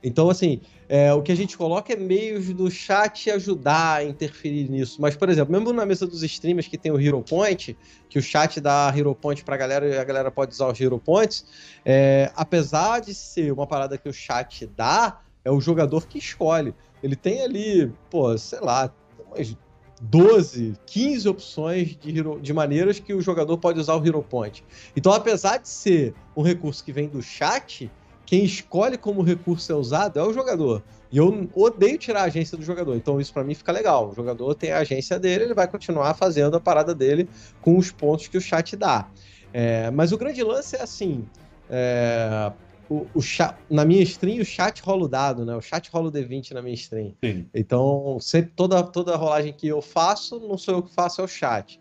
Então, 0.03 0.29
assim, 0.29 0.59
é, 0.89 1.13
o 1.13 1.21
que 1.21 1.31
a 1.31 1.35
gente 1.35 1.57
coloca 1.57 1.93
é 1.93 1.95
meios 1.95 2.53
do 2.53 2.69
chat 2.69 3.31
ajudar 3.31 3.99
a 3.99 4.03
interferir 4.03 4.69
nisso. 4.69 5.01
Mas, 5.01 5.15
por 5.15 5.29
exemplo, 5.29 5.51
mesmo 5.51 5.71
na 5.71 5.85
mesa 5.85 6.05
dos 6.05 6.21
streamers 6.23 6.67
que 6.67 6.77
tem 6.77 6.91
o 6.91 6.99
Hero 6.99 7.21
Point, 7.23 7.77
que 8.09 8.19
o 8.19 8.21
chat 8.21 8.59
dá 8.59 8.93
Hero 8.95 9.15
Point 9.15 9.43
pra 9.45 9.55
galera 9.55 9.87
e 9.87 9.97
a 9.97 10.03
galera 10.03 10.29
pode 10.29 10.51
usar 10.51 10.67
os 10.67 10.79
Hero 10.79 10.99
Points, 10.99 11.45
é, 11.85 12.31
apesar 12.35 12.99
de 12.99 13.13
ser 13.13 13.53
uma 13.53 13.65
parada 13.65 13.97
que 13.97 14.09
o 14.09 14.13
chat 14.13 14.67
dá, 14.67 15.21
é 15.45 15.49
o 15.49 15.61
jogador 15.61 16.05
que 16.05 16.17
escolhe. 16.17 16.75
Ele 17.03 17.15
tem 17.15 17.43
ali, 17.43 17.91
pô, 18.09 18.35
sei 18.37 18.61
lá, 18.61 18.91
umas 19.27 19.55
12, 20.01 20.75
15 20.85 21.29
opções 21.29 21.97
de, 21.97 22.17
hero, 22.17 22.39
de 22.41 22.53
maneiras 22.53 22.99
que 22.99 23.13
o 23.13 23.21
jogador 23.21 23.57
pode 23.57 23.79
usar 23.79 23.95
o 23.95 24.05
Hero 24.05 24.23
Point. 24.23 24.63
Então, 24.95 25.13
apesar 25.13 25.57
de 25.57 25.69
ser 25.69 26.15
um 26.35 26.41
recurso 26.41 26.83
que 26.83 26.91
vem 26.91 27.07
do 27.07 27.21
chat, 27.21 27.91
quem 28.25 28.43
escolhe 28.43 28.97
como 28.97 29.21
o 29.21 29.23
recurso 29.23 29.71
é 29.71 29.75
usado 29.75 30.19
é 30.19 30.23
o 30.23 30.33
jogador. 30.33 30.81
E 31.11 31.17
eu 31.17 31.47
odeio 31.53 31.97
tirar 31.97 32.21
a 32.21 32.23
agência 32.23 32.57
do 32.57 32.63
jogador. 32.63 32.95
Então 32.95 33.21
isso 33.21 33.31
para 33.31 33.43
mim 33.43 33.53
fica 33.53 33.71
legal. 33.71 34.09
O 34.09 34.15
jogador 34.15 34.55
tem 34.55 34.71
a 34.71 34.79
agência 34.79 35.19
dele, 35.19 35.43
ele 35.43 35.53
vai 35.53 35.67
continuar 35.67 36.13
fazendo 36.15 36.57
a 36.57 36.59
parada 36.59 36.95
dele 36.95 37.29
com 37.61 37.77
os 37.77 37.91
pontos 37.91 38.27
que 38.27 38.37
o 38.37 38.41
chat 38.41 38.75
dá. 38.75 39.07
É, 39.53 39.91
mas 39.91 40.11
o 40.11 40.17
grande 40.17 40.41
lance 40.41 40.75
é 40.75 40.81
assim: 40.81 41.23
é, 41.69 42.51
o, 42.93 43.07
o 43.15 43.21
chat, 43.21 43.55
na 43.69 43.83
minha 43.83 44.03
stream, 44.03 44.39
o 44.41 44.45
chat 44.45 44.81
rola 44.81 45.05
o 45.05 45.07
dado, 45.07 45.43
né? 45.43 45.55
O 45.55 45.61
chat 45.61 45.89
rola 45.91 46.09
o 46.09 46.11
D20 46.11 46.51
na 46.51 46.61
minha 46.61 46.75
stream. 46.75 47.15
Sim. 47.23 47.47
Então, 47.53 48.17
sempre 48.19 48.51
toda, 48.55 48.83
toda 48.83 49.15
rolagem 49.15 49.51
que 49.51 49.67
eu 49.67 49.81
faço, 49.81 50.39
não 50.39 50.57
sou 50.57 50.75
eu 50.75 50.83
que 50.83 50.93
faço, 50.93 51.21
é 51.21 51.23
o 51.23 51.27
chat. 51.27 51.79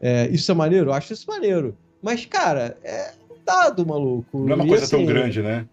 É, 0.00 0.28
isso 0.28 0.50
é 0.50 0.54
maneiro? 0.54 0.90
Eu 0.90 0.92
acho 0.92 1.12
isso 1.12 1.26
maneiro. 1.28 1.76
Mas, 2.02 2.26
cara, 2.26 2.76
é 2.82 3.12
um 3.30 3.36
dado, 3.44 3.86
maluco. 3.86 4.40
Não 4.40 4.52
é 4.52 4.54
uma 4.56 4.66
e, 4.66 4.68
coisa 4.68 4.84
assim, 4.84 4.96
tão 4.96 5.06
grande, 5.06 5.42
né? 5.42 5.66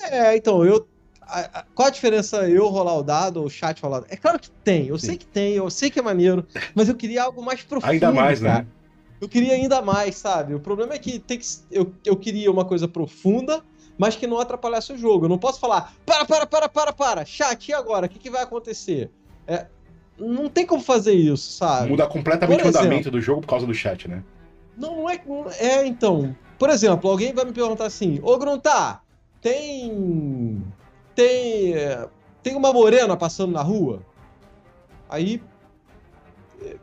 É, 0.00 0.36
então, 0.36 0.64
eu. 0.64 0.88
A, 1.22 1.60
a, 1.60 1.62
qual 1.74 1.88
a 1.88 1.90
diferença 1.90 2.48
eu 2.48 2.68
rolar 2.68 2.98
o 2.98 3.02
dado 3.02 3.38
ou 3.38 3.46
o 3.46 3.50
chat 3.50 3.80
rolar 3.80 3.98
o 3.98 4.00
dado? 4.02 4.12
É 4.12 4.16
claro 4.16 4.38
que 4.38 4.50
tem, 4.64 4.88
eu 4.88 4.98
Sim. 4.98 5.06
sei 5.06 5.16
que 5.16 5.26
tem, 5.26 5.54
eu 5.54 5.70
sei 5.70 5.90
que 5.90 5.98
é 5.98 6.02
maneiro, 6.02 6.46
mas 6.74 6.88
eu 6.88 6.94
queria 6.94 7.22
algo 7.22 7.42
mais 7.42 7.62
profundo. 7.62 7.90
Ainda 7.90 8.12
mais, 8.12 8.40
né? 8.40 8.50
cara. 8.50 8.62
né? 8.64 8.68
Eu 9.20 9.28
queria 9.28 9.54
ainda 9.54 9.80
mais, 9.80 10.16
sabe? 10.16 10.52
O 10.52 10.58
problema 10.58 10.94
é 10.94 10.98
que, 10.98 11.20
tem 11.20 11.38
que 11.38 11.46
eu, 11.70 11.94
eu 12.04 12.16
queria 12.16 12.50
uma 12.50 12.64
coisa 12.64 12.88
profunda, 12.88 13.62
mas 14.02 14.16
que 14.16 14.26
não 14.26 14.40
atrapalhasse 14.40 14.92
o 14.92 14.98
jogo. 14.98 15.26
Eu 15.26 15.28
não 15.28 15.38
posso 15.38 15.60
falar, 15.60 15.94
para, 16.04 16.24
para, 16.24 16.44
para, 16.44 16.68
para, 16.68 16.92
para, 16.92 17.24
chat, 17.24 17.68
e 17.68 17.72
agora? 17.72 18.06
O 18.06 18.08
que, 18.08 18.18
que 18.18 18.28
vai 18.28 18.42
acontecer? 18.42 19.12
É, 19.46 19.66
não 20.18 20.48
tem 20.48 20.66
como 20.66 20.82
fazer 20.82 21.12
isso, 21.12 21.52
sabe? 21.52 21.90
Muda 21.90 22.08
completamente 22.08 22.64
o 22.64 22.68
andamento 22.68 23.12
do 23.12 23.20
jogo 23.20 23.42
por 23.42 23.46
causa 23.46 23.64
do 23.64 23.72
chat, 23.72 24.08
né? 24.08 24.24
Não, 24.76 24.96
não 24.96 25.08
é. 25.08 25.22
É, 25.56 25.86
então. 25.86 26.34
Por 26.58 26.68
exemplo, 26.68 27.08
alguém 27.08 27.32
vai 27.32 27.44
me 27.44 27.52
perguntar 27.52 27.86
assim: 27.86 28.18
Ô 28.24 28.36
Gruntar, 28.38 29.04
tem. 29.40 30.60
Tem. 31.14 31.74
Tem 32.42 32.56
uma 32.56 32.72
morena 32.72 33.16
passando 33.16 33.52
na 33.52 33.62
rua? 33.62 34.02
Aí. 35.08 35.40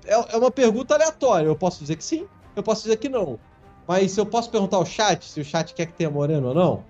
É, 0.06 0.14
é 0.14 0.38
uma 0.38 0.52
pergunta 0.52 0.94
aleatória. 0.94 1.48
Eu 1.48 1.56
posso 1.58 1.82
dizer 1.82 1.98
que 1.98 2.04
sim, 2.04 2.26
eu 2.56 2.64
posso 2.64 2.84
dizer 2.84 2.96
que 2.96 3.10
não. 3.10 3.38
Mas 3.86 4.18
eu 4.18 4.26
posso 4.26 4.50
perguntar 4.50 4.78
ao 4.78 4.86
chat 4.86 5.26
se 5.26 5.42
o 5.42 5.44
chat 5.44 5.74
quer 5.74 5.88
que 5.88 5.94
tenha 5.94 6.10
morena 6.10 6.48
ou 6.48 6.54
não? 6.54 6.89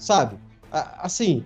Sabe? 0.00 0.38
Assim, 0.72 1.44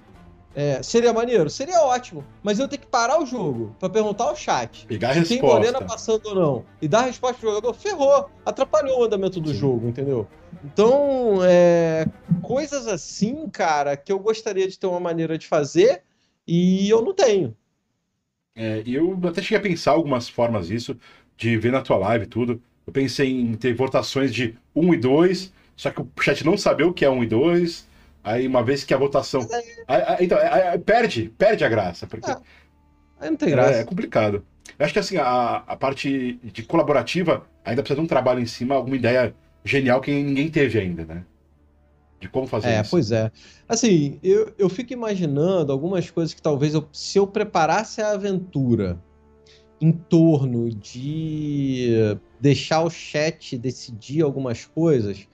é, 0.55 0.81
seria 0.81 1.13
maneiro? 1.13 1.51
Seria 1.51 1.81
ótimo. 1.81 2.25
Mas 2.41 2.61
eu 2.61 2.69
tenho 2.69 2.83
que 2.83 2.87
parar 2.87 3.21
o 3.21 3.27
jogo 3.27 3.75
para 3.81 3.91
perguntar 3.91 4.25
ao 4.25 4.37
chat 4.37 4.87
Pegar 4.87 5.11
a 5.11 5.13
se 5.15 5.19
resposta. 5.21 5.43
tem 5.43 5.51
Morena 5.51 5.83
passando 5.83 6.27
ou 6.27 6.35
não. 6.35 6.65
E 6.81 6.87
dar 6.87 7.01
a 7.01 7.07
resposta 7.07 7.37
pro 7.39 7.49
jogador, 7.49 7.75
ferrou. 7.75 8.31
Atrapalhou 8.47 9.01
o 9.01 9.05
andamento 9.05 9.41
do 9.41 9.49
Sim. 9.49 9.57
jogo, 9.57 9.89
entendeu? 9.89 10.29
Então, 10.65 11.41
é, 11.43 12.07
coisas 12.43 12.87
assim, 12.87 13.49
cara, 13.49 13.97
que 13.97 14.13
eu 14.13 14.21
gostaria 14.21 14.69
de 14.69 14.79
ter 14.79 14.87
uma 14.87 15.01
maneira 15.01 15.37
de 15.37 15.49
fazer 15.49 16.03
e 16.47 16.89
eu 16.89 17.03
não 17.03 17.13
tenho. 17.13 17.57
É, 18.55 18.85
eu 18.87 19.19
até 19.25 19.43
cheguei 19.43 19.59
a 19.59 19.63
pensar 19.63 19.91
algumas 19.91 20.29
formas 20.29 20.69
disso, 20.69 20.97
de 21.37 21.57
ver 21.57 21.73
na 21.73 21.83
tua 21.83 21.97
live 21.97 22.27
tudo. 22.27 22.63
Eu 22.87 22.93
pensei 22.93 23.41
em 23.41 23.55
ter 23.55 23.75
votações 23.75 24.33
de 24.33 24.57
1 24.77 24.95
e 24.95 24.97
2, 24.99 25.53
só 25.75 25.91
que 25.91 26.01
o 26.01 26.09
chat 26.21 26.45
não 26.45 26.57
saber 26.57 26.85
o 26.85 26.93
que 26.93 27.05
é 27.05 27.11
1 27.11 27.25
e 27.25 27.27
2 27.27 27.93
Aí, 28.25 28.47
uma 28.47 28.64
vez 28.64 28.83
que 28.85 28.95
a 28.95 28.97
votação. 28.97 29.47
Aí, 29.87 30.03
aí, 30.07 30.25
então, 30.25 30.39
aí, 30.39 30.79
perde, 30.79 31.31
perde 31.37 31.62
a 31.62 31.68
graça. 31.68 32.07
Porque 32.07 32.31
ah, 32.31 32.41
aí 33.20 33.29
não 33.29 33.37
tem 33.37 33.51
graça. 33.51 33.75
É, 33.75 33.81
é, 33.81 33.85
complicado. 33.85 34.43
Eu 34.79 34.85
acho 34.85 34.95
que 34.95 34.99
assim, 34.99 35.18
a, 35.18 35.57
a 35.66 35.77
parte 35.77 36.41
de 36.43 36.62
colaborativa 36.62 37.47
ainda 37.62 37.83
precisa 37.83 38.01
de 38.01 38.05
um 38.05 38.09
trabalho 38.09 38.41
em 38.41 38.47
cima, 38.47 38.75
alguma 38.75 38.97
ideia 38.97 39.35
genial 39.62 40.01
que 40.01 40.11
ninguém 40.11 40.51
teve 40.51 40.79
ainda, 40.79 41.05
né? 41.05 41.25
De 42.18 42.29
como 42.29 42.47
fazer 42.47 42.68
é, 42.68 42.81
isso. 42.81 42.91
Pois 42.91 43.12
é. 43.12 43.31
Assim, 43.68 44.18
eu, 44.22 44.55
eu 44.59 44.70
fico 44.70 44.95
imaginando 44.95 45.70
algumas 45.70 46.11
coisas 46.11 46.33
que 46.33 46.41
talvez 46.41 46.72
eu, 46.72 46.89
se 46.93 47.18
eu 47.18 47.27
preparasse 47.27 48.01
a 48.01 48.12
aventura 48.12 48.99
em 49.81 49.93
torno 49.93 50.70
de 50.70 52.16
deixar 52.41 52.83
o 52.83 52.89
chat 52.89 53.59
decidir 53.59 54.22
algumas 54.22 54.64
coisas, 54.64 55.29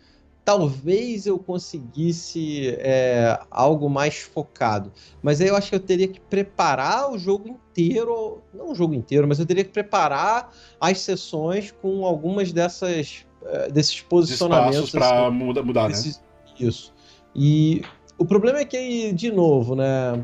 talvez 0.44 1.26
eu 1.26 1.38
conseguisse 1.38 2.74
é, 2.78 3.38
algo 3.50 3.88
mais 3.88 4.18
focado. 4.18 4.92
Mas 5.22 5.40
aí 5.40 5.48
eu 5.48 5.56
acho 5.56 5.70
que 5.70 5.76
eu 5.76 5.80
teria 5.80 6.08
que 6.08 6.20
preparar 6.20 7.10
o 7.12 7.18
jogo 7.18 7.48
inteiro, 7.48 8.42
não 8.52 8.72
o 8.72 8.74
jogo 8.74 8.94
inteiro, 8.94 9.28
mas 9.28 9.38
eu 9.38 9.46
teria 9.46 9.64
que 9.64 9.70
preparar 9.70 10.52
as 10.80 11.00
sessões 11.00 11.72
com 11.82 12.04
algumas 12.04 12.52
dessas 12.52 13.24
é, 13.44 13.70
desses 13.70 14.00
posicionamentos 14.00 14.90
para 14.90 15.28
assim, 15.28 15.36
mudar, 15.36 15.62
mudar 15.62 15.82
né? 15.82 15.88
desses, 15.88 16.18
né? 16.18 16.24
Isso. 16.58 16.92
E 17.34 17.82
o 18.18 18.24
problema 18.24 18.58
é 18.58 18.64
que 18.64 19.12
de 19.12 19.30
novo, 19.30 19.74
né? 19.74 20.22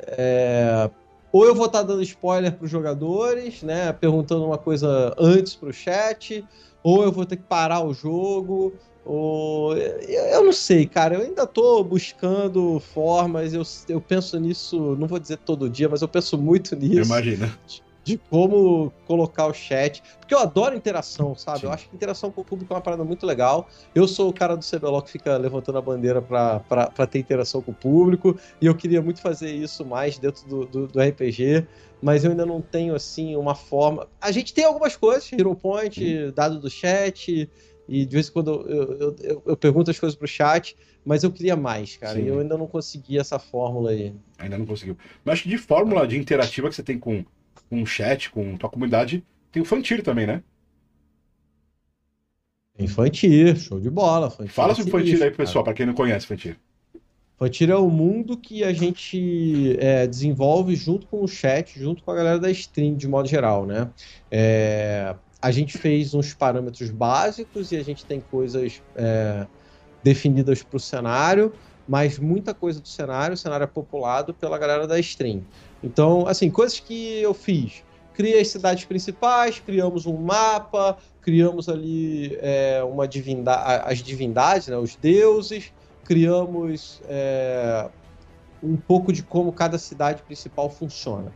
É, 0.00 0.90
ou 1.30 1.46
eu 1.46 1.54
vou 1.54 1.66
estar 1.66 1.80
tá 1.80 1.84
dando 1.84 2.02
spoiler 2.02 2.52
para 2.52 2.64
os 2.64 2.70
jogadores, 2.70 3.62
né? 3.62 3.92
Perguntando 3.92 4.44
uma 4.44 4.58
coisa 4.58 5.14
antes 5.18 5.54
para 5.54 5.68
o 5.68 5.72
chat, 5.72 6.44
ou 6.82 7.02
eu 7.02 7.12
vou 7.12 7.24
ter 7.24 7.36
que 7.36 7.44
parar 7.44 7.84
o 7.84 7.94
jogo, 7.94 8.72
ou 9.04 9.76
eu 9.76 10.44
não 10.44 10.52
sei, 10.52 10.86
cara. 10.86 11.16
Eu 11.16 11.22
ainda 11.22 11.46
tô 11.46 11.82
buscando 11.82 12.78
formas. 12.80 13.52
Eu, 13.52 13.62
eu 13.88 14.00
penso 14.00 14.38
nisso, 14.38 14.96
não 14.96 15.06
vou 15.08 15.18
dizer 15.18 15.38
todo 15.38 15.68
dia, 15.68 15.88
mas 15.88 16.02
eu 16.02 16.08
penso 16.08 16.38
muito 16.38 16.76
nisso. 16.76 17.02
Imagina. 17.02 17.58
De 18.04 18.18
como 18.18 18.92
colocar 19.06 19.46
o 19.46 19.54
chat. 19.54 20.02
Porque 20.18 20.34
eu 20.34 20.38
adoro 20.38 20.74
interação, 20.74 21.34
sabe? 21.36 21.60
Sim. 21.60 21.66
Eu 21.66 21.72
acho 21.72 21.88
que 21.88 21.94
interação 21.94 22.30
com 22.30 22.40
o 22.40 22.44
público 22.44 22.72
é 22.72 22.76
uma 22.76 22.82
parada 22.82 23.04
muito 23.04 23.24
legal. 23.24 23.68
Eu 23.94 24.08
sou 24.08 24.28
o 24.28 24.32
cara 24.32 24.56
do 24.56 24.64
CBLOL 24.64 25.02
que 25.02 25.10
fica 25.10 25.36
levantando 25.36 25.78
a 25.78 25.82
bandeira 25.82 26.20
para 26.20 27.06
ter 27.06 27.18
interação 27.18 27.62
com 27.62 27.70
o 27.70 27.74
público. 27.74 28.36
E 28.60 28.66
eu 28.66 28.74
queria 28.74 29.00
muito 29.00 29.20
fazer 29.20 29.52
isso 29.52 29.84
mais 29.84 30.18
dentro 30.18 30.46
do, 30.48 30.66
do, 30.66 30.86
do 30.88 31.00
RPG 31.00 31.66
mas 32.02 32.24
eu 32.24 32.32
ainda 32.32 32.44
não 32.44 32.60
tenho 32.60 32.96
assim 32.96 33.36
uma 33.36 33.54
forma. 33.54 34.08
A 34.20 34.32
gente 34.32 34.52
tem 34.52 34.64
algumas 34.64 34.96
coisas, 34.96 35.32
Hero 35.32 35.54
Point, 35.54 36.32
dado 36.32 36.58
do 36.58 36.68
chat, 36.68 37.48
e 37.88 38.04
de 38.04 38.12
vez 38.12 38.28
em 38.28 38.32
quando 38.32 38.50
eu, 38.68 38.90
eu, 38.98 39.16
eu, 39.20 39.42
eu 39.46 39.56
pergunto 39.56 39.90
as 39.90 39.98
coisas 39.98 40.16
pro 40.16 40.26
chat, 40.26 40.76
mas 41.04 41.22
eu 41.22 41.30
queria 41.30 41.56
mais, 41.56 41.96
cara. 41.96 42.14
Sim. 42.14 42.24
E 42.24 42.28
eu 42.28 42.40
ainda 42.40 42.56
não 42.56 42.66
consegui 42.66 43.18
essa 43.18 43.38
fórmula 43.38 43.90
aí. 43.90 44.14
Ainda 44.38 44.58
não 44.58 44.66
conseguiu. 44.66 44.96
Mas 45.24 45.34
acho 45.34 45.42
que 45.44 45.48
de 45.48 45.58
fórmula 45.58 46.06
de 46.06 46.18
interativa 46.18 46.68
que 46.68 46.74
você 46.74 46.82
tem 46.82 46.98
com, 46.98 47.24
com 47.72 47.82
o 47.82 47.86
chat, 47.86 48.30
com 48.30 48.54
tua 48.58 48.68
comunidade, 48.68 49.24
tem 49.50 49.62
o 49.62 49.64
Fantir 49.64 50.02
também, 50.02 50.26
né? 50.26 50.42
Fantir, 52.86 53.56
show 53.56 53.80
de 53.80 53.88
bola. 53.88 54.28
Fantir 54.28 54.52
Fala 54.52 54.72
é 54.72 54.74
sobre 54.74 54.90
o 54.90 54.92
Fantir 54.92 55.22
aí 55.22 55.30
pro 55.30 55.38
pessoal, 55.38 55.64
para 55.64 55.72
quem 55.72 55.86
não 55.86 55.94
conhece 55.94 56.26
Fantir. 56.26 56.58
Fantir 57.38 57.70
é 57.70 57.76
o 57.76 57.88
mundo 57.88 58.36
que 58.36 58.62
a 58.62 58.74
gente 58.74 59.74
é, 59.80 60.06
desenvolve 60.06 60.76
junto 60.76 61.06
com 61.06 61.24
o 61.24 61.28
chat, 61.28 61.78
junto 61.78 62.02
com 62.02 62.10
a 62.10 62.14
galera 62.14 62.38
da 62.38 62.50
stream, 62.50 62.94
de 62.94 63.08
modo 63.08 63.26
geral, 63.26 63.64
né? 63.64 63.88
É, 64.30 65.14
a 65.40 65.50
gente 65.50 65.78
fez 65.78 66.12
uns 66.12 66.34
parâmetros 66.34 66.90
básicos 66.90 67.72
e 67.72 67.76
a 67.76 67.82
gente 67.82 68.04
tem 68.04 68.20
coisas 68.20 68.82
é, 68.94 69.46
definidas 70.02 70.62
para 70.62 70.76
o 70.76 70.80
cenário, 70.80 71.54
mas 71.88 72.18
muita 72.18 72.52
coisa 72.52 72.80
do 72.80 72.88
cenário, 72.88 73.32
o 73.32 73.36
cenário 73.36 73.64
é 73.64 73.66
populado 73.66 74.34
pela 74.34 74.58
galera 74.58 74.86
da 74.86 75.00
stream. 75.00 75.42
Então, 75.82 76.26
assim, 76.26 76.50
coisas 76.50 76.78
que 76.78 77.20
eu 77.20 77.34
fiz. 77.34 77.82
Criei 78.14 78.40
as 78.40 78.48
cidades 78.48 78.84
principais, 78.84 79.58
criamos 79.58 80.06
um 80.06 80.16
mapa, 80.16 80.98
criamos 81.22 81.68
ali 81.68 82.36
é, 82.40 82.82
uma 82.84 83.08
divindade, 83.08 83.82
as 83.86 83.98
divindades, 84.00 84.68
né, 84.68 84.76
os 84.76 84.94
deuses, 84.96 85.72
criamos 86.04 87.00
é, 87.08 87.88
um 88.62 88.76
pouco 88.76 89.12
de 89.12 89.22
como 89.22 89.52
cada 89.52 89.78
cidade 89.78 90.22
principal 90.22 90.68
funciona. 90.68 91.32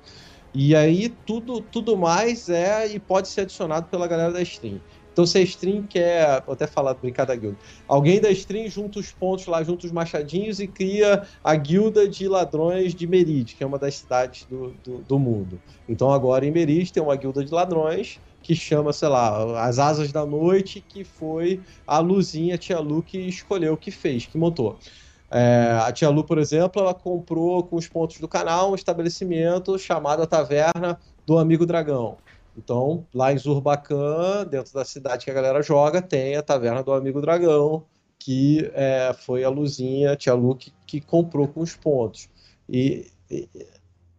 E 0.53 0.75
aí 0.75 1.09
tudo, 1.09 1.61
tudo 1.61 1.97
mais 1.97 2.49
é 2.49 2.87
e 2.87 2.99
pode 2.99 3.29
ser 3.29 3.43
adicionado 3.43 3.89
pela 3.89 4.07
galera 4.07 4.33
da 4.33 4.43
stream. 4.43 4.81
Então 5.17 5.25
se 5.25 5.39
a 5.39 5.41
stream 5.41 5.87
quer, 5.87 6.43
vou 6.45 6.53
até 6.53 6.67
falar, 6.67 6.93
brincar 6.93 7.25
da 7.25 7.35
guilda, 7.35 7.57
alguém 7.89 8.21
da 8.21 8.31
stream 8.31 8.69
junta 8.69 8.99
os 8.99 9.13
pontos 9.13 9.47
lá, 9.47 9.63
junta 9.63 9.87
os 9.87 9.91
machadinhos 9.91 10.61
e 10.61 10.69
cria 10.69 11.27
a 11.43 11.57
guilda 11.57 12.07
de 12.07 12.29
ladrões 12.29 12.95
de 12.95 13.07
Merid, 13.07 13.55
que 13.55 13.65
é 13.65 13.67
uma 13.67 13.79
das 13.79 13.95
cidades 13.95 14.45
do, 14.45 14.73
do, 14.85 14.99
do 14.99 15.19
mundo. 15.19 15.59
Então 15.89 16.13
agora 16.13 16.45
em 16.45 16.51
Merid 16.51 16.93
tem 16.93 17.03
uma 17.03 17.17
guilda 17.17 17.43
de 17.43 17.51
ladrões 17.51 18.21
que 18.43 18.55
chama, 18.55 18.93
sei 18.93 19.09
lá, 19.09 19.67
As 19.67 19.79
Asas 19.79 20.13
da 20.13 20.27
Noite, 20.27 20.83
que 20.87 21.03
foi 21.03 21.63
a 21.87 21.99
Luzinha, 21.99 22.57
a 22.57 22.59
tia 22.59 22.79
Lu, 22.79 23.03
que 23.03 23.17
escolheu, 23.17 23.75
que 23.75 23.91
fez, 23.91 24.27
que 24.27 24.37
montou. 24.37 24.79
É, 25.31 25.81
a 25.83 25.91
Tia 25.93 26.11
Lu, 26.11 26.25
por 26.25 26.39
exemplo, 26.39 26.81
ela 26.81 26.95
comprou 26.95 27.65
com 27.65 27.77
os 27.77 27.89
pontos 27.89 28.21
do 28.21 28.29
canal 28.29 28.71
um 28.71 28.75
estabelecimento 28.75 29.79
chamado 29.79 30.23
a 30.23 30.27
Taverna 30.27 31.01
do 31.27 31.39
Amigo 31.39 31.67
Dragão. 31.67 32.19
Então, 32.57 33.07
lá 33.13 33.33
em 33.33 33.39
Zurbacan, 33.39 34.47
dentro 34.51 34.73
da 34.73 34.85
cidade 34.85 35.25
que 35.25 35.31
a 35.31 35.35
galera 35.35 35.63
joga, 35.63 36.01
tem 36.01 36.37
a 36.37 36.43
Taverna 36.43 36.83
do 36.83 36.93
Amigo 36.93 37.21
Dragão, 37.21 37.85
que 38.19 38.71
é, 38.75 39.15
foi 39.19 39.45
a 39.45 39.49
Luzinha, 39.51 40.13
a 40.13 40.17
Tia 40.17 40.35
Lu, 40.35 40.57
que, 40.57 40.73
que 40.87 41.01
comprou 41.01 41.47
com 41.47 41.61
os 41.61 41.77
pontos. 41.77 42.29
E, 42.69 43.11
e, 43.31 43.49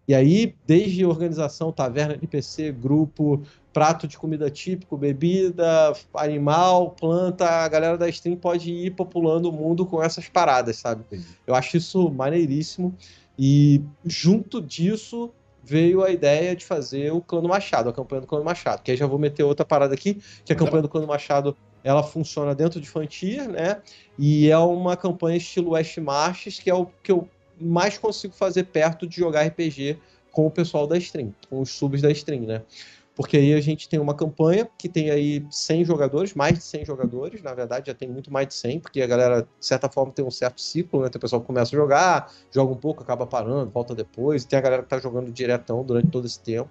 e 0.08 0.16
aí, 0.16 0.56
desde 0.66 1.06
organização, 1.06 1.72
taverna, 1.72 2.14
NPC, 2.14 2.72
grupo, 2.72 3.42
prato 3.74 4.08
de 4.08 4.18
comida 4.18 4.50
típico, 4.50 4.96
bebida, 4.96 5.94
animal, 6.14 6.92
planta, 6.92 7.46
a 7.48 7.68
galera 7.68 7.98
da 7.98 8.08
stream 8.08 8.38
pode 8.38 8.72
ir 8.72 8.92
populando 8.92 9.48
o 9.48 9.52
mundo 9.52 9.86
com 9.86 10.02
essas 10.02 10.30
paradas, 10.30 10.78
sabe? 10.78 11.04
Eu 11.46 11.54
acho 11.54 11.76
isso 11.76 12.10
maneiríssimo. 12.10 12.96
E 13.38 13.84
junto 14.06 14.62
disso 14.62 15.32
veio 15.68 16.02
a 16.02 16.10
ideia 16.10 16.56
de 16.56 16.66
fazer 16.66 17.12
o 17.12 17.20
Clã 17.20 17.42
do 17.42 17.50
Machado, 17.50 17.90
a 17.90 17.94
campanha 17.94 18.22
do 18.22 18.28
Clã 18.28 18.40
do 18.40 18.46
Machado. 18.46 18.82
Que 18.82 18.92
aí 18.92 18.98
já 18.98 19.06
vou 19.06 19.20
meter 19.20 19.44
outra 19.44 19.66
parada 19.66 19.94
aqui, 19.94 20.22
que 20.46 20.54
a 20.54 20.56
campanha 20.56 20.82
do 20.82 20.90
Clã 20.90 21.02
do 21.02 21.08
Machado 21.08 21.56
ela 21.84 22.02
funciona 22.02 22.56
dentro 22.56 22.80
de 22.80 22.90
Fantir, 22.90 23.48
né? 23.50 23.82
E 24.18 24.50
é 24.50 24.58
uma 24.58 24.96
campanha 24.96 25.38
estilo 25.38 25.72
West 25.72 25.98
Marches, 25.98 26.58
que 26.58 26.70
é 26.70 26.74
o 26.74 26.88
que 27.04 27.12
eu 27.12 27.28
mais 27.60 27.98
consigo 27.98 28.34
fazer 28.34 28.64
perto 28.64 29.06
de 29.06 29.18
jogar 29.18 29.46
RPG 29.46 30.00
com 30.32 30.48
o 30.48 30.52
pessoal 30.52 30.88
da 30.88 30.98
stream, 30.98 31.34
com 31.50 31.60
os 31.60 31.72
subs 31.72 32.02
da 32.02 32.12
stream, 32.12 32.44
né? 32.44 32.62
Porque 33.18 33.36
aí 33.36 33.56
a 33.56 33.60
gente 33.60 33.90
tem 33.90 34.00
uma 34.00 34.14
campanha 34.14 34.70
que 34.78 34.88
tem 34.88 35.10
aí 35.10 35.44
100 35.50 35.86
jogadores, 35.86 36.36
mais 36.36 36.54
de 36.54 36.64
100 36.64 36.86
jogadores, 36.86 37.42
na 37.42 37.52
verdade 37.52 37.88
já 37.88 37.94
tem 37.96 38.08
muito 38.08 38.32
mais 38.32 38.48
de 38.48 38.54
100, 38.54 38.80
porque 38.80 39.02
a 39.02 39.08
galera, 39.08 39.42
de 39.42 39.66
certa 39.66 39.90
forma, 39.90 40.14
tem 40.14 40.24
um 40.24 40.30
certo 40.30 40.62
ciclo, 40.62 41.02
né? 41.02 41.10
Tem 41.10 41.18
o 41.18 41.22
pessoal 41.22 41.42
que 41.42 41.48
começa 41.48 41.76
a 41.76 41.80
jogar, 41.80 42.32
joga 42.52 42.72
um 42.72 42.78
pouco, 42.78 43.02
acaba 43.02 43.26
parando, 43.26 43.72
volta 43.72 43.96
depois, 43.96 44.46
tem 44.46 44.60
a 44.60 44.62
galera 44.62 44.84
que 44.84 44.90
tá 44.90 45.00
jogando 45.00 45.32
diretão 45.32 45.84
durante 45.84 46.10
todo 46.10 46.28
esse 46.28 46.40
tempo, 46.40 46.70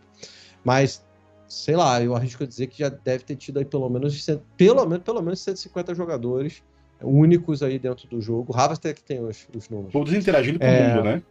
mas, 0.63 1.05
sei 1.49 1.75
lá, 1.75 2.01
eu 2.01 2.15
arrisco 2.15 2.45
a 2.45 2.47
dizer 2.47 2.69
que 2.69 2.79
já 2.79 2.91
deve 2.91 3.25
ter 3.25 3.35
tido 3.35 3.59
aí 3.59 3.65
pelo 3.65 3.89
menos, 3.89 4.25
pelo 4.57 4.87
menos, 4.87 5.03
pelo 5.03 5.21
menos 5.21 5.41
150 5.41 5.97
jogadores 5.97 6.63
únicos 7.03 7.61
aí 7.61 7.77
dentro 7.77 8.07
do 8.07 8.21
jogo. 8.21 8.57
Harvester 8.57 8.95
que 8.95 9.03
tem 9.03 9.19
os, 9.19 9.49
os 9.53 9.69
números. 9.69 9.93
Todos 9.93 10.13
interagindo 10.15 10.61
com 10.61 10.65
é... 10.65 10.81
o 10.81 10.95
mundo, 10.95 11.03
né? 11.03 11.23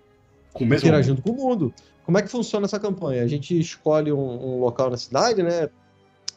Com 0.55 0.63
mesmo 0.63 0.87
interagindo 0.87 1.17
mundo. 1.17 1.23
com 1.23 1.31
o 1.31 1.49
mundo. 1.49 1.73
Como 2.05 2.17
é 2.17 2.21
que 2.21 2.29
funciona 2.29 2.65
essa 2.65 2.79
campanha? 2.79 3.23
A 3.23 3.27
gente 3.27 3.59
escolhe 3.59 4.11
um, 4.11 4.17
um 4.17 4.59
local 4.59 4.89
na 4.89 4.95
cidade, 4.95 5.43
né? 5.43 5.69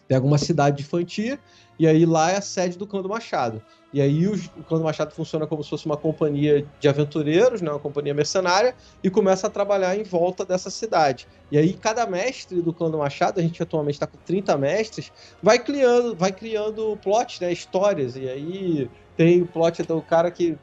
Pega 0.08 0.26
uma 0.26 0.38
cidade 0.38 0.78
de 0.78 0.84
Fantia, 0.84 1.38
e 1.78 1.86
aí 1.86 2.04
lá 2.04 2.32
é 2.32 2.38
a 2.38 2.40
sede 2.40 2.76
do 2.76 2.86
Clã 2.86 3.00
do 3.00 3.08
Machado. 3.08 3.62
E 3.92 4.00
aí 4.00 4.26
o, 4.26 4.34
o 4.34 4.64
Clã 4.64 4.78
do 4.78 4.84
Machado 4.84 5.12
funciona 5.12 5.46
como 5.46 5.62
se 5.62 5.70
fosse 5.70 5.86
uma 5.86 5.96
companhia 5.96 6.66
de 6.80 6.88
aventureiros, 6.88 7.62
né, 7.62 7.70
uma 7.70 7.78
companhia 7.78 8.12
mercenária, 8.12 8.74
e 9.04 9.08
começa 9.08 9.46
a 9.46 9.50
trabalhar 9.50 9.96
em 9.96 10.02
volta 10.02 10.44
dessa 10.44 10.68
cidade. 10.68 11.28
E 11.52 11.56
aí 11.56 11.74
cada 11.74 12.06
mestre 12.06 12.60
do 12.60 12.72
Clã 12.72 12.90
do 12.90 12.98
Machado, 12.98 13.38
a 13.38 13.42
gente 13.42 13.62
atualmente 13.62 13.94
está 13.94 14.06
com 14.06 14.18
30 14.24 14.56
mestres, 14.58 15.12
vai 15.40 15.58
criando, 15.58 16.16
vai 16.16 16.32
criando 16.32 16.98
plots, 17.02 17.38
né, 17.38 17.52
histórias. 17.52 18.16
E 18.16 18.28
aí 18.28 18.90
tem 19.16 19.42
o 19.42 19.46
plot 19.46 19.82
do 19.84 20.02
cara 20.02 20.30
que 20.30 20.58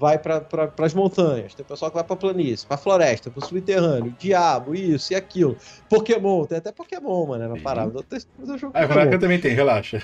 vai 0.00 0.18
para 0.18 0.40
pra, 0.40 0.72
as 0.78 0.94
montanhas, 0.94 1.54
tem 1.54 1.64
pessoal 1.64 1.90
que 1.90 1.96
vai 1.96 2.04
para 2.04 2.16
planície, 2.16 2.66
para 2.66 2.78
floresta, 2.78 3.30
para 3.30 3.44
o 3.44 3.46
subterrâneo, 3.46 4.16
diabo, 4.18 4.74
isso 4.74 5.12
e 5.12 5.16
aquilo. 5.16 5.58
Pokémon, 5.90 6.46
tem 6.46 6.56
até 6.56 6.72
Pokémon, 6.72 7.26
mano, 7.26 7.54
na 7.54 7.62
parada. 7.62 7.92
Eu, 7.92 8.58
jogo 8.58 8.72
ah, 8.74 8.88
Pokémon. 8.88 9.18
também 9.18 9.38
tem, 9.38 9.54
relaxa. 9.54 10.02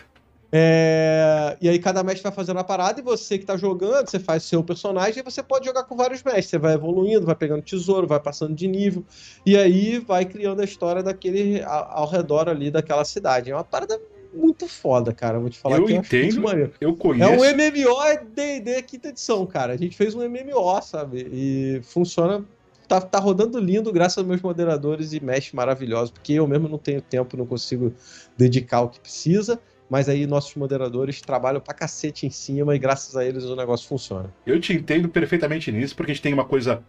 É... 0.53 1.57
E 1.61 1.69
aí 1.69 1.79
cada 1.79 2.03
mestre 2.05 2.23
vai 2.23 2.33
fazendo 2.33 2.59
a 2.59 2.65
parada 2.65 3.01
e 3.01 3.03
você 3.03 3.39
que 3.39 3.47
tá 3.47 3.57
jogando, 3.57 4.09
você 4.09 4.19
faz 4.19 4.43
seu 4.43 4.63
personagem 4.63 5.21
e 5.21 5.23
você 5.23 5.43
pode 5.43 5.65
jogar 5.65 5.85
com 5.85 5.97
vários 5.97 6.23
mestres. 6.23 6.51
Você 6.51 6.59
vai 6.59 6.75
evoluindo, 6.75 7.25
vai 7.25 7.35
pegando 7.35 7.63
tesouro, 7.63 8.07
vai 8.07 8.21
passando 8.21 8.55
de 8.55 8.69
nível. 8.69 9.03
E 9.47 9.57
aí 9.57 9.99
vai 9.99 10.27
criando 10.27 10.61
a 10.61 10.65
história 10.65 11.03
daquele 11.03 11.63
ao 11.65 12.07
redor 12.07 12.51
ali 12.51 12.71
daquela 12.71 13.05
cidade. 13.05 13.51
É 13.51 13.55
uma 13.55 13.65
parada 13.65 13.99
muito 14.37 14.69
foda, 14.69 15.13
cara. 15.13 15.39
Vou 15.39 15.49
te 15.49 15.59
falar 15.59 15.79
eu 15.79 15.87
que 15.87 15.95
entendo, 15.95 16.49
eu, 16.51 16.71
eu 16.81 16.97
conheço. 16.97 17.31
É 17.31 17.37
um 17.37 17.57
MMO 17.57 18.27
D&D 18.35 18.83
quinta 18.83 19.09
edição, 19.09 19.47
cara. 19.47 19.73
A 19.73 19.77
gente 19.77 19.97
fez 19.97 20.15
um 20.15 20.21
MMO, 20.29 20.83
sabe? 20.83 21.29
E 21.33 21.81
funciona 21.83 22.45
tá, 22.87 23.01
tá 23.01 23.19
rodando 23.19 23.59
lindo 23.59 23.93
graças 23.93 24.19
aos 24.19 24.27
meus 24.27 24.41
moderadores 24.41 25.13
e 25.13 25.21
mesh 25.21 25.53
maravilhosos, 25.53 26.11
porque 26.11 26.35
eu 26.35 26.47
mesmo 26.47 26.69
não 26.69 26.79
tenho 26.79 27.01
tempo, 27.01 27.37
não 27.37 27.47
consigo 27.47 27.93
dedicar 28.37 28.83
o 28.83 28.89
que 28.89 29.01
precisa, 29.01 29.61
mas 29.89 30.09
aí 30.09 30.27
nossos 30.27 30.55
moderadores 30.55 31.21
trabalham 31.21 31.61
pra 31.61 31.75
cacete 31.75 32.27
em 32.27 32.31
cima 32.31 32.75
e 32.75 32.79
graças 32.79 33.17
a 33.17 33.25
eles 33.25 33.45
o 33.45 33.57
negócio 33.57 33.87
funciona. 33.89 34.33
Eu 34.45 34.61
te 34.61 34.73
entendo 34.73 35.09
perfeitamente 35.09 35.71
nisso, 35.71 35.95
porque 35.95 36.13
a 36.13 36.15
gente 36.15 36.23
tem 36.23 36.33
uma 36.33 36.45
coisa 36.45 36.83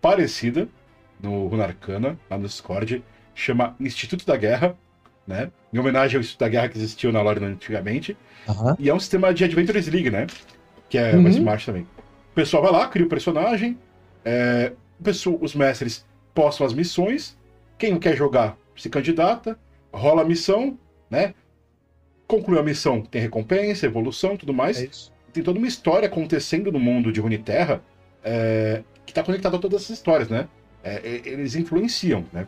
parecida 0.00 0.68
no 1.20 1.46
Runarcana, 1.46 2.18
lá 2.30 2.36
no 2.36 2.46
Discord, 2.46 3.02
chama 3.34 3.74
Instituto 3.80 4.26
da 4.26 4.36
Guerra, 4.36 4.76
né? 5.26 5.50
Em 5.72 5.78
homenagem 5.78 6.16
ao 6.16 6.20
Instituto 6.20 6.40
da 6.40 6.48
Guerra 6.48 6.68
que 6.68 6.78
existiu 6.78 7.12
na 7.12 7.22
Lore 7.22 7.44
antigamente. 7.44 8.16
Uhum. 8.48 8.74
E 8.78 8.88
é 8.88 8.94
um 8.94 9.00
sistema 9.00 9.32
de 9.32 9.44
Adventures 9.44 9.88
League, 9.88 10.10
né? 10.10 10.26
que 10.88 10.98
é 10.98 11.16
uhum. 11.16 11.26
Smart 11.26 11.66
também. 11.66 11.82
O 11.82 12.34
pessoal 12.34 12.62
vai 12.62 12.70
lá, 12.70 12.86
cria 12.86 13.04
o 13.04 13.08
personagem, 13.08 13.76
é, 14.24 14.72
pessoa, 15.02 15.36
os 15.40 15.54
mestres 15.54 16.06
postam 16.32 16.64
as 16.64 16.72
missões, 16.72 17.36
quem 17.76 17.98
quer 17.98 18.16
jogar 18.16 18.56
se 18.76 18.88
candidata, 18.88 19.58
rola 19.92 20.22
a 20.22 20.24
missão, 20.24 20.78
né? 21.10 21.34
Conclui 22.28 22.58
a 22.60 22.62
missão, 22.62 23.02
tem 23.02 23.20
recompensa, 23.20 23.86
evolução, 23.86 24.36
tudo 24.36 24.54
mais. 24.54 24.82
É 24.82 24.88
tem 25.32 25.42
toda 25.42 25.58
uma 25.58 25.66
história 25.66 26.06
acontecendo 26.06 26.70
no 26.70 26.78
mundo 26.78 27.12
de 27.12 27.20
Runeterra 27.20 27.82
é, 28.22 28.84
que 29.04 29.10
está 29.10 29.22
conectada 29.24 29.56
a 29.56 29.58
todas 29.58 29.82
essas 29.82 29.98
histórias, 29.98 30.28
né? 30.28 30.48
É, 30.84 31.00
eles 31.24 31.56
influenciam, 31.56 32.24
né? 32.32 32.46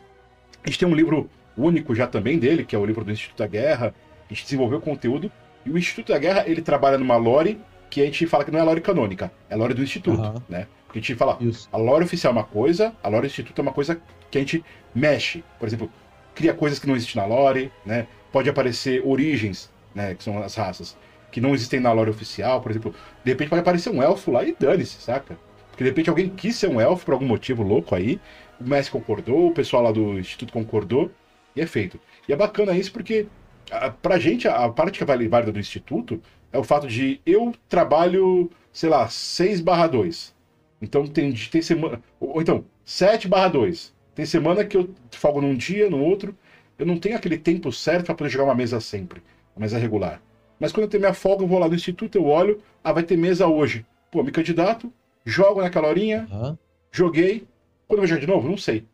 A 0.63 0.69
gente 0.69 0.79
tem 0.79 0.87
um 0.87 0.95
livro 0.95 1.29
único 1.57 1.95
já 1.95 2.07
também 2.07 2.37
dele, 2.37 2.63
que 2.63 2.75
é 2.75 2.79
o 2.79 2.85
livro 2.85 3.03
do 3.03 3.11
Instituto 3.11 3.39
da 3.39 3.47
Guerra. 3.47 3.93
A 4.29 4.33
gente 4.33 4.43
desenvolveu 4.43 4.79
conteúdo. 4.79 5.31
E 5.65 5.69
o 5.69 5.77
Instituto 5.77 6.11
da 6.11 6.19
Guerra, 6.19 6.43
ele 6.47 6.61
trabalha 6.61 6.97
numa 6.97 7.17
lore 7.17 7.59
que 7.89 8.01
a 8.01 8.05
gente 8.05 8.25
fala 8.27 8.43
que 8.43 8.51
não 8.51 8.59
é 8.59 8.63
lore 8.63 8.81
canônica, 8.81 9.31
é 9.49 9.55
lore 9.55 9.73
do 9.73 9.81
Instituto, 9.81 10.21
uhum. 10.21 10.41
né? 10.49 10.67
Porque 10.85 10.99
a 10.99 11.01
gente 11.01 11.15
fala, 11.15 11.37
Isso. 11.39 11.67
a 11.71 11.77
lore 11.77 12.05
oficial 12.05 12.31
é 12.31 12.35
uma 12.35 12.43
coisa, 12.43 12.93
a 13.03 13.07
lore 13.09 13.27
do 13.27 13.31
Instituto 13.31 13.59
é 13.59 13.61
uma 13.61 13.73
coisa 13.73 13.99
que 14.29 14.37
a 14.37 14.41
gente 14.41 14.63
mexe. 14.93 15.43
Por 15.59 15.67
exemplo, 15.67 15.91
cria 16.35 16.53
coisas 16.53 16.79
que 16.79 16.87
não 16.87 16.95
existem 16.95 17.21
na 17.21 17.27
lore, 17.27 17.71
né? 17.85 18.07
Pode 18.31 18.49
aparecer 18.49 19.01
origens, 19.05 19.69
né? 19.93 20.15
Que 20.15 20.23
são 20.23 20.41
as 20.41 20.55
raças, 20.55 20.97
que 21.31 21.41
não 21.41 21.53
existem 21.53 21.79
na 21.79 21.91
lore 21.91 22.09
oficial. 22.09 22.61
Por 22.61 22.71
exemplo, 22.71 22.93
de 23.23 23.31
repente 23.31 23.49
pode 23.49 23.61
aparecer 23.61 23.89
um 23.89 24.01
elfo 24.01 24.31
lá 24.31 24.43
e 24.43 24.55
dane-se, 24.57 25.01
saca? 25.01 25.37
Porque 25.69 25.83
de 25.83 25.89
repente 25.89 26.09
alguém 26.09 26.29
quis 26.29 26.55
ser 26.55 26.67
um 26.67 26.81
elfo 26.81 27.05
por 27.05 27.13
algum 27.13 27.25
motivo 27.25 27.61
louco 27.63 27.93
aí, 27.93 28.19
o 28.59 28.67
mestre 28.67 28.91
concordou, 28.91 29.47
o 29.49 29.53
pessoal 29.53 29.83
lá 29.83 29.91
do 29.91 30.17
Instituto 30.17 30.51
concordou, 30.51 31.11
e 31.57 31.61
é 31.61 31.65
feito. 31.67 31.99
E 32.27 32.33
é 32.33 32.35
bacana 32.35 32.77
isso 32.77 32.91
porque, 32.91 33.27
a, 33.71 33.89
pra 33.89 34.19
gente, 34.19 34.47
a, 34.47 34.65
a 34.65 34.69
parte 34.69 34.97
que 34.97 35.03
é 35.03 35.27
válida 35.27 35.51
do 35.51 35.59
Instituto 35.59 36.21
é 36.51 36.57
o 36.57 36.63
fato 36.63 36.87
de 36.87 37.19
eu 37.25 37.53
trabalho, 37.67 38.49
sei 38.71 38.89
lá, 38.89 39.09
6 39.09 39.61
barra 39.61 39.87
2. 39.87 40.35
Então 40.81 41.07
tem, 41.07 41.33
tem 41.33 41.61
semana. 41.61 42.01
Ou 42.19 42.41
então, 42.41 42.63
7 42.85 43.27
barra 43.27 43.49
2. 43.49 43.93
Tem 44.13 44.25
semana 44.25 44.63
que 44.63 44.77
eu 44.77 44.89
folgo 45.11 45.41
num 45.41 45.55
dia, 45.55 45.89
no 45.89 45.99
outro. 45.99 46.35
Eu 46.77 46.85
não 46.85 46.97
tenho 46.97 47.15
aquele 47.15 47.37
tempo 47.37 47.71
certo 47.71 48.05
para 48.05 48.15
poder 48.15 48.29
jogar 48.29 48.45
uma 48.45 48.55
mesa 48.55 48.79
sempre, 48.79 49.21
uma 49.55 49.63
mesa 49.63 49.77
regular. 49.77 50.21
Mas 50.59 50.71
quando 50.71 50.83
eu 50.83 50.89
tenho 50.89 51.01
minha 51.01 51.13
folga, 51.13 51.43
eu 51.43 51.47
vou 51.47 51.59
lá 51.59 51.67
no 51.67 51.75
instituto, 51.75 52.17
eu 52.17 52.25
olho, 52.25 52.61
ah, 52.83 52.91
vai 52.91 53.03
ter 53.03 53.17
mesa 53.17 53.47
hoje. 53.47 53.85
Pô, 54.11 54.23
me 54.23 54.31
candidato, 54.31 54.91
jogo 55.25 55.61
naquela 55.61 55.87
horinha, 55.87 56.27
uhum. 56.31 56.57
joguei. 56.91 57.47
Quando 57.87 57.99
eu 57.99 58.01
vou 58.01 58.07
jogar 58.07 58.21
de 58.21 58.27
novo? 58.27 58.47
Não 58.47 58.57
sei. 58.57 58.85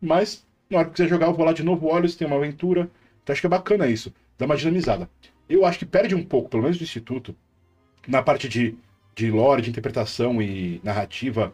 Mas, 0.00 0.46
na 0.72 0.78
hora 0.78 0.88
que 0.88 0.94
quiser 0.94 1.08
jogar, 1.08 1.26
eu 1.26 1.34
vou 1.34 1.44
lá 1.44 1.52
de 1.52 1.62
novo, 1.62 1.86
olho 1.86 2.08
se 2.08 2.16
tem 2.16 2.26
uma 2.26 2.36
aventura. 2.36 2.90
Então 3.22 3.32
acho 3.32 3.40
que 3.40 3.46
é 3.46 3.50
bacana 3.50 3.86
isso, 3.86 4.12
dá 4.38 4.46
uma 4.46 4.56
dinamizada. 4.56 5.08
Eu 5.48 5.64
acho 5.64 5.78
que 5.78 5.86
perde 5.86 6.14
um 6.14 6.24
pouco, 6.24 6.48
pelo 6.48 6.62
menos 6.62 6.78
do 6.78 6.84
instituto, 6.84 7.36
na 8.08 8.22
parte 8.22 8.48
de 8.48 8.76
de 9.14 9.30
lore, 9.30 9.62
de 9.62 9.70
interpretação 9.70 10.40
e 10.40 10.80
narrativa 10.82 11.52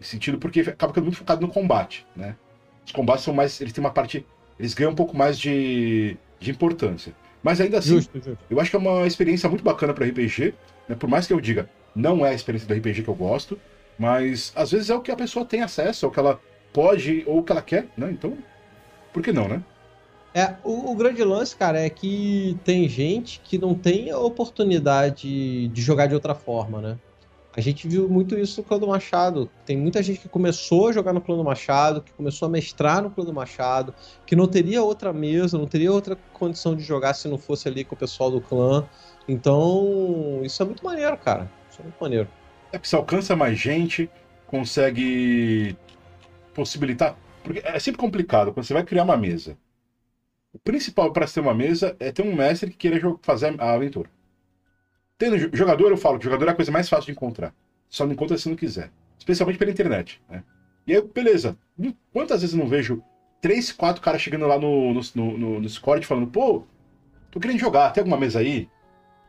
sentido, 0.00 0.38
porque 0.38 0.60
acaba 0.60 0.92
ficando 0.92 1.04
muito 1.04 1.18
focado 1.18 1.42
no 1.42 1.52
combate, 1.52 2.06
né? 2.16 2.36
Os 2.86 2.92
combates 2.92 3.24
são 3.24 3.34
mais. 3.34 3.60
Eles 3.60 3.72
têm 3.72 3.84
uma 3.84 3.90
parte. 3.90 4.24
Eles 4.58 4.72
ganham 4.72 4.92
um 4.92 4.94
pouco 4.94 5.16
mais 5.16 5.38
de, 5.38 6.16
de 6.38 6.50
importância. 6.50 7.14
Mas 7.42 7.60
ainda 7.60 7.78
assim, 7.78 7.90
justo, 7.90 8.16
justo. 8.16 8.38
eu 8.48 8.60
acho 8.60 8.70
que 8.70 8.76
é 8.76 8.78
uma 8.78 9.06
experiência 9.06 9.48
muito 9.48 9.62
bacana 9.62 9.92
para 9.92 10.06
RPG. 10.06 10.54
Né? 10.88 10.96
Por 10.96 11.08
mais 11.08 11.26
que 11.26 11.32
eu 11.32 11.40
diga, 11.40 11.68
não 11.94 12.24
é 12.24 12.30
a 12.30 12.34
experiência 12.34 12.66
do 12.66 12.74
RPG 12.74 13.02
que 13.02 13.08
eu 13.08 13.14
gosto, 13.14 13.58
mas 13.98 14.52
às 14.56 14.70
vezes 14.70 14.90
é 14.90 14.94
o 14.94 15.00
que 15.00 15.10
a 15.10 15.16
pessoa 15.16 15.44
tem 15.44 15.62
acesso, 15.62 16.04
é 16.04 16.08
o 16.08 16.10
que 16.10 16.18
ela 16.18 16.40
pode 16.72 17.22
ou 17.26 17.38
o 17.38 17.42
que 17.42 17.52
ela 17.52 17.62
quer, 17.62 17.86
né? 17.96 18.10
Então, 18.10 18.36
por 19.12 19.22
que 19.22 19.32
não, 19.32 19.48
né? 19.48 19.62
É, 20.32 20.54
o, 20.62 20.92
o, 20.92 20.94
grande 20.94 21.24
lance, 21.24 21.56
cara, 21.56 21.80
é 21.80 21.90
que 21.90 22.56
tem 22.64 22.88
gente 22.88 23.40
que 23.42 23.58
não 23.58 23.74
tem 23.74 24.10
a 24.10 24.18
oportunidade 24.18 25.68
de 25.68 25.82
jogar 25.82 26.06
de 26.06 26.14
outra 26.14 26.34
forma, 26.36 26.80
né? 26.80 26.98
A 27.52 27.60
gente 27.60 27.88
viu 27.88 28.08
muito 28.08 28.38
isso 28.38 28.60
no 28.60 28.66
Clã 28.66 28.78
do 28.78 28.86
Machado. 28.86 29.50
Tem 29.66 29.76
muita 29.76 30.00
gente 30.00 30.20
que 30.20 30.28
começou 30.28 30.88
a 30.88 30.92
jogar 30.92 31.12
no 31.12 31.20
Clã 31.20 31.36
do 31.36 31.42
Machado, 31.42 32.00
que 32.00 32.12
começou 32.12 32.46
a 32.46 32.48
mestrar 32.48 33.02
no 33.02 33.10
Clã 33.10 33.24
do 33.24 33.34
Machado, 33.34 33.92
que 34.24 34.36
não 34.36 34.46
teria 34.46 34.84
outra 34.84 35.12
mesa, 35.12 35.58
não 35.58 35.66
teria 35.66 35.90
outra 35.90 36.16
condição 36.32 36.76
de 36.76 36.84
jogar 36.84 37.12
se 37.14 37.26
não 37.26 37.36
fosse 37.36 37.66
ali 37.66 37.82
com 37.82 37.96
o 37.96 37.98
pessoal 37.98 38.30
do 38.30 38.40
clã. 38.40 38.86
Então, 39.26 40.40
isso 40.44 40.62
é 40.62 40.66
muito 40.66 40.84
maneiro, 40.84 41.16
cara. 41.18 41.50
Isso 41.68 41.80
é 41.80 41.82
muito 41.82 41.98
maneiro. 42.00 42.28
É 42.72 42.78
que 42.78 42.86
você 42.86 42.94
alcança 42.94 43.34
mais 43.34 43.58
gente, 43.58 44.08
consegue 44.46 45.76
possibilitar. 46.54 47.16
Porque 47.42 47.62
é 47.64 47.78
sempre 47.78 48.00
complicado 48.00 48.52
quando 48.52 48.64
você 48.64 48.74
vai 48.74 48.84
criar 48.84 49.04
uma 49.04 49.16
mesa. 49.16 49.56
O 50.52 50.58
principal 50.58 51.12
para 51.12 51.26
ter 51.26 51.40
uma 51.40 51.54
mesa 51.54 51.96
é 52.00 52.10
ter 52.10 52.22
um 52.22 52.34
mestre 52.34 52.70
que 52.70 52.76
queira 52.76 53.16
fazer 53.22 53.54
a 53.60 53.72
aventura. 53.72 54.10
Tendo 55.16 55.38
jogador, 55.56 55.90
eu 55.90 55.96
falo 55.96 56.18
que 56.18 56.24
jogador 56.24 56.48
é 56.48 56.50
a 56.50 56.54
coisa 56.54 56.72
mais 56.72 56.88
fácil 56.88 57.06
de 57.06 57.12
encontrar. 57.12 57.54
Só 57.88 58.04
não 58.04 58.12
encontra 58.12 58.38
se 58.38 58.48
não 58.48 58.56
quiser. 58.56 58.90
Especialmente 59.18 59.58
pela 59.58 59.70
internet. 59.70 60.20
Né? 60.28 60.42
E 60.86 60.94
aí, 60.94 61.02
beleza. 61.02 61.56
Quantas 62.12 62.40
vezes 62.40 62.54
eu 62.54 62.60
não 62.62 62.68
vejo 62.68 63.02
três, 63.40 63.70
quatro 63.70 64.02
caras 64.02 64.20
chegando 64.20 64.46
lá 64.46 64.58
no, 64.58 64.94
no, 64.94 65.00
no, 65.14 65.38
no 65.38 65.60
Discord 65.60 66.06
falando, 66.06 66.26
pô, 66.26 66.64
tô 67.30 67.38
querendo 67.38 67.58
jogar, 67.58 67.90
tem 67.90 68.00
alguma 68.00 68.18
mesa 68.18 68.40
aí? 68.40 68.68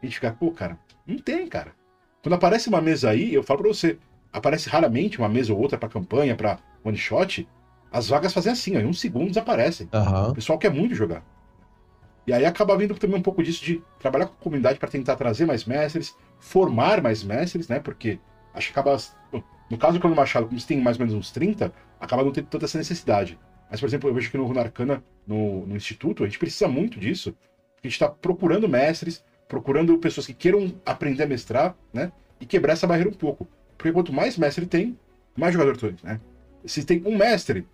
E 0.01 0.05
a 0.05 0.05
gente 0.05 0.16
fica, 0.16 0.32
pô, 0.32 0.51
cara, 0.51 0.78
não 1.05 1.18
tem, 1.18 1.47
cara. 1.47 1.74
Quando 2.22 2.34
aparece 2.34 2.70
uma 2.70 2.82
mesa 2.82 3.09
aí, 3.09 3.34
eu 3.34 3.43
falo 3.43 3.62
pra 3.62 3.68
você, 3.68 3.97
aparece 4.32 4.70
raramente 4.70 5.18
uma 5.18 5.30
mesa 5.30 5.53
ou 5.53 5.59
outra 5.59 5.78
pra 5.78 5.89
campanha, 5.89 6.36
pra 6.36 6.59
one 6.84 6.97
shot, 6.97 7.47
as 7.92 8.08
vagas 8.08 8.34
fazem 8.34 8.52
assim, 8.52 8.78
ó, 8.78 8.80
em 8.80 8.86
um 8.86 8.94
segundo 8.94 9.28
desaparecem. 9.28 9.89
Uhum. 9.94 10.30
O 10.30 10.34
pessoal 10.34 10.58
quer 10.58 10.72
muito 10.72 10.96
jogar. 10.96 11.24
E 12.26 12.34
aí 12.34 12.46
acaba 12.46 12.78
vindo 12.78 12.96
também 12.96 13.18
um 13.18 13.22
pouco 13.22 13.44
disso 13.44 13.64
de 13.64 13.82
trabalhar 14.00 14.28
com 14.28 14.34
a 14.34 14.44
comunidade 14.44 14.80
para 14.80 14.89
tentar 14.89 15.16
trazer 15.16 15.46
mais 15.46 15.66
mestres, 15.66 16.16
formar 16.39 17.02
mais 17.02 17.24
mestres, 17.24 17.68
né? 17.68 17.80
Porque 17.80 18.20
acho 18.54 18.72
que 18.72 18.80
acaba. 18.80 18.98
No 19.70 19.78
caso 19.78 19.94
do 19.94 20.00
Clã 20.00 20.14
Machado, 20.14 20.48
como 20.48 20.62
tem 20.62 20.80
mais 20.80 20.98
ou 20.98 21.06
menos 21.06 21.14
uns 21.14 21.32
30, 21.32 21.74
acaba 22.00 22.24
não 22.24 22.32
tendo 22.32 22.48
tanta 22.48 22.66
essa 22.66 22.78
necessidade. 22.78 23.39
Mas, 23.70 23.80
por 23.80 23.86
exemplo, 23.86 24.10
eu 24.10 24.14
vejo 24.14 24.30
que 24.30 24.38
no 24.38 24.46
Runa 24.46 24.62
Arcana, 24.62 25.04
no, 25.26 25.66
no 25.66 25.76
Instituto, 25.76 26.24
a 26.24 26.28
gente 26.28 26.38
precisa 26.38 26.68
muito 26.68 27.00
disso. 27.00 27.36
A 27.82 27.88
gente 27.88 27.94
está 27.94 28.10
procurando 28.10 28.68
mestres, 28.68 29.24
procurando 29.48 29.98
pessoas 29.98 30.28
que 30.28 30.34
queiram 30.34 30.74
aprender 30.86 31.24
a 31.24 31.28
mestrar, 31.28 31.76
né? 31.94 32.12
E 32.39 32.46
quebrar 32.46 32.74
essa 32.74 32.86
barreira 32.86 33.10
um 33.10 33.14
pouco. 33.14 33.48
Porque 33.78 33.92
quanto 33.92 34.14
mais 34.14 34.38
mestre 34.38 34.66
tem, 34.66 34.98
mais 35.36 35.54
jogador 35.54 35.78
tem, 35.78 35.96
né? 36.04 36.20
Se 36.66 36.84
tem 36.84 37.02
um 37.06 37.18
mestre, 37.18 37.66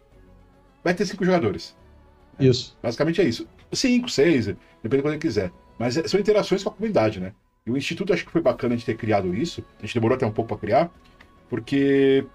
vai 0.84 0.94
ter 0.94 1.06
cinco 1.06 1.26
jogadores. 1.26 1.76
Isso. 2.40 2.78
Basicamente 2.82 3.22
é 3.22 3.24
isso. 3.24 3.48
Cinco, 3.72 4.10
seis, 4.10 4.46
depende 4.46 4.98
de 4.98 5.02
quando 5.02 5.14
ele 5.14 5.22
quiser. 5.22 5.52
Mas 5.78 5.98
é, 5.98 6.08
são 6.08 6.20
interações 6.20 6.64
com 6.64 6.70
a 6.70 6.74
comunidade, 6.74 7.20
né? 7.20 7.34
E 7.66 7.72
o 7.72 7.78
Instituto 7.78 8.14
acho 8.14 8.26
que 8.26 8.32
foi 8.32 8.42
bacana 8.42 8.74
a 8.74 8.78
gente 8.78 8.86
ter 8.86 8.96
criado 8.96 9.36
isso. 9.36 9.64
A 9.78 9.82
gente 9.82 9.94
demorou 9.94 10.16
até 10.16 10.26
um 10.26 10.32
pouco 10.32 10.50
para 10.50 10.58
criar, 10.58 10.92
porque 11.50 12.26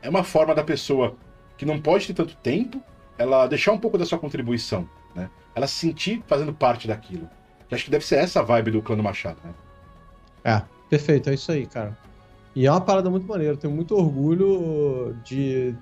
é 0.00 0.08
uma 0.08 0.24
forma 0.24 0.54
da 0.54 0.64
pessoa 0.64 1.16
que 1.56 1.66
não 1.66 1.80
pode 1.80 2.06
ter 2.06 2.14
tanto 2.14 2.36
tempo, 2.36 2.82
ela 3.18 3.46
deixar 3.46 3.72
um 3.72 3.78
pouco 3.78 3.98
da 3.98 4.04
sua 4.04 4.18
contribuição, 4.18 4.88
né? 5.14 5.30
Ela 5.54 5.66
se 5.66 5.74
sentir 5.74 6.22
fazendo 6.26 6.52
parte 6.52 6.86
daquilo. 6.86 7.28
Eu 7.70 7.74
acho 7.74 7.84
que 7.84 7.90
deve 7.90 8.06
ser 8.06 8.16
essa 8.16 8.40
a 8.40 8.42
vibe 8.42 8.70
do 8.70 8.82
Clã 8.82 8.96
do 8.96 9.02
Machado, 9.02 9.38
né? 9.44 9.54
É, 10.44 10.62
perfeito, 10.88 11.28
é 11.28 11.34
isso 11.34 11.50
aí, 11.50 11.66
cara. 11.66 11.96
E 12.54 12.66
é 12.66 12.70
uma 12.70 12.80
parada 12.80 13.10
muito 13.10 13.26
maneira. 13.26 13.54
Eu 13.54 13.56
tenho 13.58 13.74
muito 13.74 13.94
orgulho 13.94 15.16
de 15.24 15.74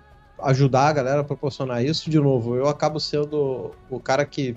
ajudar 0.45 0.88
a 0.88 0.92
galera 0.92 1.20
a 1.20 1.24
proporcionar 1.24 1.84
isso. 1.84 2.11
De 2.11 2.18
novo, 2.18 2.57
eu 2.57 2.68
acabo 2.68 3.01
sendo 3.01 3.72
o 3.90 4.01
cara 4.01 4.24
que 4.24 4.57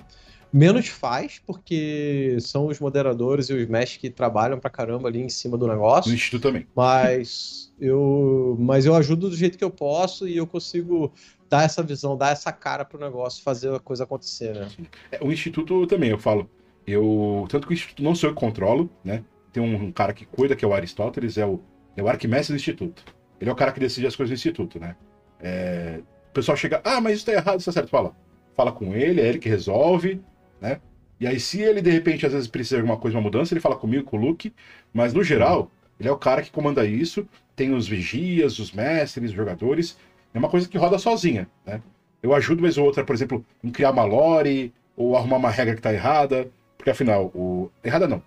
menos 0.52 0.88
faz, 0.88 1.40
porque 1.46 2.38
são 2.40 2.66
os 2.66 2.80
moderadores 2.80 3.50
e 3.50 3.54
os 3.54 3.68
mestres 3.68 4.00
que 4.00 4.10
trabalham 4.10 4.58
pra 4.58 4.70
caramba 4.70 5.08
ali 5.08 5.20
em 5.20 5.28
cima 5.28 5.58
do 5.58 5.66
negócio. 5.66 6.10
No 6.10 6.16
Instituto 6.16 6.42
também. 6.42 6.66
Mas 6.74 7.72
eu, 7.80 8.56
mas 8.58 8.86
eu 8.86 8.94
ajudo 8.94 9.28
do 9.28 9.36
jeito 9.36 9.58
que 9.58 9.64
eu 9.64 9.70
posso 9.70 10.26
e 10.26 10.36
eu 10.36 10.46
consigo 10.46 11.12
dar 11.48 11.64
essa 11.64 11.82
visão, 11.82 12.16
dar 12.16 12.32
essa 12.32 12.52
cara 12.52 12.84
pro 12.84 12.98
negócio, 12.98 13.42
fazer 13.42 13.74
a 13.74 13.80
coisa 13.80 14.04
acontecer, 14.04 14.54
né? 14.54 14.68
É, 15.10 15.18
o 15.22 15.32
Instituto 15.32 15.86
também, 15.86 16.10
eu 16.10 16.18
falo. 16.18 16.48
Eu, 16.86 17.46
tanto 17.50 17.66
que 17.66 17.72
o 17.72 17.74
Instituto 17.74 18.02
não 18.02 18.14
sou 18.14 18.30
eu 18.30 18.34
que 18.34 18.40
controlo, 18.40 18.90
né? 19.04 19.22
Tem 19.52 19.62
um, 19.62 19.86
um 19.86 19.92
cara 19.92 20.12
que 20.12 20.24
cuida, 20.24 20.56
que 20.56 20.64
é 20.64 20.68
o 20.68 20.72
Aristóteles, 20.72 21.36
é 21.36 21.44
o 21.44 21.60
é 21.98 22.02
o 22.02 22.08
arquimestre 22.08 22.54
do 22.54 22.56
Instituto. 22.56 23.04
Ele 23.40 23.50
é 23.50 23.52
o 23.52 23.56
cara 23.56 23.72
que 23.72 23.80
decide 23.80 24.06
as 24.06 24.14
coisas 24.14 24.30
do 24.30 24.38
Instituto, 24.38 24.78
né? 24.78 24.96
É... 25.40 26.00
O 26.30 26.34
pessoal 26.34 26.56
chega, 26.56 26.80
ah, 26.84 27.00
mas 27.00 27.16
isso 27.16 27.26
tá 27.26 27.32
errado, 27.32 27.58
isso 27.58 27.66
tá 27.66 27.72
certo. 27.72 27.88
Fala, 27.88 28.14
fala 28.56 28.72
com 28.72 28.94
ele, 28.94 29.20
é 29.20 29.28
ele 29.28 29.38
que 29.38 29.48
resolve, 29.48 30.20
né? 30.60 30.80
E 31.20 31.26
aí, 31.26 31.40
se 31.40 31.60
ele 31.60 31.82
de 31.82 31.90
repente 31.90 32.24
às 32.26 32.32
vezes 32.32 32.46
precisa 32.46 32.76
de 32.76 32.82
alguma 32.82 32.98
coisa, 32.98 33.16
uma 33.16 33.22
mudança, 33.22 33.52
ele 33.52 33.60
fala 33.60 33.76
comigo, 33.76 34.04
com 34.04 34.16
o 34.16 34.20
Luke, 34.20 34.52
mas 34.92 35.12
no 35.12 35.24
geral, 35.24 35.70
ele 35.98 36.08
é 36.08 36.12
o 36.12 36.16
cara 36.16 36.42
que 36.42 36.50
comanda 36.50 36.86
isso. 36.86 37.26
Tem 37.56 37.74
os 37.74 37.88
vigias, 37.88 38.58
os 38.58 38.70
mestres, 38.72 39.30
os 39.30 39.36
jogadores. 39.36 39.98
É 40.32 40.38
uma 40.38 40.48
coisa 40.48 40.68
que 40.68 40.78
roda 40.78 40.98
sozinha, 40.98 41.48
né? 41.66 41.82
Eu 42.22 42.34
ajudo 42.34 42.62
vez 42.62 42.78
ou 42.78 42.84
outra, 42.84 43.04
por 43.04 43.14
exemplo, 43.14 43.44
em 43.62 43.70
criar 43.70 43.90
uma 43.90 44.04
lore 44.04 44.72
ou 44.96 45.16
arrumar 45.16 45.36
uma 45.36 45.50
regra 45.50 45.74
que 45.74 45.82
tá 45.82 45.92
errada, 45.92 46.48
porque 46.76 46.90
afinal, 46.90 47.26
o. 47.34 47.70
Errada 47.82 48.06
não. 48.06 48.22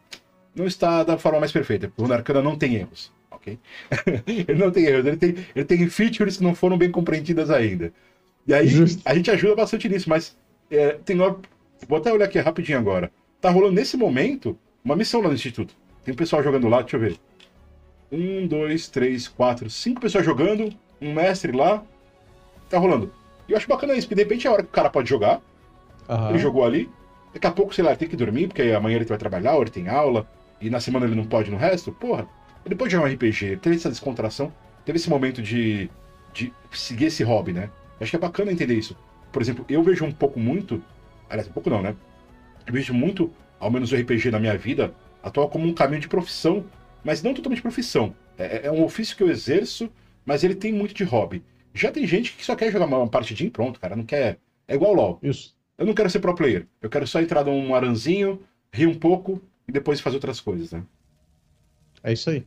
Não 0.53 0.65
está 0.65 1.03
da 1.03 1.17
forma 1.17 1.39
mais 1.39 1.51
perfeita, 1.51 1.87
porque 1.87 2.01
o 2.01 2.07
Narcana 2.07 2.41
não 2.41 2.57
tem 2.57 2.75
erros 2.75 3.11
ok? 3.41 3.59
ele 4.27 4.55
não 4.59 4.71
tem 4.71 4.85
erros, 4.85 5.05
ele 5.05 5.17
tem, 5.17 5.35
ele 5.55 5.65
tem 5.65 5.89
features 5.89 6.37
que 6.37 6.43
não 6.43 6.55
foram 6.55 6.77
bem 6.77 6.91
compreendidas 6.91 7.49
ainda. 7.51 7.93
E 8.47 8.53
aí 8.53 8.67
Justo. 8.67 9.01
a 9.05 9.15
gente 9.15 9.31
ajuda 9.31 9.55
bastante 9.55 9.89
nisso, 9.89 10.09
mas 10.09 10.37
é, 10.69 10.93
tem 11.05 11.19
hora. 11.21 11.37
Vou 11.87 11.97
até 11.99 12.11
olhar 12.13 12.25
aqui 12.25 12.39
rapidinho 12.39 12.79
agora. 12.79 13.11
Tá 13.41 13.49
rolando 13.49 13.73
nesse 13.75 13.97
momento 13.97 14.59
uma 14.83 14.95
missão 14.95 15.21
lá 15.21 15.27
no 15.29 15.35
Instituto. 15.35 15.75
Tem 16.03 16.13
um 16.13 16.17
pessoal 16.17 16.43
jogando 16.43 16.67
lá, 16.69 16.81
deixa 16.81 16.97
eu 16.97 17.01
ver. 17.01 17.19
um, 18.11 18.47
dois, 18.47 18.89
três, 18.89 19.27
quatro, 19.27 19.69
cinco 19.69 20.01
pessoas 20.01 20.25
jogando, 20.25 20.73
um 21.01 21.13
mestre 21.13 21.51
lá, 21.51 21.87
tá 22.69 22.77
rolando. 22.79 23.13
E 23.47 23.51
eu 23.53 23.57
acho 23.57 23.67
bacana 23.67 23.93
isso, 23.95 24.07
porque 24.07 24.15
de 24.15 24.23
repente 24.23 24.47
é 24.47 24.49
a 24.49 24.53
hora 24.53 24.63
que 24.63 24.69
o 24.69 24.71
cara 24.73 24.89
pode 24.89 25.09
jogar, 25.09 25.41
Aham. 26.09 26.29
ele 26.29 26.39
jogou 26.39 26.63
ali, 26.65 26.93
daqui 27.33 27.47
a 27.47 27.51
pouco, 27.51 27.73
sei 27.73 27.83
lá, 27.83 27.91
ele 27.91 27.99
tem 27.99 28.09
que 28.09 28.15
dormir, 28.15 28.47
porque 28.47 28.63
amanhã 28.63 28.95
ele 28.97 29.05
vai 29.05 29.17
trabalhar, 29.17 29.55
ou 29.55 29.61
ele 29.61 29.71
tem 29.71 29.87
aula, 29.89 30.29
e 30.59 30.69
na 30.69 30.79
semana 30.79 31.05
ele 31.05 31.15
não 31.15 31.25
pode 31.27 31.51
no 31.51 31.57
resto, 31.57 31.91
porra, 31.93 32.29
ele 32.65 32.75
pode 32.75 32.91
jogar 32.91 33.07
um 33.07 33.13
RPG, 33.13 33.57
teve 33.57 33.75
essa 33.75 33.89
descontração, 33.89 34.53
teve 34.85 34.97
esse 34.97 35.09
momento 35.09 35.41
de, 35.41 35.89
de 36.33 36.53
seguir 36.71 37.05
esse 37.05 37.23
hobby, 37.23 37.53
né? 37.53 37.69
Eu 37.99 38.03
acho 38.03 38.11
que 38.11 38.15
é 38.15 38.19
bacana 38.19 38.51
entender 38.51 38.75
isso. 38.75 38.95
Por 39.31 39.41
exemplo, 39.41 39.65
eu 39.69 39.81
vejo 39.83 40.05
um 40.05 40.11
pouco 40.11 40.39
muito, 40.39 40.83
aliás, 41.29 41.47
um 41.47 41.53
pouco 41.53 41.69
não, 41.69 41.81
né? 41.81 41.95
Eu 42.65 42.73
vejo 42.73 42.93
muito, 42.93 43.31
ao 43.59 43.71
menos 43.71 43.91
o 43.91 43.95
RPG 43.95 44.31
na 44.31 44.39
minha 44.39 44.57
vida, 44.57 44.93
atual 45.23 45.49
como 45.49 45.67
um 45.67 45.73
caminho 45.73 46.01
de 46.01 46.07
profissão, 46.07 46.65
mas 47.03 47.23
não 47.23 47.33
totalmente 47.33 47.61
profissão. 47.61 48.15
É, 48.37 48.67
é 48.67 48.71
um 48.71 48.83
ofício 48.83 49.15
que 49.15 49.23
eu 49.23 49.29
exerço, 49.29 49.89
mas 50.25 50.43
ele 50.43 50.55
tem 50.55 50.71
muito 50.71 50.93
de 50.93 51.03
hobby. 51.03 51.43
Já 51.73 51.91
tem 51.91 52.05
gente 52.05 52.33
que 52.33 52.43
só 52.43 52.55
quer 52.55 52.71
jogar 52.71 52.85
uma 52.85 53.07
partidinha 53.07 53.47
e 53.47 53.51
pronto, 53.51 53.79
cara. 53.79 53.95
Não 53.95 54.03
quer. 54.03 54.39
É 54.67 54.75
igual 54.75 54.91
o 54.91 54.95
LOL. 54.95 55.19
Isso. 55.23 55.55
Eu 55.77 55.85
não 55.85 55.93
quero 55.93 56.09
ser 56.09 56.19
pro 56.19 56.35
player. 56.35 56.67
Eu 56.81 56.89
quero 56.89 57.07
só 57.07 57.21
entrar 57.21 57.43
num 57.43 57.73
aranzinho, 57.73 58.41
rir 58.71 58.87
um 58.87 58.93
pouco 58.93 59.41
e 59.67 59.71
depois 59.71 59.99
fazer 59.99 60.17
outras 60.17 60.39
coisas, 60.39 60.71
né? 60.71 60.83
É 62.03 62.13
isso 62.13 62.29
aí. 62.29 62.45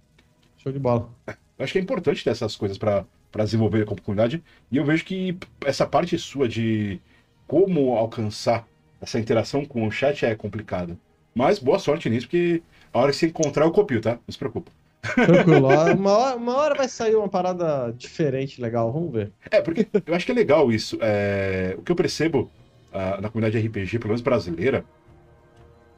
Show 0.58 0.72
de 0.72 0.78
bola. 0.78 1.08
Eu 1.26 1.64
acho 1.64 1.72
que 1.72 1.78
é 1.78 1.82
importante 1.82 2.24
ter 2.24 2.30
essas 2.30 2.56
coisas 2.56 2.78
para 2.78 3.06
desenvolver 3.44 3.84
com 3.84 3.94
a 3.94 3.98
comunidade. 3.98 4.42
E 4.70 4.76
eu 4.76 4.84
vejo 4.84 5.04
que 5.04 5.36
essa 5.64 5.86
parte 5.86 6.18
sua 6.18 6.48
de 6.48 7.00
como 7.46 7.96
alcançar 7.96 8.66
essa 9.00 9.18
interação 9.18 9.64
com 9.64 9.86
o 9.86 9.90
chat 9.90 10.24
é 10.24 10.34
complicada. 10.34 10.98
Mas 11.34 11.58
boa 11.58 11.78
sorte 11.78 12.08
nisso, 12.08 12.26
porque 12.26 12.62
a 12.92 12.98
hora 13.00 13.10
que 13.10 13.18
você 13.18 13.26
encontrar 13.26 13.64
eu 13.64 13.72
copio, 13.72 14.00
tá? 14.00 14.12
Não 14.12 14.32
se 14.32 14.38
preocupa. 14.38 14.70
Tranquilo. 15.14 15.66
Uma 15.68 15.78
hora, 15.78 16.36
uma 16.36 16.56
hora 16.56 16.74
vai 16.74 16.88
sair 16.88 17.14
uma 17.14 17.28
parada 17.28 17.92
diferente, 17.92 18.60
legal. 18.60 18.90
Vamos 18.90 19.12
ver. 19.12 19.32
É, 19.50 19.60
porque 19.60 19.86
eu 20.06 20.14
acho 20.14 20.24
que 20.24 20.32
é 20.32 20.34
legal 20.34 20.72
isso. 20.72 20.96
É, 21.02 21.74
o 21.76 21.82
que 21.82 21.92
eu 21.92 21.96
percebo 21.96 22.50
ah, 22.92 23.20
na 23.20 23.28
comunidade 23.28 23.66
RPG, 23.66 23.98
pelo 23.98 24.10
menos 24.10 24.22
brasileira, 24.22 24.84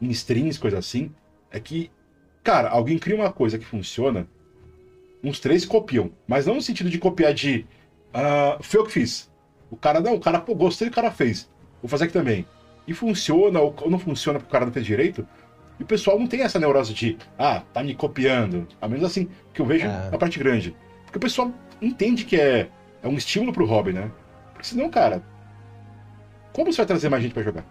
em 0.00 0.10
streams, 0.10 0.58
coisa 0.58 0.78
assim, 0.78 1.12
é 1.50 1.60
que, 1.60 1.90
cara, 2.46 2.68
alguém 2.70 2.96
cria 2.96 3.16
uma 3.16 3.32
coisa 3.32 3.58
que 3.58 3.64
funciona, 3.64 4.28
uns 5.22 5.40
três 5.40 5.64
copiam. 5.64 6.12
Mas 6.28 6.46
não 6.46 6.54
no 6.54 6.62
sentido 6.62 6.88
de 6.88 6.96
copiar 6.98 7.34
de. 7.34 7.66
ah, 8.14 8.56
foi 8.60 8.78
eu 8.80 8.84
que 8.86 8.92
fiz. 8.92 9.28
O 9.68 9.76
cara, 9.76 9.98
não, 10.00 10.14
o 10.14 10.20
cara, 10.20 10.38
pô, 10.40 10.54
gostei 10.54 10.86
o 10.86 10.92
cara 10.92 11.10
fez. 11.10 11.50
Vou 11.82 11.88
fazer 11.88 12.04
aqui 12.04 12.12
também. 12.12 12.46
E 12.86 12.94
funciona 12.94 13.60
ou 13.60 13.74
não 13.90 13.98
funciona 13.98 14.38
porque 14.38 14.48
o 14.48 14.52
cara 14.52 14.64
não 14.64 14.72
fez 14.72 14.86
direito. 14.86 15.26
E 15.78 15.82
o 15.82 15.86
pessoal 15.86 16.18
não 16.18 16.28
tem 16.28 16.42
essa 16.42 16.58
neurose 16.60 16.94
de, 16.94 17.18
ah, 17.36 17.62
tá 17.72 17.82
me 17.82 17.94
copiando. 17.96 18.66
A 18.80 18.86
menos 18.88 19.04
assim, 19.04 19.28
que 19.52 19.60
eu 19.60 19.66
vejo 19.66 19.84
É. 19.86 20.10
na 20.10 20.16
parte 20.16 20.38
grande. 20.38 20.74
Porque 21.04 21.18
o 21.18 21.20
pessoal 21.20 21.52
entende 21.82 22.24
que 22.24 22.36
é, 22.36 22.70
é 23.02 23.08
um 23.08 23.16
estímulo 23.16 23.52
pro 23.52 23.66
hobby, 23.66 23.92
né? 23.92 24.10
Porque 24.52 24.68
senão, 24.68 24.88
cara, 24.88 25.20
como 26.52 26.72
você 26.72 26.76
vai 26.78 26.86
trazer 26.86 27.08
mais 27.08 27.22
gente 27.24 27.34
pra 27.34 27.42
jogar? 27.42 27.64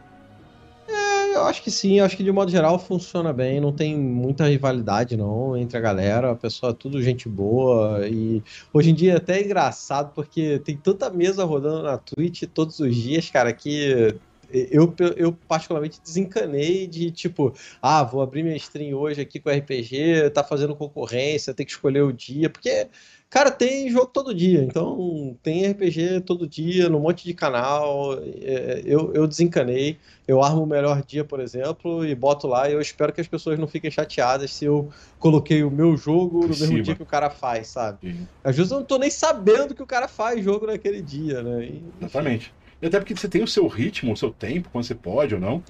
Eu 1.36 1.44
acho 1.44 1.62
que 1.62 1.70
sim, 1.70 2.00
eu 2.00 2.06
acho 2.06 2.16
que 2.16 2.24
de 2.24 2.32
modo 2.32 2.50
geral 2.50 2.80
funciona 2.80 3.34
bem, 3.34 3.60
não 3.60 3.74
tem 3.74 3.98
muita 3.98 4.48
rivalidade 4.48 5.18
não 5.18 5.58
entre 5.58 5.78
a 5.78 5.82
galera, 5.82 6.32
a 6.32 6.36
pessoa 6.36 6.72
é 6.72 6.74
tudo 6.76 7.02
gente 7.02 7.28
boa 7.28 8.08
e 8.08 8.42
hoje 8.74 8.92
em 8.92 8.94
dia 8.94 9.14
é 9.14 9.18
até 9.18 9.44
engraçado 9.44 10.14
porque 10.16 10.60
tem 10.60 10.78
tanta 10.78 11.10
mesa 11.10 11.44
rodando 11.44 11.84
na 11.84 11.98
Twitch 11.98 12.44
todos 12.54 12.80
os 12.80 12.96
dias, 12.96 13.30
cara, 13.30 13.52
que 13.52 14.16
eu, 14.50 14.94
eu 15.18 15.34
particularmente 15.34 16.00
desencanei 16.02 16.88
de 16.88 17.12
tipo, 17.12 17.54
ah, 17.82 18.04
vou 18.04 18.22
abrir 18.22 18.42
minha 18.42 18.56
stream 18.56 18.98
hoje 18.98 19.20
aqui 19.20 19.38
com 19.38 19.50
RPG, 19.50 20.30
tá 20.34 20.42
fazendo 20.42 20.74
concorrência, 20.74 21.54
tem 21.54 21.66
que 21.66 21.74
escolher 21.74 22.02
o 22.02 22.14
dia, 22.14 22.50
porque 22.50 22.88
Cara, 23.36 23.52
tem 23.52 23.90
jogo 23.90 24.06
todo 24.06 24.34
dia, 24.34 24.64
então 24.64 25.38
tem 25.44 25.66
RPG 25.66 26.22
todo 26.22 26.48
dia, 26.48 26.88
num 26.88 27.02
monte 27.02 27.26
de 27.26 27.34
canal. 27.34 28.14
é, 28.24 28.82
Eu, 28.86 29.14
eu 29.14 29.28
desencanei. 29.28 30.00
Eu 30.26 30.42
armo 30.42 30.64
o 30.64 30.66
melhor 30.66 31.04
dia, 31.04 31.26
por 31.26 31.42
exemplo, 31.42 32.06
e 32.06 32.16
boto 32.16 32.48
lá. 32.48 32.70
E 32.70 32.74
eu 32.74 32.80
espero 32.80 33.12
que 33.12 33.20
as 33.20 33.28
pessoas 33.28 33.60
não 33.60 33.68
fiquem 33.68 33.92
chateadas 33.92 34.52
se 34.52 34.64
eu 34.64 34.90
coloquei 35.20 35.66
o 35.66 35.70
meu 35.70 35.98
jogo 35.98 36.44
no 36.44 36.48
mesmo 36.48 36.82
dia 36.82 36.96
que 36.96 37.04
o 37.04 37.06
cara 37.06 37.30
faz, 37.30 37.68
sabe? 37.68 38.26
Às 38.42 38.56
vezes 38.56 38.72
eu 38.72 38.80
não 38.80 38.86
tô 38.86 38.98
nem 38.98 39.10
sabendo 39.10 39.76
que 39.76 39.84
o 39.84 39.88
cara 39.88 40.08
faz 40.08 40.42
jogo 40.42 40.66
naquele 40.66 41.02
dia, 41.02 41.44
né? 41.44 41.66
E. 41.66 41.84
Exatamente. 42.00 42.54
E 42.82 42.86
até 42.86 43.00
porque 43.00 43.18
você 43.18 43.28
tem 43.28 43.44
o 43.44 43.48
seu 43.48 43.68
ritmo, 43.68 44.14
o 44.14 44.18
seu 44.18 44.32
tempo, 44.32 44.70
quando 44.70 44.86
você 44.86 44.96
pode 44.96 45.36
ou 45.36 45.42
não. 45.42 45.62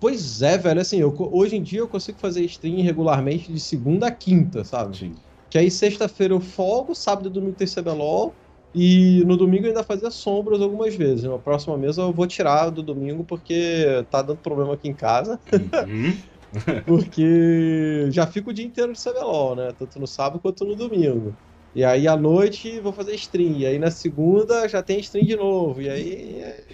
Pois 0.00 0.40
é, 0.40 0.56
velho. 0.56 0.80
Assim, 0.80 0.98
eu, 0.98 1.14
hoje 1.30 1.56
em 1.56 1.62
dia 1.62 1.80
eu 1.80 1.88
consigo 1.88 2.18
fazer 2.18 2.42
stream 2.46 2.82
regularmente 2.82 3.52
de 3.52 3.60
segunda 3.60 4.06
a 4.06 4.10
quinta, 4.10 4.64
sabe? 4.64 4.96
Sim. 4.96 5.14
Que 5.50 5.58
aí 5.58 5.70
sexta-feira 5.70 6.34
eu 6.34 6.40
folgo, 6.40 6.94
sábado 6.94 7.28
e 7.28 7.32
domingo 7.32 7.56
tem 7.56 7.66
CBLOL. 7.66 8.34
E 8.72 9.24
no 9.26 9.36
domingo 9.36 9.64
eu 9.64 9.70
ainda 9.70 9.82
fazia 9.82 10.10
sombras 10.12 10.60
algumas 10.60 10.94
vezes. 10.94 11.24
Na 11.24 11.38
próxima 11.40 11.76
mesa 11.76 12.02
eu 12.02 12.12
vou 12.12 12.26
tirar 12.26 12.70
do 12.70 12.82
domingo 12.84 13.24
porque 13.24 13.84
tá 14.10 14.22
dando 14.22 14.38
problema 14.40 14.74
aqui 14.74 14.88
em 14.88 14.94
casa. 14.94 15.40
Uhum. 15.52 16.12
Porque 16.84 18.10
já 18.10 18.26
fico 18.26 18.50
o 18.50 18.52
dia 18.52 18.64
inteiro 18.64 18.92
de 18.92 19.00
CBLOL, 19.00 19.54
né? 19.56 19.72
Tanto 19.72 20.00
no 20.00 20.06
sábado 20.06 20.40
quanto 20.40 20.64
no 20.64 20.74
domingo. 20.74 21.36
E 21.74 21.84
aí 21.84 22.08
à 22.08 22.16
noite 22.16 22.80
vou 22.80 22.92
fazer 22.92 23.14
stream. 23.14 23.52
E 23.58 23.66
aí 23.66 23.78
na 23.78 23.90
segunda 23.90 24.68
já 24.68 24.82
tem 24.82 24.98
stream 25.00 25.24
de 25.26 25.36
novo. 25.36 25.80
E 25.82 25.88
aí. 25.88 26.40
é- 26.40 26.64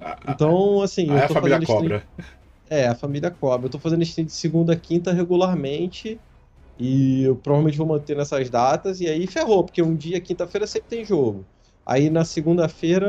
A- 0.00 0.12
a- 0.12 0.32
Então, 0.34 0.82
assim, 0.82 1.08
Aí 1.10 1.16
eu 1.16 1.18
a 1.18 1.28
tô 1.28 1.34
família 1.34 1.56
fazendo 1.56 1.62
stream. 1.64 1.82
cobra. 1.82 2.08
É, 2.68 2.86
a 2.88 2.94
família 2.94 3.30
cobra. 3.30 3.66
Eu 3.66 3.70
tô 3.70 3.78
fazendo 3.78 4.02
stream 4.02 4.26
de 4.26 4.32
segunda 4.32 4.72
a 4.74 4.76
quinta 4.80 5.12
regularmente. 5.12 6.20
E 6.80 7.24
eu 7.24 7.36
provavelmente 7.36 7.76
vou 7.76 7.86
manter 7.86 8.16
nessas 8.16 8.48
datas. 8.48 9.00
E 9.00 9.06
aí 9.08 9.26
ferrou, 9.26 9.64
porque 9.64 9.82
um 9.82 9.94
dia, 9.94 10.20
quinta-feira, 10.20 10.66
sempre 10.66 10.88
tem 10.88 11.04
jogo. 11.04 11.46
Aí 11.84 12.08
na 12.08 12.24
segunda-feira, 12.24 13.06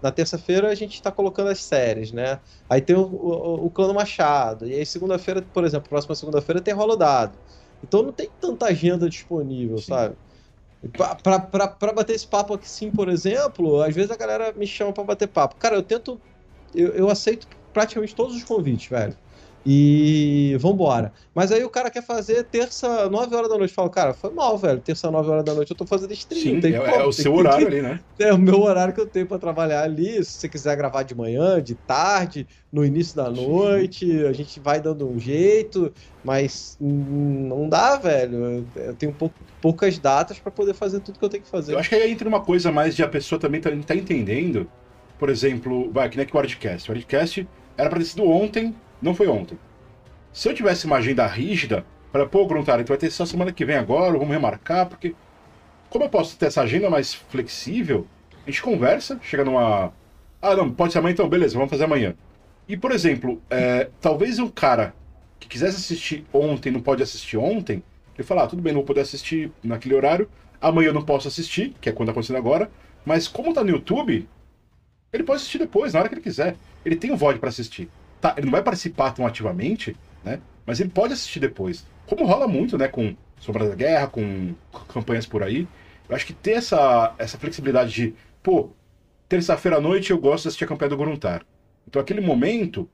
na 0.00 0.10
terça-feira, 0.12 0.70
a 0.70 0.74
gente 0.74 1.02
tá 1.02 1.12
colocando 1.12 1.48
as 1.50 1.62
séries, 1.62 2.12
né? 2.12 2.40
Aí 2.68 2.80
tem 2.80 2.96
o, 2.96 3.02
o, 3.02 3.66
o 3.66 3.70
Clã 3.70 3.92
Machado. 3.92 4.66
E 4.66 4.74
aí 4.74 4.86
segunda-feira, 4.86 5.42
por 5.42 5.64
exemplo, 5.64 5.88
próxima 5.88 6.14
segunda-feira 6.14 6.62
tem 6.62 6.72
Rolo 6.72 6.96
Dado. 6.96 7.38
Então 7.82 8.02
não 8.02 8.12
tem 8.12 8.30
tanta 8.40 8.66
agenda 8.66 9.08
disponível, 9.08 9.78
Sim. 9.78 9.92
sabe? 9.92 10.16
Pra 11.22 11.92
bater 11.92 12.14
esse 12.14 12.26
papo 12.26 12.54
aqui 12.54 12.68
sim, 12.68 12.90
por 12.90 13.08
exemplo, 13.08 13.80
às 13.82 13.94
vezes 13.94 14.10
a 14.10 14.16
galera 14.16 14.52
me 14.52 14.66
chama 14.66 14.92
pra 14.92 15.04
bater 15.04 15.28
papo. 15.28 15.56
Cara, 15.56 15.76
eu 15.76 15.82
tento. 15.82 16.20
Eu, 16.74 16.94
eu 16.94 17.08
aceito 17.10 17.46
praticamente 17.72 18.14
todos 18.14 18.34
os 18.34 18.44
convites, 18.44 18.88
velho. 18.88 19.16
E 19.64 20.56
vambora. 20.60 21.12
Mas 21.34 21.52
aí 21.52 21.62
o 21.64 21.70
cara 21.70 21.88
quer 21.90 22.02
fazer 22.04 22.42
terça, 22.44 23.08
9 23.08 23.34
horas 23.36 23.48
da 23.48 23.56
noite. 23.56 23.72
Fala, 23.72 23.88
cara, 23.88 24.12
foi 24.12 24.30
mal, 24.32 24.58
velho. 24.58 24.80
Terça, 24.80 25.10
9 25.10 25.30
horas 25.30 25.44
da 25.44 25.54
noite 25.54 25.70
eu 25.70 25.76
tô 25.76 25.86
fazendo 25.86 26.12
stream. 26.12 26.60
Sim, 26.60 26.68
é, 26.74 26.78
como, 26.80 26.90
é 26.90 27.04
o 27.04 27.12
seu 27.12 27.32
que- 27.32 27.38
horário 27.38 27.66
ali, 27.68 27.80
né? 27.80 28.00
É 28.18 28.32
o 28.34 28.38
meu 28.38 28.60
horário 28.60 28.92
que 28.92 29.00
eu 29.00 29.06
tenho 29.06 29.26
pra 29.26 29.38
trabalhar 29.38 29.82
ali. 29.84 30.22
Se 30.24 30.32
você 30.32 30.48
quiser 30.48 30.76
gravar 30.76 31.04
de 31.04 31.14
manhã, 31.14 31.62
de 31.62 31.74
tarde, 31.76 32.46
no 32.72 32.84
início 32.84 33.14
da 33.16 33.32
Sim. 33.32 33.46
noite, 33.46 34.26
a 34.26 34.32
gente 34.32 34.58
vai 34.58 34.80
dando 34.80 35.08
um 35.08 35.18
jeito, 35.18 35.92
mas 36.24 36.76
não 36.80 37.68
dá, 37.68 37.96
velho. 37.96 38.66
Eu- 38.74 38.94
tenho 38.94 39.12
pou- 39.12 39.32
poucas 39.60 39.98
datas 39.98 40.38
pra 40.40 40.50
poder 40.50 40.74
fazer 40.74 41.00
tudo 41.00 41.18
que 41.18 41.24
eu 41.24 41.28
tenho 41.28 41.42
que 41.44 41.48
fazer. 41.50 41.74
Eu 41.74 41.78
acho 41.78 41.88
que 41.88 41.94
aí 41.94 42.10
entra 42.10 42.28
uma 42.28 42.40
coisa 42.40 42.72
mais 42.72 42.96
de 42.96 43.02
a 43.02 43.08
pessoa 43.08 43.38
também 43.40 43.60
tá, 43.60 43.70
tá 43.86 43.94
entendendo. 43.94 44.66
Por 45.18 45.28
exemplo, 45.30 45.88
vai, 45.92 46.08
que 46.08 46.16
nem 46.16 46.26
que 46.26 46.32
o 46.34 46.36
Wordcast. 46.36 46.90
O 46.90 46.92
Wordcast 46.94 47.48
era 47.76 47.88
pra 47.88 47.98
ter 48.00 48.06
sido 48.06 48.24
ontem, 48.24 48.74
não 49.02 49.14
foi 49.14 49.26
ontem. 49.26 49.58
Se 50.32 50.48
eu 50.48 50.54
tivesse 50.54 50.86
uma 50.86 50.96
agenda 50.96 51.26
rígida, 51.26 51.84
para 52.10 52.26
pô, 52.26 52.46
Gruntar, 52.46 52.82
tu 52.84 52.88
vai 52.88 52.98
ter 52.98 53.10
só 53.10 53.26
semana 53.26 53.52
que 53.52 53.64
vem 53.64 53.76
agora, 53.76 54.12
vamos 54.12 54.28
remarcar, 54.28 54.86
porque. 54.86 55.14
Como 55.90 56.06
eu 56.06 56.08
posso 56.08 56.38
ter 56.38 56.46
essa 56.46 56.62
agenda 56.62 56.88
mais 56.88 57.12
flexível, 57.12 58.06
a 58.46 58.50
gente 58.50 58.62
conversa, 58.62 59.18
chega 59.22 59.44
numa. 59.44 59.92
Ah, 60.40 60.56
não, 60.56 60.70
pode 60.70 60.92
ser 60.92 61.00
amanhã, 61.00 61.12
então 61.12 61.28
beleza, 61.28 61.54
vamos 61.54 61.68
fazer 61.68 61.84
amanhã. 61.84 62.14
E, 62.66 62.76
por 62.76 62.92
exemplo, 62.92 63.42
é, 63.50 63.90
talvez 64.00 64.38
um 64.38 64.48
cara 64.48 64.94
que 65.38 65.48
quisesse 65.48 65.76
assistir 65.76 66.24
ontem 66.32 66.70
não 66.70 66.80
pode 66.80 67.02
assistir 67.02 67.36
ontem, 67.36 67.82
ele 68.16 68.26
fala, 68.26 68.44
ah, 68.44 68.46
tudo 68.46 68.62
bem, 68.62 68.72
não 68.72 68.80
vou 68.80 68.86
poder 68.86 69.02
assistir 69.02 69.52
naquele 69.62 69.94
horário, 69.94 70.28
amanhã 70.60 70.88
eu 70.88 70.94
não 70.94 71.02
posso 71.02 71.28
assistir, 71.28 71.74
que 71.80 71.88
é 71.88 71.92
quando 71.92 72.06
tá 72.06 72.12
acontecendo 72.12 72.36
agora, 72.36 72.70
mas 73.04 73.28
como 73.28 73.52
tá 73.52 73.62
no 73.62 73.70
YouTube, 73.70 74.28
ele 75.12 75.24
pode 75.24 75.40
assistir 75.40 75.58
depois, 75.58 75.92
na 75.92 76.00
hora 76.00 76.08
que 76.08 76.14
ele 76.14 76.22
quiser. 76.22 76.56
Ele 76.84 76.96
tem 76.96 77.12
o 77.12 77.16
VOD 77.16 77.38
pra 77.38 77.50
assistir. 77.50 77.88
Tá, 78.22 78.34
ele 78.36 78.46
não 78.46 78.52
vai 78.52 78.62
participar 78.62 79.10
tão 79.10 79.26
ativamente, 79.26 79.96
né? 80.24 80.40
Mas 80.64 80.78
ele 80.78 80.90
pode 80.90 81.12
assistir 81.12 81.40
depois. 81.40 81.84
Como 82.06 82.24
rola 82.24 82.46
muito, 82.46 82.78
né, 82.78 82.86
com 82.86 83.16
Sombra 83.40 83.68
da 83.68 83.74
Guerra, 83.74 84.06
com 84.06 84.54
campanhas 84.88 85.26
por 85.26 85.42
aí. 85.42 85.66
Eu 86.08 86.14
acho 86.14 86.24
que 86.24 86.32
ter 86.32 86.52
essa, 86.52 87.14
essa 87.18 87.36
flexibilidade 87.36 87.92
de, 87.92 88.14
pô, 88.40 88.70
terça-feira 89.28 89.78
à 89.78 89.80
noite 89.80 90.12
eu 90.12 90.18
gosto 90.18 90.44
de 90.44 90.48
assistir 90.48 90.64
a 90.64 90.68
campanha 90.68 90.90
do 90.90 90.96
Gruntar. 90.96 91.44
Então 91.88 92.00
aquele 92.00 92.20
momento, 92.20 92.88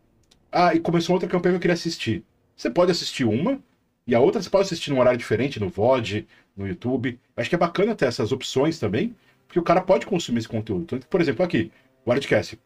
ah, 0.51 0.75
e 0.75 0.81
começou 0.81 1.15
outra 1.15 1.29
campanha 1.29 1.53
que 1.53 1.57
eu 1.57 1.61
queria 1.61 1.75
assistir. 1.75 2.25
Você 2.57 2.71
pode 2.71 2.91
assistir 2.91 3.25
uma, 3.25 3.61
e 4.07 4.15
a 4.15 4.21
outra 4.21 4.41
você 4.41 4.49
pode 4.49 4.65
assistir 4.65 4.91
num 4.91 4.99
horário 4.99 5.19
diferente, 5.19 5.61
no 5.61 5.69
VOD, 5.69 6.27
no 6.57 6.67
YouTube. 6.67 7.21
Acho 7.37 7.51
que 7.51 7.55
é 7.55 7.59
bacana 7.59 7.95
ter 7.95 8.07
essas 8.07 8.33
opções 8.33 8.79
também, 8.79 9.15
porque 9.47 9.61
o 9.61 9.63
cara 9.63 9.83
pode 9.83 10.07
consumir 10.07 10.39
esse 10.39 10.49
conteúdo. 10.49 10.85
Então, 10.85 10.99
por 11.11 11.21
exemplo, 11.21 11.45
aqui, 11.45 11.71
o 12.07 12.11
Wordcast. 12.11 12.59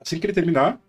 Assim 0.00 0.18
que 0.18 0.26
ele 0.26 0.32
terminar, 0.32 0.80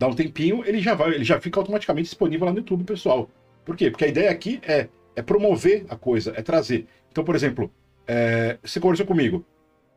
dá 0.00 0.08
um 0.08 0.14
tempinho, 0.14 0.64
ele 0.64 0.80
já 0.80 0.94
vai, 0.94 1.10
ele 1.14 1.24
já 1.24 1.38
fica 1.38 1.60
automaticamente 1.60 2.06
disponível 2.06 2.46
lá 2.46 2.52
no 2.52 2.58
YouTube, 2.60 2.84
pessoal. 2.84 3.28
Por 3.66 3.76
quê? 3.76 3.90
Porque 3.90 4.06
a 4.06 4.08
ideia 4.08 4.30
aqui 4.30 4.58
é, 4.62 4.88
é 5.14 5.20
promover 5.20 5.84
a 5.90 5.96
coisa, 5.96 6.32
é 6.34 6.40
trazer. 6.40 6.86
Então, 7.12 7.22
por 7.22 7.36
exemplo, 7.36 7.70
é, 8.06 8.56
você 8.62 8.80
conversou 8.80 9.04
comigo. 9.04 9.44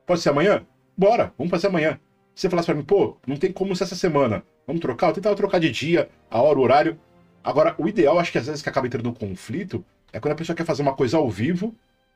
Pode 0.06 0.20
ser 0.20 0.30
amanhã? 0.30 0.66
Bora, 0.98 1.34
vamos 1.38 1.50
fazer 1.50 1.68
amanhã. 1.68 1.98
Você 2.36 2.50
falasse 2.50 2.66
pra 2.66 2.76
mim, 2.76 2.84
pô, 2.84 3.16
não 3.26 3.38
tem 3.38 3.50
como 3.50 3.74
ser 3.78 3.86
essa 3.86 3.96
semana. 3.96 4.44
Vamos 4.68 4.82
trocar? 4.82 5.08
Eu 5.08 5.14
tentava 5.14 5.38
trocar 5.38 5.60
de 5.60 5.72
dia, 5.72 6.10
a 6.30 6.42
hora, 6.42 6.60
o 6.60 6.62
horário. 6.62 7.00
Agora, 7.42 7.74
o 7.78 7.88
ideal, 7.88 8.20
acho 8.20 8.32
que 8.34 8.38
às 8.38 8.48
vezes 8.48 8.62
que 8.62 8.68
acaba 8.68 8.86
entrando 8.86 9.10
um 9.10 9.14
conflito, 9.14 9.86
é 10.12 10.20
quando 10.20 10.34
a 10.34 10.36
pessoa 10.36 10.54
quer 10.54 10.66
fazer 10.66 10.82
uma 10.82 10.94
coisa 10.94 11.16
ao 11.16 11.30
vivo, 11.30 11.74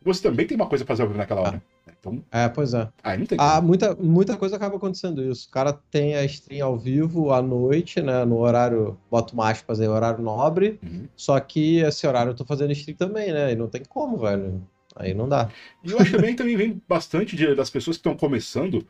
você 0.08 0.22
também 0.22 0.48
tem 0.48 0.56
uma 0.56 0.68
coisa 0.68 0.84
pra 0.84 0.96
fazer 0.96 1.14
naquela 1.16 1.42
hora. 1.42 1.64
Ah. 1.88 1.92
Então, 2.00 2.24
é, 2.32 2.48
pois 2.48 2.74
é. 2.74 2.88
Aí 3.04 3.18
não 3.18 3.26
tem 3.26 3.38
ah, 3.40 3.62
muita, 3.62 3.96
muita 3.96 4.38
coisa 4.38 4.56
acaba 4.56 4.78
acontecendo 4.78 5.24
isso. 5.24 5.48
O 5.48 5.52
cara 5.52 5.74
tem 5.74 6.16
a 6.16 6.24
stream 6.26 6.66
ao 6.66 6.78
vivo 6.78 7.32
à 7.32 7.42
noite, 7.42 8.02
né? 8.02 8.24
No 8.24 8.38
horário, 8.38 8.98
boto 9.10 9.34
uma 9.34 9.50
aspas 9.50 9.80
aí, 9.80 9.88
horário 9.88 10.24
nobre. 10.24 10.80
Uhum. 10.84 11.08
Só 11.16 11.40
que 11.40 11.80
esse 11.80 12.06
horário 12.06 12.32
eu 12.32 12.36
tô 12.36 12.46
fazendo 12.46 12.72
stream 12.72 12.98
também, 12.98 13.32
né? 13.32 13.52
E 13.52 13.56
não 13.56 13.68
tem 13.68 13.82
como, 13.88 14.18
velho. 14.18 14.62
Aí 14.96 15.14
não 15.14 15.28
dá. 15.28 15.50
E 15.84 15.92
eu 15.92 16.00
acho 16.00 16.12
que 16.12 16.18
também, 16.18 16.36
também 16.36 16.56
vem 16.56 16.82
bastante 16.88 17.36
de, 17.36 17.54
das 17.56 17.70
pessoas 17.70 17.98
que 17.98 18.02
estão 18.02 18.16
começando, 18.16 18.86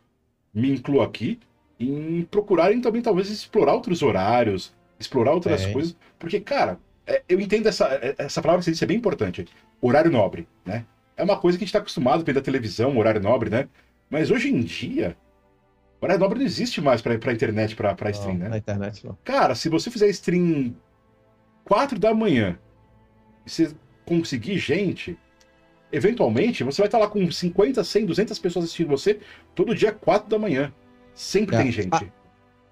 me 0.54 0.72
incluo 0.72 1.02
aqui, 1.02 1.40
em 1.80 2.24
procurarem 2.24 2.82
também 2.82 3.02
talvez 3.02 3.30
explorar 3.30 3.74
outros 3.74 4.02
horários, 4.02 4.74
explorar 5.00 5.34
outras 5.34 5.64
é. 5.64 5.72
coisas. 5.72 5.96
Porque, 6.18 6.40
cara, 6.40 6.80
é, 7.06 7.22
eu 7.28 7.40
entendo 7.40 7.68
essa, 7.68 7.88
é, 7.88 8.16
essa 8.18 8.42
palavra 8.42 8.60
que 8.60 8.66
você 8.66 8.72
disse 8.72 8.84
é 8.84 8.88
bem 8.88 8.98
importante. 8.98 9.46
Horário 9.82 10.12
nobre, 10.12 10.48
né? 10.66 10.86
É 11.18 11.24
uma 11.24 11.38
coisa 11.38 11.58
que 11.58 11.64
a 11.64 11.66
gente 11.66 11.70
está 11.70 11.80
acostumado 11.80 12.24
pela 12.24 12.40
televisão, 12.42 12.98
horário 12.98 13.20
nobre, 13.20 13.50
né? 13.50 13.68
Mas 14.10 14.30
hoje 14.32 14.50
em 14.50 14.62
dia, 14.62 15.18
horário 16.00 16.22
nobre 16.22 16.40
não 16.40 16.46
existe 16.46 16.80
mais 16.80 17.02
para 17.02 17.14
a 17.14 17.34
internet, 17.34 17.76
para 17.76 18.12
stream, 18.12 18.34
não, 18.34 18.40
né? 18.42 18.50
Na 18.50 18.58
internet 18.58 19.06
não. 19.06 19.18
Cara, 19.24 19.56
se 19.56 19.68
você 19.68 19.90
fizer 19.90 20.08
stream 20.10 20.76
4 21.66 22.00
da 22.00 22.14
manhã 22.14 22.58
e 23.46 23.50
você 23.50 23.72
conseguir 24.06 24.58
gente, 24.60 25.18
eventualmente 25.92 26.64
você 26.64 26.82
vai 26.82 26.88
estar 26.88 27.00
lá 27.00 27.08
com 27.08 27.30
50, 27.30 27.84
100, 27.84 28.06
200 28.06 28.40
pessoas 28.40 28.66
assistindo 28.66 28.90
você 28.90 29.20
todo 29.56 29.76
dia 29.76 29.92
4 29.92 30.30
da 30.30 30.38
manhã. 30.38 30.72
Sempre 31.14 31.56
é. 31.56 31.64
tem 31.64 31.72
gente. 31.72 32.12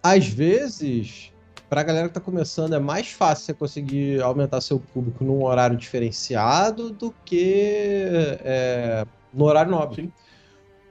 Às 0.04 0.28
vezes, 0.28 1.34
para 1.70 1.82
a 1.82 1.84
galera 1.84 2.08
que 2.08 2.12
está 2.12 2.22
começando, 2.22 2.74
é 2.74 2.80
mais 2.80 3.12
fácil 3.12 3.46
você 3.46 3.54
conseguir 3.54 4.22
aumentar 4.22 4.62
seu 4.62 4.80
público 4.80 5.24
num 5.24 5.44
horário 5.44 5.76
diferenciado 5.78 6.92
do 6.92 7.14
que 7.26 8.38
é, 8.44 9.06
no 9.34 9.46
horário 9.46 9.72
nobre. 9.72 10.04
Sim. 10.04 10.12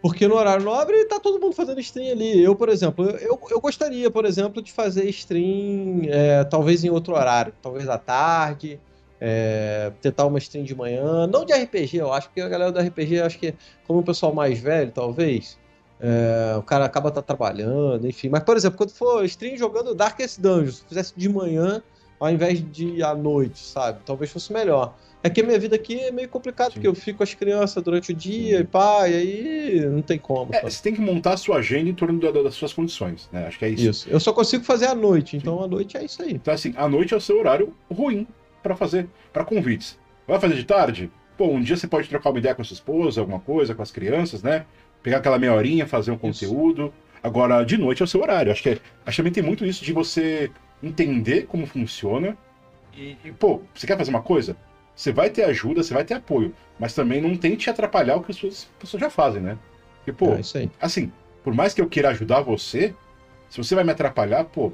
Porque 0.03 0.29
no 0.29 0.35
horário 0.35 0.63
nobre 0.63 1.07
tá 1.07 1.19
todo 1.19 1.41
mundo 1.41 1.55
fazendo 1.55 1.81
stream 1.81 2.13
ali. 2.13 2.43
Eu, 2.43 2.55
por 2.55 2.69
exemplo, 2.69 3.07
eu, 3.07 3.41
eu 3.51 3.59
gostaria, 3.59 4.11
por 4.11 4.27
exemplo, 4.27 4.61
de 4.61 4.71
fazer 4.71 5.09
stream 5.09 6.03
é, 6.09 6.45
talvez 6.45 6.85
em 6.85 6.91
outro 6.91 7.15
horário, 7.15 7.55
talvez 7.63 7.89
à 7.89 7.97
tarde, 7.97 8.79
é, 9.19 9.91
tentar 10.03 10.27
uma 10.27 10.39
stream 10.39 10.63
de 10.63 10.75
manhã, 10.75 11.27
não 11.27 11.47
de 11.47 11.55
RPG, 11.55 11.97
eu 11.97 12.13
acho, 12.13 12.29
porque 12.29 12.43
a 12.43 12.49
galera 12.51 12.71
do 12.71 12.79
RPG, 12.79 13.23
acho 13.23 13.39
que 13.39 13.55
como 13.87 14.01
o 14.01 14.03
pessoal 14.03 14.35
mais 14.35 14.59
velho, 14.59 14.93
talvez, 14.93 15.59
é, 16.01 16.57
o 16.59 16.62
cara 16.62 16.85
acaba 16.85 17.11
tá 17.11 17.23
trabalhando, 17.23 18.07
enfim. 18.07 18.29
Mas, 18.29 18.43
por 18.43 18.57
exemplo, 18.57 18.77
quando 18.77 18.91
for 18.91 19.25
stream 19.25 19.57
jogando 19.57 19.95
Darkest 19.95 20.41
Dungeons, 20.41 20.77
se 20.79 20.85
fizesse 20.87 21.12
de 21.16 21.29
manhã 21.29 21.83
ao 22.19 22.31
invés 22.31 22.65
de 22.73 23.03
à 23.03 23.15
noite, 23.15 23.59
sabe? 23.59 24.01
Talvez 24.05 24.31
fosse 24.31 24.53
melhor. 24.53 24.95
É 25.23 25.31
que 25.31 25.41
a 25.41 25.45
minha 25.45 25.59
vida 25.59 25.77
aqui 25.77 25.99
é 25.99 26.11
meio 26.11 26.29
complicado, 26.29 26.69
Sim. 26.69 26.75
porque 26.75 26.87
eu 26.87 26.95
fico 26.95 27.19
com 27.19 27.23
as 27.23 27.33
crianças 27.33 27.83
durante 27.83 28.12
o 28.12 28.15
dia 28.15 28.59
Sim. 28.59 28.62
e 28.62 28.65
pá, 28.65 29.09
e 29.09 29.15
aí 29.15 29.87
não 29.87 30.03
tem 30.03 30.19
como. 30.19 30.55
É, 30.55 30.62
você 30.62 30.83
tem 30.83 30.95
que 30.95 31.01
montar 31.01 31.33
a 31.33 31.37
sua 31.37 31.57
agenda 31.57 31.89
em 31.89 31.95
torno 31.95 32.21
da, 32.21 32.31
da, 32.31 32.43
das 32.43 32.55
suas 32.55 32.73
condições, 32.73 33.29
né? 33.33 33.47
Acho 33.47 33.59
que 33.59 33.65
é 33.65 33.71
isso. 33.71 33.89
Isso. 33.89 34.09
Eu 34.11 34.21
só 34.21 34.33
consigo 34.33 34.65
fazer 34.65 34.87
à 34.87 34.95
noite, 34.95 35.37
então 35.37 35.59
Sim. 35.59 35.65
à 35.65 35.66
noite 35.66 35.97
é 35.97 36.05
isso 36.05 36.23
aí. 36.23 36.33
Então, 36.33 36.53
assim, 36.53 36.75
à 36.77 36.89
noite 36.89 37.15
é 37.15 37.16
o 37.16 37.21
seu 37.21 37.39
horário 37.39 37.75
ruim 37.91 38.27
para 38.62 38.77
fazer, 38.77 39.09
para 39.33 39.45
convites. 39.45 39.99
Vai 40.27 40.39
fazer 40.39 40.55
de 40.55 40.65
tarde? 40.65 41.11
Pô, 41.37 41.47
um 41.47 41.61
dia 41.61 41.77
você 41.77 41.87
pode 41.87 42.09
trocar 42.09 42.31
uma 42.31 42.39
ideia 42.39 42.55
com 42.55 42.62
a 42.62 42.65
sua 42.65 42.75
esposa, 42.75 43.21
alguma 43.21 43.41
coisa, 43.41 43.75
com 43.75 43.83
as 43.83 43.91
crianças, 43.91 44.43
né? 44.43 44.66
Pegar 45.05 45.19
aquela 45.19 45.39
meia 45.39 45.53
horinha, 45.53 45.87
fazer 45.87 46.11
um 46.11 46.19
conteúdo. 46.19 46.87
Isso. 46.87 46.93
Agora, 47.23 47.63
de 47.63 47.77
noite 47.77 48.03
é 48.03 48.05
o 48.05 48.09
seu 48.09 48.23
horário. 48.23 48.51
Acho 48.51 48.63
que, 48.63 48.71
é, 48.71 48.79
acho 49.07 49.17
que 49.17 49.17
também 49.19 49.33
tem 49.33 49.43
muito 49.43 49.65
isso 49.65 49.85
de 49.85 49.93
você 49.93 50.51
entender 50.83 51.47
como 51.47 51.67
funciona. 51.67 52.37
E, 52.97 53.17
e, 53.23 53.31
pô, 53.31 53.61
você 53.75 53.87
quer 53.87 53.99
fazer 53.99 54.11
uma 54.11 54.23
coisa? 54.23 54.57
Você 54.97 55.13
vai 55.13 55.29
ter 55.29 55.45
ajuda, 55.45 55.83
você 55.83 55.93
vai 55.93 56.05
ter 56.05 56.15
apoio. 56.15 56.55
Mas 56.79 56.95
também 56.95 57.21
não 57.21 57.37
tente 57.37 57.69
atrapalhar 57.69 58.17
o 58.17 58.23
que 58.23 58.31
as 58.31 58.37
pessoas, 58.37 58.55
as 58.55 58.81
pessoas 58.81 59.01
já 59.01 59.11
fazem, 59.11 59.43
né? 59.43 59.59
Porque, 59.99 60.13
pô, 60.13 60.35
é 60.35 60.69
assim, 60.81 61.13
por 61.43 61.55
mais 61.55 61.75
que 61.75 61.81
eu 61.81 61.89
queira 61.89 62.09
ajudar 62.11 62.41
você, 62.41 62.95
se 63.51 63.59
você 63.59 63.75
vai 63.75 63.85
me 63.85 63.93
atrapalhar, 63.93 64.45
pô, 64.45 64.73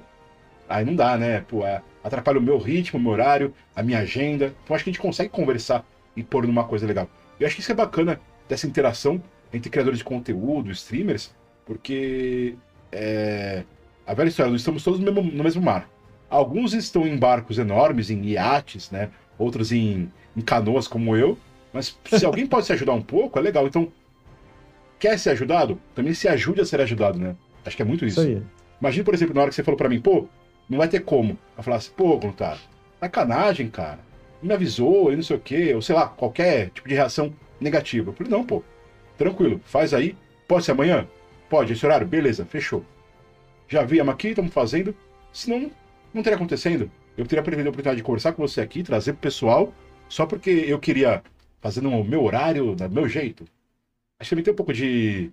aí 0.69 0.85
não 0.85 0.94
dá, 0.94 1.16
né? 1.16 1.40
Pô, 1.48 1.66
é, 1.66 1.82
atrapalha 2.05 2.39
o 2.39 2.43
meu 2.43 2.59
ritmo, 2.59 3.01
o 3.01 3.02
meu 3.02 3.12
horário, 3.12 3.52
a 3.74 3.82
minha 3.82 3.98
agenda. 3.98 4.55
Então 4.62 4.77
acho 4.77 4.85
que 4.85 4.90
a 4.90 4.93
gente 4.93 5.02
consegue 5.02 5.31
conversar 5.31 5.85
e 6.16 6.23
pôr 6.23 6.47
numa 6.47 6.65
coisa 6.65 6.86
legal. 6.86 7.09
Eu 7.39 7.47
acho 7.47 7.57
que 7.57 7.62
isso 7.62 7.73
é 7.73 7.74
bacana 7.74 8.20
dessa 8.48 8.66
interação 8.66 9.20
entre 9.52 9.70
criadores 9.70 9.98
de 9.98 10.05
conteúdo, 10.05 10.70
streamers, 10.70 11.35
porque 11.66 12.55
é, 12.93 13.64
a 14.06 14.14
velha 14.14 14.28
história, 14.28 14.51
nós 14.51 14.60
estamos 14.60 14.82
todos 14.82 15.01
no 15.01 15.12
mesmo, 15.12 15.31
no 15.31 15.44
mesmo 15.44 15.62
mar. 15.62 15.89
Alguns 16.28 16.74
estão 16.74 17.06
em 17.06 17.16
barcos 17.16 17.59
enormes, 17.59 18.10
em 18.10 18.22
iates, 18.24 18.90
né? 18.90 19.10
Outros 19.39 19.72
em, 19.72 20.10
em 20.36 20.40
canoas 20.40 20.86
como 20.86 21.16
eu. 21.16 21.36
Mas 21.72 21.98
se 22.05 22.24
alguém 22.24 22.47
pode 22.47 22.66
se 22.66 22.72
ajudar 22.72 22.93
um 22.93 23.02
pouco, 23.02 23.39
é 23.39 23.43
legal. 23.43 23.66
Então, 23.66 23.90
quer 24.98 25.18
ser 25.18 25.31
ajudado? 25.31 25.81
Também 25.94 26.14
se 26.14 26.28
ajude 26.28 26.60
a 26.60 26.64
ser 26.64 26.81
ajudado, 26.81 27.18
né? 27.18 27.35
Acho 27.64 27.77
que 27.77 27.82
é 27.82 27.85
muito 27.85 28.05
isso. 28.05 28.20
isso 28.20 28.43
Imagina, 28.81 29.05
por 29.05 29.14
exemplo, 29.14 29.35
na 29.35 29.43
hora 29.43 29.51
que 29.51 29.56
você 29.56 29.62
falou 29.62 29.77
para 29.77 29.89
mim, 29.89 30.01
pô, 30.01 30.27
não 30.68 30.78
vai 30.78 30.89
ter 30.89 31.01
como. 31.01 31.39
Eu 31.56 31.62
falasse, 31.62 31.90
pô, 31.90 32.18
Gruntar, 32.18 32.59
sacanagem, 32.98 33.68
cara. 33.68 33.98
Não 34.40 34.48
me 34.48 34.55
avisou, 34.55 35.12
e 35.12 35.16
não 35.16 35.22
sei 35.22 35.36
o 35.36 35.40
quê, 35.40 35.74
ou 35.74 35.82
sei 35.82 35.94
lá, 35.94 36.09
qualquer 36.09 36.70
tipo 36.70 36.89
de 36.89 36.94
reação 36.94 37.32
negativa. 37.60 38.10
Eu 38.10 38.14
falei, 38.14 38.32
não, 38.32 38.44
pô, 38.44 38.64
Tranquilo, 39.20 39.60
faz 39.66 39.92
aí. 39.92 40.16
Pode 40.48 40.64
ser 40.64 40.70
amanhã? 40.70 41.06
Pode, 41.51 41.74
esse 41.74 41.84
horário? 41.84 42.06
Beleza, 42.06 42.47
fechou. 42.47 42.82
Já 43.68 43.82
viemos 43.82 44.14
aqui, 44.14 44.28
estamos 44.28 44.51
fazendo. 44.51 44.97
Senão, 45.30 45.70
não 46.14 46.22
teria 46.22 46.36
acontecendo. 46.36 46.90
Eu 47.18 47.26
teria 47.26 47.42
perdido 47.42 47.66
a 47.66 47.68
oportunidade 47.68 47.98
de 47.98 48.02
conversar 48.02 48.32
com 48.32 48.40
você 48.40 48.62
aqui, 48.62 48.82
trazer 48.82 49.12
pro 49.12 49.20
pessoal, 49.20 49.74
só 50.09 50.24
porque 50.24 50.48
eu 50.48 50.78
queria 50.78 51.22
fazer 51.60 51.82
no 51.82 52.02
meu 52.02 52.24
horário, 52.24 52.74
do 52.74 52.90
meu 52.90 53.06
jeito. 53.06 53.44
Acho 54.18 54.30
que 54.30 54.30
também 54.30 54.44
tem 54.44 54.55
um 54.55 54.56
pouco 54.56 54.72
de, 54.72 55.30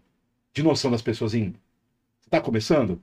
de 0.53 0.63
noção 0.63 0.91
das 0.91 1.01
pessoas 1.01 1.33
em. 1.33 1.55
Você 2.19 2.29
tá 2.29 2.41
começando? 2.41 3.01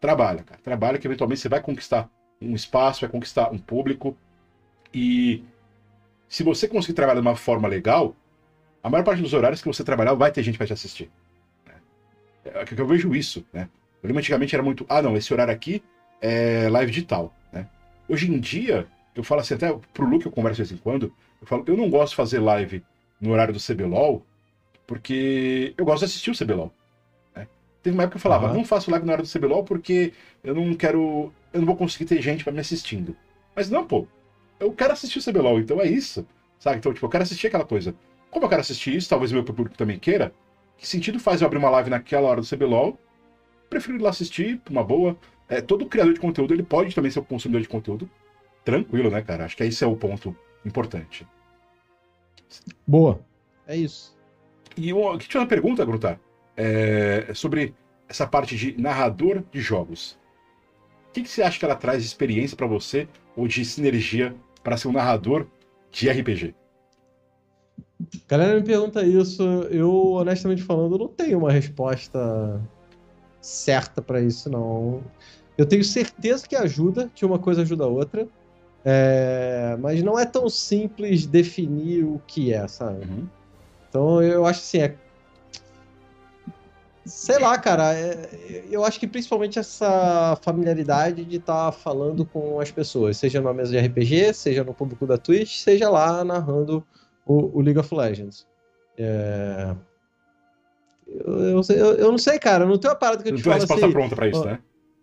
Trabalha, 0.00 0.42
cara. 0.42 0.60
Trabalha 0.60 0.98
que 0.98 1.06
eventualmente 1.06 1.42
você 1.42 1.48
vai 1.48 1.62
conquistar 1.62 2.10
um 2.40 2.56
espaço, 2.56 3.02
vai 3.02 3.08
conquistar 3.08 3.52
um 3.52 3.58
público. 3.58 4.16
E 4.92 5.44
se 6.28 6.42
você 6.42 6.66
conseguir 6.66 6.94
trabalhar 6.94 7.20
de 7.20 7.26
uma 7.28 7.36
forma 7.36 7.68
legal, 7.68 8.16
a 8.82 8.90
maior 8.90 9.04
parte 9.04 9.22
dos 9.22 9.32
horários 9.32 9.62
que 9.62 9.68
você 9.68 9.84
trabalhar 9.84 10.14
vai 10.14 10.32
ter 10.32 10.42
gente 10.42 10.58
para 10.58 10.66
te 10.66 10.72
assistir. 10.72 11.10
Né? 11.66 11.74
É, 12.44 12.64
que 12.64 12.78
eu 12.78 12.86
vejo 12.86 13.14
isso, 13.14 13.46
né? 13.52 13.68
Eu 14.02 14.08
lembro 14.08 14.18
antigamente 14.18 14.54
era 14.54 14.62
muito, 14.62 14.84
ah 14.88 15.00
não, 15.00 15.16
esse 15.16 15.32
horário 15.32 15.52
aqui 15.54 15.82
é 16.20 16.68
live 16.68 16.90
digital, 16.90 17.32
né? 17.52 17.68
Hoje 18.08 18.32
em 18.32 18.40
dia, 18.40 18.86
eu 19.14 19.22
falo 19.22 19.40
assim, 19.40 19.54
até 19.54 19.72
pro 19.94 20.06
Luke 20.06 20.26
eu 20.26 20.32
converso 20.32 20.62
de 20.62 20.68
vez 20.68 20.80
em 20.80 20.82
quando, 20.82 21.12
eu 21.40 21.46
falo, 21.46 21.64
eu 21.66 21.76
não 21.76 21.88
gosto 21.88 22.10
de 22.10 22.16
fazer 22.16 22.40
live 22.40 22.82
no 23.20 23.30
horário 23.30 23.54
do 23.54 23.60
CBLOL, 23.60 24.26
porque 24.86 25.72
eu 25.78 25.84
gosto 25.84 26.00
de 26.00 26.06
assistir 26.06 26.30
o 26.32 26.36
CBLOL. 26.36 26.72
Né? 27.36 27.46
Teve 27.82 27.94
uma 27.94 28.02
época 28.02 28.14
que 28.14 28.18
eu 28.18 28.22
falava, 28.22 28.48
uhum. 28.48 28.54
não 28.54 28.64
faço 28.64 28.90
live 28.90 29.06
no 29.06 29.12
horário 29.12 29.30
do 29.30 29.38
CBLOL 29.38 29.62
porque 29.62 30.12
eu 30.42 30.54
não 30.54 30.74
quero, 30.74 31.32
eu 31.52 31.60
não 31.60 31.66
vou 31.66 31.76
conseguir 31.76 32.06
ter 32.06 32.20
gente 32.20 32.42
para 32.42 32.52
me 32.52 32.58
assistindo. 32.58 33.16
Mas 33.54 33.70
não, 33.70 33.86
pô, 33.86 34.08
eu 34.58 34.72
quero 34.72 34.92
assistir 34.92 35.20
o 35.20 35.24
CBLOL, 35.24 35.60
então 35.60 35.80
é 35.80 35.86
isso, 35.86 36.26
sabe? 36.58 36.78
Então, 36.78 36.92
tipo, 36.92 37.06
eu 37.06 37.10
quero 37.10 37.22
assistir 37.22 37.46
aquela 37.46 37.64
coisa. 37.64 37.94
Como 38.32 38.46
eu 38.46 38.48
quero 38.48 38.62
assistir 38.62 38.96
isso, 38.96 39.10
talvez 39.10 39.30
o 39.30 39.34
meu 39.34 39.44
público 39.44 39.76
também 39.76 39.98
queira, 39.98 40.32
que 40.78 40.88
sentido 40.88 41.20
faz 41.20 41.42
eu 41.42 41.46
abrir 41.46 41.58
uma 41.58 41.68
live 41.68 41.90
naquela 41.90 42.28
hora 42.28 42.40
do 42.40 42.46
CBLOL? 42.46 42.98
Prefiro 43.68 43.98
ir 43.98 44.00
lá 44.00 44.08
assistir, 44.08 44.58
uma 44.70 44.82
boa. 44.82 45.18
É, 45.46 45.60
todo 45.60 45.84
criador 45.84 46.14
de 46.14 46.20
conteúdo, 46.20 46.54
ele 46.54 46.62
pode 46.62 46.94
também 46.94 47.10
ser 47.10 47.20
um 47.20 47.24
consumidor 47.24 47.60
de 47.60 47.68
conteúdo 47.68 48.10
tranquilo, 48.64 49.10
né, 49.10 49.20
cara? 49.20 49.44
Acho 49.44 49.54
que 49.54 49.62
esse 49.64 49.84
é 49.84 49.86
o 49.86 49.94
ponto 49.94 50.34
importante. 50.64 51.26
Boa. 52.86 53.20
É 53.66 53.76
isso. 53.76 54.16
E 54.78 54.94
uma, 54.94 55.18
que 55.18 55.28
tinha 55.28 55.42
uma 55.42 55.46
pergunta, 55.46 55.84
Grutar, 55.84 56.18
é, 56.56 57.32
sobre 57.34 57.74
essa 58.08 58.26
parte 58.26 58.56
de 58.56 58.80
narrador 58.80 59.44
de 59.52 59.60
jogos. 59.60 60.18
O 61.08 61.12
que, 61.12 61.22
que 61.22 61.28
você 61.28 61.42
acha 61.42 61.58
que 61.58 61.64
ela 61.66 61.76
traz 61.76 62.00
de 62.00 62.08
experiência 62.08 62.56
para 62.56 62.66
você 62.66 63.06
ou 63.36 63.46
de 63.46 63.62
sinergia 63.62 64.34
para 64.62 64.78
ser 64.78 64.88
um 64.88 64.92
narrador 64.92 65.46
de 65.90 66.08
RPG? 66.08 66.54
Galera 68.28 68.54
me 68.54 68.62
pergunta 68.62 69.02
isso, 69.04 69.42
eu, 69.70 70.12
honestamente 70.12 70.62
falando, 70.62 70.98
não 70.98 71.08
tenho 71.08 71.38
uma 71.38 71.50
resposta 71.50 72.60
certa 73.40 74.00
para 74.00 74.20
isso, 74.20 74.48
não. 74.48 75.02
Eu 75.56 75.66
tenho 75.66 75.84
certeza 75.84 76.46
que 76.46 76.56
ajuda, 76.56 77.10
que 77.14 77.24
uma 77.24 77.38
coisa 77.38 77.62
ajuda 77.62 77.84
a 77.84 77.88
outra, 77.88 78.28
é, 78.84 79.76
mas 79.80 80.02
não 80.02 80.18
é 80.18 80.24
tão 80.24 80.48
simples 80.48 81.26
definir 81.26 82.04
o 82.04 82.20
que 82.26 82.52
é, 82.52 82.66
sabe? 82.66 83.04
Uhum. 83.04 83.28
Então 83.88 84.22
eu 84.22 84.46
acho 84.46 84.60
assim, 84.60 84.78
é... 84.78 84.96
Sei 87.04 87.38
lá, 87.38 87.58
cara, 87.58 87.94
é, 87.94 88.64
eu 88.70 88.84
acho 88.84 88.98
que 88.98 89.08
principalmente 89.08 89.58
essa 89.58 90.38
familiaridade 90.40 91.24
de 91.24 91.36
estar 91.36 91.66
tá 91.66 91.72
falando 91.72 92.24
com 92.24 92.60
as 92.60 92.70
pessoas, 92.70 93.16
seja 93.16 93.40
numa 93.40 93.52
mesa 93.52 93.72
de 93.72 93.78
RPG, 93.78 94.32
seja 94.32 94.62
no 94.62 94.72
público 94.72 95.04
da 95.04 95.18
Twitch, 95.18 95.58
seja 95.58 95.90
lá 95.90 96.24
narrando 96.24 96.84
o, 97.26 97.58
o 97.58 97.60
League 97.60 97.78
of 97.78 97.94
Legends. 97.94 98.46
É... 98.96 99.74
Eu, 101.06 101.40
eu, 101.40 101.60
eu, 101.68 101.92
eu, 101.94 102.10
não 102.10 102.18
sei, 102.18 102.38
cara, 102.38 102.64
não 102.64 102.78
tenho 102.78 102.92
uma 102.92 102.98
parada 102.98 103.22
que 103.22 103.28
eu 103.28 103.36
te 103.36 103.42
falo 103.42 103.62
assim, 103.62 103.92
pronta 103.92 104.16
pra 104.16 104.28
isso, 104.28 104.44
né? 104.44 104.60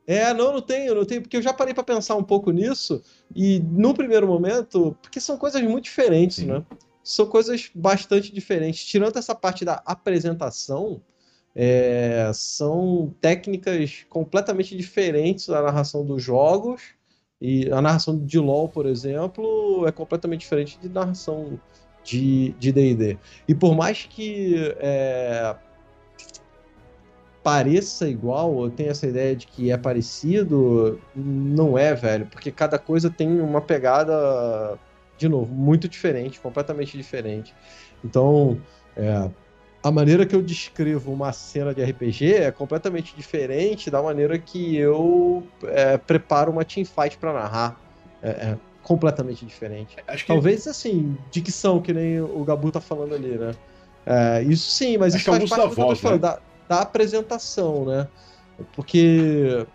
É, 0.08 0.34
não, 0.34 0.54
não 0.54 0.62
tenho, 0.62 0.96
não 0.96 1.06
tenho, 1.06 1.22
porque 1.22 1.38
eu 1.38 1.42
já 1.42 1.54
parei 1.54 1.72
para 1.72 1.84
pensar 1.84 2.16
um 2.16 2.24
pouco 2.24 2.50
nisso, 2.50 3.00
e 3.36 3.60
no 3.60 3.94
primeiro 3.94 4.26
momento, 4.26 4.98
porque 5.04 5.20
são 5.20 5.38
coisas 5.38 5.62
muito 5.62 5.84
diferentes, 5.84 6.38
Sim. 6.38 6.48
né? 6.48 6.66
São 7.04 7.28
coisas 7.28 7.70
bastante 7.76 8.34
diferentes. 8.34 8.84
Tirando 8.86 9.18
essa 9.18 9.36
parte 9.36 9.64
da 9.64 9.84
apresentação, 9.86 11.02
é, 11.56 12.32
são 12.34 13.14
técnicas 13.22 14.06
completamente 14.10 14.76
diferentes 14.76 15.48
da 15.48 15.62
narração 15.62 16.06
dos 16.06 16.22
jogos. 16.24 16.82
E 17.42 17.72
a 17.72 17.82
narração 17.82 18.18
de 18.18 18.38
LoL, 18.38 18.68
por 18.68 18.86
exemplo, 18.86 19.88
é 19.88 19.92
completamente 19.92 20.42
diferente 20.42 20.78
de 20.80 20.90
narração 20.90 21.60
de 22.18 22.72
D&D. 22.72 23.18
E 23.48 23.54
por 23.54 23.76
mais 23.76 24.08
que 24.10 24.74
é, 24.80 25.56
pareça 27.44 28.08
igual, 28.08 28.64
eu 28.64 28.70
tenho 28.70 28.92
essa 28.92 29.08
ideia 29.08 29.36
de 29.36 29.48
que 29.48 29.72
é 29.72 29.78
parecido, 29.78 31.00
não 31.16 31.78
é, 31.78 31.94
velho, 31.94 32.26
porque 32.28 32.52
cada 32.52 32.78
coisa 32.78 33.10
tem 33.10 33.40
uma 33.40 33.62
pegada, 33.62 34.78
de 35.18 35.28
novo, 35.28 35.54
muito 35.54 35.88
diferente, 35.88 36.40
completamente 36.40 36.98
diferente. 36.98 37.54
Então, 38.04 38.60
é, 38.96 39.30
a 39.82 39.92
maneira 39.92 40.26
que 40.26 40.36
eu 40.36 40.42
descrevo 40.42 41.12
uma 41.12 41.32
cena 41.32 41.74
de 41.74 41.84
RPG 41.84 42.34
é 42.34 42.52
completamente 42.52 43.16
diferente 43.16 43.90
da 43.90 44.02
maneira 44.02 44.38
que 44.38 44.76
eu 44.76 45.44
é, 45.64 45.98
preparo 45.98 46.52
uma 46.52 46.66
teamfight 46.66 47.18
para 47.18 47.34
narrar. 47.34 47.82
É, 48.22 48.30
é, 48.30 48.58
completamente 48.84 49.46
diferente. 49.46 49.96
Que... 49.96 50.28
Talvez, 50.28 50.68
assim, 50.68 51.18
dicção, 51.32 51.82
que 51.82 51.94
nem 51.94 52.22
o 52.22 52.44
Gabu 52.44 52.72
tá 52.72 52.82
falando 52.82 53.14
ali, 53.16 53.38
né? 53.38 53.52
É, 54.06 54.44
isso 54.44 54.70
sim, 54.72 54.98
mas 54.98 55.14
Acho 55.14 55.22
isso 55.22 55.32
faz 55.32 55.50
parte 55.50 55.62
da 55.62 55.84
voz, 55.84 56.02
né? 56.02 56.18
da, 56.18 56.40
da 56.68 56.82
apresentação, 56.82 57.86
né? 57.86 58.08
Porque 58.76 59.66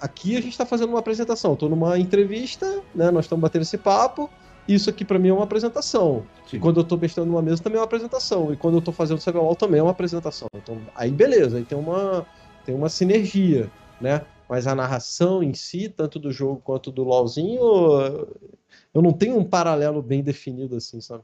aqui 0.00 0.36
a 0.36 0.40
gente 0.40 0.52
está 0.52 0.66
fazendo 0.66 0.90
uma 0.90 0.98
apresentação. 0.98 1.54
Estou 1.54 1.68
numa 1.68 1.98
entrevista, 1.98 2.82
né? 2.94 3.10
Nós 3.10 3.24
estamos 3.24 3.42
batendo 3.42 3.62
esse 3.62 3.78
papo. 3.78 4.28
Isso 4.68 4.90
aqui 4.90 5.04
para 5.04 5.18
mim 5.18 5.28
é 5.28 5.32
uma 5.32 5.44
apresentação. 5.44 6.24
Sim. 6.46 6.58
E 6.58 6.60
quando 6.60 6.78
eu 6.78 6.82
estou 6.82 6.98
mestrando 6.98 7.30
numa 7.30 7.40
mesa 7.40 7.62
também 7.62 7.78
é 7.78 7.80
uma 7.80 7.86
apresentação. 7.86 8.52
E 8.52 8.56
quando 8.56 8.74
eu 8.74 8.80
estou 8.80 8.92
fazendo 8.92 9.18
o 9.18 9.24
CBOL 9.24 9.56
também 9.56 9.80
é 9.80 9.82
uma 9.82 9.92
apresentação. 9.92 10.48
Então, 10.54 10.78
aí 10.94 11.10
beleza, 11.10 11.56
aí 11.56 11.64
tem 11.64 11.78
uma, 11.78 12.26
tem 12.66 12.74
uma 12.74 12.90
sinergia, 12.90 13.70
né? 14.00 14.22
Mas 14.48 14.66
a 14.66 14.74
narração 14.74 15.42
em 15.42 15.52
si, 15.52 15.88
tanto 15.88 16.18
do 16.18 16.32
jogo 16.32 16.60
quanto 16.64 16.90
do 16.90 17.04
LoLzinho, 17.04 17.60
eu 18.94 19.02
não 19.02 19.12
tenho 19.12 19.36
um 19.38 19.44
paralelo 19.44 20.00
bem 20.02 20.22
definido 20.22 20.76
assim, 20.76 21.00
sabe? 21.00 21.22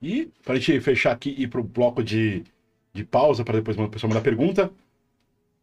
E, 0.00 0.30
para 0.44 0.54
a 0.54 0.58
gente 0.58 0.80
fechar 0.80 1.12
aqui 1.12 1.30
e 1.30 1.42
ir 1.42 1.48
para 1.48 1.60
o 1.60 1.64
bloco 1.64 2.02
de, 2.02 2.44
de 2.92 3.04
pausa, 3.04 3.44
para 3.44 3.58
depois 3.58 3.76
uma 3.76 3.88
pessoa 3.88 4.08
mandar 4.08 4.22
pergunta. 4.22 4.70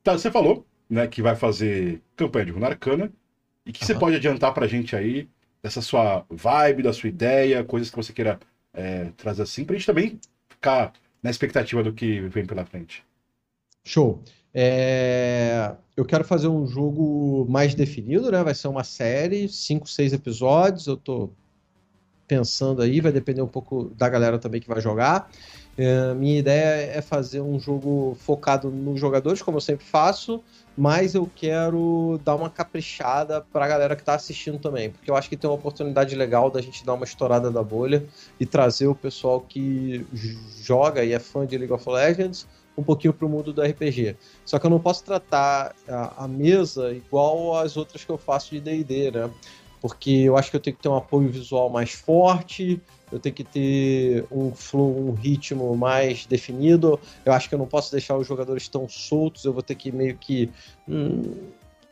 Tá, 0.03 0.13
você 0.13 0.29
falou 0.31 0.65
né, 0.89 1.07
que 1.07 1.21
vai 1.21 1.35
fazer 1.35 2.01
campanha 2.15 2.45
de 2.45 2.51
Runa 2.51 2.67
Arcana. 2.67 3.11
E 3.65 3.71
que 3.71 3.81
uhum. 3.81 3.87
você 3.87 3.95
pode 3.95 4.15
adiantar 4.15 4.53
para 4.53 4.65
a 4.65 4.67
gente 4.67 4.95
aí 4.95 5.29
dessa 5.61 5.81
sua 5.81 6.25
vibe, 6.29 6.83
da 6.83 6.93
sua 6.93 7.09
ideia, 7.09 7.63
coisas 7.63 7.89
que 7.89 7.95
você 7.95 8.11
queira 8.11 8.39
é, 8.73 9.11
trazer 9.17 9.43
assim, 9.43 9.63
para 9.63 9.75
a 9.75 9.77
gente 9.77 9.85
também 9.85 10.19
ficar 10.47 10.93
na 11.21 11.29
expectativa 11.29 11.83
do 11.83 11.93
que 11.93 12.21
vem 12.21 12.45
pela 12.45 12.65
frente. 12.65 13.03
Show. 13.83 14.23
É... 14.53 15.71
Eu 15.95 16.05
quero 16.05 16.23
fazer 16.23 16.47
um 16.47 16.65
jogo 16.65 17.45
mais 17.49 17.75
definido, 17.75 18.31
né? 18.31 18.43
Vai 18.43 18.55
ser 18.55 18.67
uma 18.67 18.83
série, 18.83 19.49
cinco, 19.49 19.87
seis 19.89 20.13
episódios. 20.13 20.87
Eu 20.87 20.97
tô 20.97 21.29
pensando 22.29 22.83
aí, 22.83 23.01
vai 23.01 23.11
depender 23.11 23.41
um 23.41 23.47
pouco 23.47 23.91
da 23.97 24.07
galera 24.07 24.37
também 24.37 24.61
que 24.61 24.67
vai 24.67 24.79
jogar. 24.79 25.29
É, 25.75 26.13
minha 26.13 26.37
ideia 26.37 26.91
é 26.91 27.01
fazer 27.01 27.41
um 27.41 27.59
jogo 27.59 28.15
focado 28.19 28.69
nos 28.69 28.99
jogadores, 28.99 29.41
como 29.41 29.57
eu 29.57 29.61
sempre 29.61 29.85
faço, 29.85 30.43
mas 30.77 31.15
eu 31.15 31.29
quero 31.35 32.19
dar 32.23 32.35
uma 32.35 32.49
caprichada 32.49 33.41
para 33.41 33.63
a 33.63 33.67
galera 33.67 33.95
que 33.95 34.01
está 34.01 34.13
assistindo 34.13 34.59
também, 34.59 34.89
porque 34.89 35.09
eu 35.09 35.15
acho 35.15 35.29
que 35.29 35.37
tem 35.37 35.49
uma 35.49 35.55
oportunidade 35.55 36.13
legal 36.15 36.51
da 36.51 36.61
gente 36.61 36.85
dar 36.85 36.93
uma 36.93 37.05
estourada 37.05 37.49
da 37.49 37.63
bolha 37.63 38.05
e 38.39 38.45
trazer 38.45 38.87
o 38.87 38.95
pessoal 38.95 39.39
que 39.39 40.05
joga 40.61 41.03
e 41.03 41.13
é 41.13 41.19
fã 41.19 41.47
de 41.47 41.57
League 41.57 41.73
of 41.73 41.89
Legends 41.89 42.45
um 42.79 42.83
pouquinho 42.83 43.13
para 43.13 43.25
o 43.25 43.29
mundo 43.29 43.51
do 43.51 43.61
RPG. 43.61 44.15
Só 44.45 44.57
que 44.57 44.65
eu 44.65 44.69
não 44.69 44.79
posso 44.79 45.03
tratar 45.03 45.75
a, 45.87 46.23
a 46.23 46.27
mesa 46.27 46.93
igual 46.93 47.57
às 47.57 47.77
outras 47.77 48.03
que 48.03 48.09
eu 48.09 48.17
faço 48.17 48.51
de 48.51 48.61
D&D, 48.61 49.11
né? 49.11 49.29
Porque 49.81 50.11
eu 50.11 50.37
acho 50.37 50.49
que 50.49 50.57
eu 50.57 50.59
tenho 50.59 50.75
que 50.75 50.81
ter 50.81 50.89
um 50.89 50.95
apoio 50.95 51.29
visual 51.29 51.69
mais 51.69 51.91
forte, 51.91 52.81
eu 53.11 53.19
tenho 53.19 53.33
que 53.33 53.43
ter 53.43 54.25
um 54.29 54.53
flow, 54.53 55.07
um 55.07 55.13
ritmo 55.13 55.75
mais 55.75 56.25
definido. 56.25 56.99
Eu 57.25 57.33
acho 57.33 57.47
que 57.47 57.55
eu 57.55 57.59
não 57.59 57.65
posso 57.65 57.91
deixar 57.91 58.17
os 58.17 58.27
jogadores 58.27 58.67
tão 58.67 58.87
soltos, 58.87 59.45
eu 59.45 59.53
vou 59.53 59.63
ter 59.63 59.75
que 59.75 59.91
meio 59.91 60.17
que. 60.17 60.49
Hum, 60.87 61.21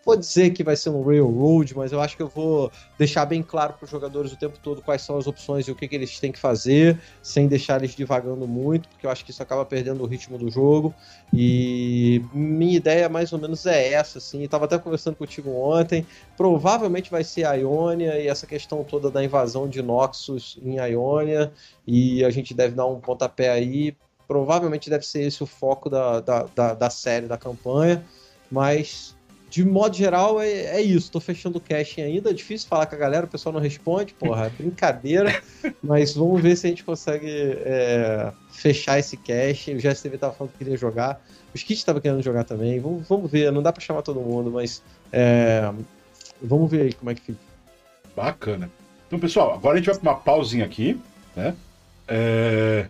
vou 0.07 0.15
dizer 0.15 0.51
que 0.51 0.63
vai 0.63 0.77
ser 0.77 0.89
um 0.89 1.03
railroad, 1.03 1.75
mas 1.75 1.91
eu 1.91 1.99
acho 1.99 2.15
que 2.15 2.23
eu 2.23 2.29
vou 2.29 2.71
deixar 2.97 3.25
bem 3.25 3.43
claro 3.43 3.73
para 3.73 3.83
os 3.83 3.91
jogadores 3.91 4.31
o 4.31 4.37
tempo 4.37 4.57
todo 4.63 4.81
quais 4.81 5.01
são 5.01 5.17
as 5.17 5.27
opções 5.27 5.67
e 5.67 5.71
o 5.71 5.75
que, 5.75 5.85
que 5.85 5.95
eles 5.97 6.17
têm 6.17 6.31
que 6.31 6.39
fazer, 6.39 6.97
sem 7.21 7.45
deixar 7.45 7.79
eles 7.79 7.93
divagando 7.93 8.47
muito, 8.47 8.87
porque 8.87 9.05
eu 9.05 9.09
acho 9.09 9.25
que 9.25 9.31
isso 9.31 9.43
acaba 9.43 9.65
perdendo 9.65 10.01
o 10.01 10.07
ritmo 10.07 10.37
do 10.37 10.49
jogo. 10.49 10.95
E 11.33 12.23
minha 12.33 12.77
ideia 12.77 13.09
mais 13.09 13.33
ou 13.33 13.39
menos 13.39 13.65
é 13.65 13.91
essa, 13.91 14.19
assim. 14.19 14.43
Estava 14.43 14.63
até 14.63 14.79
conversando 14.79 15.17
contigo 15.17 15.51
ontem. 15.51 16.07
Provavelmente 16.37 17.11
vai 17.11 17.25
ser 17.25 17.43
a 17.43 17.55
Ionia 17.55 18.17
e 18.17 18.29
essa 18.29 18.47
questão 18.47 18.85
toda 18.85 19.11
da 19.11 19.21
invasão 19.21 19.67
de 19.67 19.81
Noxus 19.81 20.57
em 20.63 20.77
Ionia, 20.77 21.51
e 21.85 22.23
a 22.23 22.29
gente 22.29 22.53
deve 22.53 22.75
dar 22.75 22.85
um 22.85 23.01
pontapé 23.01 23.49
aí. 23.49 23.93
Provavelmente 24.25 24.89
deve 24.89 25.05
ser 25.05 25.23
esse 25.23 25.43
o 25.43 25.45
foco 25.45 25.89
da, 25.89 26.21
da, 26.21 26.43
da, 26.55 26.73
da 26.73 26.89
série, 26.89 27.27
da 27.27 27.37
campanha, 27.37 28.05
mas 28.49 29.16
de 29.49 29.63
modo 29.63 29.95
geral, 29.95 30.41
é, 30.41 30.49
é 30.49 30.81
isso. 30.81 31.11
Tô 31.11 31.19
fechando 31.19 31.57
o 31.57 31.61
caching 31.61 32.01
ainda. 32.01 32.29
É 32.29 32.33
difícil 32.33 32.67
falar 32.67 32.85
com 32.85 32.95
a 32.95 32.97
galera, 32.97 33.25
o 33.25 33.29
pessoal 33.29 33.53
não 33.53 33.61
responde, 33.61 34.13
porra, 34.13 34.47
é 34.47 34.49
brincadeira. 34.49 35.41
mas 35.81 36.13
vamos 36.13 36.41
ver 36.41 36.55
se 36.55 36.67
a 36.67 36.69
gente 36.69 36.83
consegue 36.83 37.29
é, 37.29 38.31
fechar 38.51 38.99
esse 38.99 39.15
caching. 39.15 39.75
O 39.75 39.77
GSTV 39.77 40.17
tava 40.17 40.33
falando 40.33 40.51
que 40.51 40.59
queria 40.59 40.77
jogar. 40.77 41.21
O 41.53 41.57
Skit 41.57 41.85
tava 41.85 42.01
querendo 42.01 42.21
jogar 42.21 42.43
também. 42.43 42.79
Vamos, 42.79 43.07
vamos 43.07 43.31
ver, 43.31 43.51
não 43.51 43.63
dá 43.63 43.71
pra 43.71 43.81
chamar 43.81 44.01
todo 44.01 44.19
mundo, 44.19 44.51
mas 44.51 44.83
é, 45.11 45.71
vamos 46.41 46.69
ver 46.69 46.81
aí 46.81 46.93
como 46.93 47.09
é 47.09 47.15
que 47.15 47.21
fica. 47.21 47.39
Bacana. 48.15 48.69
Então, 49.07 49.19
pessoal, 49.19 49.53
agora 49.53 49.75
a 49.75 49.77
gente 49.77 49.85
vai 49.85 49.97
pra 49.97 50.11
uma 50.11 50.19
pausinha 50.19 50.65
aqui, 50.65 50.99
né? 51.35 51.55
É, 52.07 52.87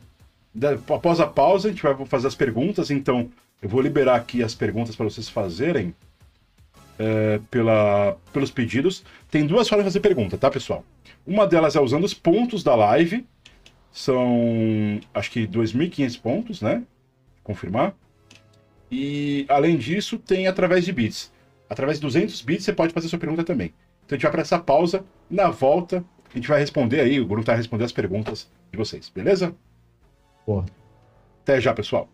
após 0.89 1.19
a 1.19 1.27
pausa, 1.27 1.67
a 1.67 1.71
gente 1.71 1.83
vai 1.83 2.05
fazer 2.05 2.27
as 2.27 2.35
perguntas, 2.35 2.89
então 2.89 3.29
eu 3.61 3.69
vou 3.69 3.81
liberar 3.81 4.15
aqui 4.15 4.41
as 4.41 4.55
perguntas 4.55 4.95
para 4.95 5.05
vocês 5.05 5.29
fazerem 5.29 5.93
é, 6.97 7.39
pela, 7.49 8.17
pelos 8.33 8.51
pedidos. 8.51 9.03
Tem 9.29 9.45
duas 9.45 9.67
formas 9.67 9.85
de 9.85 9.89
fazer 9.89 9.99
pergunta, 9.99 10.37
tá, 10.37 10.49
pessoal? 10.49 10.83
Uma 11.25 11.45
delas 11.45 11.75
é 11.75 11.81
usando 11.81 12.03
os 12.03 12.13
pontos 12.13 12.63
da 12.63 12.75
live. 12.75 13.25
São, 13.91 14.99
acho 15.13 15.31
que 15.31 15.47
2.500 15.47 16.21
pontos, 16.21 16.61
né? 16.61 16.83
Confirmar. 17.43 17.95
E, 18.91 19.45
além 19.49 19.77
disso, 19.77 20.17
tem 20.17 20.47
através 20.47 20.85
de 20.85 20.93
bits. 20.93 21.31
Através 21.69 21.97
de 21.97 22.01
200 22.03 22.41
bits, 22.41 22.63
você 22.63 22.73
pode 22.73 22.93
fazer 22.93 23.09
sua 23.09 23.19
pergunta 23.19 23.43
também. 23.43 23.73
Então, 24.05 24.15
a 24.15 24.17
gente 24.17 24.23
vai 24.23 24.31
para 24.31 24.41
essa 24.41 24.59
pausa. 24.59 25.03
Na 25.29 25.49
volta, 25.49 26.03
a 26.31 26.37
gente 26.37 26.47
vai 26.47 26.59
responder 26.59 27.01
aí. 27.01 27.19
O 27.19 27.25
Bruno 27.25 27.43
vai 27.43 27.57
responder 27.57 27.83
as 27.83 27.91
perguntas 27.91 28.49
de 28.71 28.77
vocês, 28.77 29.09
beleza? 29.09 29.53
Boa. 30.45 30.65
Até 31.43 31.59
já, 31.59 31.73
pessoal. 31.73 32.07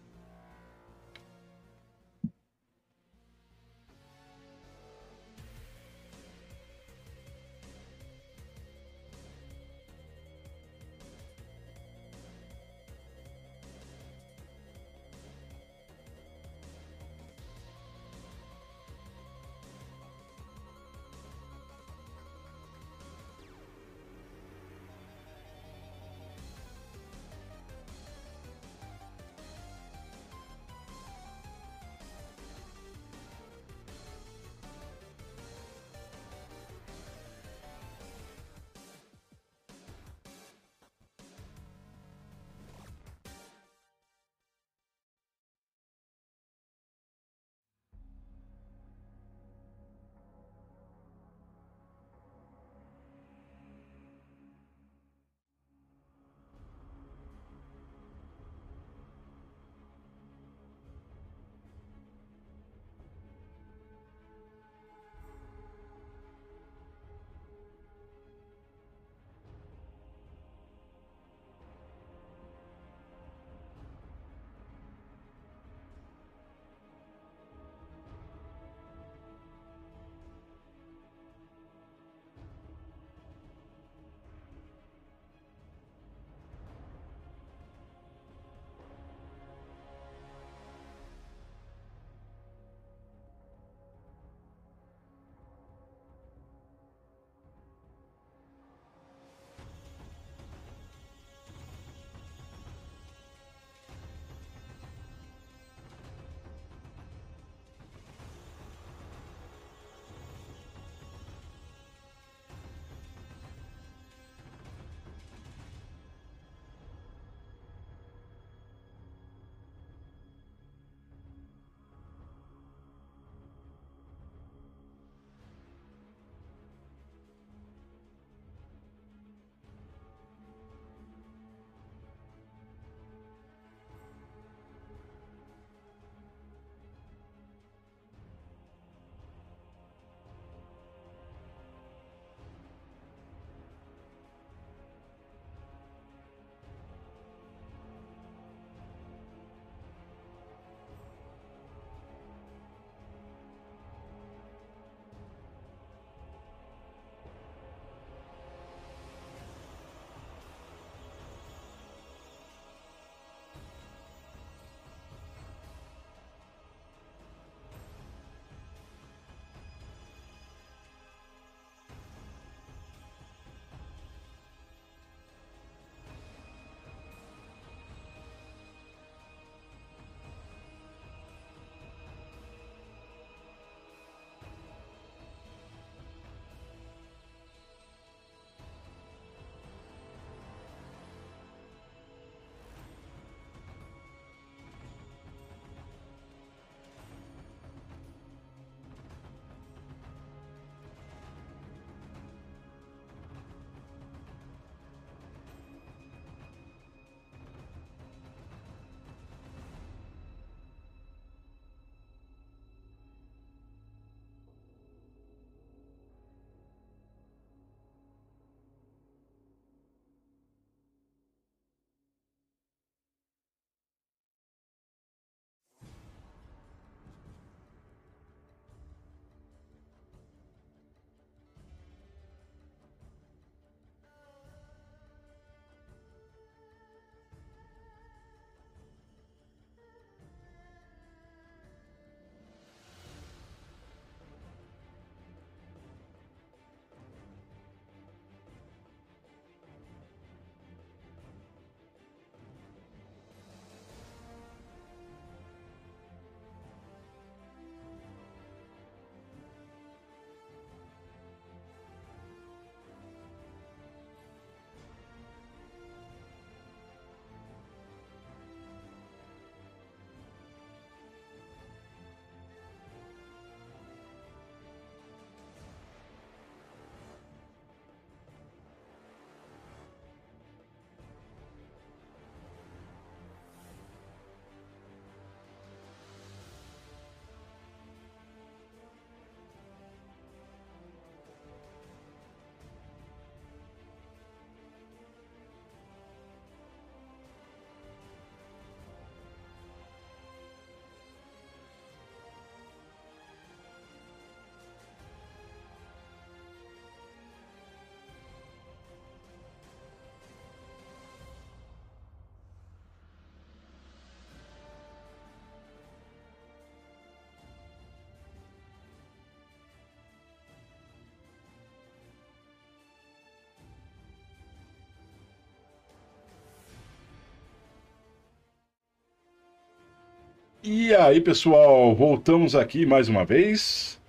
E 330.66 330.96
aí, 330.96 331.20
pessoal, 331.20 331.94
voltamos 331.94 332.56
aqui 332.56 332.86
mais 332.86 333.10
uma 333.10 333.26
vez, 333.26 334.00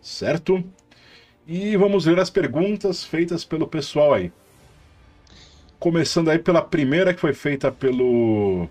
certo? 0.00 0.62
E 1.44 1.76
vamos 1.76 2.06
ler 2.06 2.20
as 2.20 2.30
perguntas 2.30 3.02
feitas 3.02 3.44
pelo 3.44 3.66
pessoal 3.66 4.14
aí. 4.14 4.30
Começando 5.76 6.30
aí 6.30 6.38
pela 6.38 6.62
primeira 6.62 7.12
que 7.12 7.20
foi 7.20 7.32
feita 7.32 7.72
pelo. 7.72 8.68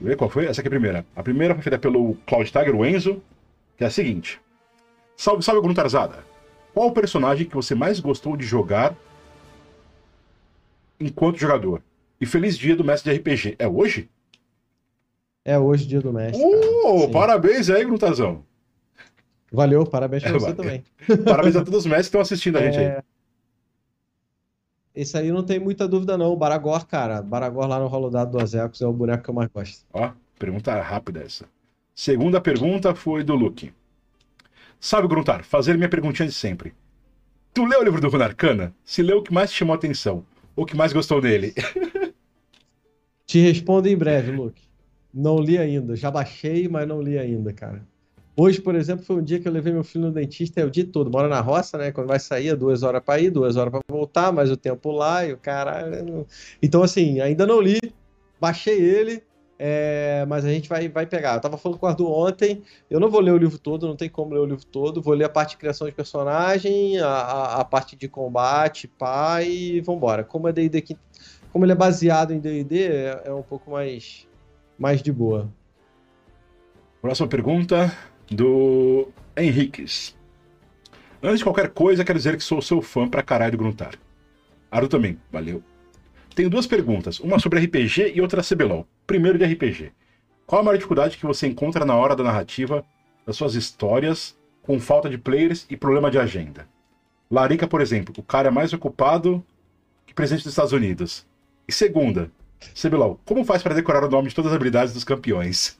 Ver 0.00 0.16
qual 0.16 0.28
foi? 0.28 0.46
Essa 0.46 0.60
aqui 0.60 0.66
é 0.66 0.70
a 0.70 0.72
primeira. 0.72 1.06
A 1.14 1.22
primeira 1.22 1.54
foi 1.54 1.62
feita 1.62 1.78
pelo 1.78 2.16
Cloud 2.26 2.50
Tiger, 2.50 2.74
o 2.74 2.84
Enzo, 2.84 3.22
que 3.78 3.84
é 3.84 3.86
a 3.86 3.90
seguinte: 3.90 4.40
Salve, 5.16 5.44
salve, 5.44 5.62
Gruntarzada! 5.62 6.24
Qual 6.74 6.88
o 6.88 6.92
personagem 6.92 7.46
que 7.46 7.54
você 7.54 7.72
mais 7.72 8.00
gostou 8.00 8.36
de 8.36 8.44
jogar 8.44 8.96
enquanto 10.98 11.38
jogador? 11.38 11.80
E 12.20 12.26
feliz 12.26 12.58
dia 12.58 12.74
do 12.74 12.82
mestre 12.82 13.12
de 13.12 13.18
RPG. 13.20 13.54
É 13.60 13.68
hoje? 13.68 14.10
É 15.44 15.58
hoje 15.58 15.86
dia 15.86 16.00
do 16.00 16.12
mestre. 16.12 16.42
Uh, 16.42 17.10
parabéns 17.10 17.68
aí, 17.68 17.84
Grutazão. 17.84 18.44
Valeu, 19.52 19.86
parabéns 19.86 20.22
pra 20.22 20.32
é, 20.32 20.38
você 20.38 20.54
também. 20.54 20.82
Parabéns 21.24 21.54
a 21.54 21.62
todos 21.62 21.80
os 21.80 21.86
mestres 21.86 22.06
que 22.06 22.08
estão 22.08 22.20
assistindo 22.20 22.58
a 22.58 22.62
gente 22.62 22.78
aí. 22.78 22.84
É, 22.84 23.02
esse 24.94 25.16
aí 25.16 25.30
não 25.30 25.42
tem 25.42 25.58
muita 25.58 25.86
dúvida, 25.86 26.16
não. 26.16 26.32
O 26.32 26.36
Baragor, 26.36 26.86
cara. 26.86 27.20
Baragor 27.20 27.66
lá 27.66 27.78
no 27.78 27.86
Rolodado 27.86 28.32
do 28.32 28.42
Azecos 28.42 28.80
é 28.80 28.86
o 28.86 28.92
boneco 28.92 29.22
que 29.22 29.30
eu 29.30 29.34
mais 29.34 29.48
gosto. 29.52 29.84
Ó, 29.92 30.10
pergunta 30.38 30.80
rápida 30.80 31.22
essa. 31.22 31.46
Segunda 31.94 32.40
pergunta 32.40 32.94
foi 32.94 33.22
do 33.22 33.34
Luke. 33.34 33.72
Sabe, 34.80 35.06
Gruntar, 35.08 35.44
fazer 35.44 35.76
minha 35.76 35.88
perguntinha 35.88 36.28
de 36.28 36.34
sempre. 36.34 36.74
Tu 37.52 37.64
leu 37.64 37.80
o 37.80 37.84
livro 37.84 38.00
do 38.00 38.08
Runarcana? 38.08 38.74
Se 38.84 39.02
leu 39.02 39.18
o 39.18 39.22
que 39.22 39.32
mais 39.32 39.50
te 39.50 39.56
chamou 39.56 39.74
a 39.74 39.76
atenção? 39.76 40.24
O 40.56 40.64
que 40.64 40.76
mais 40.76 40.92
gostou 40.92 41.20
dele? 41.20 41.54
Te 43.26 43.40
respondo 43.40 43.88
em 43.88 43.96
breve, 43.96 44.30
Luke. 44.32 44.62
Não 45.14 45.38
li 45.38 45.56
ainda. 45.56 45.94
Já 45.94 46.10
baixei, 46.10 46.68
mas 46.68 46.88
não 46.88 47.00
li 47.00 47.16
ainda, 47.16 47.52
cara. 47.52 47.86
Hoje, 48.36 48.60
por 48.60 48.74
exemplo, 48.74 49.04
foi 49.04 49.16
um 49.16 49.22
dia 49.22 49.38
que 49.38 49.46
eu 49.46 49.52
levei 49.52 49.72
meu 49.72 49.84
filho 49.84 50.06
no 50.06 50.12
dentista 50.12 50.60
é 50.60 50.64
o 50.64 50.70
dia 50.70 50.84
todo. 50.84 51.08
Mora 51.08 51.28
na 51.28 51.40
roça, 51.40 51.78
né? 51.78 51.92
Quando 51.92 52.08
vai 52.08 52.18
sair, 52.18 52.48
é 52.48 52.56
duas 52.56 52.82
horas 52.82 53.00
para 53.00 53.20
ir, 53.20 53.30
duas 53.30 53.56
horas 53.56 53.70
para 53.70 53.80
voltar, 53.88 54.32
mais 54.32 54.50
o 54.50 54.56
tempo 54.56 54.90
lá 54.90 55.24
e 55.24 55.32
o 55.32 55.38
caralho. 55.38 56.26
Então, 56.60 56.82
assim, 56.82 57.20
ainda 57.20 57.46
não 57.46 57.60
li. 57.60 57.78
Baixei 58.40 58.80
ele, 58.80 59.22
é, 59.56 60.26
mas 60.28 60.44
a 60.44 60.48
gente 60.48 60.68
vai, 60.68 60.88
vai 60.88 61.06
pegar. 61.06 61.34
Eu 61.34 61.40
tava 61.40 61.56
falando 61.56 61.78
com 61.78 61.86
o 61.86 61.88
Arthur 61.88 62.10
ontem. 62.10 62.62
Eu 62.90 62.98
não 62.98 63.08
vou 63.08 63.20
ler 63.20 63.30
o 63.30 63.38
livro 63.38 63.56
todo, 63.56 63.86
não 63.86 63.94
tem 63.94 64.08
como 64.08 64.34
ler 64.34 64.40
o 64.40 64.46
livro 64.46 64.66
todo. 64.66 65.00
Vou 65.00 65.14
ler 65.14 65.24
a 65.26 65.28
parte 65.28 65.50
de 65.50 65.58
criação 65.58 65.86
de 65.86 65.94
personagem, 65.94 66.98
a, 66.98 67.06
a, 67.06 67.60
a 67.60 67.64
parte 67.64 67.94
de 67.94 68.08
combate, 68.08 68.88
pá, 68.88 69.42
e 69.42 69.80
vambora. 69.80 70.24
Como 70.24 70.48
é 70.48 70.52
D&D 70.52 70.96
como 71.52 71.64
ele 71.64 71.70
é 71.70 71.76
baseado 71.76 72.32
em 72.32 72.40
D&D, 72.40 72.82
é, 72.82 73.22
é 73.26 73.32
um 73.32 73.42
pouco 73.44 73.70
mais 73.70 74.26
mais 74.78 75.02
de 75.02 75.12
boa. 75.12 75.50
Próxima 77.00 77.28
pergunta 77.28 77.96
do 78.30 79.08
Henriques. 79.36 80.16
Antes 81.22 81.38
de 81.38 81.44
qualquer 81.44 81.70
coisa, 81.70 82.04
quero 82.04 82.18
dizer 82.18 82.36
que 82.36 82.42
sou 82.42 82.60
seu 82.60 82.82
fã 82.82 83.08
pra 83.08 83.22
caralho 83.22 83.52
do 83.52 83.58
Gruntar. 83.58 83.94
Aru 84.70 84.88
também, 84.88 85.18
valeu. 85.30 85.62
Tenho 86.34 86.50
duas 86.50 86.66
perguntas, 86.66 87.20
uma 87.20 87.38
sobre 87.38 87.60
RPG 87.60 88.12
e 88.14 88.20
outra 88.20 88.42
CBLOL. 88.42 88.86
Primeiro 89.06 89.38
de 89.38 89.44
RPG. 89.44 89.92
Qual 90.46 90.60
a 90.60 90.64
maior 90.64 90.76
dificuldade 90.76 91.16
que 91.16 91.24
você 91.24 91.46
encontra 91.46 91.84
na 91.84 91.94
hora 91.94 92.16
da 92.16 92.24
narrativa 92.24 92.84
das 93.24 93.36
suas 93.36 93.54
histórias, 93.54 94.36
com 94.62 94.78
falta 94.80 95.08
de 95.08 95.16
players 95.16 95.66
e 95.70 95.76
problema 95.76 96.10
de 96.10 96.18
agenda? 96.18 96.68
Larica, 97.30 97.66
por 97.66 97.80
exemplo, 97.80 98.12
o 98.18 98.22
cara 98.22 98.48
é 98.48 98.50
mais 98.50 98.72
ocupado 98.72 99.44
que 100.06 100.12
presidente 100.12 100.44
dos 100.44 100.52
Estados 100.52 100.72
Unidos. 100.72 101.26
E 101.66 101.72
segunda, 101.72 102.30
CBLOL, 102.74 103.18
como 103.24 103.44
faz 103.44 103.62
para 103.62 103.74
decorar 103.74 104.04
o 104.04 104.10
nome 104.10 104.28
de 104.28 104.34
todas 104.34 104.50
as 104.50 104.56
habilidades 104.56 104.94
dos 104.94 105.04
campeões? 105.04 105.78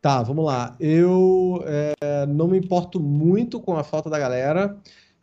Tá, 0.00 0.22
vamos 0.22 0.44
lá. 0.44 0.74
Eu 0.80 1.62
é, 1.64 2.26
não 2.26 2.48
me 2.48 2.58
importo 2.58 2.98
muito 2.98 3.60
com 3.60 3.76
a 3.76 3.84
falta 3.84 4.10
da 4.10 4.18
galera, 4.18 4.76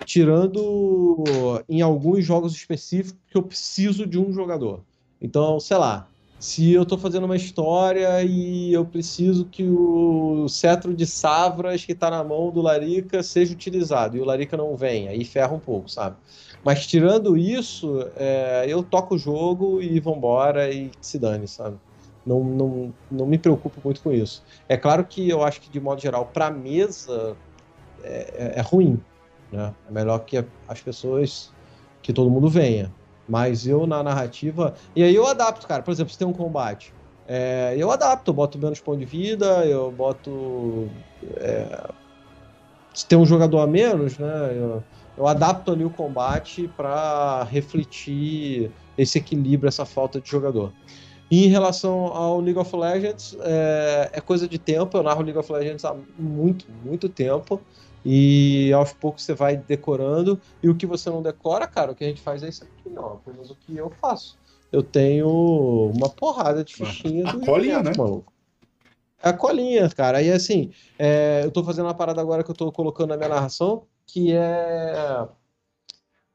tirando 0.06 1.24
em 1.68 1.82
alguns 1.82 2.24
jogos 2.24 2.54
específicos 2.54 3.20
que 3.30 3.38
eu 3.38 3.44
preciso 3.44 4.08
de 4.08 4.18
um 4.18 4.32
jogador. 4.32 4.82
Então, 5.22 5.60
sei 5.60 5.76
lá, 5.76 6.08
se 6.40 6.72
eu 6.72 6.84
estou 6.84 6.98
fazendo 6.98 7.26
uma 7.26 7.36
história 7.36 8.24
e 8.24 8.72
eu 8.72 8.86
preciso 8.86 9.44
que 9.44 9.64
o 9.64 10.48
cetro 10.48 10.94
de 10.94 11.06
Savras 11.06 11.84
que 11.84 11.92
está 11.92 12.10
na 12.10 12.24
mão 12.24 12.50
do 12.50 12.62
Larica 12.62 13.22
seja 13.22 13.54
utilizado 13.54 14.16
e 14.16 14.22
o 14.22 14.26
Larica 14.26 14.56
não 14.56 14.78
vem, 14.78 15.10
aí 15.10 15.26
ferra 15.26 15.54
um 15.54 15.60
pouco, 15.60 15.92
sabe? 15.92 16.16
Mas 16.64 16.86
tirando 16.86 17.38
isso, 17.38 18.06
é, 18.16 18.66
eu 18.68 18.84
toco 18.84 19.16
o 19.16 19.18
jogo 19.18 19.82
e 19.82 20.00
vambora 20.00 20.72
e 20.72 20.92
se 21.02 21.18
dane, 21.18 21.48
sabe? 21.48 21.78
Não, 22.26 22.44
não, 22.44 22.94
não 23.10 23.26
me 23.26 23.38
preocupo 23.38 23.80
muito 23.84 24.02
com 24.02 24.12
isso. 24.12 24.44
É 24.68 24.76
claro 24.78 25.06
que 25.06 25.28
eu 25.28 25.44
acho 25.44 25.62
que, 25.62 25.70
de 25.70 25.80
modo 25.80 26.02
geral, 26.02 26.26
para 26.26 26.52
mesa 26.52 27.36
é, 28.04 28.54
é, 28.56 28.60
é, 28.60 28.62
ruim. 28.62 29.00
Né? 29.52 29.74
É 29.88 29.92
melhor 29.92 30.20
que 30.20 30.44
as 30.68 30.82
pessoas, 30.82 31.52
que 32.02 32.14
todo 32.14 32.30
mundo 32.30 32.50
venha. 32.50 32.94
Mas 33.28 33.66
eu, 33.66 33.88
na 33.88 34.04
narrativa. 34.04 34.74
E 34.96 35.04
aí 35.04 35.16
eu 35.16 35.26
adapto, 35.26 35.68
cara. 35.68 35.82
Por 35.82 35.92
exemplo, 35.92 36.12
se 36.12 36.20
tem 36.20 36.28
um 36.28 36.34
combate. 36.34 36.94
É, 37.28 37.76
eu 37.78 37.92
adapto, 37.92 38.32
eu 38.32 38.36
boto 38.36 38.58
menos 38.58 38.80
ponto 38.80 39.00
de 39.00 39.06
vida, 39.06 39.66
eu 39.66 39.92
boto. 39.92 40.90
É, 41.38 41.90
se 42.94 43.08
tem 43.08 43.18
um 43.18 43.26
jogador 43.26 43.60
a 43.60 43.68
menos, 43.68 44.18
né? 44.18 44.58
Eu, 44.58 44.84
eu 45.20 45.28
adapto 45.28 45.72
ali 45.74 45.84
o 45.84 45.90
combate 45.90 46.70
para 46.78 47.44
refletir 47.44 48.72
esse 48.98 49.18
equilíbrio, 49.18 49.68
essa 49.68 49.86
falta 49.86 50.22
de 50.22 50.30
jogador. 50.30 50.72
E 51.30 51.46
em 51.46 51.50
relação 51.50 52.08
ao 52.08 52.40
League 52.40 52.58
of 52.58 52.74
Legends, 52.74 53.38
é, 53.42 54.12
é, 54.14 54.22
coisa 54.22 54.48
de 54.48 54.58
tempo. 54.58 54.98
Eu 54.98 55.04
narro 55.04 55.22
League 55.22 55.38
of 55.38 55.52
Legends 55.52 55.84
há 55.84 55.94
muito, 56.18 56.66
muito 56.86 57.10
tempo. 57.10 57.60
E 58.04 58.72
aos 58.72 58.94
poucos 58.94 59.24
você 59.24 59.34
vai 59.34 59.58
decorando. 59.58 60.40
E 60.64 60.70
o 60.70 60.76
que 60.76 60.86
você 60.86 61.10
não 61.10 61.22
decora, 61.22 61.68
cara, 61.68 61.92
o 61.92 61.96
que 61.96 62.06
a 62.06 62.08
gente 62.08 62.22
faz 62.22 62.42
é 62.42 62.48
isso 62.48 62.64
aqui, 62.64 62.96
ó. 62.98 63.16
Apenas 63.16 63.52
o 63.52 63.56
que 63.56 63.76
eu 63.76 63.92
faço. 64.02 64.38
Eu 64.72 64.82
tenho 64.82 65.92
uma 65.94 66.08
porrada 66.08 66.64
de 66.64 66.74
fichinha 66.74 67.28
a 67.28 67.34
do 67.34 67.42
colinha, 67.42 67.84
né? 67.84 67.92
maluco. 67.98 68.32
É 69.22 69.30
a 69.30 69.34
colinha, 69.34 69.90
cara. 69.90 70.22
E 70.22 70.32
assim, 70.32 70.72
é, 70.98 71.42
eu 71.44 71.52
tô 71.52 71.62
fazendo 71.62 71.88
uma 71.88 71.94
parada 71.94 72.22
agora 72.22 72.42
que 72.42 72.50
eu 72.50 72.56
tô 72.56 72.72
colocando 72.72 73.10
na 73.10 73.18
minha 73.18 73.30
narração, 73.30 73.84
que 74.12 74.34
é 74.34 75.28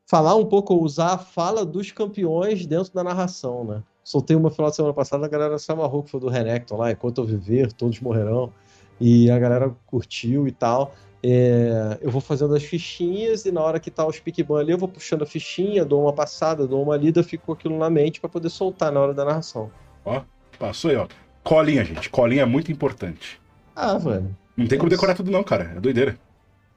falar 0.06 0.36
um 0.36 0.46
pouco, 0.46 0.74
usar 0.74 1.14
a 1.14 1.18
fala 1.18 1.64
dos 1.64 1.90
campeões 1.90 2.66
dentro 2.66 2.92
da 2.92 3.02
narração, 3.02 3.64
né? 3.64 3.82
Soltei 4.02 4.36
uma 4.36 4.50
final 4.50 4.70
de 4.70 4.76
semana 4.76 4.94
passada, 4.94 5.24
a 5.24 5.28
galera 5.28 5.58
se 5.58 5.70
amarrou 5.72 6.02
que 6.02 6.10
foi 6.10 6.20
do 6.20 6.28
Renekton 6.28 6.76
lá, 6.76 6.92
enquanto 6.92 7.18
eu 7.18 7.24
viver, 7.24 7.72
todos 7.72 7.98
morrerão. 8.00 8.52
E 9.00 9.30
a 9.30 9.38
galera 9.38 9.74
curtiu 9.86 10.46
e 10.46 10.52
tal. 10.52 10.94
É, 11.22 11.98
eu 12.02 12.10
vou 12.10 12.20
fazendo 12.20 12.54
as 12.54 12.62
fichinhas 12.62 13.46
e 13.46 13.50
na 13.50 13.62
hora 13.62 13.80
que 13.80 13.90
tá 13.90 14.06
o 14.06 14.12
speakban 14.12 14.60
ali, 14.60 14.72
eu 14.72 14.78
vou 14.78 14.88
puxando 14.88 15.22
a 15.22 15.26
fichinha, 15.26 15.84
dou 15.84 16.02
uma 16.02 16.12
passada, 16.12 16.66
dou 16.66 16.82
uma 16.82 16.96
lida, 16.96 17.22
ficou 17.22 17.54
aquilo 17.54 17.78
na 17.78 17.88
mente 17.88 18.20
para 18.20 18.28
poder 18.28 18.50
soltar 18.50 18.92
na 18.92 19.00
hora 19.00 19.14
da 19.14 19.24
narração. 19.24 19.70
Ó, 20.04 20.20
passou 20.58 20.90
aí, 20.90 20.96
ó. 20.98 21.08
Colinha, 21.42 21.82
gente. 21.82 22.10
Colinha 22.10 22.42
é 22.42 22.46
muito 22.46 22.70
importante. 22.70 23.40
Ah, 23.74 23.96
velho. 23.96 24.36
Não 24.56 24.66
tem 24.66 24.78
como 24.78 24.90
decorar 24.90 25.14
tudo 25.14 25.30
não, 25.30 25.42
cara. 25.42 25.72
É 25.76 25.80
doideira. 25.80 26.18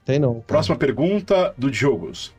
Tem 0.08 0.18
não. 0.18 0.40
Próxima 0.40 0.74
pergunta 0.74 1.52
do 1.58 1.70
Diogos. 1.70 2.32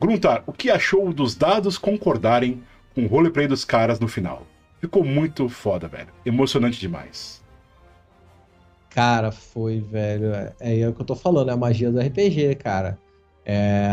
Gruntar, 0.00 0.42
o 0.44 0.52
que 0.52 0.68
achou 0.68 1.12
dos 1.12 1.36
dados 1.36 1.78
concordarem 1.78 2.64
com 2.96 3.04
o 3.04 3.06
roleplay 3.06 3.46
dos 3.46 3.64
caras 3.64 4.00
no 4.00 4.08
final? 4.08 4.44
Ficou 4.80 5.04
muito 5.04 5.48
foda, 5.48 5.86
velho. 5.86 6.08
Emocionante 6.26 6.80
demais. 6.80 7.44
Cara, 8.88 9.30
foi, 9.30 9.78
velho. 9.78 10.34
É, 10.58 10.80
é 10.80 10.88
o 10.88 10.92
que 10.92 11.00
eu 11.00 11.06
tô 11.06 11.14
falando, 11.14 11.50
é 11.50 11.52
a 11.52 11.56
magia 11.56 11.92
do 11.92 12.00
RPG, 12.00 12.56
cara. 12.56 12.98
É, 13.46 13.88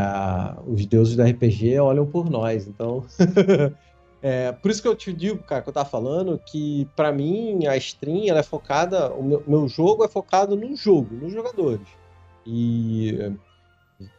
os 0.65 0.83
deuses 0.87 1.15
do 1.15 1.21
RPG 1.21 1.77
olham 1.79 2.07
por 2.07 2.31
nós, 2.31 2.67
então. 2.67 3.05
é, 4.23 4.53
por 4.53 4.71
isso 4.71 4.81
que 4.81 4.87
eu 4.87 4.95
te 4.95 5.13
digo, 5.13 5.43
cara, 5.43 5.61
que 5.61 5.69
eu 5.69 5.73
tava 5.73 5.87
falando, 5.87 6.41
que 6.43 6.89
para 6.95 7.11
mim 7.11 7.67
a 7.67 7.77
stream 7.77 8.27
ela 8.27 8.39
é 8.39 8.43
focada. 8.43 9.13
O 9.13 9.21
meu, 9.21 9.43
meu 9.45 9.67
jogo 9.67 10.03
é 10.03 10.07
focado 10.07 10.55
no 10.55 10.75
jogo, 10.75 11.13
nos 11.13 11.31
jogadores. 11.31 11.96
E 12.49 13.35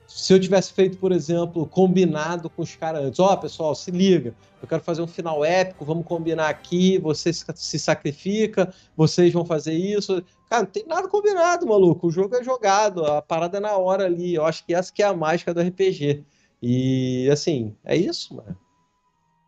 se 0.06 0.34
eu 0.34 0.40
tivesse 0.40 0.72
feito, 0.72 0.98
por 0.98 1.12
exemplo, 1.12 1.66
combinado 1.66 2.50
com 2.50 2.62
os 2.62 2.76
caras 2.76 3.04
antes, 3.04 3.18
ó, 3.18 3.32
oh, 3.32 3.36
pessoal, 3.38 3.74
se 3.74 3.90
liga, 3.90 4.34
eu 4.60 4.68
quero 4.68 4.82
fazer 4.82 5.00
um 5.00 5.06
final 5.06 5.42
épico, 5.42 5.84
vamos 5.84 6.04
combinar 6.04 6.48
aqui, 6.48 6.98
você 6.98 7.32
se 7.32 7.78
sacrifica, 7.78 8.72
vocês 8.94 9.32
vão 9.32 9.46
fazer 9.46 9.72
isso. 9.72 10.22
Cara, 10.50 10.62
não 10.62 10.70
tem 10.70 10.84
nada 10.86 11.08
combinado, 11.08 11.66
maluco. 11.66 12.08
O 12.08 12.10
jogo 12.10 12.36
é 12.36 12.44
jogado, 12.44 13.04
a 13.04 13.22
parada 13.22 13.56
é 13.56 13.60
na 13.60 13.76
hora 13.76 14.04
ali. 14.04 14.34
Eu 14.34 14.44
acho 14.44 14.64
que 14.66 14.74
essa 14.74 14.92
que 14.92 15.02
é 15.02 15.06
a 15.06 15.14
mágica 15.14 15.54
do 15.54 15.60
RPG. 15.60 16.24
E 16.62 17.28
assim, 17.30 17.74
é 17.84 17.96
isso, 17.96 18.34
mano. 18.34 18.56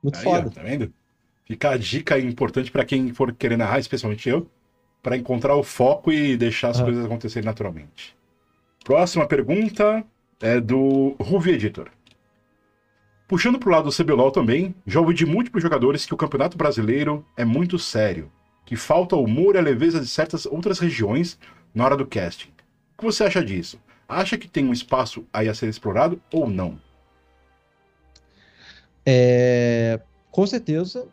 Muito 0.02 0.16
Aí, 0.18 0.24
foda. 0.24 0.48
Ó, 0.48 0.50
tá 0.50 0.62
vendo? 0.62 0.92
Fica 1.44 1.70
a 1.70 1.76
dica 1.76 2.18
importante 2.18 2.70
para 2.70 2.84
quem 2.84 3.12
for 3.12 3.32
querer 3.34 3.58
narrar, 3.58 3.78
especialmente 3.78 4.28
eu, 4.28 4.48
para 5.02 5.16
encontrar 5.16 5.56
o 5.56 5.62
foco 5.62 6.12
e 6.12 6.36
deixar 6.36 6.70
as 6.70 6.80
coisas 6.80 7.04
acontecerem 7.04 7.44
naturalmente. 7.44 8.19
Próxima 8.84 9.26
pergunta 9.26 10.04
é 10.40 10.60
do 10.60 11.14
Ruvi 11.20 11.52
Editor. 11.52 11.90
Puxando 13.28 13.58
pro 13.58 13.70
lado 13.70 13.88
do 13.88 13.94
CBLOL 13.94 14.32
também, 14.32 14.74
já 14.86 14.98
ouvi 14.98 15.14
de 15.14 15.26
múltiplos 15.26 15.62
jogadores 15.62 16.04
que 16.04 16.14
o 16.14 16.16
Campeonato 16.16 16.56
Brasileiro 16.56 17.24
é 17.36 17.44
muito 17.44 17.78
sério, 17.78 18.32
que 18.64 18.74
falta 18.74 19.14
o 19.14 19.22
humor 19.22 19.54
e 19.54 19.58
a 19.58 19.62
leveza 19.62 20.00
de 20.00 20.06
certas 20.06 20.46
outras 20.46 20.78
regiões 20.78 21.38
na 21.74 21.84
hora 21.84 21.96
do 21.96 22.06
casting. 22.06 22.48
O 22.94 22.98
que 22.98 23.04
você 23.04 23.22
acha 23.22 23.44
disso? 23.44 23.80
Acha 24.08 24.36
que 24.36 24.48
tem 24.48 24.66
um 24.66 24.72
espaço 24.72 25.24
aí 25.32 25.48
a 25.48 25.54
ser 25.54 25.68
explorado 25.68 26.20
ou 26.32 26.50
não? 26.50 26.80
É, 29.06 30.00
com 30.30 30.46
certeza. 30.46 31.06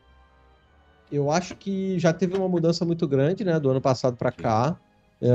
Eu 1.11 1.29
acho 1.29 1.55
que 1.55 1.99
já 1.99 2.11
teve 2.11 2.35
uma 2.35 2.49
mudança 2.49 2.83
muito 2.83 3.07
grande, 3.07 3.43
né, 3.43 3.59
do 3.59 3.69
ano 3.69 3.79
passado 3.79 4.17
para 4.17 4.31
cá. 4.31 4.75
É, 5.21 5.27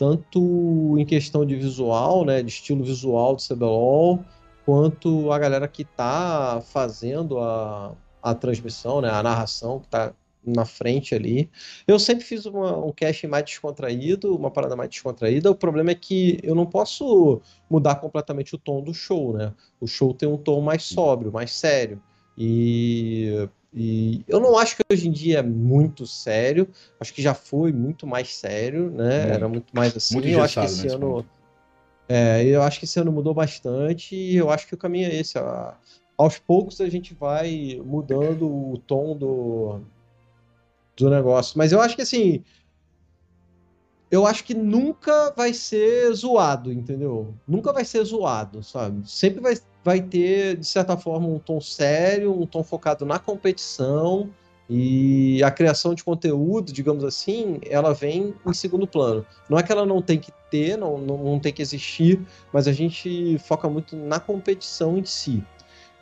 tanto 0.00 0.96
em 0.98 1.04
questão 1.04 1.44
de 1.44 1.54
visual, 1.54 2.24
né, 2.24 2.42
de 2.42 2.48
estilo 2.48 2.82
visual 2.82 3.36
do 3.36 3.42
CBLOL, 3.42 4.24
quanto 4.64 5.30
a 5.30 5.38
galera 5.38 5.68
que 5.68 5.82
está 5.82 6.62
fazendo 6.64 7.38
a, 7.38 7.94
a 8.22 8.34
transmissão, 8.34 9.02
né, 9.02 9.10
a 9.10 9.22
narração, 9.22 9.78
que 9.78 9.84
está 9.84 10.14
na 10.42 10.64
frente 10.64 11.14
ali. 11.14 11.50
Eu 11.86 11.98
sempre 11.98 12.24
fiz 12.24 12.46
uma, 12.46 12.78
um 12.78 12.90
casting 12.90 13.26
mais 13.26 13.44
descontraído, 13.44 14.34
uma 14.34 14.50
parada 14.50 14.74
mais 14.74 14.88
descontraída. 14.88 15.50
O 15.50 15.54
problema 15.54 15.90
é 15.90 15.94
que 15.94 16.38
eu 16.42 16.54
não 16.54 16.64
posso 16.64 17.42
mudar 17.68 17.96
completamente 17.96 18.54
o 18.54 18.58
tom 18.58 18.82
do 18.82 18.94
show, 18.94 19.34
né? 19.34 19.52
O 19.78 19.86
show 19.86 20.14
tem 20.14 20.26
um 20.26 20.38
tom 20.38 20.62
mais 20.62 20.82
sóbrio, 20.82 21.30
mais 21.30 21.52
sério. 21.52 22.02
E, 22.38 23.46
e 23.72 24.24
eu 24.26 24.40
não 24.40 24.58
acho 24.58 24.76
que 24.76 24.82
hoje 24.90 25.08
em 25.08 25.12
dia 25.12 25.38
é 25.38 25.42
muito 25.42 26.06
sério. 26.06 26.68
Acho 26.98 27.14
que 27.14 27.22
já 27.22 27.34
foi 27.34 27.72
muito 27.72 28.06
mais 28.06 28.34
sério, 28.34 28.90
né? 28.90 29.20
Muito. 29.20 29.32
Era 29.34 29.48
muito 29.48 29.76
mais 29.76 29.96
assim. 29.96 30.14
Muito 30.14 30.28
eu 30.28 30.42
acho 30.42 30.58
que 30.58 30.66
esse 30.66 30.88
ano. 30.88 31.24
É, 32.08 32.44
eu 32.44 32.62
acho 32.62 32.80
que 32.80 32.84
esse 32.84 32.98
ano 32.98 33.12
mudou 33.12 33.32
bastante 33.32 34.16
e 34.16 34.36
eu 34.36 34.50
acho 34.50 34.66
que 34.66 34.74
o 34.74 34.78
caminho 34.78 35.08
é 35.08 35.14
esse. 35.14 35.38
Ó. 35.38 35.72
Aos 36.18 36.38
poucos 36.38 36.80
a 36.80 36.88
gente 36.88 37.14
vai 37.14 37.80
mudando 37.84 38.46
o 38.46 38.76
tom 38.78 39.16
do, 39.16 39.80
do 40.96 41.08
negócio. 41.08 41.56
Mas 41.56 41.70
eu 41.70 41.80
acho 41.80 41.94
que 41.94 42.02
assim. 42.02 42.42
Eu 44.10 44.26
acho 44.26 44.42
que 44.42 44.54
nunca 44.54 45.32
vai 45.36 45.54
ser 45.54 46.12
zoado, 46.12 46.72
entendeu? 46.72 47.32
Nunca 47.46 47.72
vai 47.72 47.84
ser 47.84 48.02
zoado, 48.02 48.60
sabe? 48.64 49.08
Sempre 49.08 49.40
vai, 49.40 49.56
vai 49.84 50.00
ter, 50.00 50.56
de 50.56 50.66
certa 50.66 50.96
forma, 50.96 51.26
um 51.26 51.38
tom 51.38 51.60
sério, 51.60 52.32
um 52.32 52.46
tom 52.46 52.62
focado 52.62 53.04
na 53.04 53.18
competição. 53.18 54.30
E 54.72 55.42
a 55.42 55.50
criação 55.50 55.94
de 55.96 56.04
conteúdo, 56.04 56.72
digamos 56.72 57.02
assim, 57.02 57.58
ela 57.68 57.92
vem 57.92 58.32
em 58.46 58.52
segundo 58.52 58.86
plano. 58.86 59.26
Não 59.48 59.58
é 59.58 59.64
que 59.64 59.72
ela 59.72 59.84
não 59.84 60.00
tem 60.00 60.16
que 60.16 60.30
ter, 60.48 60.76
não, 60.76 60.96
não, 60.96 61.18
não 61.18 61.40
tem 61.40 61.52
que 61.52 61.60
existir, 61.60 62.20
mas 62.52 62.68
a 62.68 62.72
gente 62.72 63.36
foca 63.40 63.68
muito 63.68 63.96
na 63.96 64.20
competição 64.20 64.96
em 64.96 65.04
si. 65.04 65.42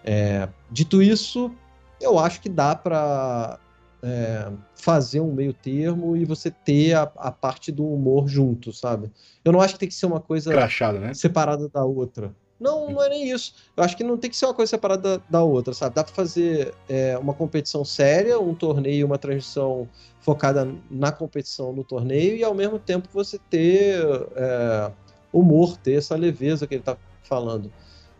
É, 0.05 0.49
dito 0.71 1.03
isso, 1.03 1.51
eu 1.99 2.19
acho 2.19 2.43
que 2.43 2.49
dá 2.51 2.75
para 2.75 3.59
é, 4.03 4.51
fazer 4.75 5.21
um 5.21 5.33
meio 5.33 5.53
termo 5.53 6.17
e 6.17 6.25
você 6.25 6.51
ter 6.51 6.95
a, 6.95 7.11
a, 7.17 7.33
parte 7.33 7.73
do 7.73 7.87
humor 7.87 8.29
junto, 8.29 8.73
sabe? 8.73 9.11
Eu 9.45 9.51
não 9.51 9.61
acho 9.61 9.75
que 9.75 9.81
tem 9.81 9.89
que 9.89 9.95
ser 9.95 10.07
uma 10.07 10.21
coisa 10.21 10.53
Crachada, 10.53 10.99
né? 10.99 11.15
separada 11.15 11.69
da 11.69 11.85
outra. 11.85 12.35
Não, 12.59 12.91
não 12.91 13.03
é 13.03 13.09
nem 13.09 13.31
isso. 13.31 13.55
Eu 13.77 13.85
acho 13.85 13.97
que 13.97 14.03
não 14.03 14.17
tem 14.17 14.29
que 14.29 14.37
ser 14.37 14.47
uma 14.47 14.55
coisa 14.55 14.71
separada 14.71 15.19
da, 15.19 15.25
da 15.31 15.43
outra, 15.43 15.73
sabe? 15.73 15.95
Dá 15.95 16.03
pra 16.03 16.13
fazer 16.13 16.75
é, 16.89 17.17
uma 17.17 17.33
competição 17.33 17.85
séria, 17.85 18.41
um 18.41 18.55
torneio, 18.55 19.07
uma 19.07 19.19
transmissão 19.19 19.89
focada 20.21 20.69
na 20.91 21.13
competição 21.13 21.73
no 21.73 21.85
torneio 21.85 22.37
e 22.37 22.43
ao 22.43 22.55
mesmo 22.55 22.79
tempo 22.79 23.09
você 23.13 23.39
ter 23.51 24.03
é, 24.35 24.91
humor, 25.33 25.77
ter 25.77 25.95
essa 25.95 26.17
leveza 26.17 26.67
que 26.67 26.75
ele 26.75 26.83
tá 26.83 26.97
falando. 27.23 27.71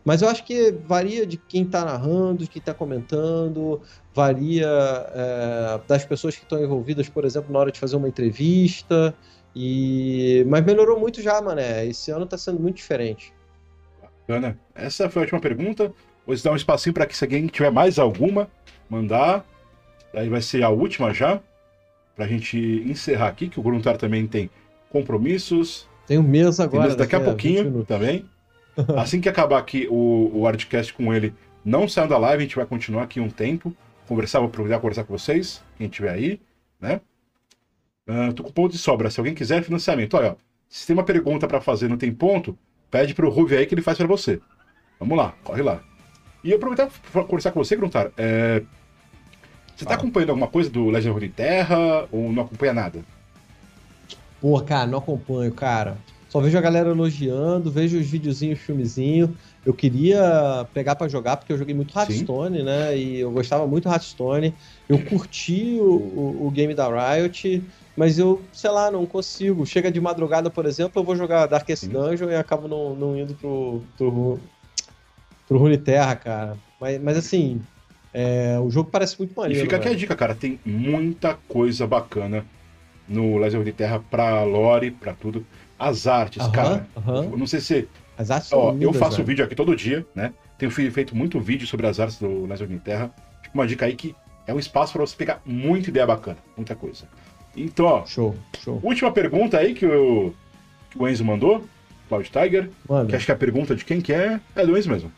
Mas 0.05 0.23
eu 0.23 0.28
acho 0.28 0.44
que 0.44 0.70
varia 0.86 1.27
de 1.27 1.36
quem 1.36 1.65
está 1.65 1.85
narrando, 1.85 2.44
de 2.44 2.48
quem 2.48 2.60
está 2.60 2.73
comentando, 2.73 3.82
varia 4.15 4.66
é, 4.66 5.81
das 5.86 6.05
pessoas 6.05 6.36
que 6.36 6.44
estão 6.44 6.62
envolvidas, 6.62 7.09
por 7.09 7.24
exemplo, 7.24 7.52
na 7.52 7.59
hora 7.59 7.73
de 7.73 7.78
fazer 7.78 7.97
uma 7.97 8.09
entrevista. 8.09 9.15
E 9.55 10.44
mas 10.48 10.65
melhorou 10.65 10.98
muito 10.98 11.20
já, 11.20 11.43
mané. 11.43 11.85
Esse 11.86 12.10
ano 12.10 12.24
está 12.24 12.39
sendo 12.39 12.60
muito 12.60 12.77
diferente. 12.77 13.35
Bacana. 14.28 14.59
Essa 14.74 15.09
foi 15.09 15.22
a 15.22 15.24
última 15.24 15.40
pergunta. 15.40 15.90
Vou 16.26 16.36
dar 16.36 16.52
um 16.52 16.56
espacinho 16.56 16.92
para 16.92 17.06
que 17.06 17.16
se 17.16 17.24
alguém 17.24 17.46
tiver 17.46 17.70
mais 17.70 17.98
alguma, 17.98 18.50
mandar. 18.88 19.42
Aí 20.12 20.28
vai 20.28 20.42
ser 20.42 20.62
a 20.62 20.68
última 20.68 21.14
já, 21.14 21.40
para 22.14 22.26
a 22.26 22.28
gente 22.28 22.59
encerrar 22.86 23.28
aqui, 23.28 23.48
que 23.48 23.59
o 23.59 23.62
voluntário 23.62 23.98
também 23.98 24.26
tem 24.26 24.50
compromissos. 24.90 25.88
Tem 26.06 26.18
um 26.18 26.22
mês 26.22 26.60
agora. 26.60 26.88
Tem 26.88 26.96
daqui 26.96 27.16
a 27.16 27.20
pouquinho 27.20 27.84
também. 27.86 28.28
Assim 28.96 29.20
que 29.20 29.28
acabar 29.28 29.59
aqui 29.59 29.88
o, 29.90 30.30
o 30.34 30.44
Hardcast 30.44 30.92
com 30.92 31.12
ele, 31.12 31.34
não 31.64 31.88
saindo 31.88 32.10
da 32.10 32.18
live, 32.18 32.42
a 32.42 32.46
gente 32.46 32.56
vai 32.56 32.66
continuar 32.66 33.05
aqui 33.05 33.18
um 33.18 33.30
tempo. 33.30 33.74
Conversar, 34.06 34.38
vou 34.40 34.48
aproveitar 34.48 34.78
conversar 34.78 35.05
com 35.05 35.16
vocês, 35.16 35.62
quem 35.76 35.86
estiver 35.86 36.10
aí, 36.10 36.40
né? 36.80 37.00
Uh, 38.09 38.32
tô 38.32 38.42
com 38.42 38.50
ponto 38.50 38.72
de 38.72 38.78
sobra. 38.78 39.10
Se 39.10 39.18
alguém 39.20 39.34
quiser 39.34 39.62
financiamento, 39.62 40.16
olha, 40.16 40.32
ó, 40.32 40.36
se 40.68 40.86
tem 40.86 40.94
uma 40.94 41.02
pergunta 41.02 41.46
para 41.46 41.60
fazer 41.60 41.88
não 41.88 41.98
tem 41.98 42.12
ponto, 42.12 42.56
pede 42.90 43.15
pro 43.15 43.31
Ruby 43.31 43.56
aí 43.56 43.66
que 43.66 43.74
ele 43.74 43.82
faz 43.82 43.98
para 43.98 44.06
você. 44.06 44.40
Vamos 44.98 45.16
lá, 45.16 45.35
corre 45.44 45.62
lá. 45.62 45.81
E 46.43 46.52
aproveitar 46.52 46.89
para 47.12 47.24
conversar 47.24 47.52
com 47.52 47.62
você, 47.62 47.77
Gruntar. 47.77 48.10
É... 48.16 48.62
Você 49.77 49.85
tá 49.85 49.94
acompanhando 49.94 50.31
alguma 50.31 50.48
coisa 50.48 50.69
do 50.69 50.90
Legend 50.90 51.16
of 51.16 51.28
Terra 51.28 52.09
ou 52.10 52.32
não 52.32 52.43
acompanha 52.43 52.73
nada? 52.73 53.05
Pô, 54.40 54.60
cara, 54.60 54.86
não 54.86 54.98
acompanho, 54.98 55.52
cara. 55.52 55.97
Só 56.28 56.40
vejo 56.40 56.59
a 56.59 56.60
galera 56.60 56.90
elogiando, 56.90 57.70
vejo 57.70 57.98
os 57.98 58.06
videozinhos, 58.06 58.59
filmezinho. 58.59 59.34
Eu 59.64 59.72
queria 59.72 60.66
pegar 60.74 60.94
para 60.94 61.09
jogar, 61.09 61.38
porque 61.38 61.52
eu 61.52 61.56
joguei 61.56 61.74
muito 61.74 61.98
Hearthstone, 61.98 62.59
Sim. 62.59 62.64
né? 62.64 62.96
E 62.96 63.20
eu 63.20 63.30
gostava 63.30 63.66
muito 63.66 63.84
do 63.84 63.90
Hearthstone. 63.90 64.55
Eu 64.86 64.98
curti 64.98 65.78
o, 65.80 65.94
o, 65.94 66.46
o, 66.46 66.50
game 66.50 66.74
da 66.74 66.86
Riot, 66.86 67.62
mas 67.96 68.18
eu, 68.18 68.42
sei 68.52 68.70
lá, 68.70 68.90
não 68.90 69.06
consigo. 69.06 69.64
Chega 69.64 69.90
de 69.90 70.00
madrugada, 70.00 70.50
por 70.50 70.66
exemplo, 70.66 71.00
eu 71.00 71.05
vou 71.05 71.16
jogar 71.16 71.46
Darkest 71.46 71.84
Sim. 71.84 71.90
Dungeon 71.90 72.28
e 72.30 72.36
acabo 72.36 72.68
não, 72.68 72.94
não 72.94 73.18
indo 73.18 73.34
pro, 73.34 73.82
pro, 73.96 74.38
pro 75.46 75.59
Runeterra, 75.59 76.14
cara. 76.14 76.59
Mas, 76.78 77.00
mas 77.00 77.16
assim, 77.16 77.60
é, 78.12 78.59
o 78.60 78.70
jogo 78.70 78.90
parece 78.90 79.18
muito 79.18 79.34
maneiro. 79.34 79.60
E 79.60 79.62
fica 79.62 79.76
aqui 79.76 79.88
a 79.88 79.94
dica, 79.94 80.14
cara. 80.14 80.34
Tem 80.34 80.60
muita 80.64 81.38
coisa 81.48 81.86
bacana 81.86 82.44
no 83.09 83.38
Legend 83.38 83.62
of 83.62 83.72
Terra 83.72 84.02
pra 84.10 84.44
lore, 84.44 84.90
pra 84.90 85.14
tudo. 85.14 85.44
As 85.78 86.06
artes, 86.06 86.46
cara. 86.48 86.86
Não 87.36 87.46
sei 87.46 87.60
se. 87.60 87.88
As 88.16 88.30
artes 88.30 88.52
ó, 88.52 88.72
lindas, 88.72 88.82
Eu 88.82 88.92
faço 88.92 89.22
vídeo 89.22 89.44
aqui 89.44 89.55
todo 89.55 89.76
dia, 89.76 90.05
né? 90.14 90.32
Tenho 90.59 90.72
feito 90.72 91.14
muito 91.14 91.38
vídeo 91.38 91.66
sobre 91.66 91.86
as 91.86 92.00
artes 92.00 92.18
do 92.18 92.46
Legend 92.46 92.74
of 92.74 92.84
Terra. 92.84 93.14
Uma 93.55 93.66
dica 93.66 93.86
aí 93.86 93.94
que 93.94 94.14
é 94.46 94.52
um 94.52 94.59
espaço 94.59 94.92
para 94.92 95.02
você 95.02 95.14
pegar 95.14 95.40
muita 95.46 95.90
ideia 95.90 96.05
bacana, 96.05 96.38
muita 96.56 96.74
coisa. 96.74 97.05
Então, 97.56 97.86
ó. 97.86 98.06
Show, 98.06 98.34
show. 98.59 98.80
Última 98.82 99.12
pergunta 99.12 99.56
aí 99.56 99.74
que 99.74 99.86
o, 99.86 100.34
que 100.90 100.98
o 100.98 101.09
Enzo 101.09 101.24
mandou, 101.24 101.64
Cloud 102.09 102.28
Tiger. 102.28 102.70
Mano. 102.88 103.09
Que 103.09 103.14
acho 103.14 103.24
que 103.24 103.30
é 103.30 103.34
a 103.34 103.38
pergunta 103.38 103.76
de 103.76 103.84
quem 103.84 104.00
que 104.00 104.12
é. 104.12 104.40
É 104.56 104.66
do 104.66 104.76
Enzo 104.76 104.90
mesmo. 104.90 105.12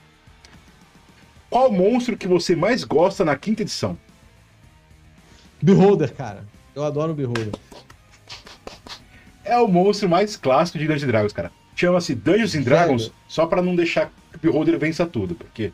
Qual 1.48 1.72
monstro 1.72 2.16
que 2.16 2.28
você 2.28 2.54
mais 2.54 2.84
gosta 2.84 3.24
na 3.24 3.36
quinta 3.36 3.62
edição? 3.62 3.98
Beholder, 5.60 6.14
cara. 6.14 6.44
Eu 6.74 6.84
adoro 6.84 7.12
o 7.12 7.14
Beholder 7.14 7.50
é 9.50 9.58
o 9.58 9.66
monstro 9.66 10.08
mais 10.08 10.36
clássico 10.36 10.78
de 10.78 10.86
Dungeons 10.86 11.06
Dragons, 11.06 11.32
cara. 11.32 11.50
Chama-se 11.74 12.14
Dungeons 12.14 12.54
and 12.54 12.62
Dragons 12.62 13.12
só 13.26 13.46
para 13.46 13.60
não 13.60 13.74
deixar 13.74 14.10
que 14.30 14.36
o 14.36 14.40
Beholder 14.40 14.78
vença 14.78 15.06
tudo, 15.06 15.34
porque... 15.34 15.72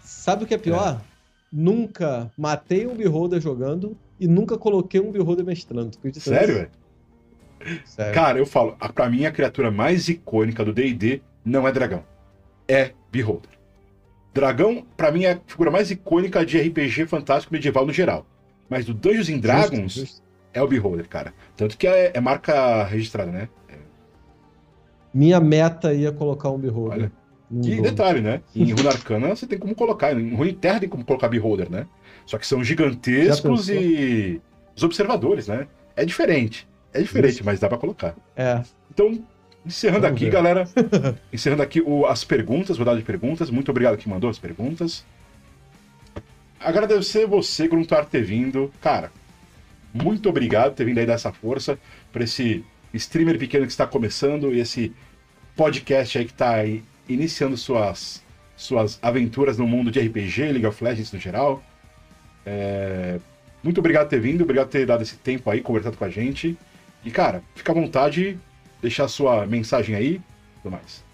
Sabe 0.00 0.44
o 0.44 0.46
que 0.46 0.54
é 0.54 0.58
pior? 0.58 1.00
É. 1.00 1.12
Nunca 1.52 2.30
matei 2.38 2.86
um 2.86 2.94
Beholder 2.94 3.40
jogando 3.40 3.96
e 4.20 4.28
nunca 4.28 4.56
coloquei 4.56 5.00
um 5.00 5.10
Beholder 5.10 5.44
mestrando. 5.44 5.90
Sério, 6.14 6.54
velho? 6.54 6.70
Cara, 8.14 8.38
eu 8.38 8.46
falo, 8.46 8.76
a, 8.78 8.88
pra 8.88 9.08
mim 9.08 9.24
a 9.24 9.32
criatura 9.32 9.70
mais 9.70 10.08
icônica 10.08 10.64
do 10.64 10.72
D&D 10.72 11.20
não 11.44 11.66
é 11.66 11.72
dragão. 11.72 12.04
É 12.68 12.92
Beholder. 13.10 13.50
Dragão, 14.32 14.86
para 14.96 15.12
mim, 15.12 15.24
é 15.24 15.32
a 15.32 15.40
figura 15.46 15.70
mais 15.70 15.90
icônica 15.90 16.44
de 16.44 16.58
RPG 16.58 17.06
fantástico 17.06 17.52
medieval 17.52 17.84
no 17.84 17.92
geral. 17.92 18.26
Mas 18.68 18.86
do 18.86 18.94
Dungeons 18.94 19.28
and 19.28 19.38
Dragons, 19.40 19.92
justo, 19.92 20.00
justo 20.00 20.22
é 20.52 20.62
o 20.62 20.68
Beholder, 20.68 21.08
cara. 21.08 21.32
Tanto 21.56 21.76
que 21.76 21.86
é, 21.86 22.12
é 22.14 22.20
marca 22.20 22.84
registrada, 22.84 23.30
né? 23.30 23.48
É. 23.68 23.74
Minha 25.12 25.40
meta 25.40 25.92
ia 25.92 26.12
colocar 26.12 26.50
um 26.50 26.58
Beholder. 26.58 26.98
Olha. 26.98 27.12
Que 27.60 27.72
jogo. 27.72 27.82
detalhe, 27.82 28.20
né? 28.22 28.40
Em 28.56 28.72
Rune 28.72 28.88
Arcana 28.88 29.28
você 29.28 29.46
tem 29.46 29.58
como 29.58 29.74
colocar. 29.74 30.18
Em 30.18 30.34
Rune 30.34 30.54
Terra 30.54 30.80
tem 30.80 30.88
como 30.88 31.04
colocar 31.04 31.28
Beholder, 31.28 31.70
né? 31.70 31.86
Só 32.24 32.38
que 32.38 32.46
são 32.46 32.64
gigantescos 32.64 33.68
e. 33.68 34.40
Os 34.74 34.82
observadores, 34.82 35.48
né? 35.48 35.66
É 35.94 36.04
diferente. 36.04 36.66
É 36.94 37.00
diferente, 37.00 37.34
Isso. 37.34 37.44
mas 37.44 37.60
dá 37.60 37.68
para 37.68 37.76
colocar. 37.76 38.14
É. 38.34 38.62
Então, 38.90 39.22
encerrando 39.66 40.02
Vamos 40.02 40.16
aqui, 40.16 40.24
ver. 40.26 40.30
galera. 40.30 40.68
encerrando 41.30 41.62
aqui 41.62 41.82
o, 41.82 42.06
as 42.06 42.24
perguntas, 42.24 42.78
rodada 42.78 42.96
de 42.96 43.04
perguntas. 43.04 43.50
Muito 43.50 43.70
obrigado 43.70 43.98
que 43.98 44.08
mandou 44.08 44.30
as 44.30 44.38
perguntas. 44.38 45.04
Agradecer 46.58 47.26
você, 47.26 47.68
Gruntar, 47.68 48.06
ter 48.06 48.22
vindo. 48.22 48.72
Cara, 48.80 49.10
muito 49.92 50.28
obrigado 50.28 50.70
por 50.70 50.76
ter 50.76 50.84
vindo 50.84 50.98
aí 50.98 51.06
dar 51.06 51.14
essa 51.14 51.32
força 51.32 51.78
para 52.12 52.24
esse 52.24 52.64
streamer 52.94 53.38
pequeno 53.38 53.66
que 53.66 53.72
está 53.72 53.86
começando 53.86 54.54
e 54.54 54.60
esse 54.60 54.92
podcast 55.56 56.18
aí 56.18 56.24
que 56.24 56.32
está 56.32 56.56
iniciando 57.08 57.56
suas, 57.56 58.22
suas 58.56 58.98
aventuras 59.02 59.58
no 59.58 59.66
mundo 59.66 59.90
de 59.90 60.00
RPG, 60.00 60.44
League 60.44 60.66
of 60.66 60.82
Legends 60.82 61.12
no 61.12 61.18
geral. 61.18 61.62
É... 62.46 63.18
Muito 63.62 63.78
obrigado 63.78 64.04
por 64.04 64.10
ter 64.10 64.20
vindo, 64.20 64.42
obrigado 64.42 64.66
por 64.66 64.72
ter 64.72 64.86
dado 64.86 65.02
esse 65.02 65.16
tempo 65.16 65.48
aí, 65.50 65.60
conversado 65.60 65.96
com 65.96 66.04
a 66.04 66.10
gente. 66.10 66.56
E, 67.04 67.10
cara, 67.10 67.42
fica 67.54 67.70
à 67.70 67.74
vontade, 67.74 68.38
deixar 68.80 69.06
sua 69.08 69.46
mensagem 69.46 69.94
aí 69.94 70.14
e 70.14 70.62
tudo 70.62 70.72
mais 70.72 71.11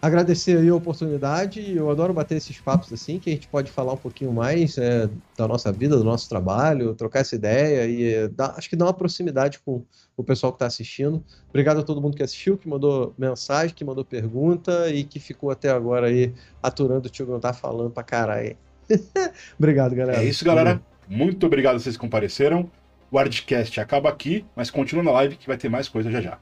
agradecer 0.00 0.58
aí 0.58 0.68
a 0.68 0.74
oportunidade. 0.74 1.74
Eu 1.74 1.90
adoro 1.90 2.12
bater 2.12 2.36
esses 2.36 2.58
papos 2.60 2.92
assim, 2.92 3.18
que 3.18 3.30
a 3.30 3.32
gente 3.32 3.48
pode 3.48 3.70
falar 3.70 3.92
um 3.92 3.96
pouquinho 3.96 4.32
mais 4.32 4.76
é, 4.78 5.08
da 5.36 5.48
nossa 5.48 5.72
vida, 5.72 5.96
do 5.96 6.04
nosso 6.04 6.28
trabalho, 6.28 6.94
trocar 6.94 7.20
essa 7.20 7.34
ideia 7.34 7.86
e 7.86 8.14
é, 8.14 8.28
dá, 8.28 8.54
acho 8.56 8.68
que 8.68 8.76
dá 8.76 8.86
uma 8.86 8.94
proximidade 8.94 9.58
com 9.60 9.82
o 10.16 10.24
pessoal 10.24 10.52
que 10.52 10.56
está 10.56 10.66
assistindo. 10.66 11.22
Obrigado 11.48 11.80
a 11.80 11.82
todo 11.82 12.00
mundo 12.00 12.16
que 12.16 12.22
assistiu, 12.22 12.56
que 12.56 12.68
mandou 12.68 13.14
mensagem, 13.18 13.74
que 13.74 13.84
mandou 13.84 14.04
pergunta 14.04 14.90
e 14.90 15.04
que 15.04 15.18
ficou 15.18 15.50
até 15.50 15.70
agora 15.70 16.08
aí 16.08 16.32
aturando 16.62 17.08
o 17.08 17.10
tio 17.10 17.26
não 17.26 17.40
tá 17.40 17.52
falando 17.52 17.90
pra 17.90 18.02
caralho. 18.02 18.56
obrigado, 19.58 19.94
galera. 19.94 20.22
É 20.22 20.24
isso, 20.24 20.44
galera. 20.44 20.80
Muito 21.08 21.46
obrigado 21.46 21.76
a 21.76 21.78
vocês 21.78 21.96
que 21.96 22.00
compareceram. 22.00 22.70
O 23.10 23.18
Hardcast 23.18 23.80
acaba 23.80 24.08
aqui, 24.08 24.44
mas 24.54 24.70
continua 24.70 25.02
na 25.02 25.12
live 25.12 25.36
que 25.36 25.46
vai 25.46 25.56
ter 25.56 25.68
mais 25.68 25.88
coisa 25.88 26.10
já 26.10 26.20
já. 26.20 26.38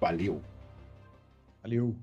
Valeu. 0.00 0.40
Valeu. 1.62 1.94